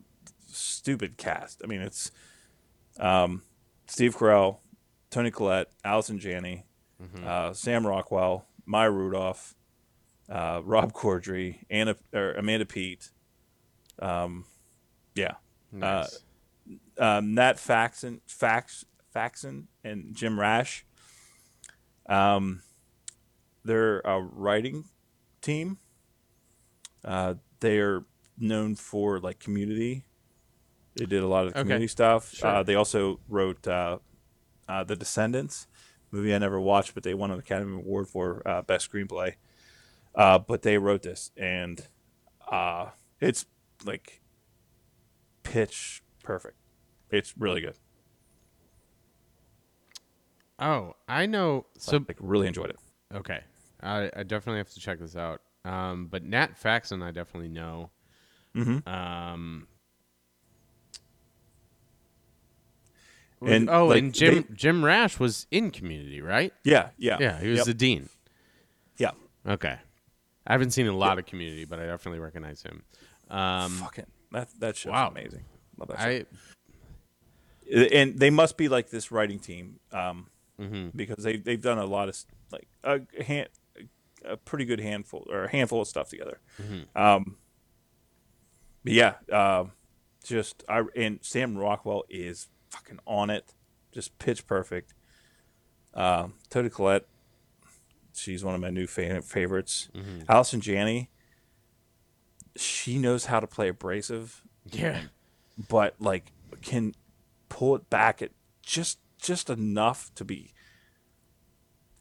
stupid 0.48 1.18
cast. 1.18 1.62
I 1.64 1.68
mean, 1.68 1.82
it's 1.82 2.12
um, 3.00 3.44
Steve 3.88 4.16
Carell, 4.18 4.58
Toni 5.10 5.32
Collette, 5.32 5.70
Allison 5.86 6.20
Janney, 6.20 6.66
uh, 7.26 7.54
Sam 7.54 7.86
Rockwell, 7.88 8.46
Maya 8.66 8.90
Rudolph, 8.92 9.56
uh, 10.30 10.62
Rob 10.64 10.92
Corddry, 10.94 11.60
Anna 11.70 11.96
or 12.14 12.34
Amanda 12.34 12.66
Peet. 12.66 13.10
Um, 14.00 14.46
yeah, 15.16 15.36
Nice. 15.72 16.20
um, 17.00 17.34
Nat 17.34 17.58
Faxon, 17.60 18.22
Fax, 18.28 18.86
Faxon, 19.14 19.68
and 19.84 20.14
Jim 20.16 20.40
Rash. 20.40 20.86
Um, 22.08 22.62
they're 23.64 24.00
a 24.02 24.20
writing 24.22 24.86
team. 25.42 25.78
Uh, 27.04 27.36
they're 27.60 28.06
known 28.38 28.76
for 28.76 29.20
like 29.20 29.40
Community. 29.40 30.06
They 30.96 31.06
did 31.06 31.22
a 31.22 31.28
lot 31.28 31.46
of 31.46 31.52
Okay. 31.54 31.62
community 31.62 31.88
stuff. 31.88 32.34
Sure. 32.34 32.50
Uh, 32.50 32.64
they 32.64 32.76
also 32.76 33.20
wrote 33.28 33.68
uh, 33.68 34.00
uh, 34.68 34.84
The 34.84 34.96
Descendants, 34.96 35.68
movie 36.12 36.34
I 36.34 36.40
never 36.40 36.60
watched, 36.60 36.94
but 36.96 37.04
they 37.04 37.14
won 37.14 37.30
an 37.30 37.38
Academy 37.40 37.76
Award 37.76 38.08
for 38.08 38.42
uh, 38.48 38.62
best 38.64 38.92
screenplay. 38.92 39.36
Uh, 40.16 40.40
but 40.40 40.64
they 40.64 40.80
wrote 40.80 41.04
this, 41.04 41.32
and 41.38 41.88
uh, 42.52 42.88
it's 43.22 43.46
like 43.86 44.22
pitch 45.44 46.02
perfect. 46.24 46.58
It's 47.12 47.38
really 47.38 47.62
good. 47.62 47.76
Oh, 50.60 50.94
I 51.08 51.26
know. 51.26 51.66
So 51.78 51.98
like 52.08 52.18
really 52.20 52.48
enjoyed 52.48 52.70
it. 52.70 52.78
okay, 53.14 53.42
I, 53.82 54.10
I 54.16 54.24
definitely 54.24 54.58
have 54.60 54.70
to 54.72 54.80
check 54.80 55.00
this 55.00 55.16
out. 55.16 55.42
Um, 55.66 56.08
but 56.08 56.24
Nat 56.24 56.58
Faxon, 56.58 57.02
I 57.04 57.12
definitely 57.12 57.50
know. 57.50 57.90
Mm-hmm. 58.56 58.88
Um, 58.90 59.68
And, 63.46 63.70
oh, 63.70 63.86
like, 63.88 64.00
and 64.00 64.14
Jim 64.14 64.46
they- 64.50 64.56
Jim 64.56 64.84
Rash 64.84 65.20
was 65.20 65.46
in 65.52 65.70
Community, 65.70 66.22
right? 66.22 66.52
Yeah, 66.64 66.90
yeah, 66.98 67.18
Yeah, 67.20 67.40
he 67.40 67.50
was 67.50 67.58
Yep. 67.60 67.66
the 67.68 67.74
dean. 67.76 68.10
yeah. 68.98 69.12
Okay, 69.46 69.78
I 70.48 70.52
haven't 70.52 70.72
seen 70.72 70.88
a 70.88 70.92
lot 70.96 71.20
of 71.20 71.26
Community, 71.28 71.64
but 71.66 71.80
I 71.80 71.86
definitely 71.86 72.20
recognize 72.20 72.64
him. 72.64 72.82
Um, 73.30 73.72
Fucking 73.74 74.06
that 74.32 74.50
that 74.60 74.76
show's 74.76 74.92
Wow. 74.92 75.10
amazing. 75.10 75.46
Love 75.78 75.90
that 75.90 76.00
show. 76.00 76.06
I 76.06 76.26
and 77.94 78.18
they 78.18 78.30
must 78.30 78.58
be 78.58 78.70
like 78.70 78.90
this 78.90 79.12
writing 79.12 79.40
team 79.40 79.80
um, 79.92 80.28
mhm. 80.60 80.92
because 80.96 81.24
they 81.24 81.38
they've 81.38 81.62
done 81.62 81.78
a 81.78 81.86
lot 81.86 82.10
of 82.10 82.18
like 82.52 82.68
a 82.84 83.02
hand 83.24 83.50
a 84.26 84.38
pretty 84.38 84.66
good 84.66 84.80
handful 84.80 85.26
or 85.30 85.46
a 85.46 85.50
handful 85.50 85.82
of 85.82 85.88
stuff 85.88 86.10
together. 86.10 86.40
Mm-hmm. 86.62 87.02
Um, 87.02 87.38
but 88.84 88.94
yeah, 88.94 89.14
um, 89.32 89.72
just 90.24 90.64
I 90.68 90.84
and 90.96 91.20
Sam 91.22 91.58
Rockwell 91.58 92.04
is 92.10 92.48
fucking 92.70 93.00
on 93.06 93.30
it, 93.30 93.54
just 93.92 94.18
pitch 94.20 94.48
perfect. 94.48 94.94
Um, 95.94 96.34
Toni 96.50 96.70
Collette, 96.70 97.08
she's 98.14 98.44
one 98.44 98.54
of 98.54 98.62
my 98.62 98.70
new 98.70 98.88
fa- 98.88 99.22
favorites. 99.22 99.90
Mm-hmm. 99.96 100.20
Allison 100.30 100.62
Janney, 100.62 101.10
she 102.56 102.98
knows 102.98 103.26
how 103.26 103.40
to 103.40 103.48
play 103.48 103.70
abrasive 103.70 104.44
yeah, 104.72 105.02
but 105.70 105.96
like 106.00 106.32
can 106.62 106.94
pull 107.50 107.76
it 107.76 107.90
back 107.90 108.22
at 108.22 108.32
just 108.62 109.00
just 109.28 109.50
enough 109.50 110.12
to 110.16 110.24
be 110.26 110.54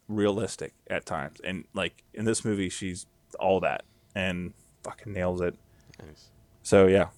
realistic 0.08 0.72
at 0.88 1.04
times. 1.04 1.40
And 1.42 1.64
like 1.74 2.04
in 2.14 2.24
this 2.24 2.44
movie, 2.44 2.68
she's 2.68 3.06
all 3.40 3.60
that 3.60 3.84
and 4.14 4.52
fucking 4.82 5.12
nails 5.12 5.40
it. 5.40 5.54
nice. 6.04 6.30
So 6.62 6.86
yeah, 6.86 7.08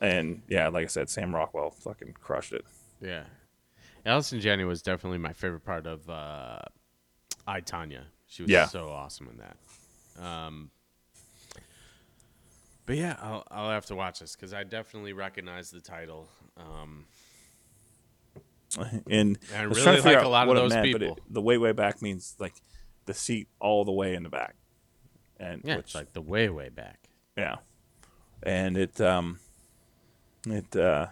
and 0.00 0.42
yeah, 0.48 0.68
like 0.68 0.84
I 0.84 0.88
said, 0.88 1.08
Sam 1.10 1.34
Rockwell 1.34 1.70
fucking 1.70 2.14
crushed 2.20 2.52
it. 2.52 2.64
Yeah, 3.00 3.24
Allison 4.06 4.40
Janney 4.40 4.64
was 4.64 4.82
definitely 4.82 5.18
my 5.18 5.32
favorite 5.32 5.64
part 5.64 5.86
of 5.86 6.08
uh, 6.08 6.60
I 7.46 7.60
Tonya. 7.60 8.02
She 8.26 8.42
was 8.42 8.50
Yeah. 8.50 8.66
so 8.66 8.88
awesome 8.88 9.28
in 9.28 9.38
that. 9.38 9.56
Um, 10.24 10.70
but 12.86 12.96
yeah, 12.96 13.16
I'll 13.20 13.44
I'll 13.50 13.70
have 13.70 13.86
to 13.86 13.94
watch 13.94 14.20
this 14.20 14.34
because 14.34 14.52
I 14.52 14.64
definitely 14.64 15.12
recognize 15.12 15.70
the 15.70 15.80
title. 15.80 16.28
Um, 16.56 17.06
And 19.10 19.38
I 19.56 19.66
was 19.66 19.78
really 19.78 19.82
trying 19.84 19.96
to 19.96 20.02
figure 20.02 20.18
like 20.18 20.24
a 20.26 20.28
lot 20.28 20.48
of 20.48 20.56
it 20.56 20.60
those 20.60 20.70
meant, 20.72 20.92
but 20.92 21.00
people. 21.00 21.16
it- 21.16 21.22
the 21.34 21.42
way 21.42 21.58
way 21.58 21.72
back 21.72 22.00
means 22.02 22.36
like 22.38 22.54
the 23.06 23.14
seat 23.14 23.48
all 23.60 23.84
the 23.84 23.92
way 23.92 24.14
in 24.14 24.22
the 24.22 24.28
back, 24.28 24.54
and 25.38 25.62
yeah, 25.64 25.76
which 25.76 25.86
it's 25.86 25.94
like 25.94 26.12
the 26.12 26.20
way 26.22 26.48
way 26.48 26.68
back. 26.68 27.08
Yeah. 27.36 27.56
And 28.42 28.76
it 28.76 29.00
um 29.00 29.38
it 30.46 30.74
uh 30.76 31.08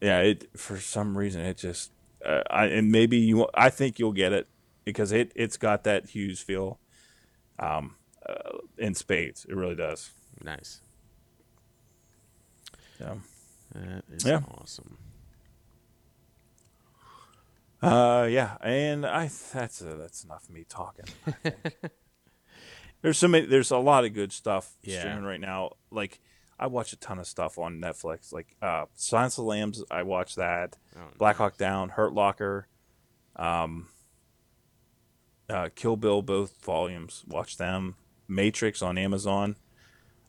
yeah, 0.00 0.20
it 0.20 0.48
for 0.58 0.78
some 0.78 1.16
reason 1.16 1.40
it 1.40 1.56
just 1.56 1.90
uh, 2.24 2.42
I 2.50 2.66
and 2.66 2.92
maybe 2.92 3.16
you 3.16 3.48
I 3.54 3.70
think 3.70 3.98
you'll 3.98 4.12
get 4.12 4.32
it 4.32 4.46
because 4.84 5.12
it 5.12 5.32
it's 5.34 5.56
got 5.56 5.84
that 5.84 6.10
Hughes 6.10 6.40
feel 6.40 6.78
um 7.58 7.96
uh, 8.28 8.58
in 8.76 8.94
spades. 8.94 9.46
It 9.48 9.54
really 9.56 9.74
does. 9.76 10.10
Nice. 10.42 10.82
Yeah. 13.00 13.14
That 13.74 14.04
is 14.12 14.24
Yeah. 14.24 14.40
awesome. 14.58 14.98
Uh 17.86 18.26
yeah, 18.26 18.56
and 18.62 19.06
I 19.06 19.30
that's 19.52 19.80
uh, 19.82 19.96
that's 19.98 20.24
enough 20.24 20.44
of 20.44 20.50
me 20.50 20.64
talking. 20.68 21.04
There's 23.02 23.18
so 23.18 23.28
many. 23.28 23.46
There's 23.46 23.70
a 23.70 23.78
lot 23.78 24.04
of 24.04 24.14
good 24.14 24.32
stuff 24.32 24.74
Yeah. 24.82 25.00
streaming 25.00 25.24
right 25.24 25.40
now. 25.40 25.72
Like 25.90 26.20
I 26.58 26.66
watch 26.66 26.92
a 26.92 26.96
ton 26.96 27.18
of 27.18 27.26
stuff 27.26 27.58
on 27.58 27.80
Netflix. 27.80 28.32
Like 28.32 28.56
uh, 28.62 28.86
Silence 28.94 29.38
of 29.38 29.44
the 29.44 29.48
Lambs. 29.50 29.84
I 29.90 30.02
watch 30.02 30.34
that. 30.36 30.76
Oh, 30.96 31.00
Black 31.18 31.36
Hawk 31.36 31.56
Down, 31.56 31.90
Hurt 31.90 32.12
Locker, 32.14 32.66
um, 33.36 33.88
uh, 35.48 35.68
Kill 35.74 35.96
Bill, 35.96 36.22
both 36.22 36.60
volumes. 36.64 37.24
Watch 37.28 37.56
them. 37.58 37.94
Matrix 38.26 38.82
on 38.82 38.98
Amazon. 38.98 39.56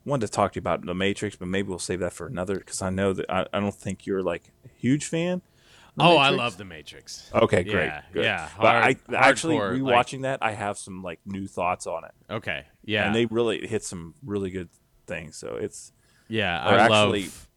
Wanted 0.04 0.26
to 0.26 0.32
talk 0.32 0.52
to 0.52 0.56
you 0.58 0.60
about 0.60 0.86
the 0.86 0.94
Matrix, 0.94 1.34
but 1.36 1.48
maybe 1.48 1.68
we'll 1.68 1.78
save 1.80 2.00
that 2.00 2.12
for 2.12 2.26
another 2.26 2.56
because 2.58 2.80
I 2.80 2.90
know 2.90 3.12
that 3.14 3.28
I, 3.28 3.46
I 3.52 3.58
don't 3.60 3.74
think 3.74 4.06
you're 4.06 4.22
like 4.22 4.52
a 4.64 4.68
huge 4.78 5.06
fan. 5.06 5.42
Of 6.00 6.06
The 6.06 6.14
Oh, 6.14 6.16
I 6.16 6.30
love 6.30 6.56
the 6.56 6.64
Matrix. 6.64 7.30
Okay, 7.34 7.64
great, 7.64 7.86
Yeah, 7.86 8.02
good. 8.12 8.24
yeah, 8.24 8.48
but 8.56 8.66
I 8.76 8.80
hard- 8.80 8.96
actually 9.14 9.56
hardcore, 9.56 9.80
like- 9.82 10.06
rewatching 10.06 10.22
that, 10.22 10.38
I 10.42 10.52
have 10.52 10.78
some 10.78 11.02
like 11.02 11.20
new 11.26 11.46
thoughts 11.46 11.86
on 11.86 12.04
it, 12.04 12.12
Okay. 12.30 12.66
Yeah. 12.84 13.06
and 13.06 13.14
they 13.14 13.26
really 13.26 13.66
hit 13.66 13.84
some 13.84 14.14
really 14.24 14.50
good 14.50 14.68
things. 15.06 15.36
So 15.36 15.56
it's 15.56 15.92
yeah. 16.28 16.62
I 16.62 16.74
actually- 16.76 17.22
love. 17.24 17.48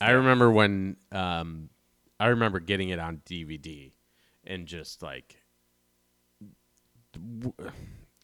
I 0.00 0.10
remember 0.10 0.50
when 0.50 0.96
um, 1.12 1.70
I 2.18 2.26
remember 2.28 2.58
getting 2.60 2.88
it 2.88 2.98
on 2.98 3.22
DVD 3.24 3.92
and 4.44 4.66
just 4.66 5.00
like, 5.02 5.36
w- 7.12 7.54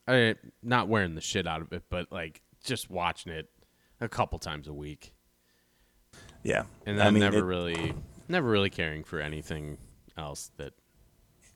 I 0.07 0.35
not 0.63 0.89
wearing 0.89 1.15
the 1.15 1.21
shit 1.21 1.47
out 1.47 1.61
of 1.63 1.73
it, 1.73 1.85
but 1.89 2.11
like 2.11 2.43
just 2.65 2.91
watching 2.91 3.33
it 3.33 3.51
a 4.01 4.09
couple 4.09 4.39
times 4.39 4.67
a 4.69 4.73
week, 4.73 5.15
yeah, 6.43 6.65
and 6.87 6.99
then 6.99 7.07
I 7.07 7.11
mean, 7.11 7.21
never 7.21 7.39
it- 7.39 7.43
really, 7.45 7.95
never 8.29 8.49
really 8.49 8.71
caring 8.71 9.05
for 9.05 9.21
anything 9.21 9.79
else 10.17 10.51
that 10.57 10.73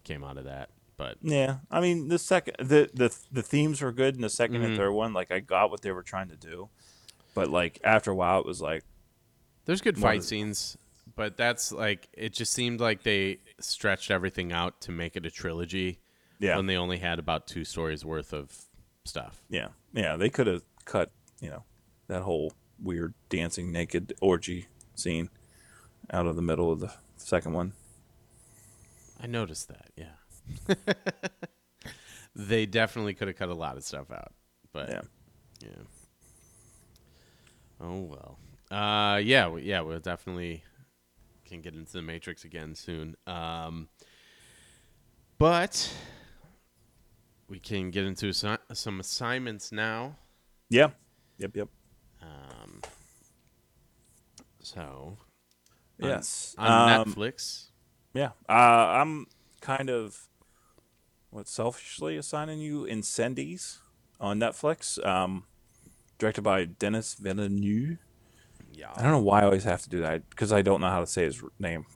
came 0.05 0.25
out 0.25 0.37
of 0.37 0.45
that. 0.45 0.71
But 0.97 1.19
Yeah, 1.23 1.57
I 1.71 1.81
mean 1.81 2.09
the 2.09 2.19
second 2.19 2.57
the 2.59 2.91
the 2.95 3.15
the 3.31 3.43
themes 3.43 3.81
were 3.83 3.93
good 3.93 4.15
in 4.15 4.21
the 4.21 4.29
2nd 4.29 4.51
Mm-hmm. 4.51 4.63
and 4.65 4.77
third 4.77 4.93
one. 4.93 5.13
Like 5.13 5.31
I 5.31 5.41
got 5.41 5.71
what 5.71 5.83
they 5.83 5.91
were 5.93 6.03
trying 6.03 6.29
to 6.29 6.37
do, 6.37 6.69
but 7.35 7.49
like 7.49 7.81
after 7.83 8.11
a 8.11 8.15
while, 8.15 8.39
it 8.41 8.47
was 8.47 8.61
like 8.61 8.85
There's 9.65 9.81
good 9.81 9.99
fight 9.99 10.21
than- 10.21 10.23
scenes, 10.23 10.77
but 11.17 11.37
that's 11.37 11.73
like 11.73 12.09
it 12.13 12.33
just 12.33 12.53
seemed 12.53 12.81
like 12.81 13.03
they 13.03 13.39
stretched 13.61 14.11
everything 14.11 14.53
out 14.53 14.81
to 14.83 14.93
make 14.93 15.17
it 15.17 15.27
a 15.27 15.31
trilogy 15.31 15.99
yeah, 16.39 16.57
when 16.57 16.67
they 16.67 16.77
only 16.77 16.99
had 16.99 17.19
about 17.19 17.47
two 17.47 17.65
stories 17.65 18.05
worth 18.05 18.33
of 18.33 18.53
stuff. 19.05 19.43
yeah, 19.49 19.69
yeah. 19.93 20.17
They 20.17 20.29
could 20.31 20.47
have 20.47 20.63
cut 20.85 21.11
you 21.41 21.51
know 21.51 21.65
that 22.09 22.23
whole 22.23 22.53
weird 22.81 23.15
dancing 23.29 23.73
naked 23.73 24.13
orgy 24.21 24.67
scene 24.95 25.31
out 26.11 26.27
of 26.27 26.37
the 26.37 26.43
middle 26.43 26.71
of 26.73 26.81
the 26.81 26.93
second 27.17 27.53
one. 27.53 27.73
I 29.23 29.27
noticed 29.27 29.69
that, 29.69 29.91
yeah. 29.97 30.75
they 32.35 32.67
definitely 32.67 33.15
could 33.15 33.29
have 33.29 33.37
cut 33.37 33.49
a 33.49 33.55
lot 33.55 33.77
of 33.77 33.85
stuff 33.85 34.11
out, 34.11 34.33
but 34.73 34.89
Yeah, 34.89 35.01
yeah. 35.61 35.69
Oh 37.81 38.01
well. 38.01 38.39
Uh, 38.71 39.19
yeah, 39.19 39.49
we, 39.49 39.63
yeah, 39.63 39.81
we'll 39.81 39.99
definitely 40.01 40.65
can 41.45 41.61
get 41.61 41.75
into 41.75 41.93
the 41.93 42.03
Matrix 42.03 42.45
again 42.45 42.75
soon. 42.75 43.15
Um, 43.27 43.89
but 45.39 45.93
we 47.49 47.59
can 47.59 47.91
get 47.91 48.05
into 48.05 48.27
assi- 48.27 48.59
some 48.73 48.99
assignments 49.01 49.71
now. 49.73 50.17
yeah, 50.71 50.91
yep, 51.39 51.55
yep. 51.57 51.69
Um, 52.23 52.81
so 54.61 55.19
Yes, 56.09 56.55
on 56.59 56.71
Um, 56.71 57.15
Netflix. 57.15 57.69
Yeah, 58.15 58.31
uh, 58.49 58.53
I'm 58.53 59.27
kind 59.61 59.89
of 59.91 60.29
what 61.31 61.49
selfishly 61.49 62.17
assigning 62.17 62.61
you 62.61 62.83
Incendies 62.85 63.79
on 64.21 64.39
Netflix, 64.39 65.05
um, 65.07 65.45
directed 66.19 66.43
by 66.43 66.65
Denis 66.67 67.15
Villeneuve. 67.15 67.99
Yeah, 68.73 68.93
I 68.95 69.03
don't 69.03 69.13
know 69.13 69.19
why 69.21 69.41
I 69.41 69.45
always 69.45 69.65
have 69.65 69.83
to 69.83 69.89
do 69.89 70.01
that 70.01 70.29
because 70.31 70.53
I 70.53 70.63
don't 70.63 70.81
know 70.81 70.89
how 70.89 71.01
to 71.01 71.07
say 71.07 71.25
his 71.25 71.43
name 71.59 71.87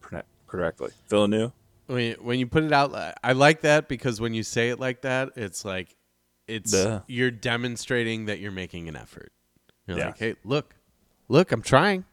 correctly. 0.47 0.91
Villeneuve. 1.09 1.53
When 1.87 2.01
you, 2.03 2.17
when 2.21 2.39
you 2.41 2.47
put 2.47 2.65
it 2.65 2.73
out, 2.73 2.93
I 3.23 3.33
like 3.33 3.61
that 3.61 3.89
because 3.89 4.21
when 4.21 4.35
you 4.35 4.43
say 4.43 4.71
it 4.71 4.81
like 4.81 5.03
that, 5.03 5.31
it's 5.37 5.65
like 5.65 5.97
it's 6.49 6.73
Duh. 6.73 7.01
you're 7.07 7.31
demonstrating 7.31 8.27
that 8.27 8.41
you're 8.41 8.53
making 8.53 8.89
an 8.89 8.97
effort. 8.97 9.33
You're 9.87 9.99
Yeah. 9.99 10.07
like, 10.07 10.19
hey, 10.19 10.35
look, 10.45 10.75
look, 11.29 11.53
I'm 11.53 11.63
trying. 11.63 12.05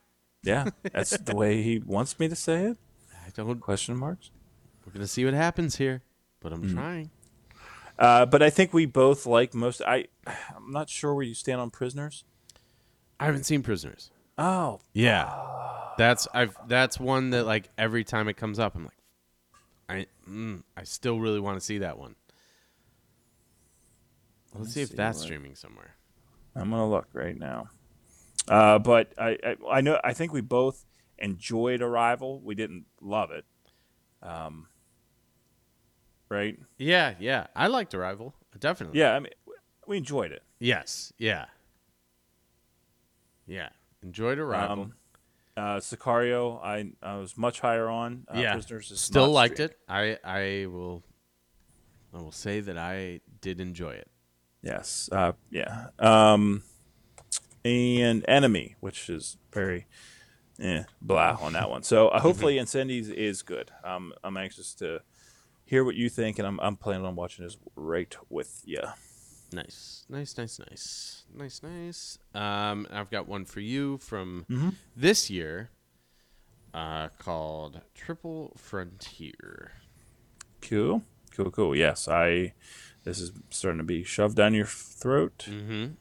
Yeah, 0.44 0.66
that's 0.92 1.18
the 1.18 1.36
way 1.36 1.62
he 1.62 1.80
wants 1.80 2.20
me 2.20 2.28
to 2.28 2.36
say 2.36 2.66
it. 2.66 2.78
I 3.26 3.30
don't. 3.34 3.60
Question 3.60 3.96
marks. 3.98 4.30
We're 4.86 4.92
gonna 4.94 5.08
see 5.08 5.24
what 5.26 5.34
happens 5.34 5.78
here, 5.78 6.04
but 6.42 6.52
I'm 6.54 6.62
Mm-hmm. 6.64 6.74
trying. 6.76 7.10
Uh, 7.98 8.26
but 8.26 8.42
I 8.44 8.50
think 8.50 8.74
we 8.74 8.86
both 8.86 9.26
like 9.26 9.54
most. 9.54 9.82
I 9.82 10.08
I'm 10.28 10.72
not 10.72 10.90
sure 10.90 11.14
where 11.14 11.24
you 11.24 11.34
stand 11.34 11.62
on 11.62 11.70
Prisoners. 11.70 12.26
I 13.20 13.26
haven't 13.26 13.46
seen 13.46 13.64
Prisoners. 13.64 14.12
Oh, 14.38 14.82
Yeah, 14.94 15.32
that's 15.98 16.28
I've 16.34 16.58
that's 16.68 17.00
one 17.00 17.30
that 17.30 17.46
like 17.46 17.70
every 17.78 18.04
time 18.04 18.28
it 18.28 18.34
comes 18.36 18.60
up, 18.60 18.76
I'm 18.76 18.84
like, 18.84 18.98
I 19.88 20.08
mm, 20.30 20.64
I 20.76 20.84
still 20.84 21.20
really 21.20 21.40
want 21.40 21.58
to 21.60 21.66
see 21.66 21.78
that 21.78 21.98
one. 21.98 22.16
Let's 24.56 24.74
see 24.74 24.82
if 24.82 24.90
that's 24.96 25.22
streaming 25.22 25.56
somewhere. 25.56 25.96
I'm 26.56 26.70
gonna 26.70 26.90
look 26.90 27.08
right 27.14 27.38
now. 27.38 27.70
Uh, 28.48 28.80
but 28.80 29.14
I, 29.18 29.38
I 29.44 29.56
I 29.72 29.82
know 29.82 30.00
I 30.04 30.14
think 30.14 30.34
we 30.34 30.42
both 30.42 30.86
enjoyed 31.18 31.82
Arrival. 31.82 32.42
We 32.42 32.56
didn't 32.56 32.86
love 33.02 33.32
it. 33.32 33.46
Um, 34.22 34.68
right? 36.30 36.58
Yeah, 36.78 37.16
yeah, 37.20 37.48
I 37.56 37.68
liked 37.68 37.94
Arrival. 37.94 38.36
Definitely. 38.60 39.00
Yeah, 39.00 39.14
I 39.16 39.20
mean, 39.20 39.34
we 39.88 39.98
enjoyed 39.98 40.32
it. 40.32 40.44
Yes. 40.60 41.12
Yeah. 41.18 41.46
Yeah. 43.48 43.70
Enjoyed 44.02 44.40
Arrival. 44.40 44.84
Um, 44.84 44.94
uh, 45.56 45.78
Sicario, 45.78 46.64
I 46.64 46.92
I 47.02 47.18
was 47.18 47.38
much 47.38 47.60
higher 47.60 47.90
on. 47.90 48.26
Uh, 48.34 48.40
yeah. 48.40 48.54
Prisoners 48.54 48.92
is 48.92 49.00
Still 49.00 49.30
liked 49.32 49.60
it. 49.60 49.78
I 49.88 50.18
I 50.24 50.66
will. 50.68 51.04
I 52.14 52.18
will 52.18 52.32
say 52.32 52.60
that 52.60 52.78
I 52.78 53.22
did 53.42 53.60
enjoy 53.60 53.92
it. 53.92 54.08
Yes. 54.62 55.10
Uh, 55.12 55.34
yeah. 55.50 55.88
Um, 56.00 56.64
and 57.66 58.26
Enemy, 58.28 58.76
which 58.80 59.10
is 59.10 59.38
very 59.52 59.88
eh, 60.60 60.84
blah 61.02 61.38
on 61.42 61.54
that 61.54 61.70
one. 61.70 61.84
So 61.84 62.10
uh, 62.10 62.20
hopefully 62.20 62.56
Incendies 62.58 63.10
is 63.12 63.42
good. 63.42 63.72
Um, 63.84 64.14
I'm 64.24 64.38
anxious 64.38 64.74
to 64.76 65.02
hear 65.66 65.84
what 65.84 65.96
you 65.96 66.10
think, 66.10 66.40
and 66.40 66.48
I'm, 66.48 66.60
I'm 66.60 66.76
planning 66.76 67.06
on 67.06 67.16
watching 67.16 67.46
this 67.46 67.58
right 67.76 68.16
with 68.30 68.62
you. 68.66 68.82
Nice, 69.52 70.06
nice, 70.10 70.36
nice, 70.38 70.60
nice, 70.60 71.24
nice, 71.36 71.62
nice. 71.64 72.18
Um, 72.34 72.88
I've 72.92 73.12
got 73.12 73.28
one 73.28 73.46
for 73.46 73.60
you 73.60 73.98
from 74.00 74.46
Mm-hmm. 74.50 74.70
this 74.96 75.30
year, 75.30 75.70
uh, 76.74 77.10
called 77.20 77.82
Triple 77.94 78.54
Frontier. 78.58 79.74
Cool. 80.62 81.04
Cool, 81.36 81.52
cool. 81.52 81.76
Yes, 81.76 82.08
I. 82.08 82.54
This 83.04 83.20
is 83.20 83.32
starting 83.50 83.80
to 83.80 83.84
be 83.84 84.04
shoved 84.04 84.38
down 84.38 84.54
your 84.54 84.66
throat 84.66 85.46
Mm-hmm. 85.50 85.94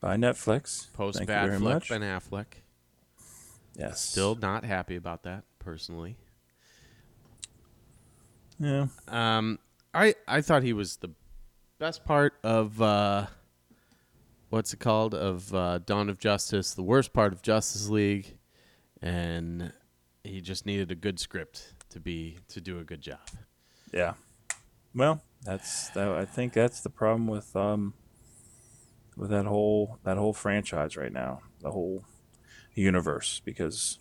By 0.00 0.16
Netflix. 0.16 0.92
Post 0.92 1.18
Thank 1.18 1.28
Bad 1.28 1.50
Flick 1.50 1.60
much. 1.60 1.88
Ben 1.88 2.02
Affleck. 2.02 2.46
Yes. 3.76 4.00
Still 4.00 4.34
not 4.34 4.64
happy 4.64 4.96
about 4.96 5.22
that 5.24 5.44
personally. 5.58 6.16
Yeah. 8.58 8.86
Um, 9.08 9.58
I 9.92 10.14
I 10.26 10.40
thought 10.40 10.62
he 10.62 10.72
was 10.72 10.96
the 10.96 11.10
best 11.78 12.04
part 12.04 12.34
of 12.42 12.80
uh, 12.80 13.26
what's 14.48 14.72
it 14.72 14.80
called 14.80 15.14
of 15.14 15.54
uh, 15.54 15.78
Dawn 15.78 16.08
of 16.08 16.18
Justice, 16.18 16.74
the 16.74 16.82
worst 16.82 17.12
part 17.12 17.32
of 17.32 17.42
Justice 17.42 17.88
League, 17.88 18.38
and 19.02 19.72
he 20.24 20.40
just 20.40 20.64
needed 20.64 20.90
a 20.90 20.94
good 20.94 21.18
script 21.20 21.74
to 21.90 22.00
be 22.00 22.38
to 22.48 22.60
do 22.60 22.78
a 22.78 22.84
good 22.84 23.00
job. 23.00 23.20
Yeah. 23.92 24.14
Well, 24.94 25.22
that's 25.42 25.90
that, 25.90 26.08
I 26.08 26.24
think 26.24 26.54
that's 26.54 26.80
the 26.80 26.90
problem 26.90 27.26
with 27.26 27.54
um 27.54 27.92
with 29.16 29.30
that 29.30 29.46
whole 29.46 29.98
that 30.04 30.16
whole 30.16 30.32
franchise 30.32 30.96
right 30.96 31.12
now, 31.12 31.40
the 31.60 31.70
whole 31.70 32.04
universe 32.74 33.40
because 33.44 33.98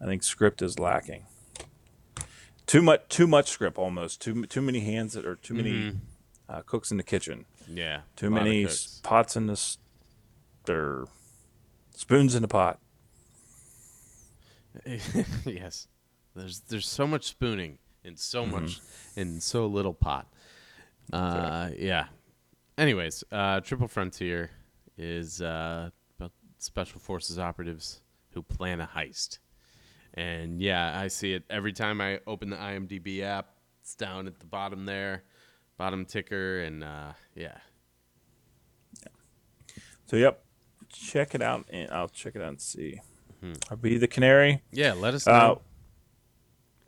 I 0.00 0.04
think 0.06 0.22
script 0.22 0.60
is 0.62 0.78
lacking. 0.78 1.24
Too 2.66 2.82
much 2.82 3.02
too 3.08 3.26
much 3.26 3.48
script 3.48 3.78
almost. 3.78 4.20
Too 4.20 4.44
too 4.46 4.60
many 4.62 4.80
hands 4.80 5.14
that 5.14 5.24
are 5.24 5.36
too 5.36 5.54
many 5.54 5.92
uh, 6.48 6.62
cooks 6.66 6.90
in 6.90 6.96
the 6.98 7.02
kitchen. 7.02 7.46
Yeah, 7.70 8.00
Too 8.16 8.28
a 8.28 8.30
lot 8.30 8.38
of 8.38 8.44
many 8.44 8.66
pots 9.02 9.36
in 9.36 9.46
this 9.46 9.78
or 10.68 11.06
spoons 11.94 12.34
in 12.34 12.42
the 12.42 12.48
pot. 12.48 12.78
yes, 15.44 15.88
there's 16.34 16.60
there's 16.60 16.86
so 16.86 17.06
much 17.06 17.24
spooning 17.24 17.78
and 18.04 18.18
so 18.18 18.42
Mm-hmm. 18.44 18.52
much 18.62 18.80
in 19.16 19.40
so 19.40 19.66
little 19.66 19.94
pot. 19.94 20.26
Uh, 21.12 21.70
yeah. 21.76 22.06
Anyways, 22.78 23.24
uh, 23.32 23.58
Triple 23.60 23.88
Frontier 23.88 24.50
is 24.96 25.42
uh, 25.42 25.90
about 26.16 26.30
special 26.58 27.00
forces 27.00 27.36
operatives 27.38 28.00
who 28.30 28.42
plan 28.42 28.80
a 28.80 28.86
heist, 28.86 29.38
and 30.14 30.60
yeah, 30.62 30.98
I 30.98 31.08
see 31.08 31.32
it 31.34 31.42
every 31.50 31.72
time 31.72 32.00
I 32.00 32.20
open 32.26 32.50
the 32.50 32.56
IMDb 32.56 33.22
app. 33.22 33.48
It's 33.80 33.96
down 33.96 34.28
at 34.28 34.38
the 34.38 34.46
bottom 34.46 34.86
there, 34.86 35.24
bottom 35.76 36.04
ticker, 36.04 36.60
and 36.60 36.84
uh, 36.84 37.12
yeah, 37.34 37.56
So 40.06 40.16
yep, 40.16 40.44
check 40.92 41.34
it 41.34 41.42
out, 41.42 41.66
and 41.70 41.90
I'll 41.90 42.08
check 42.08 42.36
it 42.36 42.42
out 42.42 42.48
and 42.48 42.60
see. 42.60 43.00
Hmm. 43.40 43.54
I'll 43.70 43.76
be 43.76 43.98
the 43.98 44.08
canary. 44.08 44.62
Yeah, 44.72 44.92
let 44.92 45.14
us 45.14 45.26
Uh, 45.26 45.32
know. 45.38 45.62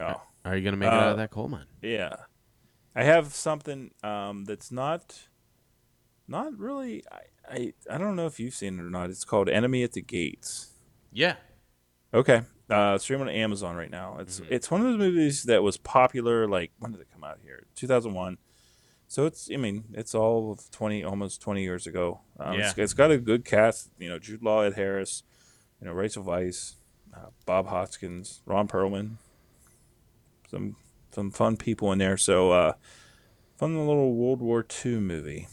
oh, 0.00 0.22
Are 0.44 0.56
you 0.56 0.62
gonna 0.64 0.76
make 0.76 0.86
it 0.88 0.92
out 0.94 1.08
uh, 1.08 1.10
of 1.12 1.16
that 1.16 1.30
coal 1.32 1.48
mine? 1.48 1.66
yeah. 1.82 2.14
I 2.94 3.04
have 3.04 3.32
something 3.34 3.92
um, 4.02 4.44
that's 4.46 4.72
not, 4.72 5.28
not 6.30 6.56
really. 6.58 7.04
I, 7.12 7.20
I 7.54 7.72
I 7.90 7.98
don't 7.98 8.16
know 8.16 8.26
if 8.26 8.40
you've 8.40 8.54
seen 8.54 8.78
it 8.78 8.82
or 8.82 8.88
not. 8.90 9.10
It's 9.10 9.24
called 9.24 9.48
Enemy 9.50 9.82
at 9.82 9.92
the 9.92 10.00
Gates. 10.02 10.68
Yeah. 11.12 11.34
Okay. 12.14 12.42
Uh, 12.70 12.96
streaming 12.98 13.28
on 13.28 13.34
Amazon 13.34 13.74
right 13.76 13.90
now. 13.90 14.16
It's 14.20 14.40
Mm-hmm. 14.40 14.52
it's 14.54 14.70
one 14.70 14.80
of 14.80 14.86
those 14.86 14.98
movies 14.98 15.42
that 15.44 15.62
was 15.62 15.76
popular. 15.76 16.46
Like 16.48 16.70
when 16.78 16.92
did 16.92 17.00
it 17.00 17.08
come 17.12 17.24
out 17.24 17.38
here? 17.42 17.64
Two 17.74 17.86
thousand 17.86 18.14
one. 18.14 18.38
So 19.08 19.26
it's 19.26 19.50
I 19.52 19.56
mean 19.56 19.84
it's 19.92 20.14
all 20.14 20.52
of 20.52 20.70
twenty 20.70 21.02
almost 21.04 21.42
twenty 21.42 21.62
years 21.62 21.86
ago. 21.88 22.20
Um, 22.38 22.54
it's, 22.60 22.76
Yeah. 22.76 22.84
it's 22.84 22.94
got 22.94 23.10
a 23.10 23.18
good 23.18 23.44
cast. 23.44 23.90
You 23.98 24.08
know 24.08 24.18
Jude 24.20 24.42
Law, 24.42 24.62
Ed 24.62 24.74
Harris, 24.74 25.24
you 25.80 25.86
know 25.88 25.92
Rachel 25.92 26.22
Weisz, 26.24 26.74
uh, 27.12 27.30
Bob 27.44 27.66
Hoskins, 27.66 28.40
Ron 28.46 28.68
Perlman. 28.68 29.16
Some 30.48 30.76
some 31.12 31.30
fun 31.32 31.56
people 31.56 31.90
in 31.90 31.98
there. 31.98 32.16
So 32.16 32.52
uh, 32.52 32.72
fun 33.58 33.76
little 33.76 34.14
World 34.14 34.40
War 34.40 34.64
II 34.84 34.98
movie 35.00 35.48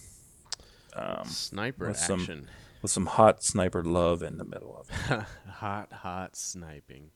Sniper 1.25 1.87
with 1.87 1.97
some- 1.97 2.21
action. 2.21 2.49
with 2.81 2.91
some 2.91 3.05
hot 3.05 3.43
sniper 3.43 3.83
love 3.83 4.21
in 4.23 4.37
the 4.37 4.45
middle 4.45 4.75
of 4.77 4.89
it. 4.89 5.25
hot, 5.51 5.91
hot 5.91 6.35
sniping. 6.35 7.11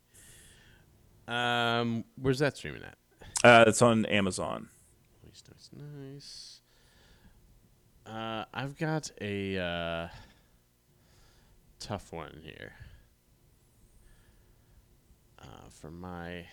Um, 1.27 2.03
where's 2.19 2.39
that 2.39 2.57
streaming 2.57 2.83
at? 2.83 2.97
Uh, 3.43 3.63
it's 3.67 3.81
on 3.81 4.05
Amazon. 4.07 4.69
Nice, 5.25 5.43
nice, 5.49 5.69
nice. 5.73 6.61
Uh, 8.05 8.45
I've 8.53 8.77
got 8.77 9.11
a 9.21 9.57
uh, 9.57 10.07
tough 11.79 12.11
one 12.11 12.41
here. 12.43 12.73
Uh, 15.39 15.69
for 15.69 15.89
my 15.91 16.45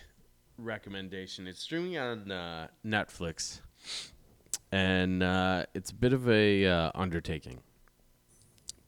recommendation, 0.57 1.47
it's 1.47 1.61
streaming 1.61 1.99
on 1.99 2.31
uh, 2.31 2.69
Netflix, 2.87 3.61
and 4.73 5.23
uh, 5.23 5.65
it's 5.75 5.91
a 5.91 5.95
bit 5.95 6.13
of 6.13 6.29
a 6.29 6.67
uh, 6.67 6.91
undertaking. 6.95 7.61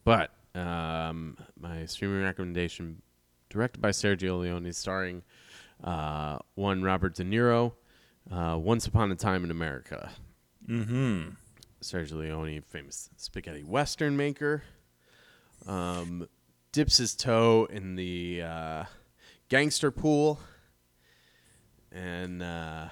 But 0.03 0.31
um, 0.55 1.37
my 1.59 1.85
streaming 1.85 2.23
recommendation, 2.23 3.01
directed 3.49 3.81
by 3.81 3.89
Sergio 3.89 4.39
Leone, 4.39 4.71
starring 4.73 5.23
uh, 5.83 6.39
one 6.55 6.83
Robert 6.83 7.15
De 7.15 7.23
Niro, 7.23 7.73
uh, 8.31 8.57
Once 8.57 8.85
Upon 8.87 9.11
a 9.11 9.15
Time 9.15 9.43
in 9.43 9.51
America. 9.51 10.11
Mm-hmm. 10.67 11.29
Sergio 11.81 12.13
Leone, 12.13 12.61
famous 12.61 13.09
spaghetti 13.17 13.63
western 13.63 14.15
maker, 14.15 14.63
um, 15.67 16.27
dips 16.71 16.97
his 16.97 17.15
toe 17.15 17.67
in 17.71 17.95
the 17.95 18.41
uh, 18.43 18.83
gangster 19.49 19.91
pool, 19.91 20.39
and 21.91 22.41
uh, 22.43 22.89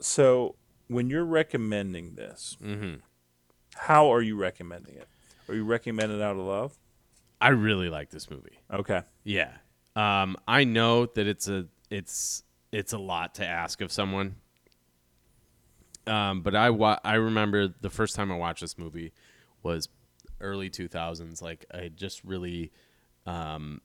So 0.00 0.56
when 0.90 1.08
you're 1.08 1.24
recommending 1.24 2.16
this, 2.16 2.56
mhm. 2.62 3.00
how 3.74 4.12
are 4.12 4.20
you 4.20 4.36
recommending 4.36 4.96
it? 4.96 5.08
Are 5.48 5.54
you 5.54 5.64
recommending 5.64 6.18
it 6.18 6.22
out 6.22 6.36
of 6.36 6.42
love? 6.42 6.78
I 7.40 7.48
really 7.50 7.88
like 7.88 8.10
this 8.10 8.28
movie. 8.28 8.58
Okay. 8.72 9.02
Yeah. 9.24 9.52
Um, 9.96 10.36
I 10.46 10.64
know 10.64 11.06
that 11.06 11.26
it's 11.26 11.48
a 11.48 11.66
it's 11.90 12.42
it's 12.72 12.92
a 12.92 12.98
lot 12.98 13.36
to 13.36 13.46
ask 13.46 13.80
of 13.80 13.90
someone. 13.90 14.36
Um, 16.06 16.42
but 16.42 16.54
I 16.54 16.70
wa- 16.70 16.98
I 17.04 17.14
remember 17.14 17.68
the 17.68 17.90
first 17.90 18.16
time 18.16 18.32
I 18.32 18.36
watched 18.36 18.60
this 18.60 18.76
movie 18.76 19.12
was 19.62 19.88
early 20.40 20.70
2000s. 20.70 21.40
Like 21.40 21.66
I 21.72 21.88
just 21.88 22.24
really 22.24 22.72
um, 23.26 23.80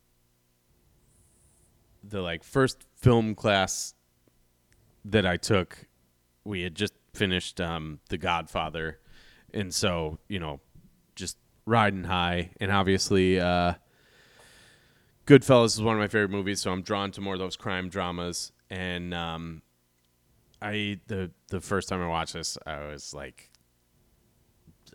the 2.04 2.22
like 2.22 2.44
first 2.44 2.84
film 2.96 3.36
class 3.36 3.94
that 5.04 5.26
I 5.26 5.38
took, 5.38 5.88
we 6.46 6.62
had 6.62 6.76
just 6.76 6.94
finished 7.14 7.60
um, 7.60 8.00
The 8.10 8.18
Godfather, 8.18 9.00
and 9.54 9.74
so 9.74 10.20
you 10.30 10.40
know, 10.40 10.62
just 11.16 11.38
riding 11.66 12.06
high, 12.06 12.52
and 12.60 12.72
obviously. 12.72 13.40
Uh, 13.40 13.74
Goodfellas 15.26 15.74
is 15.74 15.82
one 15.82 15.96
of 15.96 16.00
my 16.00 16.08
favorite 16.08 16.30
movies, 16.30 16.62
so 16.62 16.72
I'm 16.72 16.84
drawn 16.84 17.10
to 17.12 17.22
more 17.22 17.34
of 17.34 17.40
those 17.40 17.56
crime 17.56 17.90
dramas. 17.90 18.52
And 18.70 19.12
um, 19.12 19.64
I 20.62 21.00
the 21.08 21.32
the 21.50 21.62
first 21.62 21.90
time 21.90 22.02
I 22.02 22.08
watched 22.08 22.34
this, 22.34 22.58
I 22.66 22.86
was 22.86 23.14
like, 23.14 23.50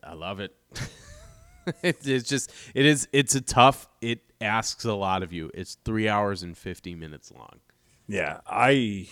I 0.05 0.15
love 0.15 0.41
it. 0.41 0.55
it. 1.83 2.07
It's 2.07 2.29
just 2.29 2.53
it 2.75 2.87
is 2.87 3.09
it's 3.13 3.35
a 3.35 3.41
tough. 3.41 3.89
It 4.01 4.21
asks 4.41 4.85
a 4.85 4.95
lot 4.95 5.23
of 5.23 5.33
you. 5.33 5.51
It's 5.53 5.77
three 5.85 6.09
hours 6.09 6.43
and 6.43 6.57
fifty 6.57 6.95
minutes 6.95 7.33
long. 7.33 7.61
Yeah, 8.07 8.41
I, 8.45 9.09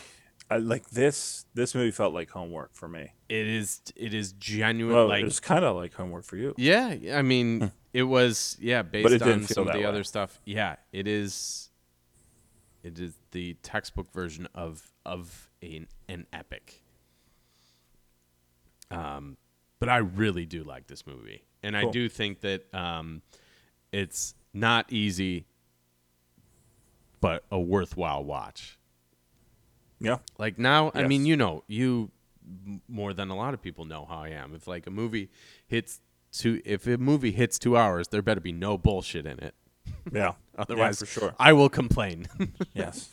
I 0.50 0.56
like 0.56 0.88
this. 0.90 1.44
This 1.54 1.74
movie 1.74 1.90
felt 1.90 2.14
like 2.14 2.30
homework 2.30 2.74
for 2.74 2.88
me. 2.88 3.12
It 3.28 3.46
is 3.46 3.82
it 3.96 4.14
is 4.14 4.32
genuine. 4.32 4.94
Well, 4.94 5.08
like 5.08 5.22
it 5.22 5.24
was 5.26 5.40
kind 5.40 5.64
of 5.64 5.76
like 5.76 5.92
homework 5.94 6.24
for 6.24 6.36
you. 6.36 6.54
Yeah, 6.56 6.96
I 7.12 7.22
mean, 7.22 7.70
it 7.92 8.04
was 8.04 8.56
yeah 8.60 8.82
based 8.82 9.22
Hmm. 9.22 9.30
on 9.30 9.42
some 9.44 9.66
of 9.66 9.72
the 9.74 9.80
way. 9.80 9.84
other 9.84 10.04
stuff. 10.04 10.40
Yeah, 10.46 10.76
it 10.92 11.06
is. 11.06 11.70
It 12.82 12.98
is 12.98 13.12
the 13.32 13.54
textbook 13.62 14.10
version 14.12 14.48
of 14.54 14.90
of 15.04 15.50
an 15.62 15.86
an 16.08 16.26
epic. 16.32 16.82
Um, 18.90 19.36
but 19.80 19.88
I 19.90 19.98
really 19.98 20.46
do 20.46 20.64
like 20.64 20.86
this 20.86 21.06
movie, 21.06 21.44
and 21.62 21.76
I 21.76 21.90
do 21.90 22.08
think 22.08 22.40
that 22.40 22.72
um, 22.74 23.20
it's 23.92 24.34
not 24.54 24.90
easy, 24.90 25.44
but 27.20 27.44
a 27.50 27.60
worthwhile 27.60 28.24
watch. 28.24 28.77
Yeah. 30.00 30.18
Like 30.38 30.58
now, 30.58 30.90
I 30.94 31.04
mean, 31.06 31.26
you 31.26 31.36
know, 31.36 31.64
you 31.66 32.10
more 32.88 33.12
than 33.12 33.30
a 33.30 33.36
lot 33.36 33.54
of 33.54 33.60
people 33.62 33.84
know 33.84 34.06
how 34.08 34.18
I 34.18 34.28
am. 34.30 34.54
If 34.54 34.66
like 34.66 34.86
a 34.86 34.90
movie 34.90 35.30
hits 35.66 36.00
two, 36.32 36.60
if 36.64 36.86
a 36.86 36.96
movie 36.96 37.32
hits 37.32 37.58
two 37.58 37.76
hours, 37.76 38.08
there 38.08 38.22
better 38.22 38.40
be 38.40 38.52
no 38.52 38.78
bullshit 38.78 39.26
in 39.26 39.38
it. 39.40 39.54
Yeah. 40.12 40.32
Otherwise, 40.56 40.98
for 41.00 41.06
sure. 41.06 41.34
I 41.38 41.52
will 41.52 41.68
complain. 41.68 42.26
Yes. 42.74 43.10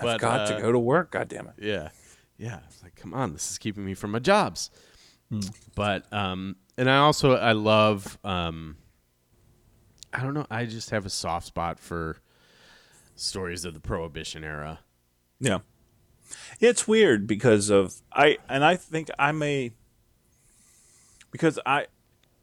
I've 0.00 0.18
got 0.18 0.40
uh, 0.40 0.56
to 0.56 0.62
go 0.62 0.72
to 0.72 0.78
work. 0.78 1.10
God 1.10 1.28
damn 1.28 1.46
it. 1.48 1.54
yeah, 1.58 1.90
yeah. 2.38 2.60
It's 2.68 2.82
like, 2.82 2.94
come 2.96 3.12
on, 3.12 3.34
this 3.34 3.50
is 3.50 3.58
keeping 3.58 3.84
me 3.84 3.92
from 3.92 4.12
my 4.12 4.18
jobs. 4.18 4.70
But 5.74 6.10
um, 6.12 6.56
and 6.78 6.88
I 6.90 6.96
also 6.96 7.36
I 7.36 7.52
love 7.52 8.18
um, 8.24 8.76
I 10.12 10.22
don't 10.22 10.34
know. 10.34 10.46
I 10.50 10.64
just 10.64 10.90
have 10.90 11.04
a 11.06 11.10
soft 11.10 11.46
spot 11.46 11.78
for 11.78 12.16
stories 13.14 13.64
of 13.64 13.74
the 13.74 13.80
Prohibition 13.80 14.42
era. 14.42 14.80
Yeah. 15.38 15.58
It's 16.60 16.86
weird 16.86 17.26
because 17.26 17.70
of 17.70 17.94
I 18.12 18.38
and 18.48 18.64
I 18.64 18.76
think 18.76 19.10
I 19.18 19.32
may 19.32 19.72
because 21.30 21.58
I 21.64 21.86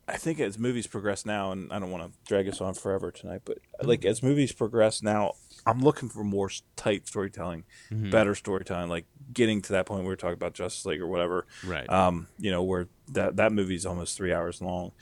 I 0.07 0.17
think 0.17 0.39
as 0.39 0.57
movies 0.57 0.87
progress 0.87 1.25
now 1.25 1.51
and 1.51 1.71
I 1.71 1.79
don't 1.79 1.91
want 1.91 2.11
to 2.11 2.17
drag 2.27 2.47
us 2.47 2.61
on 2.61 2.73
forever 2.73 3.11
tonight 3.11 3.41
but 3.45 3.59
like 3.81 4.05
as 4.05 4.23
movies 4.23 4.51
progress 4.51 5.01
now 5.01 5.33
I'm 5.67 5.81
looking 5.81 6.07
for 6.07 6.23
more 6.23 6.49
tight 6.77 7.07
storytelling, 7.07 7.65
better 7.91 8.35
storytelling 8.35 8.89
like 8.89 9.05
getting 9.33 9.61
to 9.63 9.73
that 9.73 9.85
point 9.85 10.03
we 10.03 10.07
were 10.07 10.15
talking 10.15 10.35
about 10.35 10.53
Justice 10.53 10.85
League 10.85 11.01
or 11.01 11.07
whatever. 11.07 11.45
Right. 11.65 11.89
Um, 11.89 12.27
you 12.39 12.51
know, 12.51 12.63
where 12.63 12.87
that 13.09 13.35
that 13.35 13.51
movie's 13.51 13.85
almost 13.85 14.15
3 14.15 14.31
hours 14.31 14.61
long 14.61 14.93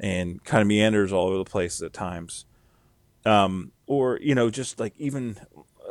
and 0.00 0.42
kind 0.42 0.60
of 0.60 0.66
meanders 0.66 1.12
all 1.12 1.28
over 1.28 1.38
the 1.38 1.44
place 1.44 1.80
at 1.82 1.92
times. 1.92 2.46
Um, 3.24 3.70
or 3.86 4.18
you 4.20 4.34
know, 4.34 4.50
just 4.50 4.80
like 4.80 4.94
even 4.98 5.38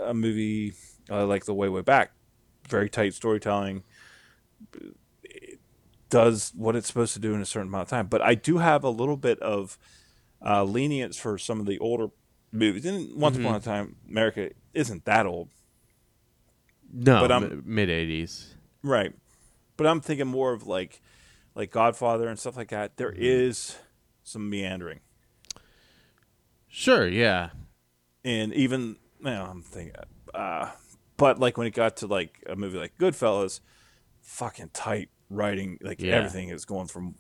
a 0.04 0.14
movie 0.14 0.74
uh, 1.10 1.26
like 1.26 1.46
The 1.46 1.54
Way 1.54 1.70
Way 1.70 1.82
Back, 1.82 2.12
very 2.68 2.90
tight 2.90 3.14
storytelling, 3.14 3.84
it 5.24 5.60
does 6.10 6.52
what 6.56 6.76
it's 6.76 6.88
supposed 6.88 7.14
to 7.14 7.20
do 7.20 7.34
in 7.34 7.42
a 7.42 7.46
certain 7.46 7.68
amount 7.70 7.84
of 7.84 7.90
time. 7.90 8.08
But 8.08 8.22
I 8.22 8.36
do 8.36 8.58
have 8.60 8.84
a 8.84 8.90
little 8.90 9.18
bit 9.18 9.40
of 9.40 9.78
uh, 10.46 10.64
lenience 10.64 11.18
for 11.18 11.38
some 11.38 11.60
of 11.60 11.66
the 11.66 11.80
older 11.80 12.08
movies. 12.52 12.86
And 12.86 13.16
Once 13.20 13.38
Upon 13.38 13.56
a 13.56 13.60
Time, 13.60 13.96
America 14.10 14.52
isn't 14.74 15.06
that 15.06 15.26
old, 15.26 15.50
no, 16.94 17.22
but 17.22 17.32
I'm- 17.32 17.64
mid 17.66 17.90
eighties. 17.90 18.56
right? 18.84 19.14
But 19.76 19.88
I'm 19.88 20.02
thinking 20.02 20.28
more 20.28 20.54
of 20.54 20.66
like 20.66 21.02
like 21.56 21.72
Godfather 21.72 22.28
and 22.28 22.38
stuff 22.40 22.56
like 22.58 22.70
that. 22.70 22.98
There 22.98 23.14
is 23.16 23.78
some 24.24 24.50
meandering. 24.50 25.00
Sure, 26.68 27.08
yeah. 27.08 27.50
and 28.24 28.54
even 28.54 28.98
well, 29.24 29.46
I'm 29.50 29.64
thinking, 29.64 29.96
uh, 30.34 30.70
but 31.18 31.40
like 31.40 31.58
when 31.58 31.68
it 31.68 31.74
got 31.74 31.98
to 31.98 32.08
like 32.08 32.44
a 32.48 32.56
movie 32.56 32.78
like 32.78 32.98
Goodfellas, 32.98 33.60
fucking 34.22 34.70
tight 34.74 35.10
writing, 35.30 35.78
like 35.82 36.00
Yeah. 36.02 36.16
everything 36.16 36.50
is 36.50 36.66
going 36.66 36.88
from 36.88 37.16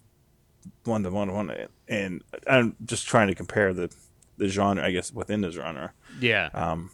one 0.86 1.03
to 1.03 1.10
one 1.11 1.28
to 1.28 1.34
one, 1.34 1.52
and 1.88 2.24
I'm 2.48 2.76
just 2.86 3.07
trying 3.07 3.28
to 3.28 3.36
compare 3.36 3.74
the 3.74 3.94
the 4.38 4.48
genre, 4.48 4.84
I 4.86 4.91
guess, 4.91 5.11
within 5.11 5.41
the 5.41 5.49
genre. 5.52 5.94
Yeah. 6.19 6.49
Um, 6.53 6.91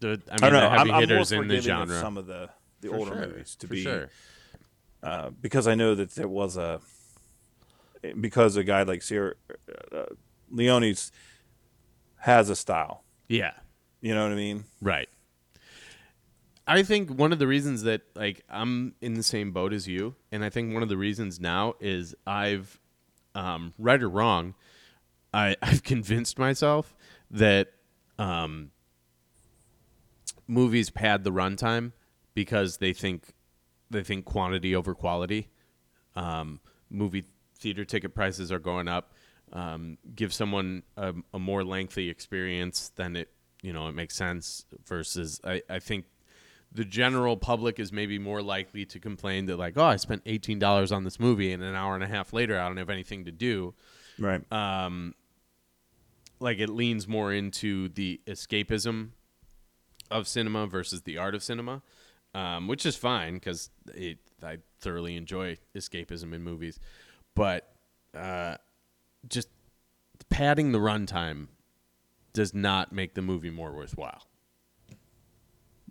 the, 0.00 0.08
I 0.08 0.12
mean, 0.12 0.20
I 0.30 0.36
don't 0.50 0.52
know. 0.52 0.60
the 0.60 0.68
heavy 0.68 0.80
I'm, 0.80 0.80
I'm 0.80 0.88
more 0.92 1.00
hitters 1.00 1.32
in 1.32 1.38
the 1.48 1.56
forgiving 1.56 1.56
of 1.82 1.88
genre. 1.88 2.00
some 2.00 2.16
of 2.18 2.26
the 2.26 2.50
the 2.82 2.88
For 2.88 2.96
older 2.96 3.12
sure, 3.14 3.26
movies 3.28 3.56
to 3.56 3.66
for 3.66 3.72
be 3.74 3.82
sure. 3.82 4.10
uh, 5.02 5.30
because 5.40 5.66
I 5.66 5.74
know 5.74 5.94
that 5.94 6.10
there 6.14 6.28
was 6.28 6.56
a 6.56 6.80
because 8.20 8.56
a 8.56 8.64
guy 8.64 8.82
like 8.84 9.02
Sierra 9.02 9.34
uh, 9.92 10.04
Leone's 10.50 11.10
has 12.18 12.48
a 12.50 12.56
style. 12.56 13.02
Yeah. 13.28 13.52
You 14.00 14.14
know 14.14 14.22
what 14.24 14.32
I 14.32 14.36
mean? 14.36 14.64
Right. 14.80 15.08
I 16.68 16.82
think 16.82 17.10
one 17.10 17.32
of 17.32 17.38
the 17.38 17.46
reasons 17.46 17.82
that 17.84 18.02
like 18.14 18.44
I'm 18.50 18.94
in 19.00 19.14
the 19.14 19.22
same 19.22 19.52
boat 19.52 19.72
as 19.72 19.88
you, 19.88 20.14
and 20.30 20.44
I 20.44 20.50
think 20.50 20.74
one 20.74 20.82
of 20.82 20.90
the 20.90 20.98
reasons 20.98 21.40
now 21.40 21.74
is 21.80 22.14
I've, 22.26 22.78
um, 23.34 23.72
right 23.78 24.00
or 24.00 24.08
wrong, 24.10 24.54
I 25.32 25.56
I've 25.62 25.82
convinced 25.82 26.38
myself 26.38 26.94
that 27.30 27.68
um, 28.18 28.70
movies 30.46 30.90
pad 30.90 31.24
the 31.24 31.32
runtime 31.32 31.92
because 32.34 32.76
they 32.76 32.92
think 32.92 33.32
they 33.90 34.02
think 34.02 34.26
quantity 34.26 34.76
over 34.76 34.94
quality. 34.94 35.48
Um, 36.14 36.60
movie 36.90 37.24
theater 37.56 37.86
ticket 37.86 38.14
prices 38.14 38.52
are 38.52 38.58
going 38.58 38.88
up. 38.88 39.14
Um, 39.54 39.96
give 40.14 40.34
someone 40.34 40.82
a, 40.98 41.14
a 41.32 41.38
more 41.38 41.64
lengthy 41.64 42.10
experience 42.10 42.92
than 42.96 43.16
it 43.16 43.30
you 43.62 43.72
know 43.72 43.88
it 43.88 43.94
makes 43.94 44.14
sense 44.14 44.66
versus 44.86 45.40
I, 45.42 45.62
I 45.70 45.78
think 45.78 46.04
the 46.72 46.84
general 46.84 47.36
public 47.36 47.78
is 47.78 47.92
maybe 47.92 48.18
more 48.18 48.42
likely 48.42 48.84
to 48.84 48.98
complain 49.00 49.46
that 49.46 49.56
like 49.56 49.76
oh 49.76 49.84
i 49.84 49.96
spent 49.96 50.24
$18 50.24 50.94
on 50.94 51.04
this 51.04 51.18
movie 51.18 51.52
and 51.52 51.62
an 51.62 51.74
hour 51.74 51.94
and 51.94 52.04
a 52.04 52.08
half 52.08 52.32
later 52.32 52.58
i 52.60 52.66
don't 52.68 52.76
have 52.76 52.90
anything 52.90 53.24
to 53.24 53.32
do 53.32 53.74
Right. 54.18 54.42
um, 54.52 55.14
like 56.40 56.58
it 56.58 56.68
leans 56.68 57.06
more 57.08 57.32
into 57.32 57.88
the 57.88 58.20
escapism 58.26 59.10
of 60.10 60.26
cinema 60.28 60.66
versus 60.66 61.02
the 61.02 61.18
art 61.18 61.34
of 61.34 61.42
cinema, 61.42 61.82
um, 62.34 62.66
which 62.68 62.86
is 62.86 62.96
fine 62.96 63.34
because 63.34 63.70
I 64.42 64.58
thoroughly 64.80 65.16
enjoy 65.16 65.58
escapism 65.76 66.32
in 66.32 66.42
movies, 66.42 66.78
but 67.34 67.72
uh, 68.14 68.56
just 69.28 69.48
padding 70.30 70.72
the 70.72 70.78
runtime 70.78 71.48
does 72.32 72.54
not 72.54 72.92
make 72.92 73.14
the 73.14 73.22
movie 73.22 73.50
more 73.50 73.72
worthwhile. 73.72 74.22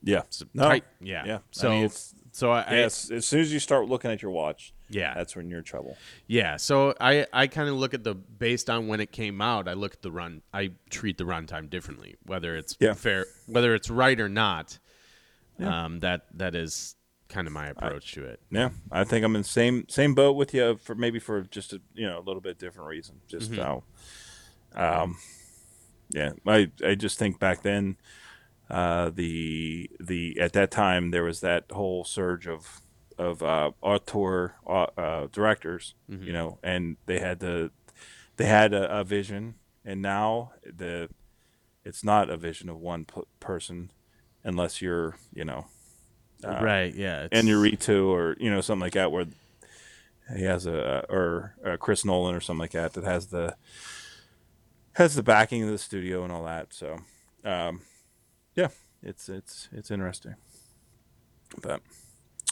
Yeah. 0.08 0.22
No. 0.54 0.70
tight- 0.70 0.84
yeah. 1.02 1.24
Yeah. 1.26 1.40
So 1.52 1.68
I 1.70 1.72
mean, 1.72 1.86
it's, 1.86 2.16
so 2.32 2.52
I, 2.52 2.62
I. 2.62 2.76
As 2.84 2.96
soon 3.26 3.40
as 3.42 3.52
you 3.52 3.60
start 3.60 3.88
looking 3.90 4.12
at 4.12 4.22
your 4.22 4.32
watch, 4.32 4.74
yeah 4.90 5.14
that's 5.16 5.36
when 5.36 5.50
you're 5.50 5.60
in 5.60 5.66
trouble. 5.66 5.98
Yeah, 6.28 6.56
so 6.58 6.94
I 7.02 7.26
I 7.34 7.48
kind 7.48 7.68
of 7.68 7.76
look 7.76 7.94
at 7.94 8.04
the 8.04 8.14
based 8.16 8.70
on 8.70 8.88
when 8.88 9.00
it 9.02 9.12
came 9.12 9.42
out. 9.42 9.68
I 9.68 9.74
look 9.74 9.94
at 9.94 10.02
the 10.02 10.12
run. 10.12 10.42
I 10.54 10.72
treat 10.90 11.18
the 11.18 11.24
runtime 11.26 11.70
differently, 11.70 12.16
whether 12.26 12.56
it's 12.56 12.76
Yeah. 12.80 12.94
fair, 12.94 13.26
whether 13.48 13.76
it's 13.76 13.90
right 13.90 14.20
or 14.20 14.30
not. 14.30 14.80
Um, 15.60 16.00
that 16.02 16.28
that 16.36 16.54
is 16.54 16.96
kind 17.30 17.48
of 17.48 17.54
my 17.54 17.68
approach 17.68 18.14
to 18.14 18.24
it. 18.24 18.40
Yeah, 18.52 18.70
I 18.92 19.04
think 19.04 19.26
I'm 19.26 19.36
in 19.36 19.42
the 19.42 19.48
same 19.48 19.86
same 19.90 20.14
boat 20.14 20.34
with 20.38 20.54
you 20.54 20.78
for 20.78 20.94
maybe 20.96 21.20
for 21.20 21.42
just 21.42 21.74
a 21.74 21.82
you 21.96 22.06
know 22.08 22.20
a 22.20 22.24
little 22.28 22.42
bit 22.42 22.60
different 22.60 22.88
reason. 22.88 23.16
Just 23.28 23.54
how, 23.56 23.84
um, 24.76 25.18
yeah, 26.10 26.34
I 26.46 26.72
I 26.86 26.94
just 26.96 27.18
think 27.18 27.40
back 27.40 27.64
then, 27.64 27.98
uh, 28.70 29.10
the 29.14 29.90
the 30.00 30.40
at 30.40 30.54
that 30.54 30.72
time 30.72 31.12
there 31.12 31.24
was 31.24 31.40
that 31.42 31.66
whole 31.72 32.04
surge 32.04 32.48
of 32.48 32.82
of 33.18 33.42
uh, 33.42 33.72
auteur 33.82 34.56
uh, 34.68 34.86
uh, 34.98 35.28
directors, 35.32 35.96
you 36.08 36.32
know, 36.34 36.60
and 36.64 36.98
they 37.06 37.20
had 37.20 37.40
the 37.40 37.72
they 38.38 38.46
had 38.46 38.74
a, 38.74 39.00
a 39.00 39.04
vision, 39.04 39.56
and 39.84 40.02
now 40.02 40.52
the 40.64 41.10
it's 41.84 42.04
not 42.04 42.30
a 42.30 42.38
vision 42.38 42.70
of 42.70 42.78
one 42.80 43.06
p- 43.06 43.22
person, 43.40 43.92
unless 44.44 44.82
you're 44.82 45.16
you 45.34 45.46
know 45.46 45.66
right? 46.62 46.94
Yeah. 46.94 47.26
it's- 47.26 47.44
Inarritu 47.44 48.06
or 48.08 48.36
you 48.40 48.52
know 48.52 48.62
something 48.62 48.82
like 48.82 48.94
that 48.94 49.12
where 49.12 49.26
he 50.36 50.44
has 50.44 50.66
a 50.68 51.06
or 51.10 51.56
uh, 51.66 51.78
Chris 51.78 52.04
Nolan 52.06 52.36
or 52.36 52.42
something 52.42 52.60
like 52.62 52.72
that 52.72 52.94
that 52.94 53.04
has 53.06 53.28
the 53.28 53.56
has 54.94 55.16
the 55.16 55.24
backing 55.24 55.64
of 55.64 55.70
the 55.70 55.78
studio 55.78 56.24
and 56.24 56.32
all 56.32 56.44
that. 56.44 56.74
So 56.74 56.98
um, 57.46 57.82
yeah, 58.58 58.68
it's 59.02 59.30
it's 59.30 59.70
it's 59.72 59.90
interesting. 59.92 60.36
But 61.62 61.82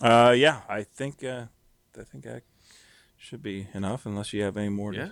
uh, 0.01 0.33
yeah, 0.37 0.61
I 0.69 0.83
think 0.83 1.21
uh, 1.23 1.45
I 1.99 2.03
think 2.03 2.23
that 2.23 2.43
should 3.17 3.41
be 3.43 3.67
enough 3.73 4.05
unless 4.05 4.31
you 4.33 4.43
have 4.43 4.55
any 4.55 4.69
more. 4.69 4.91
to- 4.93 4.97
Yeah. 4.97 5.09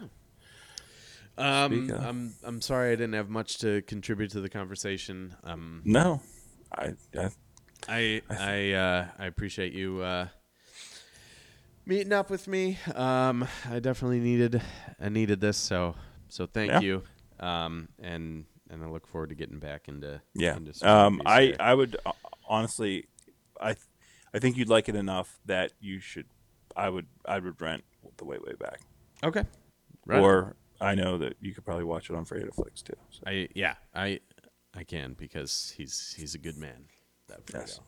Um, 1.35 1.89
I'm 1.99 2.33
I'm 2.43 2.61
sorry 2.61 2.91
I 2.91 2.95
didn't 2.95 3.13
have 3.15 3.29
much 3.29 3.57
to 3.59 3.81
contribute 3.81 4.29
to 4.31 4.41
the 4.41 4.49
conversation. 4.49 5.35
Um, 5.43 5.81
No, 5.83 6.21
I, 6.71 6.93
I 7.17 7.31
I 7.89 8.21
I 8.29 8.71
uh, 8.73 9.07
I 9.17 9.25
appreciate 9.25 9.73
you 9.73 10.01
uh, 10.01 10.27
meeting 11.85 12.13
up 12.13 12.29
with 12.29 12.47
me. 12.47 12.77
Um, 12.93 13.47
I 13.69 13.79
definitely 13.79 14.19
needed 14.19 14.61
I 15.01 15.09
needed 15.09 15.41
this, 15.41 15.57
so 15.57 15.95
so 16.29 16.45
thank 16.45 16.69
Yeah. 16.71 16.79
you. 16.81 17.03
Um, 17.39 17.89
and 17.99 18.45
and 18.73 18.83
I 18.83 18.87
look 18.87 19.07
forward 19.07 19.29
to 19.29 19.35
getting 19.35 19.59
back 19.59 19.87
into 19.87 20.21
Yeah. 20.33 20.57
Into 20.57 20.73
Um, 20.87 21.21
I. 21.25 21.53
I 21.59 21.73
would 21.73 21.95
uh, 22.05 22.11
honestly, 22.47 23.05
I 23.61 23.73
th- 23.73 23.85
I 24.33 24.39
think 24.39 24.57
you'd 24.57 24.69
like 24.69 24.89
it 24.89 24.95
enough 24.95 25.39
that 25.45 25.71
you 25.79 25.99
should. 25.99 26.25
I 26.75 26.89
would 26.89 27.05
I 27.25 27.37
would 27.39 27.61
rent 27.61 27.83
the 28.17 28.25
way 28.25 28.37
way 28.39 28.53
back, 28.59 28.79
okay. 29.23 29.43
Right. 30.05 30.19
or 30.19 30.55
I 30.81 30.95
know 30.95 31.19
that 31.19 31.35
you 31.39 31.53
could 31.53 31.63
probably 31.63 31.83
watch 31.83 32.09
it 32.09 32.15
on 32.15 32.25
Flicks 32.25 32.81
too. 32.81 32.95
So. 33.11 33.21
I 33.27 33.47
yeah 33.53 33.75
I 33.93 34.19
I 34.73 34.83
can 34.83 35.13
because 35.13 35.73
he's 35.77 36.15
he's 36.17 36.33
a 36.33 36.39
good 36.39 36.57
man. 36.57 36.85
That 37.27 37.41
Yes. 37.53 37.79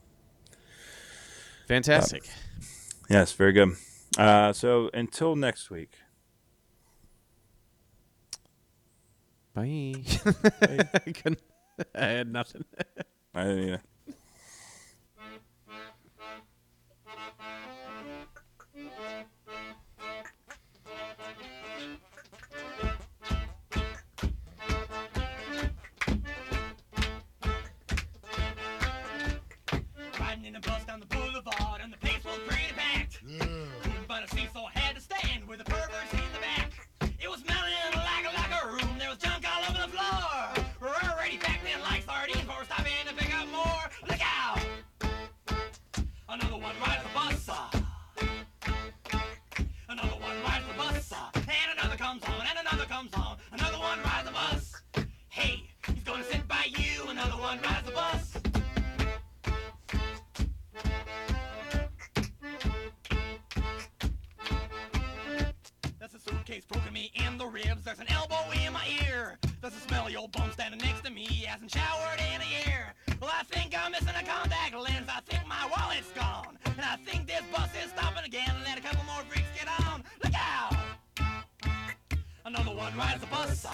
Fantastic. 1.66 2.22
Yes, 3.10 3.32
very 3.32 3.52
good. 3.52 3.72
Uh, 4.16 4.52
so 4.52 4.88
until 4.94 5.36
next 5.36 5.68
week. 5.70 5.98
Bye. 9.56 9.94
I 10.62 11.12
couldn't. 11.12 11.40
I 11.94 12.04
had 12.04 12.30
nothing. 12.30 12.66
I 13.34 13.44
didn't 13.44 13.64
either. 13.64 13.82
There's 67.86 68.00
an 68.00 68.10
elbow 68.10 68.42
in 68.66 68.72
my 68.72 68.84
ear. 69.06 69.38
There's 69.60 69.76
a 69.76 69.78
smelly 69.78 70.16
old 70.16 70.32
bum 70.32 70.50
standing 70.50 70.80
next 70.80 71.04
to 71.04 71.10
me. 71.12 71.20
He 71.20 71.44
hasn't 71.44 71.70
showered 71.70 72.18
in 72.18 72.40
a 72.40 72.66
year. 72.66 72.92
Well, 73.20 73.30
I 73.32 73.44
think 73.44 73.78
I'm 73.78 73.92
missing 73.92 74.08
a 74.08 74.24
contact 74.24 74.74
lens. 74.74 75.06
I 75.08 75.20
think 75.20 75.46
my 75.46 75.70
wallet's 75.70 76.10
gone. 76.10 76.58
And 76.64 76.80
I 76.80 76.96
think 77.06 77.28
this 77.28 77.42
bus 77.54 77.70
is 77.80 77.92
stopping 77.92 78.24
again. 78.24 78.50
Let 78.64 78.76
a 78.76 78.80
couple 78.80 79.04
more 79.04 79.22
freaks 79.28 79.46
get 79.56 79.68
on. 79.86 80.02
Look 80.24 80.32
out! 80.34 80.74
Another 82.44 82.74
one 82.74 82.96
rides 82.96 83.20
the 83.20 83.28
bus. 83.28 83.64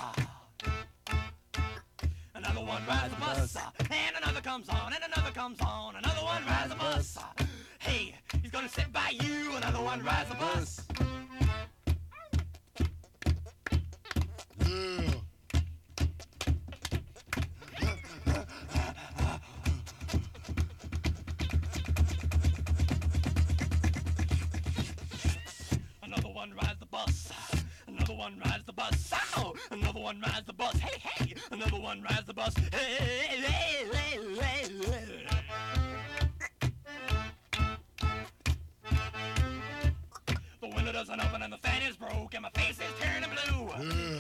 Another 2.34 2.60
one 2.60 2.82
rides 2.86 3.14
the 3.14 3.18
bus. 3.18 3.56
And 3.90 4.16
another 4.22 4.43
comes 4.43 4.68
on. 4.68 4.93
And 4.93 5.10
another 5.10 5.32
comes 5.32 5.59
on. 5.62 5.97
Another 5.97 6.22
one 6.22 6.44
rides 6.44 6.68
the 6.68 6.76
bus. 6.76 7.16
Hey, 7.78 8.14
he's 8.43 8.51
gonna 8.51 8.68
sit 8.68 8.93
by 8.93 9.14
you. 9.22 9.56
Another 9.56 9.80
one 9.80 10.05
rides 10.05 10.28
the 10.28 10.34
bus. 10.34 10.82
Another 26.02 26.28
one 26.28 26.52
rides 26.54 26.80
the 26.80 26.86
bus. 26.90 27.30
Another 27.86 28.14
one 28.14 28.40
rides 28.44 28.64
the 28.66 28.72
bus. 28.72 29.12
Ow! 29.36 29.54
Another 29.70 30.00
one 30.00 30.20
rides 30.20 30.46
the 30.46 30.52
bus. 30.52 30.76
Hey, 30.78 30.98
hey! 30.98 31.34
Another 31.52 31.78
one 31.78 32.02
rides 32.02 32.26
the 32.26 32.34
bus. 32.34 32.52
Hey, 32.56 32.96
hey, 32.98 33.86
hey, 33.92 34.18
hey, 34.34 34.68
hey, 34.90 35.31
hey. 41.08 41.16
The 41.16 41.18
window 41.18 41.32
doesn't 41.32 41.34
open 41.34 41.42
and 41.42 41.52
the 41.52 41.58
fan 41.58 41.82
is 41.82 41.96
broke 41.96 42.34
and 42.34 42.42
my 42.42 42.50
face 42.50 42.78
is 42.78 42.92
turning 43.00 43.28
blue. 43.30 43.70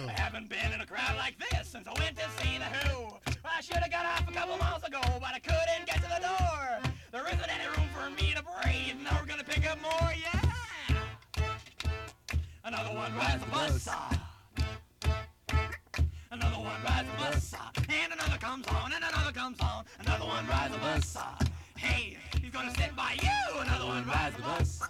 I 0.08 0.12
haven't 0.12 0.48
been 0.48 0.72
in 0.74 0.80
a 0.80 0.86
crowd 0.86 1.16
like 1.16 1.38
this 1.38 1.68
since 1.68 1.86
I 1.86 1.92
went 1.98 2.16
to 2.16 2.24
see 2.42 2.58
the 2.58 2.64
Who. 2.64 3.08
I 3.44 3.60
should 3.60 3.76
have 3.76 3.90
got 3.90 4.06
off 4.06 4.28
a 4.28 4.32
couple 4.32 4.56
miles 4.58 4.82
ago, 4.82 5.00
but 5.20 5.34
I 5.34 5.38
couldn't 5.38 5.86
get 5.86 5.96
to 5.96 6.02
the 6.02 6.20
door. 6.20 6.92
There 7.12 7.26
isn't 7.26 7.50
any 7.50 7.68
room 7.76 7.88
for 7.94 8.10
me 8.10 8.34
to 8.34 8.42
breathe. 8.42 8.96
Now 9.04 9.18
we're 9.20 9.26
gonna 9.26 9.44
pick 9.44 9.70
up 9.70 9.80
more, 9.80 10.12
yeah. 10.14 11.46
Another 12.64 12.94
one 12.94 13.14
rides 13.16 13.44
the 13.44 13.50
bus. 13.50 13.88
Another 16.30 16.56
one 16.56 16.82
rides 16.84 17.08
the 17.10 17.16
bus, 17.18 17.54
and 17.88 18.12
another 18.12 18.38
comes 18.38 18.66
on, 18.68 18.92
and 18.92 19.04
another 19.04 19.32
comes 19.32 19.60
on. 19.60 19.84
Another 20.00 20.24
one 20.24 20.46
rides 20.46 20.72
the 20.72 20.80
bus. 20.80 21.16
Hey, 21.76 22.16
he's 22.40 22.50
gonna 22.50 22.74
sit 22.74 22.96
by 22.96 23.16
you. 23.22 23.60
Another 23.60 23.86
one 23.86 24.06
rides 24.06 24.36
the 24.36 24.42
bus. 24.42 24.82